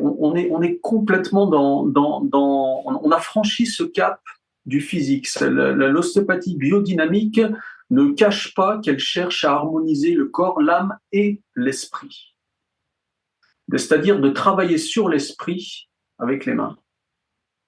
on, 0.00 0.34
est, 0.62 0.78
complètement 0.80 1.46
dans, 1.46 1.84
dans, 1.84 2.20
dans, 2.20 2.84
on 3.02 3.10
a 3.10 3.18
franchi 3.18 3.66
ce 3.66 3.82
cap 3.82 4.20
du 4.64 4.80
physique. 4.80 5.28
L'ostéopathie 5.40 6.56
biodynamique 6.56 7.40
ne 7.90 8.12
cache 8.12 8.54
pas 8.54 8.78
qu'elle 8.78 8.98
cherche 8.98 9.44
à 9.44 9.52
harmoniser 9.52 10.12
le 10.12 10.26
corps, 10.26 10.60
l'âme 10.60 10.96
et 11.10 11.42
l'esprit. 11.56 12.36
C'est-à-dire 13.70 14.20
de 14.20 14.28
travailler 14.30 14.78
sur 14.78 15.08
l'esprit 15.08 15.88
avec 16.18 16.46
les 16.46 16.54
mains. 16.54 16.76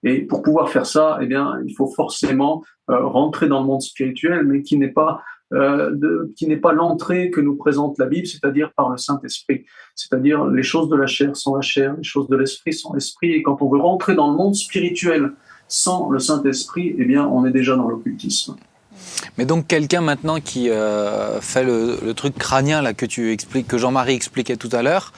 Et 0.03 0.23
pour 0.23 0.43
pouvoir 0.43 0.71
faire 0.71 0.87
ça, 0.87 1.19
eh 1.21 1.27
bien, 1.27 1.59
il 1.67 1.75
faut 1.75 1.87
forcément 1.87 2.65
euh, 2.91 3.05
rentrer 3.05 3.49
dans 3.49 3.61
le 3.61 3.67
monde 3.67 3.83
spirituel, 3.83 4.47
mais 4.47 4.63
qui 4.63 4.79
n'est 4.79 4.89
pas 4.89 5.23
de, 5.53 6.33
qui 6.37 6.47
n'est 6.47 6.59
pas 6.59 6.73
l'entrée 6.73 7.29
que 7.33 7.41
nous 7.41 7.57
présente 7.57 7.99
la 7.99 8.07
Bible, 8.07 8.25
c'est-à-dire 8.25 8.73
par 8.73 8.89
le 8.89 8.97
Saint-Esprit. 8.97 9.65
C'est-à-dire 9.97 10.47
les 10.47 10.63
choses 10.63 10.89
de 10.89 10.95
la 10.95 11.09
chair 11.09 11.35
sont 11.35 11.57
la 11.57 11.61
chair, 11.61 11.97
les 11.97 12.05
choses 12.05 12.29
de 12.29 12.37
l'esprit 12.37 12.73
sont 12.73 12.95
l'esprit. 12.95 13.33
Et 13.33 13.43
quand 13.43 13.61
on 13.61 13.69
veut 13.69 13.81
rentrer 13.81 14.15
dans 14.15 14.31
le 14.31 14.37
monde 14.37 14.55
spirituel 14.55 15.33
sans 15.67 16.09
le 16.09 16.21
Saint-Esprit, 16.21 16.95
eh 16.97 17.05
bien, 17.05 17.27
on 17.27 17.45
est 17.47 17.51
déjà 17.51 17.75
dans 17.75 17.89
l'occultisme. 17.89 18.55
Mais 19.39 19.45
donc 19.45 19.67
quelqu'un 19.67 20.01
maintenant 20.01 20.41
qui 20.41 20.71
euh, 20.71 21.41
fait 21.41 21.65
le, 21.65 22.13
truc 22.15 22.37
crânien 22.37 22.83
là 22.83 22.93
que 22.93 23.07
tu 23.07 23.33
expliques, 23.33 23.67
que 23.67 23.79
Jean-Marie 23.79 24.15
expliquait 24.15 24.57
tout 24.57 24.69
à 24.73 24.83
l'heure, 24.83 25.13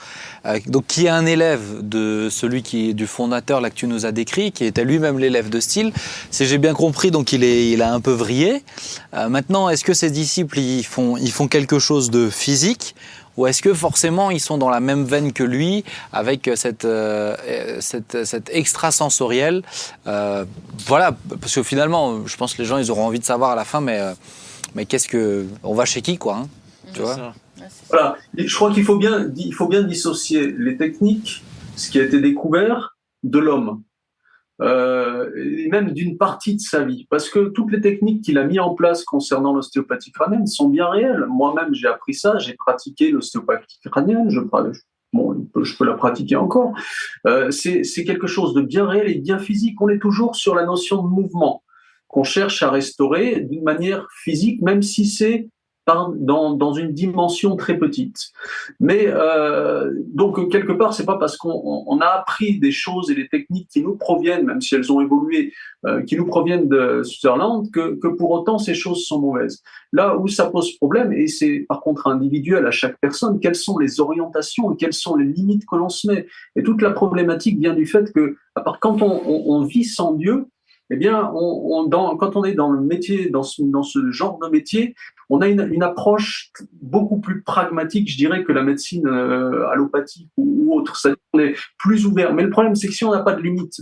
euh, 0.45 0.59
donc 0.67 0.87
qui 0.87 1.05
est 1.05 1.09
un 1.09 1.25
élève 1.25 1.79
de 1.81 2.29
celui 2.29 2.63
qui 2.63 2.89
est 2.89 2.93
du 2.93 3.07
fondateur 3.07 3.61
là 3.61 3.69
que 3.69 3.75
tu 3.75 3.87
nous 3.87 4.05
as 4.05 4.11
décrit, 4.11 4.51
qui 4.51 4.65
était 4.65 4.85
lui-même 4.85 5.19
l'élève 5.19 5.49
de 5.49 5.59
style. 5.59 5.91
Si 6.31 6.45
j'ai 6.45 6.57
bien 6.57 6.73
compris, 6.73 7.11
donc 7.11 7.33
il 7.33 7.43
est, 7.43 7.71
il 7.71 7.81
a 7.81 7.93
un 7.93 7.99
peu 7.99 8.11
vrillé. 8.11 8.63
Euh, 9.13 9.29
maintenant, 9.29 9.69
est-ce 9.69 9.83
que 9.83 9.93
ses 9.93 10.09
disciples 10.09 10.59
ils 10.59 10.83
font, 10.83 11.17
ils 11.17 11.31
font 11.31 11.47
quelque 11.47 11.79
chose 11.79 12.09
de 12.09 12.29
physique 12.29 12.95
ou 13.37 13.47
est-ce 13.47 13.61
que 13.61 13.73
forcément 13.73 14.31
ils 14.31 14.39
sont 14.39 14.57
dans 14.57 14.69
la 14.69 14.79
même 14.79 15.05
veine 15.05 15.33
que 15.33 15.43
lui, 15.43 15.83
avec 16.11 16.49
cette, 16.55 16.85
euh, 16.85 17.35
cette, 17.79 18.25
cette 18.25 18.49
extrasensoriel 18.51 19.63
euh, 20.07 20.45
Voilà, 20.85 21.15
parce 21.39 21.55
que 21.55 21.63
finalement, 21.63 22.25
je 22.25 22.37
pense 22.37 22.53
que 22.53 22.61
les 22.61 22.67
gens 22.67 22.77
ils 22.77 22.91
auront 22.91 23.05
envie 23.05 23.19
de 23.19 23.25
savoir 23.25 23.51
à 23.51 23.55
la 23.55 23.65
fin, 23.65 23.81
mais, 23.81 23.99
euh, 23.99 24.13
mais 24.75 24.85
qu'est-ce 24.85 25.07
que. 25.07 25.45
On 25.63 25.73
va 25.73 25.85
chez 25.85 26.01
qui, 26.01 26.17
quoi 26.17 26.37
hein, 26.37 26.47
tu 26.93 27.01
vois. 27.01 27.33
Voilà, 27.89 28.15
je 28.35 28.53
crois 28.55 28.73
qu'il 28.73 28.83
faut 28.83 28.97
bien, 28.97 29.31
il 29.35 29.53
faut 29.53 29.67
bien 29.67 29.83
dissocier 29.83 30.53
les 30.57 30.75
techniques, 30.75 31.43
ce 31.75 31.89
qui 31.89 31.99
a 31.99 32.03
été 32.03 32.19
découvert, 32.19 32.97
de 33.23 33.39
l'homme 33.39 33.81
euh, 34.63 35.29
et 35.35 35.67
même 35.67 35.91
d'une 35.91 36.17
partie 36.17 36.55
de 36.55 36.61
sa 36.61 36.83
vie. 36.83 37.05
Parce 37.09 37.29
que 37.29 37.49
toutes 37.49 37.71
les 37.71 37.81
techniques 37.81 38.23
qu'il 38.23 38.37
a 38.37 38.45
mis 38.45 38.59
en 38.59 38.73
place 38.73 39.03
concernant 39.03 39.53
l'ostéopathie 39.53 40.11
crânienne 40.11 40.47
sont 40.47 40.69
bien 40.69 40.89
réelles. 40.89 41.25
Moi-même, 41.29 41.73
j'ai 41.73 41.87
appris 41.87 42.13
ça, 42.13 42.37
j'ai 42.37 42.53
pratiqué 42.53 43.11
l'ostéopathie 43.11 43.79
crânienne, 43.91 44.29
je, 44.29 44.39
peux 44.39 45.85
la 45.85 45.93
pratiquer 45.95 46.37
encore. 46.37 46.73
Euh, 47.27 47.51
c'est 47.51 48.03
quelque 48.05 48.27
chose 48.27 48.53
de 48.53 48.61
bien 48.61 48.87
réel 48.87 49.09
et 49.09 49.19
bien 49.19 49.37
physique. 49.37 49.81
On 49.81 49.89
est 49.89 49.99
toujours 49.99 50.35
sur 50.35 50.55
la 50.55 50.65
notion 50.65 51.03
de 51.03 51.09
mouvement 51.09 51.61
qu'on 52.07 52.23
cherche 52.23 52.63
à 52.63 52.69
restaurer 52.69 53.41
d'une 53.41 53.63
manière 53.63 54.07
physique, 54.23 54.61
même 54.61 54.81
si 54.81 55.07
c'est 55.07 55.49
dans, 55.85 56.53
dans, 56.53 56.73
une 56.73 56.93
dimension 56.93 57.55
très 57.55 57.77
petite. 57.77 58.31
Mais 58.79 59.05
euh, 59.07 59.91
donc 60.13 60.51
quelque 60.51 60.71
part, 60.71 60.93
c'est 60.93 61.05
pas 61.05 61.17
parce 61.17 61.35
qu'on 61.37 61.83
on 61.85 61.99
a 61.99 62.05
appris 62.05 62.59
des 62.59 62.71
choses 62.71 63.11
et 63.11 63.15
des 63.15 63.27
techniques 63.27 63.67
qui 63.69 63.81
nous 63.81 63.95
proviennent, 63.95 64.45
même 64.45 64.61
si 64.61 64.75
elles 64.75 64.91
ont 64.91 65.01
évolué, 65.01 65.53
euh, 65.85 66.01
qui 66.03 66.15
nous 66.15 66.25
proviennent 66.25 66.69
de 66.69 67.03
Sutherland, 67.03 67.69
que, 67.71 67.95
que 67.95 68.07
pour 68.07 68.31
autant 68.31 68.57
ces 68.57 68.75
choses 68.75 69.05
sont 69.05 69.19
mauvaises. 69.19 69.61
Là 69.91 70.17
où 70.17 70.27
ça 70.27 70.49
pose 70.49 70.77
problème, 70.77 71.11
et 71.11 71.27
c'est 71.27 71.65
par 71.67 71.81
contre 71.81 72.07
individuel 72.07 72.65
à 72.65 72.71
chaque 72.71 72.97
personne, 72.99 73.39
quelles 73.39 73.55
sont 73.55 73.77
les 73.77 73.99
orientations, 73.99 74.73
quelles 74.75 74.93
sont 74.93 75.15
les 75.15 75.25
limites 75.25 75.65
que 75.69 75.75
l'on 75.75 75.89
se 75.89 76.07
met? 76.07 76.27
Et 76.55 76.63
toute 76.63 76.81
la 76.81 76.91
problématique 76.91 77.59
vient 77.59 77.73
du 77.73 77.85
fait 77.85 78.11
que, 78.13 78.37
à 78.55 78.61
part 78.61 78.79
quand 78.79 79.01
on, 79.01 79.21
on, 79.25 79.53
on 79.53 79.63
vit 79.63 79.83
sans 79.83 80.13
Dieu, 80.13 80.47
eh 80.89 80.95
bien, 80.95 81.31
on, 81.33 81.85
dans, 81.85 82.15
quand 82.17 82.35
on 82.35 82.43
est 82.43 82.53
dans 82.53 82.69
le 82.69 82.81
métier, 82.81 83.29
dans 83.29 83.41
ce, 83.43 83.63
dans 83.63 83.83
ce 83.83 84.11
genre 84.11 84.37
de 84.39 84.47
métier, 84.47 84.95
on 85.29 85.41
a 85.41 85.47
une, 85.47 85.83
approche 85.83 86.51
beaucoup 86.81 87.19
plus 87.19 87.41
pragmatique, 87.43 88.09
je 88.09 88.17
dirais, 88.17 88.43
que 88.43 88.51
la 88.51 88.63
médecine 88.63 89.07
euh, 89.07 89.67
allopathique 89.69 90.29
ou, 90.37 90.73
autre. 90.75 90.95
on 91.33 91.39
est 91.39 91.55
plus 91.77 92.05
ouvert. 92.05 92.33
Mais 92.33 92.43
le 92.43 92.49
problème, 92.49 92.75
c'est 92.75 92.87
que 92.87 92.93
si 92.93 93.05
on 93.05 93.11
n'a 93.11 93.23
pas 93.23 93.33
de 93.33 93.41
limite, 93.41 93.81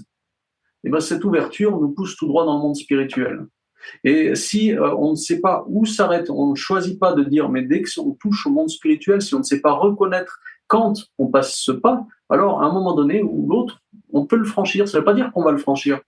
eh 0.83 0.89
bien, 0.89 0.99
cette 0.99 1.23
ouverture 1.23 1.79
nous 1.79 1.89
pousse 1.89 2.15
tout 2.15 2.27
droit 2.27 2.45
dans 2.45 2.55
le 2.55 2.61
monde 2.61 2.75
spirituel. 2.75 3.45
Et 4.03 4.35
si 4.35 4.73
euh, 4.73 4.95
on 4.95 5.11
ne 5.11 5.15
sait 5.15 5.39
pas 5.39 5.65
où 5.67 5.85
s'arrête, 5.85 6.29
on 6.29 6.51
ne 6.51 6.55
choisit 6.55 6.99
pas 6.99 7.13
de 7.13 7.23
dire, 7.23 7.49
mais 7.49 7.63
dès 7.63 7.83
qu'on 7.83 8.11
touche 8.11 8.45
au 8.45 8.51
monde 8.51 8.69
spirituel, 8.69 9.21
si 9.21 9.33
on 9.35 9.39
ne 9.39 9.43
sait 9.43 9.61
pas 9.61 9.73
reconnaître 9.73 10.39
quand 10.67 10.93
on 11.17 11.27
passe 11.27 11.55
ce 11.55 11.71
pas, 11.71 12.05
alors 12.29 12.61
à 12.61 12.65
un 12.65 12.71
moment 12.71 12.95
donné 12.95 13.21
ou 13.23 13.47
l'autre, 13.49 13.81
on 14.13 14.25
peut 14.25 14.37
le 14.37 14.45
franchir. 14.45 14.87
Ça 14.87 14.97
ne 14.97 15.01
veut 15.01 15.05
pas 15.05 15.13
dire 15.13 15.31
qu'on 15.33 15.43
va 15.43 15.51
le 15.51 15.57
franchir 15.57 15.99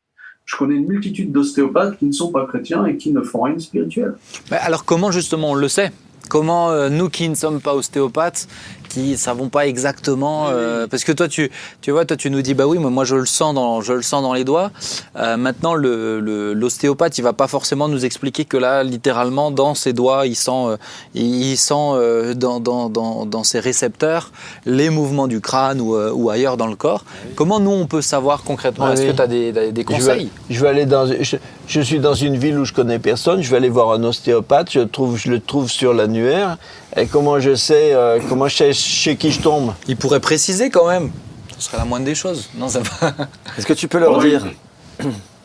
je 0.45 0.57
connais 0.57 0.75
une 0.75 0.87
multitude 0.87 1.31
d'ostéopathes 1.31 1.97
qui 1.97 2.05
ne 2.05 2.11
sont 2.11 2.31
pas 2.31 2.45
chrétiens 2.45 2.85
et 2.85 2.97
qui 2.97 3.11
ne 3.11 3.21
font 3.21 3.43
rien 3.43 3.55
de 3.55 3.61
spirituel. 3.61 4.15
alors 4.51 4.85
comment 4.85 5.11
justement 5.11 5.51
on 5.51 5.55
le 5.55 5.67
sait? 5.67 5.91
Comment 6.29 6.71
euh, 6.71 6.89
nous 6.89 7.09
qui 7.09 7.27
ne 7.27 7.35
sommes 7.35 7.59
pas 7.61 7.73
ostéopathes, 7.75 8.47
qui 8.93 9.17
savons 9.17 9.49
pas 9.49 9.67
exactement 9.67 10.47
euh, 10.49 10.87
parce 10.87 11.03
que 11.03 11.11
toi 11.11 11.27
tu 11.27 11.51
tu 11.81 11.91
vois 11.91 12.05
toi 12.05 12.15
tu 12.15 12.29
nous 12.29 12.41
dis 12.41 12.53
bah 12.53 12.67
oui 12.67 12.77
mais 12.79 12.89
moi 12.89 13.05
je 13.05 13.15
le 13.15 13.25
sens 13.25 13.53
dans 13.55 13.81
je 13.81 13.93
le 13.93 14.01
sens 14.01 14.21
dans 14.21 14.33
les 14.33 14.43
doigts. 14.43 14.71
Euh, 15.15 15.37
maintenant 15.37 15.73
le 15.73 16.19
l'ostéopathe 16.53 17.17
il 17.17 17.23
va 17.23 17.33
pas 17.33 17.47
forcément 17.47 17.87
nous 17.87 18.05
expliquer 18.05 18.45
que 18.45 18.57
là 18.57 18.83
littéralement 18.83 19.51
dans 19.51 19.73
ses 19.73 19.93
doigts 19.93 20.27
il 20.27 20.35
sent 20.35 20.51
euh, 20.51 20.77
il, 21.15 21.57
sent 21.57 21.73
euh, 21.75 22.33
dans, 22.33 22.59
dans, 22.59 22.89
dans, 22.89 23.25
dans 23.25 23.43
ses 23.43 23.59
récepteurs 23.59 24.31
les 24.65 24.89
mouvements 24.89 25.27
du 25.27 25.41
crâne 25.41 25.81
ou, 25.81 25.95
euh, 25.95 26.11
ou 26.13 26.29
ailleurs 26.29 26.57
dans 26.57 26.67
le 26.67 26.75
corps. 26.75 27.05
Comment 27.35 27.59
nous 27.59 27.71
on 27.71 27.87
peut 27.87 28.01
savoir 28.01 28.43
concrètement 28.43 28.91
est-ce 28.91 29.03
que 29.03 29.11
tu 29.11 29.21
as 29.21 29.27
des, 29.27 29.71
des, 29.71 29.83
conseils? 29.83 30.29
je 30.49 30.61
vais, 30.61 30.69
aller 30.69 30.85
dans 30.85 31.05
je, 31.07 31.37
je, 31.67 31.81
suis 31.81 31.99
dans 31.99 32.13
une 32.13 32.37
ville 32.37 32.57
où 32.57 32.65
je 32.65 32.73
connais 32.73 32.99
personne 32.99 33.41
je 33.41 33.49
vais 33.49 33.57
aller 33.57 33.69
voir 33.69 33.91
un 33.91 34.03
ostéopathe 34.03 34.71
je 34.71 34.79
trouve 34.81 35.17
je 35.17 35.29
le 35.29 35.39
trouve 35.39 35.69
sur 35.69 35.93
l'annuaire 35.93 36.57
et 36.95 37.07
comment 37.07 37.39
je 37.39 37.55
sais, 37.55 37.93
euh, 37.93 38.19
comment 38.29 38.47
je 38.47 38.55
sais 38.55 38.73
chez 38.73 39.15
qui 39.15 39.31
je 39.31 39.41
tombe? 39.41 39.73
Il 39.87 39.97
pourrait 39.97 40.19
préciser 40.19 40.69
quand 40.69 40.87
même. 40.87 41.11
Ce 41.57 41.65
serait 41.65 41.77
la 41.77 41.85
moindre 41.85 42.05
des 42.05 42.13
choses. 42.15 42.49
Non, 42.55 42.67
ça 42.69 42.81
va. 42.81 43.13
Est-ce 43.57 43.65
que 43.65 43.73
tu 43.73 43.87
peux 43.87 43.97
leur 43.97 44.19
dire? 44.19 44.45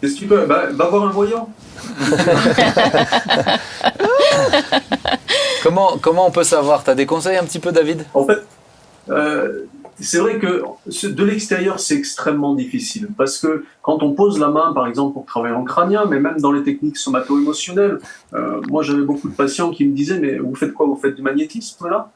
Est-ce 0.03 0.15
que 0.15 0.19
tu 0.19 0.27
peux 0.27 0.45
bah, 0.45 0.65
Va 0.73 0.87
voir 0.87 1.05
un 1.05 1.11
voyant? 1.11 1.49
comment, 5.63 5.97
comment 6.01 6.27
on 6.27 6.31
peut 6.31 6.45
savoir? 6.45 6.85
Tu 6.85 6.91
as 6.91 6.95
des 6.95 7.07
conseils 7.07 7.39
un 7.39 7.45
petit 7.45 7.61
peu, 7.61 7.73
David? 7.73 8.05
En 8.13 8.27
fait, 8.27 8.45
euh, 9.09 9.65
c'est 10.01 10.19
vrai 10.19 10.39
que 10.39 10.63
de 11.07 11.25
l'extérieur, 11.25 11.81
c'est 11.81 11.97
extrêmement 11.97 12.55
difficile 12.55 13.09
parce 13.17 13.39
que 13.39 13.65
quand 13.83 14.03
on 14.03 14.15
pose 14.15 14.39
la 14.39 14.49
main, 14.49 14.73
par 14.73 14.87
exemple, 14.87 15.15
pour 15.15 15.27
travailler 15.27 15.55
en 15.55 15.65
crânien, 15.65 16.05
mais 16.07 16.21
même 16.21 16.41
dans 16.41 16.53
les 16.53 16.63
techniques 16.63 16.97
somato-émotionnelles, 16.97 17.99
euh, 18.35 18.61
moi 18.69 18.83
j'avais 18.83 19.03
beaucoup 19.03 19.29
de 19.29 19.35
patients 19.35 19.71
qui 19.71 19.87
me 19.87 19.95
disaient 19.95 20.21
Mais 20.21 20.39
vous 20.39 20.55
faites 20.55 20.73
quoi? 20.73 20.87
Vous 20.87 20.97
faites 20.97 21.17
du 21.17 21.23
magnétisme 21.23 21.89
là? 21.89 22.13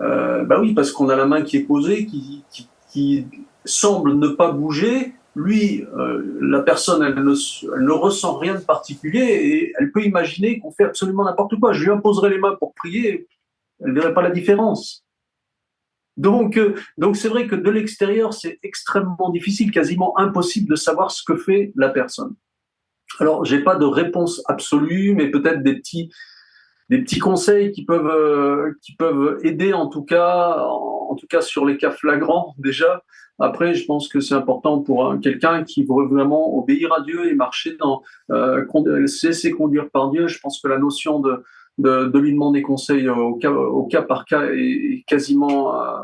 Euh, 0.00 0.44
Bah 0.44 0.58
oui, 0.60 0.74
parce 0.74 0.92
qu'on 0.92 1.08
a 1.08 1.16
la 1.16 1.26
main 1.26 1.42
qui 1.42 1.56
est 1.56 1.64
posée, 1.64 2.06
qui, 2.06 2.44
qui, 2.50 2.68
qui 2.90 3.26
semble 3.64 4.14
ne 4.14 4.28
pas 4.28 4.52
bouger. 4.52 5.14
Lui, 5.36 5.84
euh, 5.96 6.38
la 6.40 6.60
personne, 6.60 7.02
elle 7.02 7.14
ne, 7.14 7.34
elle 7.76 7.84
ne, 7.84 7.90
ressent 7.90 8.38
rien 8.38 8.54
de 8.54 8.60
particulier 8.60 9.24
et 9.24 9.72
elle 9.78 9.90
peut 9.90 10.04
imaginer 10.04 10.60
qu'on 10.60 10.70
fait 10.70 10.84
absolument 10.84 11.24
n'importe 11.24 11.58
quoi. 11.58 11.72
Je 11.72 11.82
lui 11.82 11.90
imposerai 11.90 12.30
les 12.30 12.38
mains 12.38 12.54
pour 12.54 12.72
prier, 12.74 13.26
elle 13.80 13.92
ne 13.92 14.00
verrait 14.00 14.14
pas 14.14 14.22
la 14.22 14.30
différence. 14.30 15.04
Donc, 16.16 16.56
euh, 16.56 16.74
donc 16.96 17.16
c'est 17.16 17.28
vrai 17.28 17.46
que 17.46 17.56
de 17.56 17.70
l'extérieur, 17.70 18.34
c'est 18.34 18.58
extrêmement 18.62 19.30
difficile, 19.30 19.70
quasiment 19.70 20.16
impossible 20.18 20.68
de 20.68 20.76
savoir 20.76 21.10
ce 21.10 21.22
que 21.24 21.36
fait 21.36 21.72
la 21.76 21.88
personne. 21.88 22.34
Alors, 23.20 23.44
j'ai 23.44 23.60
pas 23.60 23.76
de 23.76 23.84
réponse 23.84 24.42
absolue, 24.46 25.14
mais 25.14 25.30
peut-être 25.30 25.62
des 25.62 25.76
petits, 25.76 26.10
des 26.90 26.98
petits 26.98 27.18
conseils 27.18 27.72
qui 27.72 27.84
peuvent, 27.84 28.06
euh, 28.06 28.72
qui 28.82 28.94
peuvent 28.96 29.38
aider 29.42 29.72
en 29.72 29.88
tout 29.88 30.02
cas, 30.02 30.58
en, 30.58 31.14
tout 31.14 31.26
cas 31.26 31.40
sur 31.40 31.64
les 31.64 31.76
cas 31.76 31.90
flagrants 31.90 32.54
déjà. 32.58 33.02
Après, 33.38 33.74
je 33.74 33.84
pense 33.84 34.08
que 34.08 34.20
c'est 34.20 34.34
important 34.34 34.80
pour 34.80 35.16
quelqu'un 35.20 35.64
qui 35.64 35.82
veut 35.82 36.06
vraiment 36.08 36.56
obéir 36.56 36.92
à 36.92 37.00
Dieu 37.02 37.28
et 37.28 37.34
marcher 37.34 37.76
dans, 37.78 38.02
euh, 38.30 38.64
se 39.06 39.26
laisser 39.26 39.50
conduire 39.50 39.90
par 39.90 40.10
Dieu. 40.10 40.28
Je 40.28 40.38
pense 40.38 40.60
que 40.60 40.68
la 40.68 40.78
notion 40.78 41.18
de 41.18 41.42
de, 41.78 42.06
de 42.06 42.18
lui 42.18 42.32
demander 42.32 42.62
conseil 42.62 43.08
au 43.08 43.34
cas, 43.36 43.50
au 43.50 43.84
cas 43.84 44.02
par 44.02 44.24
cas 44.24 44.46
est, 44.52 45.04
quasiment 45.06 45.80
euh, 45.80 45.98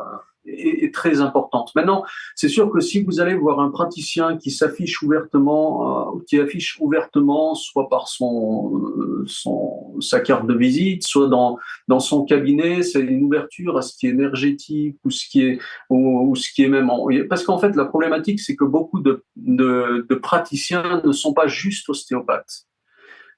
est, 0.47 0.93
très 0.93 1.21
importante. 1.21 1.71
Maintenant, 1.75 2.05
c'est 2.35 2.49
sûr 2.49 2.71
que 2.71 2.81
si 2.81 3.03
vous 3.03 3.21
allez 3.21 3.35
voir 3.35 3.61
un 3.61 3.71
praticien 3.71 4.37
qui 4.37 4.51
s'affiche 4.51 5.03
ouvertement, 5.03 6.17
euh, 6.17 6.21
qui 6.29 6.41
affiche 6.41 6.77
ouvertement, 6.81 7.55
soit 7.55 7.89
par 7.89 8.09
son, 8.09 9.25
son 9.27 10.01
sa 10.01 10.21
carte 10.21 10.47
de 10.47 10.55
visite, 10.55 11.07
soit 11.07 11.29
dans 11.29 11.59
dans 11.89 12.01
son 12.01 12.25
cabinet, 12.25 12.83
c'est 12.83 13.01
une 13.01 13.23
ouverture 13.23 13.77
à 13.77 13.83
ce 13.83 13.97
qui 13.97 14.07
est 14.07 14.11
énergétique 14.11 14.97
ou 15.05 15.11
ce 15.11 15.27
qui 15.29 15.43
est 15.43 15.59
ou, 15.89 16.35
ce 16.35 16.53
qui 16.53 16.65
est 16.65 16.69
même 16.69 16.91
parce 17.29 17.45
qu'en 17.45 17.59
fait 17.59 17.77
la 17.77 17.85
problématique 17.85 18.41
c'est 18.41 18.57
que 18.57 18.65
beaucoup 18.65 19.01
de, 19.01 19.25
de, 19.37 20.07
de 20.09 20.15
praticiens 20.15 21.03
ne 21.05 21.13
sont 21.13 21.35
pas 21.35 21.47
juste 21.47 21.89
ostéopathes 21.89 22.67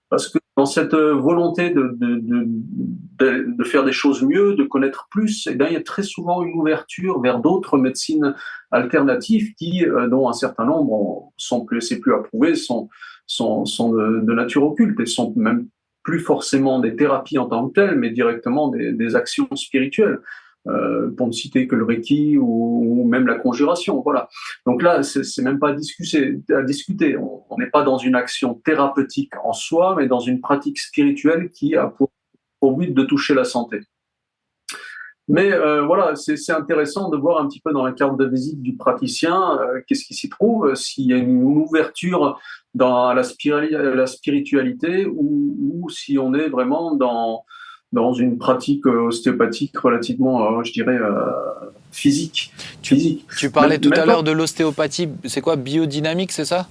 parce 0.08 0.28
que 0.28 0.38
dans 0.57 0.66
cette 0.66 0.94
volonté 0.94 1.70
de, 1.70 1.96
de, 1.96 2.20
de, 2.20 3.55
de, 3.57 3.64
faire 3.64 3.84
des 3.84 3.92
choses 3.92 4.22
mieux, 4.22 4.55
de 4.55 4.64
connaître 4.64 5.09
plus, 5.11 5.48
eh 5.50 5.55
bien, 5.55 5.68
il 5.68 5.72
y 5.72 5.76
a 5.76 5.82
très 5.82 6.03
souvent 6.03 6.42
une 6.42 6.59
ouverture 6.59 7.20
vers 7.20 7.38
d'autres 7.38 7.78
médecines 7.78 8.34
alternatives 8.70 9.55
qui, 9.55 9.86
euh, 9.86 10.09
dont 10.09 10.28
un 10.28 10.34
certain 10.34 10.66
nombre 10.66 11.32
sont 11.38 11.64
plus, 11.64 11.80
c'est 11.80 12.00
plus 12.00 12.14
approuvé, 12.14 12.55
sont, 12.55 12.90
sont, 13.26 13.64
sont 13.64 13.92
de, 13.92 14.32
nature 14.34 14.64
occulte 14.64 15.00
et 15.00 15.07
sont 15.07 15.32
même 15.36 15.68
plus 16.03 16.20
forcément 16.20 16.80
des 16.80 16.96
thérapies 16.96 17.38
en 17.38 17.46
tant 17.46 17.68
que 17.68 17.74
telles, 17.74 17.96
mais 17.96 18.11
directement 18.11 18.68
des 18.68 19.16
actions 19.16 19.48
spirituelles. 19.55 20.18
Euh, 20.68 21.10
pour 21.16 21.26
ne 21.26 21.32
citer 21.32 21.66
que 21.66 21.74
le 21.74 21.84
Reiki 21.84 22.38
ou, 22.38 23.04
même 23.04 23.26
la 23.26 23.34
conjuration. 23.34 24.00
Voilà. 24.00 24.28
Donc 24.64 24.80
là, 24.80 25.02
c'est 25.02 25.42
même 25.42 25.58
pas 25.58 25.70
à 25.70 26.62
discuter. 26.62 27.16
On 27.18 27.58
n'est 27.58 27.70
pas 27.70 27.82
dans 27.82 27.98
une 27.98 28.14
action 28.14 28.54
thérapeutique 28.64 29.32
en 29.42 29.52
soi, 29.52 29.96
mais 29.96 30.06
dans 30.06 30.20
une 30.20 30.40
pratique 30.40 30.78
spirituelle 30.78 31.50
qui 31.50 31.74
a 31.74 31.92
pour 32.60 32.76
but 32.76 32.94
de 32.94 33.02
toucher 33.02 33.34
la 33.34 33.42
santé. 33.42 33.80
Mais 35.28 35.52
euh, 35.52 35.82
voilà, 35.82 36.14
c'est 36.14 36.52
intéressant 36.52 37.08
de 37.08 37.16
voir 37.16 37.40
un 37.40 37.48
petit 37.48 37.60
peu 37.60 37.72
dans 37.72 37.84
la 37.84 37.92
carte 37.92 38.16
de 38.18 38.26
visite 38.26 38.60
du 38.60 38.76
praticien 38.76 39.58
euh, 39.60 39.80
qu'est-ce 39.86 40.04
qui 40.04 40.14
s'y 40.14 40.28
trouve, 40.28 40.74
s'il 40.74 41.06
y 41.06 41.12
a 41.12 41.16
une 41.16 41.42
ouverture 41.42 42.40
dans 42.74 43.12
la, 43.12 43.24
spiritualité 43.24 45.06
ou, 45.06 45.88
si 45.90 46.18
on 46.18 46.34
est 46.34 46.48
vraiment 46.48 46.94
dans, 46.94 47.44
dans 47.93 48.12
une 48.12 48.38
pratique 48.38 48.86
ostéopathique 48.86 49.76
relativement, 49.78 50.59
euh, 50.59 50.62
je 50.64 50.72
dirais, 50.72 50.99
physique. 51.90 52.53
Tu, 52.80 52.95
physique. 52.95 53.26
tu 53.38 53.51
parlais 53.51 53.78
tout 53.78 53.90
à 53.95 54.07
l'heure 54.07 54.22
de 54.22 54.32
l'ostéopathie, 54.32 55.09
c'est 55.24 55.40
quoi, 55.40 55.57
biodynamique, 55.57 56.32
c'est 56.32 56.45
ça? 56.45 56.68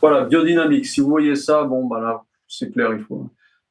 Voilà, 0.00 0.24
biodynamique. 0.24 0.86
Si 0.86 1.00
vous 1.00 1.08
voyez 1.08 1.34
ça, 1.34 1.64
bon, 1.64 1.86
bah 1.86 2.00
là, 2.00 2.22
c'est 2.46 2.70
clair, 2.70 2.90
il 2.92 3.00
faut 3.04 3.28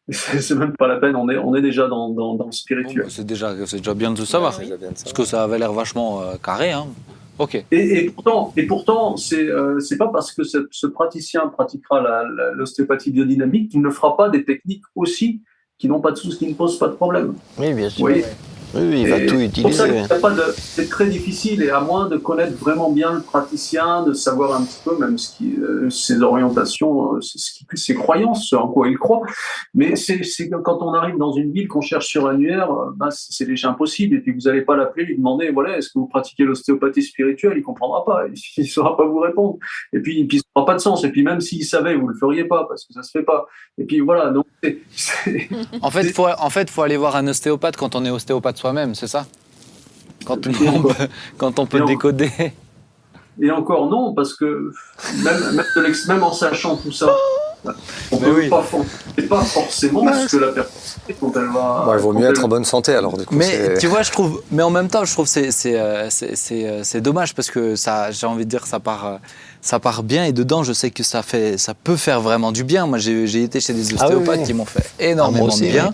c'est 0.09 0.55
même 0.55 0.73
pas 0.77 0.87
la 0.87 0.97
peine, 0.97 1.17
on 1.17 1.29
est, 1.29 1.37
on 1.37 1.53
est 1.53 1.61
déjà 1.61 1.87
dans, 1.87 2.09
dans, 2.09 2.35
dans 2.35 2.45
le 2.45 2.51
spirituel. 2.53 3.03
Bah, 3.03 3.09
c'est 3.09 3.25
déjà, 3.25 3.53
déjà 3.53 3.93
bien 3.93 4.11
de 4.11 4.23
savoir, 4.23 4.57
parce 4.57 5.13
que 5.13 5.25
ça 5.25 5.43
avait 5.43 5.59
l'air 5.59 5.73
vachement 5.73 6.21
euh, 6.21 6.35
carré. 6.41 6.71
Hein. 6.71 6.87
Ok. 7.39 7.55
Et, 7.55 8.05
et, 8.05 8.09
pourtant, 8.09 8.53
et 8.55 8.63
pourtant, 8.63 9.17
c'est 9.17 9.47
euh, 9.47 9.79
c'est 9.79 9.97
pas 9.97 10.07
parce 10.07 10.31
que 10.31 10.43
ce, 10.43 10.67
ce 10.71 10.87
praticien 10.87 11.47
pratiquera 11.47 12.23
l'ostéopathie 12.53 13.11
biodynamique 13.11 13.71
qu'il 13.71 13.81
ne 13.81 13.89
fera 13.89 14.15
pas 14.15 14.29
des 14.29 14.45
techniques 14.45 14.85
aussi 14.95 15.41
qui 15.77 15.87
n'ont 15.87 15.99
pas 15.99 16.11
de 16.11 16.15
soucis, 16.15 16.37
qui 16.37 16.47
ne 16.47 16.53
posent 16.53 16.79
pas 16.79 16.87
de 16.87 16.93
problème. 16.93 17.35
Oui, 17.57 17.73
bien 17.73 17.89
sûr. 17.89 18.05
Oui. 18.05 18.23
Oui, 18.73 19.01
il 19.01 19.09
va 19.09 19.25
tout 19.25 19.39
utiliser. 19.39 20.03
C'est 20.57 20.89
très 20.89 21.07
difficile 21.07 21.63
et 21.63 21.69
à 21.69 21.79
moins 21.79 22.07
de 22.07 22.17
connaître 22.17 22.57
vraiment 22.57 22.91
bien 22.91 23.13
le 23.13 23.21
praticien, 23.21 24.03
de 24.03 24.13
savoir 24.13 24.59
un 24.59 24.65
petit 24.65 24.79
peu 24.83 24.97
même 24.97 25.17
ce 25.17 25.35
qui, 25.35 25.55
euh, 25.55 25.89
ses 25.89 26.21
orientations, 26.21 27.15
euh, 27.15 27.19
ses 27.21 27.95
croyances, 27.95 28.51
en 28.53 28.67
quoi 28.67 28.89
il 28.89 28.97
croit. 28.97 29.21
Mais 29.73 29.95
c'est 29.95 30.21
quand 30.63 30.81
on 30.81 30.93
arrive 30.93 31.17
dans 31.17 31.31
une 31.31 31.51
ville 31.51 31.67
qu'on 31.67 31.81
cherche 31.81 32.07
sur 32.07 32.27
annuaire, 32.27 32.71
euh, 32.71 32.91
ben, 32.95 33.09
c'est 33.11 33.45
déjà 33.45 33.69
impossible. 33.69 34.17
Et 34.17 34.19
puis 34.19 34.33
vous 34.33 34.41
n'allez 34.41 34.61
pas 34.61 34.75
l'appeler, 34.75 35.05
lui 35.05 35.17
demander 35.17 35.49
voilà, 35.49 35.77
est-ce 35.77 35.87
que 35.89 35.99
vous 35.99 36.07
pratiquez 36.07 36.43
l'ostéopathie 36.43 37.03
spirituelle? 37.03 37.53
Il 37.57 37.63
comprendra 37.63 38.03
pas, 38.03 38.25
il 38.27 38.63
ne 38.63 38.67
saura 38.67 38.97
pas 38.97 39.05
vous 39.05 39.19
répondre. 39.19 39.57
Et 39.93 39.99
puis, 39.99 40.25
puis 40.25 40.39
ça 40.39 40.43
n'aura 40.55 40.65
pas 40.65 40.75
de 40.75 40.81
sens. 40.81 41.03
Et 41.03 41.09
puis 41.09 41.23
même 41.23 41.39
s'il 41.39 41.63
savait, 41.63 41.95
vous 41.95 42.07
le 42.07 42.15
feriez 42.15 42.43
pas 42.43 42.65
parce 42.67 42.85
que 42.85 42.93
ça 42.93 43.03
se 43.03 43.11
fait 43.11 43.23
pas. 43.23 43.47
Et 43.77 43.85
puis 43.85 44.01
voilà. 44.01 44.31
Donc 44.31 44.45
en 45.81 45.91
fait, 45.91 46.11
faut 46.11 46.27
en 46.27 46.49
fait 46.49 46.69
faut 46.69 46.81
aller 46.81 46.97
voir 46.97 47.15
un 47.15 47.27
ostéopathe 47.27 47.77
quand 47.77 47.95
on 47.95 48.03
est 48.05 48.09
ostéopathe 48.09 48.56
soi-même, 48.57 48.95
c'est 48.95 49.07
ça? 49.07 49.25
Quand 50.25 50.45
on, 50.45 50.81
peut, 50.81 50.93
quand 51.37 51.59
on 51.59 51.65
peut 51.65 51.79
décoder. 51.85 52.51
Et 53.39 53.51
encore 53.51 53.87
non, 53.87 54.13
parce 54.13 54.33
que 54.33 54.73
même, 55.23 55.63
même, 56.07 56.23
en 56.23 56.33
sachant 56.33 56.75
tout 56.75 56.91
ça, 56.91 57.15
on 58.11 58.17
peut 58.17 58.35
oui. 58.35 58.49
pas, 58.49 58.65
pas, 59.29 59.41
forcément 59.43 60.11
ce 60.13 60.35
que 60.35 60.37
la 60.37 60.51
personne 60.51 61.01
quand 61.19 61.31
elle 61.35 61.47
va. 61.47 61.85
il 61.93 62.01
vaut 62.01 62.13
mieux 62.13 62.27
être 62.27 62.43
en 62.43 62.47
bonne 62.47 62.65
santé 62.65 62.93
alors. 62.93 63.17
Du 63.17 63.25
coup, 63.25 63.35
mais 63.35 63.77
tu 63.77 63.87
vois, 63.87 64.01
je 64.01 64.11
trouve, 64.11 64.41
mais 64.51 64.63
en 64.63 64.69
même 64.69 64.89
temps, 64.89 65.05
je 65.05 65.13
trouve 65.13 65.27
c'est 65.27 65.51
c'est 65.51 65.79
euh, 65.79 66.09
c'est 66.09 67.01
dommage 67.01 67.33
parce 67.33 67.49
que 67.49 67.75
ça, 67.75 68.11
j'ai 68.11 68.27
envie 68.27 68.45
de 68.45 68.49
dire, 68.49 68.65
ça 68.65 68.79
part 68.79 69.05
euh, 69.05 69.17
ça 69.61 69.79
part 69.79 70.03
bien 70.03 70.23
et 70.23 70.31
dedans 70.31 70.63
je 70.63 70.71
sais 70.71 70.91
que 70.91 71.03
ça 71.03 71.23
fait 71.23 71.57
ça 71.57 71.73
peut 71.73 71.97
faire 71.97 72.21
vraiment 72.21 72.51
du 72.51 72.63
bien 72.63 72.85
moi 72.85 72.97
j'ai 72.99 73.43
été 73.43 73.59
chez 73.59 73.73
des 73.73 73.93
ah 73.93 74.05
ostéopathes 74.05 74.43
qui 74.43 74.53
m'ont 74.53 74.65
fait 74.65 74.89
énormément 74.99 75.47
de 75.47 75.59
bien 75.59 75.93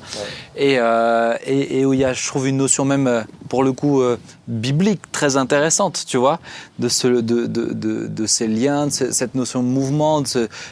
et, 0.56 0.78
euh, 0.78 1.36
et, 1.46 1.80
et, 1.80 1.86
où 1.86 1.94
il 1.94 2.00
y 2.00 2.06
a 2.06 2.14
je 2.14 2.28
trouve 2.28 2.48
une 2.48 2.58
notion 2.58 2.86
même 2.86 3.08
euh, 3.08 3.24
pour 3.50 3.64
le 3.64 3.72
coup 3.72 4.02
euh, 4.02 4.18
biblique 4.48 5.12
très 5.12 5.36
intéressante 5.38 6.04
tu 6.08 6.18
vois 6.18 6.40
de 6.80 6.90
ce 6.90 7.08
de, 7.08 7.48
de, 7.48 7.74
de, 7.74 8.08
de 8.08 8.26
ces 8.26 8.48
liens 8.48 8.88
de 8.88 8.92
cette 8.92 9.36
notion 9.36 9.64
de 9.64 9.68
mouvement 9.68 10.22
de 10.22 10.28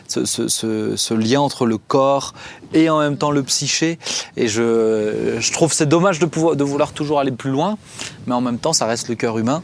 ce, 0.07 1.13
lien 1.13 1.41
entre 1.41 1.65
le 1.65 1.77
corps 1.77 2.33
et 2.73 2.89
en 2.89 2.99
même 2.99 3.17
temps 3.17 3.31
le 3.31 3.43
psyché 3.43 3.97
et 4.37 4.47
je, 4.47 5.37
je 5.39 5.51
trouve 5.51 5.73
c'est 5.73 5.87
dommage 5.87 6.19
de 6.19 6.25
pouvoir 6.25 6.55
de 6.55 6.63
vouloir 6.63 6.91
toujours 6.91 7.19
aller 7.19 7.31
plus 7.31 7.51
loin 7.51 7.77
mais 8.27 8.33
en 8.33 8.41
même 8.41 8.59
temps 8.59 8.73
ça 8.73 8.85
reste 8.85 9.09
le 9.09 9.15
cœur 9.15 9.37
humain 9.37 9.63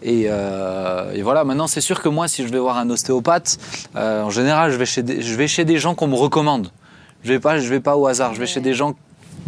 et, 0.00 0.26
euh, 0.28 1.12
et, 1.12 1.22
voilà, 1.22 1.42
maintenant 1.42 1.66
c'est 1.66 1.80
sûr 1.80 2.00
que 2.00 2.08
moi, 2.08 2.28
si 2.28 2.46
je 2.46 2.52
vais 2.52 2.60
voir 2.60 2.78
un 2.78 2.88
ostéopathe, 2.88 3.58
en 3.96 4.30
général, 4.30 4.70
je 4.70 4.76
vais, 4.76 4.86
chez 4.86 5.02
des, 5.02 5.22
je 5.22 5.34
vais 5.34 5.48
chez 5.48 5.64
des 5.64 5.78
gens 5.78 5.96
qu'on 5.96 6.06
me 6.06 6.14
recommande. 6.14 6.70
Je 7.24 7.32
vais 7.32 7.40
pas, 7.40 7.58
je 7.58 7.68
vais 7.68 7.80
pas 7.80 7.96
au 7.96 8.06
hasard. 8.06 8.34
Je 8.34 8.40
vais 8.40 8.46
chez 8.46 8.60
des 8.60 8.74
gens 8.74 8.94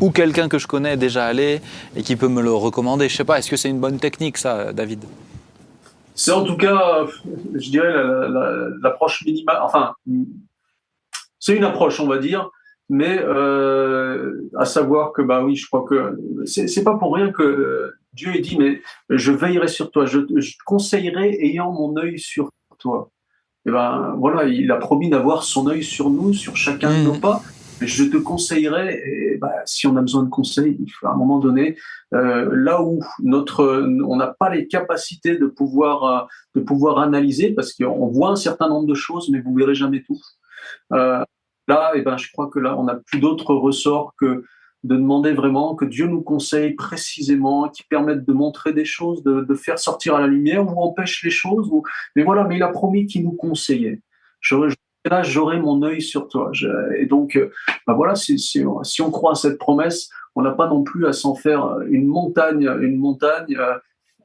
ou 0.00 0.10
quelqu'un 0.10 0.48
que 0.48 0.58
je 0.58 0.66
connais 0.66 0.96
déjà 0.96 1.26
allé 1.26 1.60
et 1.96 2.02
qui 2.02 2.16
peut 2.16 2.28
me 2.28 2.42
le 2.42 2.52
recommander. 2.52 3.08
Je 3.08 3.16
sais 3.16 3.24
pas. 3.24 3.38
Est-ce 3.38 3.50
que 3.50 3.56
c'est 3.56 3.70
une 3.70 3.80
bonne 3.80 3.98
technique, 3.98 4.38
ça, 4.38 4.72
David? 4.72 5.04
C'est 6.14 6.32
en 6.32 6.44
tout 6.44 6.56
cas, 6.56 7.06
je 7.54 7.70
dirais 7.70 7.92
l'approche 8.82 9.24
minimale. 9.24 9.58
Enfin, 9.62 9.92
c'est 11.38 11.56
une 11.56 11.64
approche, 11.64 12.00
on 12.00 12.06
va 12.06 12.18
dire 12.18 12.50
mais 12.90 13.20
euh, 13.20 14.50
à 14.58 14.64
savoir 14.64 15.12
que 15.12 15.22
bah 15.22 15.44
oui, 15.44 15.54
je 15.54 15.66
crois 15.68 15.84
que 15.88 16.18
c'est 16.44 16.82
pas 16.82 16.96
pour 16.96 17.14
rien 17.14 17.30
que 17.30 17.92
Dieu 18.12 18.32
dit 18.40 18.58
mais 18.58 18.82
je 19.08 19.30
veillerai 19.30 19.68
sur 19.68 19.92
toi, 19.92 20.06
je, 20.06 20.18
je 20.36 20.50
te 20.50 20.64
conseillerai 20.66 21.38
ayant 21.40 21.72
mon 21.72 21.96
œil 21.96 22.18
sur 22.18 22.50
toi. 22.78 23.10
Et 23.64 23.70
ben 23.70 24.16
voilà, 24.18 24.44
il 24.44 24.70
a 24.72 24.76
promis 24.76 25.08
d'avoir 25.08 25.44
son 25.44 25.68
œil 25.68 25.84
sur 25.84 26.10
nous, 26.10 26.34
sur 26.34 26.56
chacun 26.56 26.90
de 26.90 27.04
nos 27.04 27.14
mm. 27.14 27.20
pas. 27.20 27.42
Je 27.80 28.04
te 28.04 28.16
conseillerai, 28.16 29.02
et 29.04 29.38
bah, 29.38 29.52
si 29.64 29.86
on 29.86 29.96
a 29.96 30.00
besoin 30.00 30.22
de 30.22 30.28
conseils, 30.28 30.78
à 31.02 31.10
un 31.10 31.16
moment 31.16 31.38
donné, 31.38 31.76
euh, 32.14 32.50
là 32.52 32.82
où 32.82 33.00
notre, 33.22 33.64
on 34.06 34.16
n'a 34.16 34.34
pas 34.38 34.50
les 34.50 34.68
capacités 34.68 35.36
de 35.38 35.46
pouvoir, 35.46 36.04
euh, 36.04 36.26
de 36.54 36.60
pouvoir 36.60 36.98
analyser, 36.98 37.50
parce 37.50 37.72
qu'on 37.72 38.08
voit 38.08 38.30
un 38.30 38.36
certain 38.36 38.68
nombre 38.68 38.86
de 38.86 38.94
choses, 38.94 39.30
mais 39.30 39.40
vous 39.40 39.54
verrez 39.54 39.74
jamais 39.74 40.02
tout. 40.02 40.20
Euh, 40.92 41.24
Là, 41.70 41.92
eh 41.94 42.02
ben, 42.02 42.16
je 42.16 42.32
crois 42.32 42.48
que 42.48 42.58
là, 42.58 42.76
on 42.76 42.82
n'a 42.82 42.96
plus 42.96 43.20
d'autre 43.20 43.54
ressort 43.54 44.14
que 44.18 44.42
de 44.82 44.96
demander 44.96 45.32
vraiment 45.32 45.76
que 45.76 45.84
Dieu 45.84 46.08
nous 46.08 46.20
conseille 46.20 46.74
précisément, 46.74 47.68
qui 47.68 47.84
permette 47.84 48.24
de 48.24 48.32
montrer 48.32 48.72
des 48.72 48.84
choses, 48.84 49.22
de, 49.22 49.54
faire 49.54 49.78
sortir 49.78 50.16
à 50.16 50.20
la 50.20 50.26
lumière 50.26 50.66
ou 50.66 50.82
empêche 50.82 51.22
les 51.22 51.30
choses. 51.30 51.70
Mais 52.16 52.24
voilà, 52.24 52.42
mais 52.42 52.56
il 52.56 52.62
a 52.64 52.70
promis 52.70 53.06
qu'il 53.06 53.22
nous 53.22 53.36
conseillait. 53.36 54.02
Là, 55.04 55.22
j'aurai 55.22 55.58
mon 55.58 55.82
œil 55.82 56.02
sur 56.02 56.28
toi. 56.28 56.50
et 56.96 57.06
donc, 57.06 57.36
euh, 57.36 57.50
ben 57.86 57.94
voilà, 57.94 58.14
si, 58.14 58.64
on 58.64 59.10
croit 59.10 59.32
à 59.32 59.34
cette 59.34 59.58
promesse, 59.58 60.10
on 60.34 60.42
n'a 60.42 60.52
pas 60.52 60.68
non 60.68 60.82
plus 60.82 61.06
à 61.06 61.12
s'en 61.12 61.34
faire 61.34 61.80
une 61.88 62.06
montagne, 62.06 62.68
une 62.80 62.98
montagne, 62.98 63.56
euh, 63.58 63.74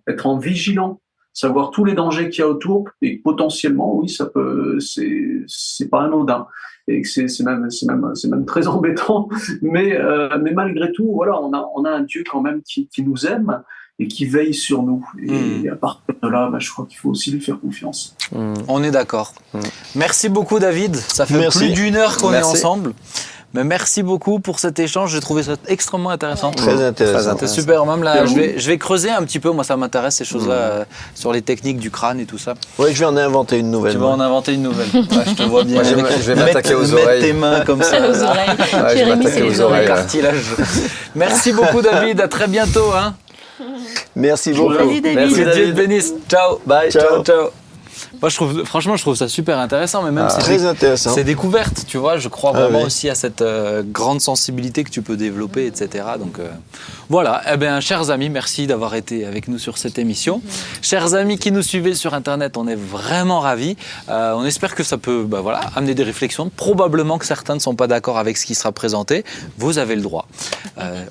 être 0.08 0.28
en 0.28 0.38
vigilant, 0.38 1.02
savoir 1.34 1.72
tous 1.72 1.84
les 1.84 1.94
dangers 1.94 2.30
qu'il 2.30 2.42
y 2.42 2.44
a 2.44 2.50
autour 2.50 2.90
et 3.02 3.18
potentiellement, 3.18 3.96
oui, 3.96 4.10
ça 4.10 4.26
peut, 4.28 4.80
c'est, 4.80 5.90
pas 5.90 6.04
anodin 6.04 6.48
et 6.88 7.04
c'est 7.04 7.44
même, 7.44 8.46
très 8.46 8.68
embêtant. 8.68 9.30
Mais, 9.62 9.98
euh, 10.00 10.38
malgré 10.54 10.92
tout, 10.92 11.12
voilà, 11.14 11.42
on 11.42 11.54
a, 11.86 11.90
un 11.90 12.02
Dieu 12.02 12.24
quand 12.30 12.42
même 12.42 12.62
qui 12.64 12.90
nous 13.00 13.26
aime 13.26 13.64
et 14.00 14.08
qui 14.08 14.26
veille 14.26 14.54
sur 14.54 14.84
nous. 14.84 15.06
Et 15.22 15.32
hmm. 15.32 15.70
à 15.72 15.76
partir 15.76 16.16
de 16.22 16.28
là, 16.28 16.50
bah, 16.52 16.60
je 16.60 16.70
crois 16.70 16.86
qu'il 16.86 16.98
faut 16.98 17.10
aussi 17.10 17.32
lui 17.32 17.42
faire 17.42 17.60
confiance. 17.60 18.16
Hmm. 18.32 18.54
On 18.68 18.84
est 18.84 18.92
d'accord. 18.92 19.34
Hmm. 19.54 19.60
Merci 19.96 20.30
beaucoup, 20.30 20.60
David. 20.60 20.96
Ça 20.96 21.26
fait 21.26 21.48
plus 21.50 21.72
d'une 21.72 21.96
heure 21.96 22.18
qu'on 22.18 22.34
est 22.34 22.44
ensemble. 22.44 22.94
Mais 23.54 23.64
merci 23.64 24.04
beaucoup 24.04 24.42
pour 24.42 24.60
cet 24.60 24.80
échange. 24.80 25.14
J'ai 25.14 25.22
trouvé 25.22 25.42
ça 25.42 25.54
extrêmement 25.68 26.10
intéressant. 26.10 26.52
Très 26.52 26.84
intéressant. 26.84 27.32
C'était 27.32 27.48
super. 27.48 27.86
Même 27.86 28.04
là, 28.04 28.26
je 28.26 28.36
vais, 28.36 28.60
je 28.60 28.68
vais, 28.68 28.78
creuser 28.78 29.10
un 29.10 29.24
petit 29.24 29.40
peu. 29.40 29.50
Moi, 29.52 29.64
ça 29.64 29.78
m'intéresse 29.78 30.16
ces 30.18 30.26
choses-là 30.26 30.54
euh, 30.54 30.86
sur 31.14 31.32
les 31.32 31.42
techniques 31.42 31.78
du 31.78 31.90
crâne 31.90 32.20
et 32.20 32.26
tout 32.26 32.38
ça. 32.38 32.56
Oui, 32.78 32.90
je 32.92 33.00
vais 33.00 33.06
en 33.06 33.16
inventer 33.16 33.58
une 33.58 33.72
nouvelle. 33.72 33.94
Tu 33.94 33.98
vas 33.98 34.08
en 34.08 34.20
inventer 34.20 34.56
une 34.56 34.64
nouvelle. 34.64 34.88
je 34.94 35.36
te 35.36 35.44
vois 35.44 35.64
bien. 35.64 35.84
je 35.84 35.94
vais, 35.94 36.36
m'attaquer 36.36 36.76
aux 36.76 36.94
oreilles. 36.94 37.06
Mettre 37.06 37.26
tes 37.28 37.34
mains 37.34 37.62
comme 37.62 37.82
ça. 37.82 37.98
aux 38.10 38.24
oreilles. 38.24 38.50
je 38.60 38.96
vais 38.96 39.16
m'attaquer 39.16 39.44
aux 39.44 39.62
oreilles. 39.62 39.88
Cartilage. 39.88 40.44
Merci 41.16 41.54
beaucoup, 41.54 41.82
David. 41.82 42.20
À 42.20 42.28
très 42.28 42.48
bientôt. 42.48 42.92
Hein. 42.94 43.16
Merci 44.16 44.54
beaucoup. 44.54 44.74
Merci, 44.74 45.02
David. 45.02 45.18
Merci, 45.20 45.36
Dieu 45.36 45.46
te 45.46 45.72
bénisse. 45.72 46.14
Ciao. 46.28 46.60
Bye. 46.66 46.92
ciao. 46.92 47.24
ciao. 47.24 47.52
Moi, 48.22 48.30
je 48.30 48.36
trouve, 48.36 48.64
franchement, 48.64 48.96
je 48.96 49.02
trouve 49.02 49.16
ça 49.16 49.28
super 49.28 49.60
intéressant, 49.60 50.04
mais 50.04 50.12
même 50.12 50.28
ah, 50.28 50.30
c'est 50.30 50.42
très 50.42 50.66
intéressant. 50.66 51.14
C'est 51.14 51.24
découverte, 51.24 51.86
tu 51.88 51.98
vois. 51.98 52.18
Je 52.18 52.28
crois 52.28 52.52
ah 52.56 52.62
vraiment 52.62 52.82
aussi 52.82 53.10
à 53.10 53.16
cette 53.16 53.42
euh, 53.42 53.84
grande 53.86 54.22
sensibilité 54.22 54.84
que 54.84 54.90
tu 54.90 55.02
peux 55.02 55.18
développer, 55.18 55.66
etc. 55.66 56.06
Donc 56.20 56.40
euh, 56.40 56.50
voilà. 57.10 57.42
Eh 57.52 57.58
bien, 57.58 57.80
chers 57.80 58.10
amis, 58.10 58.30
merci 58.30 58.68
d'avoir 58.68 58.96
été 58.96 59.26
avec 59.26 59.48
nous 59.48 59.60
sur 59.60 59.78
cette 59.78 60.00
émission. 60.00 60.42
Chers 60.82 61.14
amis 61.14 61.38
qui 61.38 61.52
nous 61.52 61.62
suivez 61.62 61.94
sur 61.94 62.14
Internet, 62.14 62.58
on 62.58 62.68
est 62.68 62.76
vraiment 62.76 63.40
ravis. 63.40 63.76
Euh, 64.10 64.34
on 64.34 64.46
espère 64.46 64.76
que 64.76 64.84
ça 64.84 64.98
peut, 64.98 65.24
bah, 65.28 65.42
voilà, 65.42 65.62
amener 65.76 65.94
des 65.94 66.04
réflexions. 66.04 66.50
Probablement 66.56 67.18
que 67.18 67.26
certains 67.26 67.56
ne 67.56 67.60
sont 67.60 67.76
pas 67.76 67.88
d'accord 67.88 68.18
avec 68.18 68.38
ce 68.38 68.46
qui 68.46 68.56
sera 68.56 68.72
présenté. 68.72 69.26
Vous 69.58 69.78
avez 69.78 69.96
le 69.96 70.02
droit. 70.02 70.28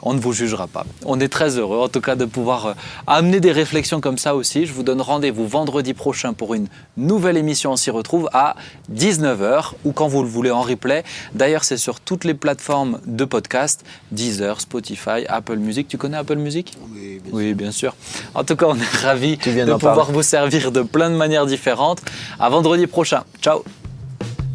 on 0.02 0.14
ne 0.14 0.20
vous 0.20 0.32
jugera 0.32 0.66
pas. 0.66 0.84
On 1.05 1.20
est 1.20 1.28
très 1.28 1.59
heureux, 1.59 1.78
en 1.78 1.88
tout 1.88 2.00
cas, 2.00 2.16
de 2.16 2.24
pouvoir 2.24 2.74
amener 3.07 3.40
des 3.40 3.52
réflexions 3.52 4.00
comme 4.00 4.18
ça 4.18 4.34
aussi. 4.34 4.66
Je 4.66 4.72
vous 4.72 4.82
donne 4.82 5.00
rendez-vous 5.00 5.46
vendredi 5.46 5.94
prochain 5.94 6.32
pour 6.32 6.55
une 6.55 6.68
nouvelle 6.97 7.36
émission. 7.36 7.72
On 7.72 7.76
s'y 7.76 7.90
retrouve 7.90 8.28
à 8.32 8.57
19h 8.92 9.72
ou 9.84 9.92
quand 9.92 10.09
vous 10.09 10.22
le 10.22 10.28
voulez 10.28 10.51
en 10.51 10.62
replay. 10.62 11.05
D'ailleurs, 11.34 11.64
c'est 11.64 11.76
sur 11.76 12.01
toutes 12.01 12.24
les 12.24 12.34
plateformes 12.34 13.01
de 13.07 13.24
podcast 13.24 13.84
Deezer, 14.12 14.61
Spotify, 14.61 15.26
Apple 15.28 15.57
Music. 15.57 15.88
Tu 15.88 15.99
connais 15.99 16.16
Apple 16.16 16.36
Music? 16.36 16.76
Oui, 16.92 17.20
bien, 17.22 17.32
oui, 17.32 17.55
bien 17.55 17.72
sûr. 17.72 17.95
En 18.34 18.45
tout 18.45 18.57
cas, 18.57 18.66
on 18.68 18.76
est 18.76 18.97
ravis 19.03 19.36
de 19.36 19.72
pouvoir 19.72 20.11
vous 20.12 20.22
servir 20.22 20.72
de 20.72 20.82
plein 20.82 21.11
de 21.11 21.16
manières 21.16 21.47
différentes. 21.47 22.03
À 22.38 22.49
vendredi 22.49 22.86
prochain. 22.86 23.24
Ciao. 23.40 23.64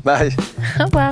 Bye. 0.04 0.36
Au 0.80 0.86
revoir. 0.86 1.12